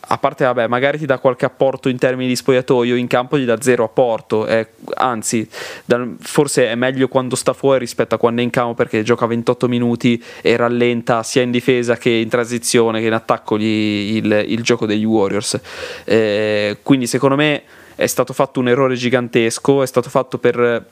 a 0.07 0.17
parte, 0.17 0.45
vabbè, 0.45 0.67
magari 0.67 0.97
ti 0.97 1.05
dà 1.05 1.19
qualche 1.19 1.45
apporto 1.45 1.89
in 1.89 1.97
termini 1.97 2.29
di 2.29 2.35
spogliatoio, 2.35 2.95
in 2.95 3.07
campo 3.07 3.37
gli 3.37 3.45
dà 3.45 3.61
zero 3.61 3.83
apporto, 3.83 4.47
eh, 4.47 4.69
anzi, 4.95 5.47
da, 5.85 6.05
forse 6.19 6.69
è 6.69 6.75
meglio 6.75 7.07
quando 7.07 7.35
sta 7.35 7.53
fuori 7.53 7.79
rispetto 7.79 8.15
a 8.15 8.17
quando 8.17 8.41
è 8.41 8.43
in 8.43 8.49
campo 8.49 8.73
perché 8.73 9.03
gioca 9.03 9.25
28 9.25 9.67
minuti 9.67 10.21
e 10.41 10.55
rallenta 10.55 11.23
sia 11.23 11.41
in 11.41 11.51
difesa 11.51 11.97
che 11.97 12.09
in 12.09 12.29
transizione 12.29 12.99
che 12.99 13.07
in 13.07 13.13
attacco 13.13 13.57
gli, 13.57 14.15
il, 14.17 14.45
il, 14.47 14.61
gioco 14.61 14.85
degli 14.85 15.05
Warriors. 15.05 15.59
Eh, 16.05 16.77
quindi 16.83 17.07
secondo 17.07 17.35
me 17.35 17.63
è 17.95 18.07
stato 18.07 18.33
fatto 18.33 18.59
un 18.59 18.69
errore 18.69 18.95
gigantesco, 18.95 19.81
è 19.81 19.87
stato 19.87 20.09
fatto 20.09 20.37
per 20.37 20.85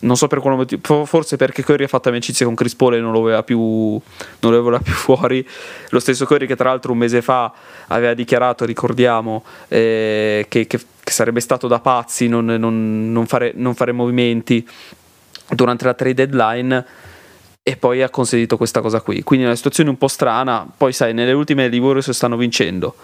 non 0.00 0.16
so 0.16 0.28
per 0.28 0.40
quale 0.40 0.56
motivo, 0.56 1.04
forse 1.04 1.36
perché 1.36 1.64
Curry 1.64 1.84
ha 1.84 1.88
fatto 1.88 2.08
amicizia 2.08 2.46
con 2.46 2.54
Chris 2.54 2.74
Paul 2.74 2.94
e 2.94 3.00
non 3.00 3.12
lo 3.12 3.20
voleva 3.20 3.42
più, 3.42 3.58
non 3.58 4.52
lo 4.52 4.62
voleva 4.62 4.82
più 4.82 4.92
fuori. 4.94 5.46
Lo 5.90 5.98
stesso 5.98 6.24
Curry 6.26 6.46
che 6.46 6.56
tra 6.56 6.68
l'altro 6.68 6.92
un 6.92 6.98
mese 6.98 7.22
fa 7.22 7.52
aveva 7.88 8.14
dichiarato, 8.14 8.64
ricordiamo, 8.64 9.44
eh, 9.68 10.46
che, 10.48 10.66
che, 10.66 10.78
che, 10.78 11.12
sarebbe 11.12 11.40
stato 11.40 11.66
da 11.66 11.80
pazzi 11.80 12.28
non, 12.28 12.44
non, 12.44 13.10
non, 13.10 13.26
fare, 13.26 13.52
non 13.54 13.74
fare 13.74 13.92
movimenti 13.92 14.66
durante 15.50 15.84
la 15.84 15.94
trade 15.94 16.14
deadline 16.26 16.86
e 17.62 17.76
poi 17.76 18.02
ha 18.02 18.10
consentito 18.10 18.56
questa 18.56 18.80
cosa 18.80 19.00
qui. 19.00 19.22
Quindi 19.22 19.44
è 19.44 19.48
una 19.48 19.56
situazione 19.56 19.90
un 19.90 19.98
po' 19.98 20.08
strana. 20.08 20.66
Poi 20.74 20.92
sai, 20.92 21.12
nelle 21.12 21.32
ultime 21.32 21.68
di 21.68 21.78
Warriors 21.78 22.10
stanno 22.10 22.36
vincendo 22.36 22.94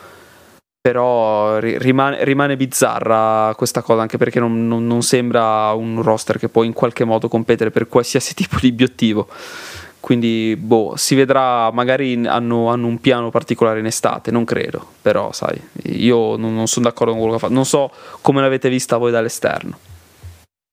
però 0.86 1.56
rimane, 1.60 2.24
rimane, 2.24 2.58
bizzarra 2.58 3.54
questa 3.56 3.80
cosa 3.80 4.02
anche 4.02 4.18
perché 4.18 4.38
non, 4.38 4.68
non, 4.68 4.86
non, 4.86 5.00
sembra 5.00 5.72
un 5.72 6.02
roster 6.02 6.38
che 6.38 6.50
può 6.50 6.62
in 6.62 6.74
qualche 6.74 7.04
modo 7.04 7.26
competere 7.26 7.70
per 7.70 7.88
qualsiasi 7.88 8.34
tipo 8.36 8.58
di 8.60 8.68
obiettivo. 8.68 9.26
Quindi 9.98 10.54
boh, 10.60 10.92
si 10.96 11.14
vedrà 11.14 11.70
magari 11.70 12.26
hanno, 12.26 12.68
hanno, 12.68 12.86
un 12.86 13.00
piano 13.00 13.30
particolare 13.30 13.78
in 13.78 13.86
estate 13.86 14.30
non 14.30 14.44
credo. 14.44 14.86
Però 15.00 15.32
sai 15.32 15.58
io 15.84 16.36
non, 16.36 16.54
non 16.54 16.66
sono 16.66 16.84
d'accordo 16.84 17.12
con 17.12 17.22
quello 17.22 17.38
che 17.38 17.38
ha 17.38 17.48
fatto. 17.48 17.54
Non 17.54 17.64
so 17.64 17.90
come 18.20 18.42
l'avete 18.42 18.68
vista 18.68 18.98
voi 18.98 19.10
dall'esterno 19.10 19.78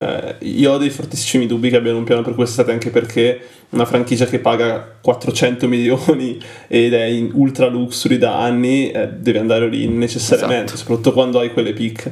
eh, 0.03 0.35
io 0.39 0.71
ho 0.71 0.77
dei 0.79 0.89
fortissimi 0.89 1.45
dubbi 1.45 1.69
che 1.69 1.75
abbiano 1.75 1.99
un 1.99 2.03
piano 2.03 2.23
per 2.23 2.33
quest'estate 2.33 2.71
anche 2.71 2.89
perché 2.89 3.39
una 3.69 3.85
franchigia 3.85 4.25
che 4.25 4.39
paga 4.39 4.97
400 4.99 5.67
milioni 5.67 6.41
ed 6.67 6.95
è 6.95 7.03
in 7.03 7.29
ultra 7.33 7.67
luxury 7.67 8.17
da 8.17 8.39
anni 8.39 8.89
eh, 8.89 9.09
deve 9.09 9.37
andare 9.37 9.69
lì 9.69 9.87
necessariamente, 9.87 10.73
esatto. 10.73 10.77
soprattutto 10.77 11.13
quando 11.13 11.39
hai 11.39 11.53
quelle 11.53 11.73
pick. 11.73 12.11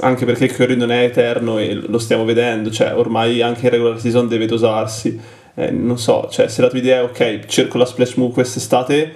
Anche 0.00 0.24
perché 0.24 0.46
Curry 0.46 0.76
non 0.76 0.92
è 0.92 1.02
eterno 1.02 1.58
e 1.58 1.74
lo 1.74 1.98
stiamo 1.98 2.24
vedendo, 2.24 2.70
cioè 2.70 2.94
ormai 2.94 3.42
anche 3.42 3.66
in 3.66 3.70
regular 3.70 4.00
season 4.00 4.28
deve 4.28 4.46
dosarsi. 4.46 5.20
Eh, 5.54 5.72
non 5.72 5.98
so, 5.98 6.28
cioè 6.30 6.46
se 6.46 6.62
la 6.62 6.68
tua 6.68 6.78
idea 6.78 7.00
è 7.00 7.02
ok, 7.02 7.46
cerco 7.46 7.78
la 7.78 7.84
splash 7.84 8.14
move 8.14 8.32
quest'estate, 8.32 9.12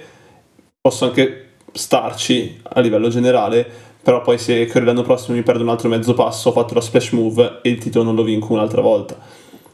posso 0.81 1.05
anche 1.05 1.45
starci 1.71 2.59
a 2.63 2.81
livello 2.81 3.07
generale, 3.07 3.65
però 4.07 4.21
poi 4.21 4.37
se 4.37 4.65
Curry 4.67 4.85
l'anno 4.85 5.01
prossimo 5.01 5.35
mi 5.35 5.43
perde 5.43 5.63
un 5.63 5.67
altro 5.67 5.89
mezzo 5.89 6.13
passo, 6.13 6.47
ho 6.47 6.51
fatto 6.53 6.73
la 6.73 6.79
splash 6.79 7.11
move 7.11 7.59
e 7.61 7.69
il 7.71 7.77
titolo 7.77 8.05
non 8.05 8.15
lo 8.15 8.23
vinco 8.23 8.53
un'altra 8.53 8.79
volta. 8.79 9.17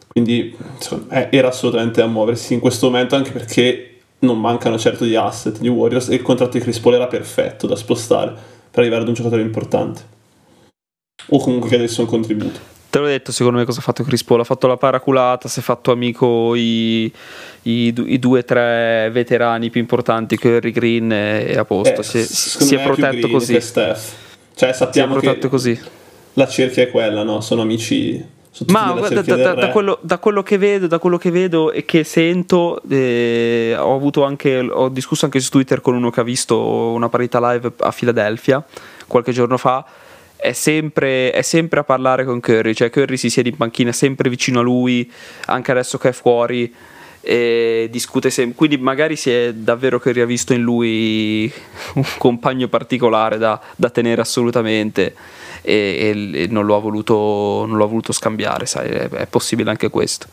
Quindi 0.07 0.57
insomma, 0.73 1.29
era 1.29 1.49
assolutamente 1.49 2.01
a 2.01 2.07
muoversi 2.07 2.55
in 2.55 2.59
questo 2.59 2.87
momento 2.87 3.15
anche 3.15 3.29
perché 3.29 3.99
non 4.21 4.39
mancano 4.39 4.79
certo 4.79 5.03
di 5.03 5.15
asset 5.15 5.59
gli 5.59 5.67
Warriors 5.67 6.09
e 6.09 6.15
il 6.15 6.23
contratto 6.23 6.57
di 6.57 6.63
Chris 6.63 6.79
Paul 6.79 6.95
era 6.95 7.05
perfetto 7.05 7.67
da 7.67 7.75
spostare 7.75 8.31
per 8.71 8.79
arrivare 8.79 9.03
ad 9.03 9.09
un 9.09 9.13
giocatore 9.13 9.43
importante 9.43 10.01
o 11.27 11.37
comunque 11.37 11.69
che 11.69 11.75
adesso 11.75 12.01
un 12.01 12.07
contributo 12.07 12.72
te 12.93 12.99
l'ho 12.99 13.07
detto 13.07 13.31
secondo 13.31 13.57
me 13.57 13.65
cosa 13.65 13.79
ha 13.79 13.81
fatto 13.81 14.03
Chris 14.03 14.23
Paul 14.23 14.41
ha 14.41 14.43
fatto 14.43 14.67
la 14.67 14.77
paraculata 14.77 15.47
si 15.47 15.61
è 15.61 15.63
fatto 15.63 15.91
amico 15.91 16.53
i, 16.53 17.11
i, 17.63 17.93
i 18.05 18.19
due 18.19 18.39
o 18.39 18.43
tre 18.43 19.09
veterani 19.11 19.71
più 19.71 19.81
importanti 19.81 20.37
Curry 20.37 20.69
Green 20.69 21.11
e 21.11 21.57
a 21.57 21.65
posto 21.65 22.01
eh, 22.01 22.03
si, 22.03 22.23
si 22.23 22.75
è 22.75 22.83
protetto 22.83 23.29
così 23.29 23.59
cioè 24.55 24.73
sappiamo 24.73 25.15
che 25.15 25.39
così. 25.49 25.79
la 26.33 26.47
cerchia 26.47 26.83
è 26.83 26.91
quella 26.91 27.23
no? 27.23 27.41
sono 27.41 27.63
amici 27.63 28.23
ma 28.67 28.93
da, 29.09 29.23
da, 29.23 29.53
da, 29.55 29.69
quello, 29.69 29.97
da, 30.03 30.19
quello, 30.19 30.43
che 30.43 30.59
vedo, 30.59 30.85
da 30.85 30.99
quello 30.99 31.17
che 31.17 31.31
vedo 31.31 31.71
e 31.71 31.85
che 31.85 32.03
sento, 32.03 32.83
eh, 32.87 33.75
ho, 33.75 33.95
avuto 33.95 34.23
anche, 34.23 34.59
ho 34.59 34.89
discusso 34.89 35.25
anche 35.25 35.39
su 35.39 35.49
Twitter 35.49 35.81
con 35.81 35.95
uno 35.95 36.11
che 36.11 36.19
ha 36.19 36.23
visto 36.23 36.59
una 36.59 37.09
partita 37.09 37.39
live 37.51 37.71
a 37.79 37.89
Filadelfia 37.89 38.63
qualche 39.07 39.31
giorno 39.31 39.57
fa. 39.57 39.83
È 40.43 40.51
sempre, 40.51 41.31
è 41.31 41.41
sempre 41.41 41.79
a 41.79 41.83
parlare 41.85 42.25
con 42.25 42.41
Curry, 42.41 42.73
cioè 42.73 42.89
Curry 42.89 43.15
si 43.15 43.29
siede 43.29 43.47
in 43.47 43.55
panchina 43.55 43.93
sempre 43.93 44.29
vicino 44.29 44.59
a 44.59 44.61
lui, 44.61 45.09
anche 45.45 45.71
adesso 45.71 45.97
che 45.97 46.09
è 46.09 46.11
fuori 46.11 46.73
e 47.21 47.87
discute 47.89 48.29
sempre. 48.29 48.55
Quindi 48.57 48.75
magari 48.77 49.15
si 49.15 49.31
è 49.31 49.53
davvero 49.53 49.99
che 49.99 50.09
ha 50.19 50.25
visto 50.25 50.51
in 50.51 50.61
lui 50.61 51.49
un 51.95 52.03
compagno 52.17 52.67
particolare 52.67 53.37
da, 53.37 53.57
da 53.77 53.89
tenere 53.89 54.19
assolutamente 54.19 55.15
e, 55.61 56.13
e 56.33 56.47
non, 56.47 56.65
lo 56.65 56.77
voluto, 56.81 57.63
non, 57.65 57.77
l'ho 57.77 57.87
voluto, 57.87 58.11
scambiare, 58.11 58.65
sai, 58.65 58.89
è, 58.89 59.07
è 59.07 59.27
possibile 59.27 59.69
anche 59.69 59.89
questo. 59.89 60.27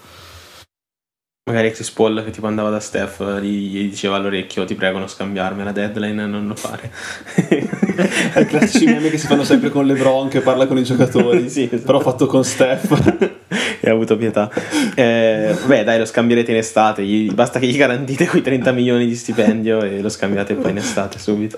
Magari 1.50 1.72
Chris 1.72 1.90
Paul 1.90 2.22
che 2.22 2.30
tipo 2.30 2.46
andava 2.46 2.70
da 2.70 2.78
Steph 2.78 3.40
gli, 3.40 3.72
gli 3.72 3.88
diceva 3.88 4.14
all'orecchio 4.14 4.64
ti 4.64 4.76
prego 4.76 4.98
non 4.98 5.08
scambiarmi 5.08 5.64
la 5.64 5.72
deadline 5.72 6.26
non 6.26 6.46
lo 6.46 6.54
fare 6.54 6.92
i 8.38 8.46
classici 8.46 8.84
meme 8.84 9.10
che 9.10 9.18
si 9.18 9.26
fanno 9.26 9.42
sempre 9.42 9.68
con 9.68 9.84
LeBron 9.84 10.28
che 10.28 10.42
parla 10.42 10.68
con 10.68 10.78
i 10.78 10.84
giocatori 10.84 11.48
sì, 11.50 11.64
esatto. 11.64 11.82
però 11.82 11.98
fatto 11.98 12.26
con 12.26 12.44
Steph 12.44 13.18
e 13.80 13.90
ha 13.90 13.92
avuto 13.92 14.16
pietà 14.16 14.48
eh, 14.94 15.56
beh 15.66 15.82
dai 15.82 15.98
lo 15.98 16.04
scambierete 16.04 16.52
in 16.52 16.58
estate 16.58 17.02
gli, 17.02 17.32
basta 17.32 17.58
che 17.58 17.66
gli 17.66 17.76
garantite 17.76 18.28
quei 18.28 18.42
30 18.42 18.70
milioni 18.70 19.08
di 19.08 19.16
stipendio 19.16 19.82
e 19.82 20.00
lo 20.00 20.08
scambiate 20.08 20.54
poi 20.54 20.70
in 20.70 20.76
estate 20.76 21.18
subito 21.18 21.56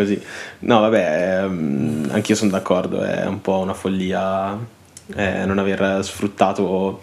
così. 0.00 0.18
No, 0.60 0.80
vabbè, 0.80 1.42
ehm, 1.42 2.08
anch'io 2.10 2.34
sono 2.34 2.50
d'accordo, 2.50 3.02
è 3.02 3.26
un 3.26 3.42
po' 3.42 3.58
una 3.58 3.74
follia 3.74 4.58
eh, 5.14 5.44
non 5.44 5.58
aver 5.58 6.02
sfruttato 6.02 7.02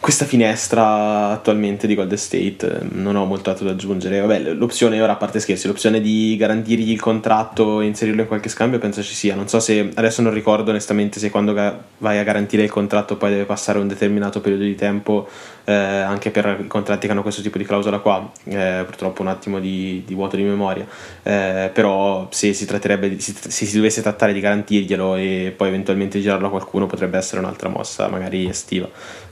questa 0.00 0.24
finestra 0.24 1.30
attualmente 1.30 1.86
di 1.86 1.94
Golden 1.94 2.16
State 2.16 2.80
non 2.92 3.16
ho 3.16 3.24
molto 3.24 3.50
altro 3.50 3.64
da 3.64 3.72
aggiungere. 3.72 4.20
Vabbè, 4.20 4.54
l'opzione, 4.54 5.00
ora 5.00 5.12
a 5.12 5.16
parte 5.16 5.40
scherzi, 5.40 5.66
l'opzione 5.66 6.00
di 6.00 6.36
garantirgli 6.38 6.90
il 6.90 7.00
contratto 7.00 7.80
e 7.80 7.86
inserirlo 7.86 8.22
in 8.22 8.28
qualche 8.28 8.48
scambio 8.48 8.78
penso 8.78 9.02
ci 9.02 9.14
sia. 9.14 9.34
Non 9.34 9.48
so 9.48 9.58
se 9.60 9.90
adesso 9.94 10.22
non 10.22 10.32
ricordo 10.32 10.70
onestamente 10.70 11.18
se 11.18 11.30
quando 11.30 11.52
vai 11.52 12.18
a 12.18 12.22
garantire 12.22 12.62
il 12.62 12.70
contratto 12.70 13.16
poi 13.16 13.30
deve 13.30 13.44
passare 13.44 13.78
un 13.78 13.88
determinato 13.88 14.40
periodo 14.40 14.64
di 14.64 14.74
tempo 14.76 15.28
eh, 15.64 15.72
anche 15.74 16.30
per 16.30 16.58
i 16.60 16.66
contratti 16.66 17.06
che 17.06 17.12
hanno 17.12 17.22
questo 17.22 17.42
tipo 17.42 17.58
di 17.58 17.64
clausola 17.64 17.98
qua. 17.98 18.30
Eh, 18.44 18.82
purtroppo 18.86 19.22
un 19.22 19.28
attimo 19.28 19.58
di, 19.58 20.04
di 20.06 20.14
vuoto 20.14 20.36
di 20.36 20.42
memoria. 20.42 20.86
Eh, 21.22 21.70
però 21.72 22.28
se 22.30 22.52
si 22.52 22.66
tratterebbe 22.66 23.08
di, 23.08 23.20
se 23.20 23.66
si 23.66 23.76
dovesse 23.76 24.00
trattare 24.00 24.32
di 24.32 24.40
garantirglielo 24.40 25.16
e 25.16 25.52
poi 25.56 25.68
eventualmente 25.68 26.20
girarlo 26.20 26.46
a 26.46 26.50
qualcuno 26.50 26.86
potrebbe 26.86 27.18
essere 27.18 27.40
un'altra 27.40 27.68
mossa, 27.68 28.08
magari 28.08 28.48
estiva 28.48 28.88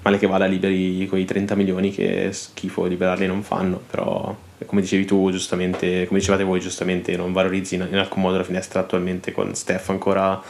male 0.06 0.18
che 0.18 0.28
vada 0.28 0.46
liberi 0.46 1.04
quei 1.08 1.24
30 1.24 1.56
milioni 1.56 1.90
che 1.90 2.28
schifo 2.30 2.84
liberarli 2.84 3.26
non 3.26 3.42
fanno, 3.42 3.80
però 3.90 4.34
come 4.64 4.80
dicevi 4.80 5.04
tu 5.04 5.30
giustamente, 5.32 6.06
come 6.06 6.20
dicevate 6.20 6.44
voi 6.44 6.60
giustamente, 6.60 7.16
non 7.16 7.32
valorizzi 7.32 7.74
in, 7.74 7.88
alcun 7.92 8.22
modo 8.22 8.36
la 8.36 8.44
finestra 8.44 8.80
attualmente 8.80 9.32
con 9.32 9.52
Steph 9.56 9.88
ancora 9.90 10.40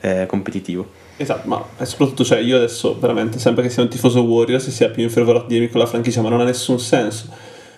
eh, 0.00 0.26
competitivo. 0.26 1.00
Esatto, 1.16 1.48
ma 1.48 1.84
soprattutto 1.84 2.24
cioè, 2.24 2.38
io 2.38 2.56
adesso 2.56 2.96
veramente 2.98 3.40
sempre 3.40 3.64
che 3.64 3.70
sia 3.70 3.82
un 3.82 3.88
tifoso 3.88 4.22
Warriors 4.22 4.70
sia 4.70 4.88
più 4.88 5.02
infervorato 5.02 5.46
di 5.46 5.54
dirmi 5.54 5.68
con 5.68 5.80
la 5.80 5.86
franchigia, 5.86 6.22
ma 6.22 6.28
non 6.28 6.40
ha 6.40 6.44
nessun 6.44 6.78
senso. 6.78 7.26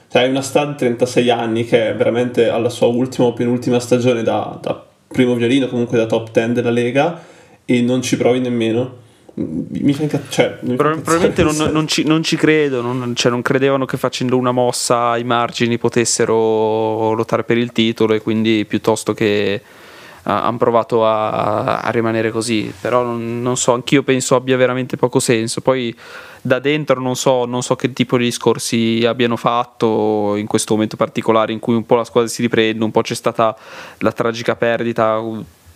Cioè, 0.08 0.22
hai 0.22 0.28
una 0.28 0.42
star 0.42 0.68
di 0.68 0.76
36 0.76 1.30
anni 1.30 1.64
che 1.64 1.88
è 1.88 1.96
veramente 1.96 2.48
alla 2.50 2.68
sua 2.68 2.86
ultima 2.86 3.28
o 3.28 3.32
penultima 3.32 3.80
stagione 3.80 4.22
da, 4.22 4.58
da 4.60 4.84
primo 5.08 5.34
violino, 5.34 5.68
comunque 5.68 5.96
da 5.96 6.04
top 6.04 6.30
10 6.30 6.52
della 6.52 6.70
Lega, 6.70 7.18
e 7.64 7.80
non 7.80 8.02
ci 8.02 8.18
provi 8.18 8.40
nemmeno 8.40 9.02
mi 9.34 9.92
fa 9.92 10.02
incazzare. 10.02 10.58
Cioè, 10.60 10.74
Pro- 10.76 11.00
probabilmente 11.00 11.42
non, 11.42 11.56
non, 11.72 11.88
ci, 11.88 12.04
non, 12.04 12.22
ci, 12.22 12.36
credo, 12.36 12.80
non, 12.80 13.14
cioè 13.16 13.30
non, 13.30 13.42
credevano 13.42 13.84
che 13.84 13.96
facendo 13.96 14.36
una 14.36 14.52
mossa 14.52 15.10
ai 15.10 15.24
margini 15.24 15.78
potessero 15.78 17.12
lottare 17.12 17.44
per 17.44 17.58
il 17.58 17.72
titolo 17.72 18.14
e 18.14 18.20
quindi 18.20 18.64
piuttosto 18.64 19.12
che 19.12 19.60
uh, 19.62 20.20
hanno 20.22 20.56
provato 20.56 21.04
a, 21.04 21.80
a, 21.80 21.90
rimanere 21.90 22.30
così. 22.30 22.72
Però 22.80 23.02
non, 23.02 23.56
so, 23.56 23.72
anch'io 23.72 24.04
penso 24.04 24.36
abbia 24.36 24.56
veramente 24.56 24.96
poco 24.96 25.18
senso. 25.18 25.60
Poi 25.60 25.94
da 26.40 26.60
dentro 26.60 27.00
non 27.00 27.16
so, 27.16 27.44
non 27.44 27.62
so 27.62 27.74
che 27.74 27.92
tipo 27.92 28.16
di 28.16 28.24
discorsi 28.24 29.04
abbiano 29.04 29.36
fatto 29.36 30.36
in 30.36 30.46
questo 30.46 30.74
momento 30.74 30.96
particolare 30.96 31.52
in 31.52 31.58
cui 31.58 31.74
un 31.74 31.86
po' 31.86 31.96
la 31.96 32.04
squadra 32.04 32.30
si 32.30 32.42
riprende, 32.42 32.84
un 32.84 32.92
po' 32.92 33.00
c'è 33.00 33.14
stata 33.14 33.56
la 33.98 34.12
tragica 34.12 34.54
perdita 34.54 35.20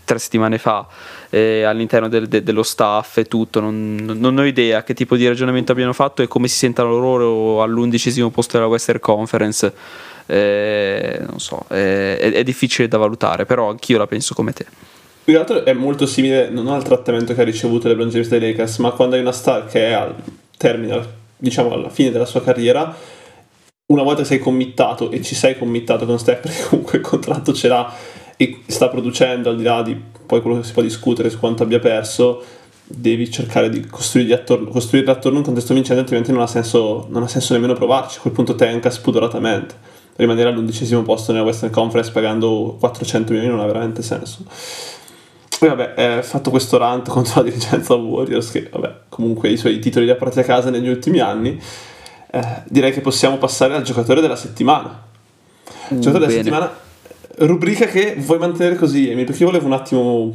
tre 0.08 0.18
settimane 0.18 0.56
fa 0.56 0.86
eh, 1.28 1.62
all'interno 1.64 2.08
del, 2.08 2.26
de, 2.26 2.42
dello 2.42 2.62
staff 2.62 3.18
e 3.18 3.24
tutto. 3.26 3.60
Non, 3.60 3.94
non, 3.94 4.38
ho 4.38 4.44
idea 4.44 4.82
che 4.82 4.94
tipo 4.94 5.16
di 5.16 5.28
ragionamento 5.28 5.70
abbiano 5.70 5.92
fatto 5.92 6.22
e 6.22 6.28
come 6.28 6.48
si 6.48 6.56
sentano 6.56 6.98
loro 6.98 7.62
all'undicesimo 7.62 8.30
posto 8.30 8.56
della 8.56 8.68
Western 8.68 8.98
Conference. 8.98 9.72
Eh, 10.26 11.20
non 11.26 11.38
so, 11.38 11.64
eh, 11.70 12.18
è, 12.18 12.32
è, 12.32 12.42
difficile 12.42 12.88
da 12.88 12.98
valutare, 12.98 13.44
però 13.44 13.68
anch'io 13.68 13.98
la 13.98 14.06
penso 14.06 14.34
come 14.34 14.52
te. 14.52 14.66
Più 15.24 15.34
che 15.34 15.38
altro 15.38 15.64
è 15.64 15.74
molto 15.74 16.06
simile 16.06 16.48
non 16.48 16.68
al 16.68 16.82
trattamento 16.82 17.34
che 17.34 17.40
ha 17.42 17.44
ricevuto 17.44 17.88
LeBron 17.88 18.08
James 18.08 18.28
dai 18.28 18.40
Lakers, 18.40 18.78
ma 18.78 18.90
quando 18.92 19.14
hai 19.14 19.20
una 19.20 19.32
star 19.32 19.66
che 19.66 19.88
è 19.88 19.92
al 19.92 20.14
termine, 20.56 21.06
diciamo 21.36 21.72
alla 21.72 21.90
fine 21.90 22.10
della 22.10 22.24
sua 22.24 22.42
carriera, 22.42 22.96
una 23.86 24.02
volta 24.02 24.24
sei 24.24 24.38
committato 24.38 25.10
e 25.10 25.22
ci 25.22 25.34
sei 25.34 25.56
committato 25.56 26.04
con 26.04 26.18
Steph, 26.18 26.40
perché 26.40 26.62
comunque 26.68 26.98
il 26.98 27.04
contratto 27.04 27.52
ce 27.54 27.68
l'ha 27.68 27.94
e 28.40 28.60
sta 28.66 28.88
producendo, 28.88 29.50
al 29.50 29.56
di 29.56 29.64
là 29.64 29.82
di 29.82 30.00
poi 30.24 30.40
quello 30.40 30.58
che 30.60 30.64
si 30.64 30.72
può 30.72 30.80
discutere 30.80 31.28
su 31.28 31.40
quanto 31.40 31.64
abbia 31.64 31.80
perso, 31.80 32.40
devi 32.84 33.28
cercare 33.30 33.68
di 33.68 33.84
costruirgli 33.84 34.32
attorno, 34.32 34.70
costruire 34.70 35.10
attorno 35.10 35.38
un 35.38 35.44
contesto 35.44 35.74
vincente, 35.74 36.00
altrimenti 36.00 36.30
non 36.30 36.42
ha 36.42 36.46
senso, 36.46 37.06
non 37.10 37.24
ha 37.24 37.28
senso 37.28 37.52
nemmeno 37.54 37.72
provarci. 37.74 38.18
A 38.18 38.20
quel 38.20 38.32
punto 38.32 38.54
tanka 38.54 38.90
spudoratamente. 38.90 39.96
Rimanere 40.14 40.50
all'undicesimo 40.50 41.02
posto 41.02 41.32
nella 41.32 41.44
Western 41.44 41.72
Conference 41.72 42.12
pagando 42.12 42.76
400 42.78 43.32
milioni 43.32 43.52
non 43.52 43.60
ha 43.60 43.66
veramente 43.66 44.02
senso. 44.02 44.44
Poi 45.58 45.68
vabbè, 45.70 46.18
eh, 46.18 46.22
fatto 46.22 46.50
questo 46.50 46.76
rant 46.76 47.08
contro 47.10 47.42
la 47.42 47.48
dirigenza 47.48 47.94
Warriors, 47.94 48.52
che 48.52 48.68
vabbè, 48.70 48.94
comunque 49.08 49.48
i 49.48 49.56
suoi 49.56 49.80
titoli 49.80 50.04
li 50.04 50.12
ha 50.12 50.16
portati 50.16 50.40
a 50.40 50.44
casa 50.44 50.70
negli 50.70 50.88
ultimi 50.88 51.18
anni, 51.18 51.60
eh, 52.30 52.62
direi 52.68 52.92
che 52.92 53.00
possiamo 53.00 53.36
passare 53.36 53.74
al 53.74 53.82
giocatore 53.82 54.20
della 54.20 54.36
settimana. 54.36 55.06
Il 55.88 55.98
giocatore 55.98 56.26
della 56.26 56.38
settimana 56.38 56.86
rubrica 57.38 57.86
che 57.86 58.16
vuoi 58.18 58.38
mantenere 58.38 58.76
così, 58.76 59.10
Emi, 59.10 59.24
perché 59.24 59.42
io 59.42 59.48
volevo 59.48 59.66
un 59.66 59.72
attimo 59.72 60.34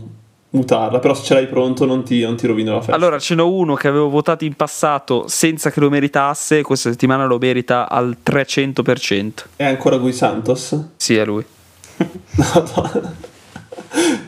mutarla, 0.54 1.00
però 1.00 1.14
se 1.14 1.24
ce 1.24 1.34
l'hai 1.34 1.48
pronto 1.48 1.86
non 1.86 2.04
ti, 2.04 2.22
non 2.22 2.36
ti 2.36 2.48
rovino 2.48 2.74
la 2.74 2.80
festa. 2.80 2.94
Allora, 2.94 3.20
ce 3.20 3.36
n'ho 3.36 3.52
uno 3.52 3.76
che 3.76 3.88
avevo 3.88 4.10
votato 4.10 4.46
in 4.46 4.54
passato 4.54 5.28
senza 5.28 5.72
che 5.72 5.80
lo 5.80 5.90
meritasse, 5.90 6.62
questa 6.62 6.90
settimana 6.90 7.26
lo 7.26 7.38
merita 7.38 7.90
al 7.90 8.18
300%. 8.24 9.32
È 9.56 9.64
ancora 9.64 9.98
Gui 9.98 10.14
Santos? 10.14 10.78
Sì, 10.96 11.16
è 11.16 11.26
lui. 11.26 11.44
No, 12.36 12.64
no. 12.76 13.32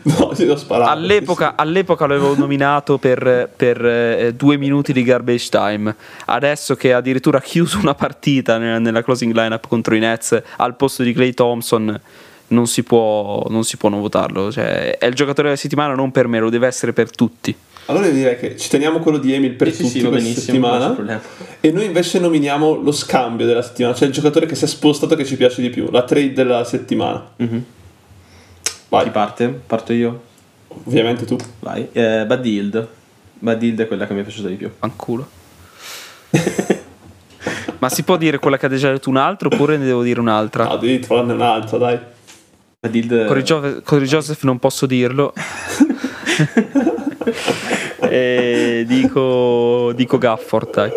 No, 0.03 0.31
io 0.38 0.45
l'ho 0.45 0.56
sparato. 0.56 0.91
All'epoca, 0.91 1.56
all'epoca 1.56 2.06
l'avevo 2.06 2.35
nominato 2.38 2.99
per, 2.99 3.49
per 3.56 3.84
eh, 3.84 4.34
due 4.35 4.57
minuti 4.57 4.93
di 4.93 5.02
garbage 5.02 5.49
time. 5.49 5.95
Adesso 6.26 6.76
che 6.76 6.93
ha 6.93 6.97
addirittura 6.97 7.41
chiuso 7.41 7.80
una 7.80 7.95
partita 7.95 8.60
nella, 8.60 8.77
nella 8.77 9.03
closing 9.03 9.34
lineup 9.34 9.68
contro 9.68 9.95
i 9.95 9.99
Nets 9.99 10.39
al 10.57 10.76
posto 10.76 11.02
di 11.02 11.14
Clay 11.14 11.34
Thompson, 11.34 11.99
non 12.47 12.67
si 12.67 12.84
può 12.84 13.45
non, 13.49 13.63
si 13.63 13.77
può 13.77 13.89
non 13.89 14.01
votarlo. 14.01 14.51
Cioè, 14.51 14.97
è 14.97 15.05
il 15.05 15.13
giocatore 15.13 15.47
della 15.47 15.59
settimana, 15.59 15.93
non 15.95 16.11
per 16.11 16.27
me, 16.27 16.39
lo 16.39 16.49
deve 16.49 16.67
essere 16.67 16.93
per 16.93 17.09
tutti. 17.09 17.55
Allora 17.88 18.07
io 18.07 18.13
direi 18.13 18.38
che 18.38 18.57
ci 18.57 18.67
teniamo 18.67 18.99
quello 18.99 19.19
di 19.19 19.31
Emil 19.34 19.53
per 19.53 19.69
Sì, 19.69 19.76
sì, 19.76 19.81
tutti 19.84 19.99
sì, 19.99 20.03
va 20.03 20.09
questa 20.09 20.41
settimana. 20.41 21.22
E 21.59 21.72
noi 21.72 21.85
invece 21.85 22.19
nominiamo 22.19 22.76
lo 22.81 22.91
scambio 22.91 23.45
della 23.45 23.61
settimana, 23.61 23.93
cioè 23.93 24.07
il 24.07 24.13
giocatore 24.13 24.47
che 24.47 24.55
si 24.55 24.63
è 24.63 24.67
spostato 24.67 25.15
che 25.15 25.23
ci 25.26 25.38
piace 25.38 25.61
di 25.61 25.69
più, 25.69 25.89
la 25.91 26.03
trade 26.03 26.34
della 26.34 26.63
settimana. 26.63 27.31
Mhm. 27.35 27.63
Vai, 28.89 29.03
Chi 29.03 29.09
parte? 29.11 29.47
Parto 29.47 29.93
io? 29.93 30.22
ovviamente 30.84 31.26
tu. 31.26 31.38
Vai. 31.59 31.88
Eh, 31.91 32.26
Bad 32.26 32.45
Hield. 32.45 32.88
Bad 33.39 33.61
Hield 33.61 33.81
è 33.81 33.88
quella 33.88 34.07
che 34.07 34.13
mi 34.13 34.22
è 34.22 34.23
piaciuta 34.23 34.47
di 34.47 34.55
più. 34.55 34.69
Fanculo. 34.77 35.27
Ma 37.80 37.89
si 37.89 38.03
può 38.03 38.17
dire 38.17 38.39
quella 38.39 38.57
che 38.57 38.65
ha 38.65 38.76
già 38.76 38.91
detto 38.91 39.09
un 39.09 39.17
altro 39.17 39.49
oppure 39.51 39.77
ne 39.77 39.85
devo 39.85 40.01
dire 40.01 40.19
un'altra? 40.19 40.65
No, 40.65 40.77
devi 40.77 40.99
trovarne 40.99 41.34
un'altra, 41.34 41.77
dai. 41.77 41.99
Hield... 42.93 43.25
Con 43.25 43.39
Joseph, 43.39 43.83
con 43.83 44.03
Joseph 44.03 44.43
non 44.43 44.59
posso 44.59 44.85
dirlo. 44.85 45.33
e 47.99 48.83
dico, 48.87 49.91
dico 49.95 50.17
Gafford, 50.17 50.71
dai. 50.71 50.91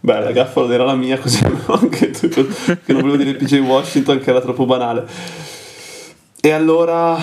Beh, 0.00 0.20
la 0.20 0.32
gaffa 0.32 0.64
era 0.72 0.84
la 0.84 0.94
mia, 0.94 1.18
così 1.18 1.44
avevo 1.44 1.74
anche 1.80 2.10
tu, 2.10 2.28
che 2.28 2.92
non 2.92 3.00
volevo 3.02 3.16
dire 3.16 3.34
PJ 3.34 3.58
Washington, 3.58 4.20
che 4.20 4.30
era 4.30 4.40
troppo 4.40 4.64
banale. 4.64 5.06
E 6.40 6.50
allora... 6.50 7.16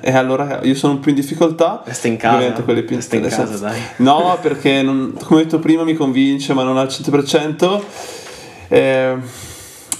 E 0.00 0.10
allora 0.10 0.60
io 0.62 0.74
sono 0.74 0.98
più 0.98 1.10
in 1.10 1.16
difficoltà. 1.16 1.82
Resta 1.84 2.08
in 2.08 2.16
casa. 2.16 2.36
Ovviamente 2.36 2.82
più 2.82 3.18
in 3.18 3.28
casa, 3.28 3.58
dai. 3.58 3.78
No, 3.96 4.38
perché 4.40 4.80
non- 4.80 5.14
come 5.22 5.40
ho 5.40 5.42
detto 5.44 5.58
prima 5.58 5.84
mi 5.84 5.92
convince, 5.94 6.54
ma 6.54 6.62
non 6.62 6.78
al 6.78 6.86
100%. 6.86 7.82
Eh, 8.68 9.16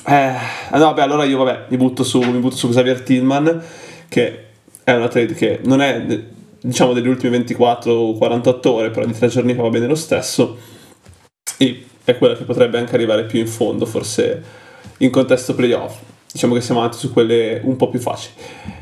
eh, 0.06 0.78
no, 0.78 0.92
beh, 0.94 1.02
allora 1.02 1.24
io 1.24 1.38
vabbè, 1.42 1.66
mi 1.68 1.76
butto 1.76 2.02
su, 2.04 2.20
mi 2.20 2.38
butto 2.38 2.56
su 2.56 2.68
Xavier 2.68 3.00
Tillman, 3.02 3.62
che 4.08 4.44
è 4.84 4.92
una 4.92 5.08
trade 5.08 5.34
che 5.34 5.60
non 5.64 5.80
è 5.80 6.04
diciamo 6.60 6.92
delle 6.92 7.08
ultime 7.08 7.30
24 7.30 7.92
o 7.92 8.14
48 8.14 8.72
ore, 8.72 8.90
però 8.90 9.04
di 9.06 9.12
tre 9.12 9.28
giorni 9.28 9.54
fa 9.54 9.62
va 9.62 9.68
bene 9.70 9.86
lo 9.86 9.94
stesso. 9.94 10.58
E 11.58 11.86
è 12.04 12.18
quella 12.18 12.34
che 12.36 12.44
potrebbe 12.44 12.78
anche 12.78 12.94
arrivare 12.94 13.24
più 13.24 13.38
in 13.38 13.46
fondo, 13.46 13.86
forse 13.86 14.42
in 14.98 15.10
contesto 15.10 15.54
playoff. 15.54 15.96
Diciamo 16.32 16.54
che 16.54 16.60
siamo 16.60 16.80
avanti 16.80 16.98
su 16.98 17.12
quelle 17.12 17.60
un 17.62 17.76
po' 17.76 17.88
più 17.88 18.00
facili. 18.00 18.34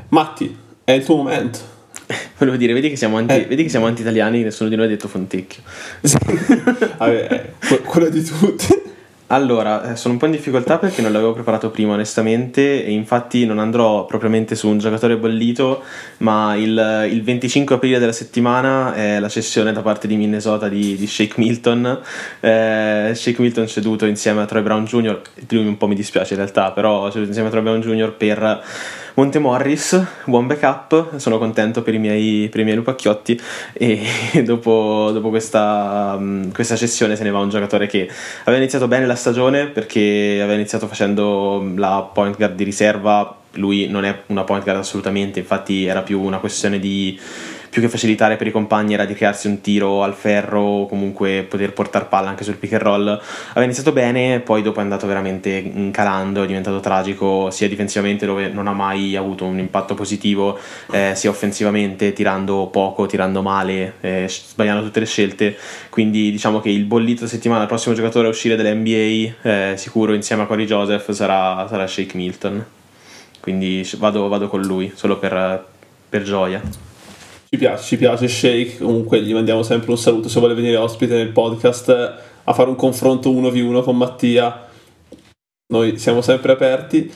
Matti, 0.08 0.56
è 0.84 0.92
il 0.92 1.04
tuo 1.04 1.16
momento. 1.16 1.58
Volevo 2.38 2.56
dire, 2.56 2.72
vedi 2.72 2.88
che 2.88 2.96
siamo, 2.96 3.16
anti, 3.16 3.34
Eh. 3.34 3.44
vedi 3.46 3.64
che 3.64 3.68
siamo 3.68 3.86
anti-italiani, 3.86 4.42
nessuno 4.42 4.68
di 4.68 4.76
noi 4.76 4.86
ha 4.86 4.88
detto 4.88 5.08
Fontecchio. 5.08 5.62
Vabbè, 6.98 7.26
è 7.26 7.50
que- 7.66 7.80
quello 7.80 8.08
di 8.08 8.22
tutti. 8.22 8.88
Allora, 9.32 9.92
eh, 9.92 9.96
sono 9.96 10.14
un 10.14 10.18
po' 10.18 10.26
in 10.26 10.32
difficoltà 10.32 10.78
perché 10.78 11.02
non 11.02 11.12
l'avevo 11.12 11.32
preparato 11.32 11.70
prima 11.70 11.92
onestamente 11.92 12.84
e 12.84 12.90
infatti 12.90 13.46
non 13.46 13.60
andrò 13.60 14.04
propriamente 14.04 14.56
su 14.56 14.68
un 14.68 14.78
giocatore 14.78 15.16
bollito, 15.16 15.84
ma 16.18 16.56
il, 16.56 17.08
il 17.08 17.22
25 17.22 17.76
aprile 17.76 18.00
della 18.00 18.10
settimana 18.10 18.92
è 18.92 19.20
la 19.20 19.28
cessione 19.28 19.72
da 19.72 19.82
parte 19.82 20.08
di 20.08 20.16
Minnesota 20.16 20.68
di, 20.68 20.96
di 20.96 21.06
Shake 21.06 21.34
Milton. 21.36 22.00
Eh, 22.40 23.12
Shake 23.14 23.40
Milton 23.40 23.68
ceduto 23.68 24.04
insieme 24.04 24.42
a 24.42 24.46
Troy 24.46 24.62
Brown 24.62 24.84
Jr., 24.84 25.20
lui 25.50 25.64
un 25.64 25.76
po' 25.76 25.86
mi 25.86 25.94
dispiace 25.94 26.34
in 26.34 26.40
realtà, 26.40 26.72
però 26.72 27.08
ceduto 27.08 27.28
insieme 27.28 27.46
a 27.46 27.50
Troy 27.52 27.62
Brown 27.62 27.80
Jr. 27.80 28.12
per 28.12 28.62
Monte 29.14 29.40
Morris, 29.40 30.00
buon 30.24 30.46
backup, 30.46 31.16
sono 31.16 31.36
contento 31.38 31.82
per 31.82 31.94
i 31.94 31.98
miei, 31.98 32.48
per 32.48 32.60
i 32.60 32.64
miei 32.64 32.76
lupacchiotti. 32.76 33.40
E 33.72 34.06
dopo, 34.44 35.10
dopo 35.12 35.30
questa, 35.30 36.16
mm, 36.16 36.50
questa 36.52 36.76
cessione 36.76 37.16
se 37.16 37.24
ne 37.24 37.30
va 37.30 37.40
un 37.40 37.48
giocatore 37.48 37.88
che 37.88 38.08
aveva 38.42 38.58
iniziato 38.58 38.86
bene 38.86 39.06
la 39.06 39.16
stagione 39.16 39.66
perché 39.66 40.38
aveva 40.40 40.54
iniziato 40.54 40.86
facendo 40.86 41.72
la 41.74 42.08
point 42.12 42.36
guard 42.36 42.54
di 42.54 42.62
riserva, 42.62 43.36
lui 43.54 43.88
non 43.88 44.04
è 44.04 44.22
una 44.26 44.44
point 44.44 44.62
guard 44.62 44.78
assolutamente, 44.78 45.40
infatti 45.40 45.86
era 45.86 46.02
più 46.02 46.20
una 46.20 46.38
questione 46.38 46.78
di 46.78 47.18
più 47.70 47.80
che 47.80 47.88
facilitare 47.88 48.36
per 48.36 48.48
i 48.48 48.50
compagni 48.50 48.94
era 48.94 49.04
di 49.04 49.14
crearsi 49.14 49.46
un 49.46 49.60
tiro 49.60 50.02
al 50.02 50.14
ferro 50.14 50.60
o 50.60 50.86
comunque 50.86 51.46
poter 51.48 51.72
portare 51.72 52.06
palla 52.06 52.28
anche 52.28 52.42
sul 52.42 52.56
pick 52.56 52.72
and 52.72 52.82
roll. 52.82 53.06
Aveva 53.50 53.64
iniziato 53.64 53.92
bene, 53.92 54.40
poi 54.40 54.60
dopo 54.60 54.80
è 54.80 54.82
andato 54.82 55.06
veramente 55.06 55.90
calando, 55.92 56.42
è 56.42 56.46
diventato 56.46 56.80
tragico 56.80 57.50
sia 57.50 57.68
difensivamente 57.68 58.26
dove 58.26 58.48
non 58.48 58.66
ha 58.66 58.72
mai 58.72 59.14
avuto 59.14 59.44
un 59.44 59.60
impatto 59.60 59.94
positivo, 59.94 60.58
eh, 60.90 61.12
sia 61.14 61.30
offensivamente 61.30 62.12
tirando 62.12 62.66
poco, 62.66 63.06
tirando 63.06 63.40
male, 63.40 63.94
eh, 64.00 64.26
sbagliando 64.28 64.82
tutte 64.82 64.98
le 64.98 65.06
scelte. 65.06 65.56
Quindi 65.90 66.32
diciamo 66.32 66.60
che 66.60 66.70
il 66.70 66.84
bollito 66.84 67.28
settimana, 67.28 67.62
il 67.62 67.68
prossimo 67.68 67.94
giocatore 67.94 68.26
a 68.26 68.30
uscire 68.30 68.56
dall'NBA, 68.56 69.34
eh, 69.42 69.74
sicuro 69.76 70.12
insieme 70.12 70.42
a 70.42 70.46
Corey 70.46 70.66
Joseph, 70.66 71.12
sarà, 71.12 71.66
sarà 71.68 71.86
Shake 71.86 72.16
Milton. 72.16 72.64
Quindi 73.40 73.88
vado, 73.96 74.26
vado 74.26 74.48
con 74.48 74.60
lui, 74.60 74.92
solo 74.94 75.18
per, 75.18 75.64
per 76.08 76.22
gioia. 76.22 76.88
Ci 77.52 77.58
piace, 77.58 77.82
ci 77.82 77.96
piace 77.96 78.28
Shake, 78.28 78.78
comunque 78.78 79.20
gli 79.20 79.32
mandiamo 79.32 79.64
sempre 79.64 79.90
un 79.90 79.98
saluto 79.98 80.28
se 80.28 80.38
vuole 80.38 80.54
venire 80.54 80.76
ospite 80.76 81.16
nel 81.16 81.30
podcast 81.30 81.88
a 82.44 82.52
fare 82.52 82.68
un 82.68 82.76
confronto 82.76 83.28
1v1 83.28 83.82
con 83.82 83.96
Mattia. 83.96 84.68
Noi 85.72 85.98
siamo 85.98 86.20
sempre 86.20 86.52
aperti. 86.52 87.12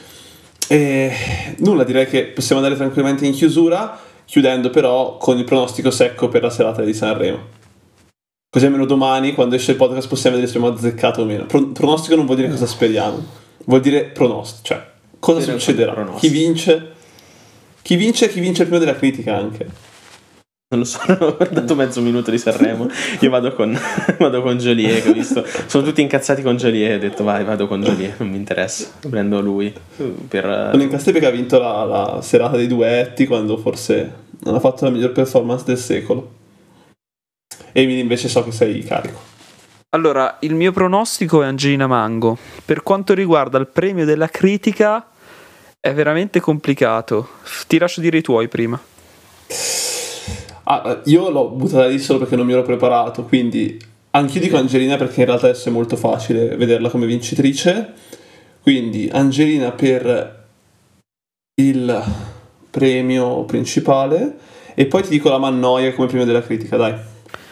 E 0.66 1.12
nulla, 1.58 1.84
direi 1.84 2.08
che 2.08 2.24
possiamo 2.24 2.60
andare 2.60 2.76
tranquillamente 2.76 3.24
in 3.24 3.32
chiusura, 3.32 3.96
chiudendo 4.24 4.70
però 4.70 5.18
con 5.18 5.38
il 5.38 5.44
pronostico 5.44 5.92
secco 5.92 6.26
per 6.26 6.42
la 6.42 6.50
serata 6.50 6.82
di 6.82 6.94
Sanremo. 6.94 7.38
Così 8.50 8.66
almeno 8.66 8.86
domani, 8.86 9.34
quando 9.34 9.54
esce 9.54 9.70
il 9.70 9.76
podcast, 9.76 10.08
possiamo 10.08 10.34
vedere 10.34 10.50
se 10.50 10.58
abbiamo 10.58 10.76
azzeccato 10.76 11.20
o 11.22 11.26
meno. 11.26 11.46
Pro- 11.46 11.68
pronostico 11.68 12.16
non 12.16 12.26
vuol 12.26 12.38
dire 12.38 12.50
cosa 12.50 12.66
speriamo, 12.66 13.24
vuol 13.66 13.80
dire 13.80 14.06
pronostico, 14.06 14.66
cioè 14.66 14.84
cosa 15.20 15.38
succederà. 15.42 15.94
Chi 16.16 16.26
vince? 16.26 16.90
Chi 17.82 17.94
vince? 17.94 18.28
Chi 18.28 18.40
vince 18.40 18.64
prima 18.64 18.78
della 18.78 18.96
critica 18.96 19.36
anche. 19.36 19.92
Non 20.74 20.80
lo 20.80 20.84
so, 20.84 20.98
ho 21.06 21.36
guardato 21.36 21.76
mezzo 21.76 22.00
minuto 22.00 22.32
di 22.32 22.38
Sanremo. 22.38 22.88
Io 23.20 23.30
vado 23.30 23.54
con, 23.54 23.78
vado 24.18 24.42
con 24.42 24.58
Joliet, 24.58 25.04
che 25.04 25.10
ho 25.10 25.12
visto. 25.12 25.44
Sono 25.66 25.84
tutti 25.84 26.02
incazzati 26.02 26.42
con 26.42 26.56
Joliet. 26.56 26.96
Ho 26.96 26.98
detto, 26.98 27.22
vai, 27.22 27.44
vado 27.44 27.68
con 27.68 27.80
Joliet, 27.80 28.18
non 28.18 28.30
mi 28.30 28.36
interessa. 28.36 28.90
Prendo 29.08 29.40
lui. 29.40 29.72
Per, 30.28 30.68
Sono 30.72 30.82
incastrato 30.82 31.12
perché 31.12 31.26
ha 31.28 31.30
vinto 31.30 31.60
la, 31.60 31.84
la 31.84 32.22
serata 32.22 32.56
dei 32.56 32.66
duetti 32.66 33.26
quando 33.26 33.56
forse 33.56 34.22
non 34.40 34.56
ha 34.56 34.60
fatto 34.60 34.84
la 34.84 34.90
miglior 34.90 35.12
performance 35.12 35.62
del 35.64 35.78
secolo. 35.78 36.32
Emily 37.70 38.00
invece 38.00 38.28
so 38.28 38.42
che 38.42 38.50
sei 38.50 38.82
carico. 38.82 39.32
Allora, 39.90 40.38
il 40.40 40.56
mio 40.56 40.72
pronostico 40.72 41.40
è 41.44 41.46
Angelina 41.46 41.86
Mango. 41.86 42.36
Per 42.64 42.82
quanto 42.82 43.14
riguarda 43.14 43.58
il 43.58 43.68
premio 43.68 44.04
della 44.04 44.26
critica, 44.26 45.06
è 45.78 45.94
veramente 45.94 46.40
complicato. 46.40 47.28
Ti 47.68 47.78
lascio 47.78 48.00
dire 48.00 48.18
i 48.18 48.22
tuoi 48.22 48.48
prima. 48.48 48.80
Ah, 50.64 51.00
io 51.04 51.30
l'ho 51.30 51.48
buttata 51.48 51.86
lì 51.86 51.98
solo 51.98 52.20
perché 52.20 52.36
non 52.36 52.46
mi 52.46 52.52
ero 52.52 52.62
preparato, 52.62 53.24
quindi 53.24 53.78
anch'io 54.10 54.40
dico 54.40 54.56
Angelina 54.56 54.96
perché 54.96 55.20
in 55.20 55.26
realtà 55.26 55.46
adesso 55.46 55.68
è 55.68 55.72
molto 55.72 55.96
facile 55.96 56.56
vederla 56.56 56.88
come 56.88 57.06
vincitrice. 57.06 57.92
Quindi 58.62 59.10
Angelina 59.12 59.72
per 59.72 60.46
il 61.56 62.04
premio 62.70 63.44
principale 63.44 64.36
e 64.74 64.86
poi 64.86 65.02
ti 65.02 65.10
dico 65.10 65.28
la 65.28 65.38
Mannoia 65.38 65.92
come 65.92 66.08
premio 66.08 66.24
della 66.24 66.42
critica, 66.42 66.76
dai. 66.76 66.94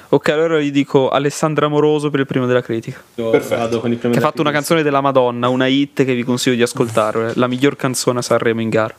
Ok, 0.09 0.29
allora 0.29 0.61
gli 0.61 0.71
dico 0.71 1.09
Alessandra 1.09 1.67
Amoroso 1.67 2.11
per 2.11 2.21
il 2.21 2.27
premio 2.27 2.47
della 2.47 2.61
critica. 2.61 3.03
Perfetto. 3.15 3.31
Che 3.31 3.55
ha 3.55 3.59
fatto 3.59 3.79
una 3.87 3.97
critica. 3.99 4.51
canzone 4.51 4.83
della 4.83 5.01
Madonna, 5.01 5.49
una 5.49 5.67
hit 5.67 6.05
che 6.05 6.15
vi 6.15 6.23
consiglio 6.23 6.57
di 6.57 6.63
ascoltare. 6.63 7.33
La 7.37 7.47
miglior 7.47 7.77
canzone 7.77 8.19
a 8.19 8.23
Sanremo 8.23 8.61
in 8.61 8.69
gara. 8.69 8.95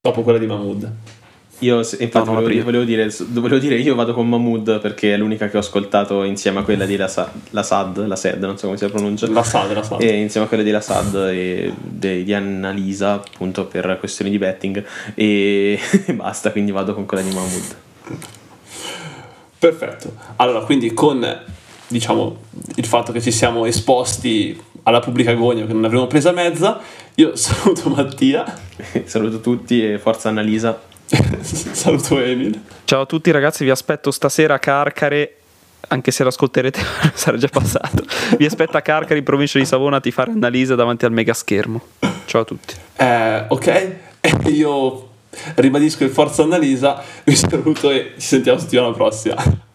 Dopo 0.00 0.22
quella 0.22 0.38
di 0.38 0.46
Mahmood. 0.46 0.92
Io, 1.62 1.82
se- 1.82 1.96
infatti, 2.02 2.28
No, 2.28 2.40
volevo, 2.40 2.64
volevo 2.64 2.84
dire, 2.84 3.10
volevo 3.28 3.58
dire, 3.58 3.76
io 3.76 3.94
vado 3.94 4.14
con 4.14 4.26
Mahmood 4.28 4.80
perché 4.80 5.12
è 5.14 5.16
l'unica 5.18 5.48
che 5.48 5.56
ho 5.56 5.60
ascoltato 5.60 6.22
insieme 6.22 6.60
a 6.60 6.62
quella 6.62 6.86
di 6.86 6.96
La, 6.96 7.06
Sa- 7.08 7.30
la 7.50 7.62
Sad, 7.62 8.06
la 8.06 8.16
Sad, 8.16 8.42
non 8.42 8.56
so 8.56 8.66
come 8.66 8.78
si 8.78 8.86
pronuncia. 8.86 9.28
La 9.30 9.42
sa, 9.42 9.64
la 9.72 9.82
sa. 9.82 9.96
E 9.98 10.20
insieme 10.20 10.46
a 10.46 10.48
quella 10.48 10.62
di 10.62 10.70
La 10.70 10.80
Sad 10.80 11.14
e 11.32 11.72
de- 11.78 12.24
di 12.24 12.32
Annalisa, 12.32 13.12
appunto 13.14 13.66
per 13.66 13.96
questioni 13.98 14.30
di 14.30 14.38
betting. 14.38 14.82
E 15.14 15.78
basta, 16.14 16.50
quindi 16.50 16.70
vado 16.72 16.94
con 16.94 17.04
quella 17.04 17.22
di 17.22 17.34
Mahmood. 17.34 17.76
Perfetto. 19.58 20.14
Allora, 20.36 20.60
quindi 20.60 20.92
con 20.94 21.42
diciamo 21.88 22.36
il 22.76 22.86
fatto 22.86 23.12
che 23.12 23.20
ci 23.20 23.32
siamo 23.32 23.66
esposti 23.66 24.58
alla 24.84 25.00
pubblica 25.00 25.32
agonia 25.32 25.66
che 25.66 25.72
non 25.72 25.84
avremo 25.84 26.06
presa 26.06 26.30
mezza, 26.32 26.80
io 27.16 27.34
saluto 27.36 27.90
Mattia, 27.90 28.44
Saluto 29.04 29.40
tutti 29.40 29.84
e 29.84 29.98
forza 29.98 30.30
Annalisa. 30.30 30.88
saluto 31.42 32.20
Emil. 32.20 32.60
Ciao 32.84 33.02
a 33.02 33.06
tutti 33.06 33.30
ragazzi, 33.30 33.64
vi 33.64 33.70
aspetto 33.70 34.10
stasera 34.10 34.54
a 34.54 34.58
Carcare. 34.58 35.34
Anche 35.88 36.10
se 36.12 36.22
l'ascolterete 36.22 36.80
sarà 37.14 37.36
già 37.36 37.48
passato. 37.48 38.04
Vi 38.36 38.44
aspetto 38.44 38.76
a 38.76 38.80
Carcare 38.80 39.18
in 39.18 39.24
provincia 39.24 39.58
di 39.58 39.64
Savona 39.64 39.96
a 39.96 40.00
ti 40.00 40.10
fare 40.10 40.30
analisi 40.30 40.74
davanti 40.74 41.04
al 41.04 41.12
mega 41.12 41.34
schermo. 41.34 41.80
Ciao 42.26 42.42
a 42.42 42.44
tutti. 42.44 42.74
Eh, 42.96 43.44
ok, 43.48 43.94
io 44.46 45.08
ribadisco 45.54 46.04
il 46.04 46.10
forza 46.10 46.42
Annalisa, 46.42 47.02
vi 47.24 47.34
saluto 47.34 47.90
e 47.90 48.12
ci 48.18 48.26
sentiamo 48.26 48.58
settimana 48.58 48.92
prossima. 48.92 49.68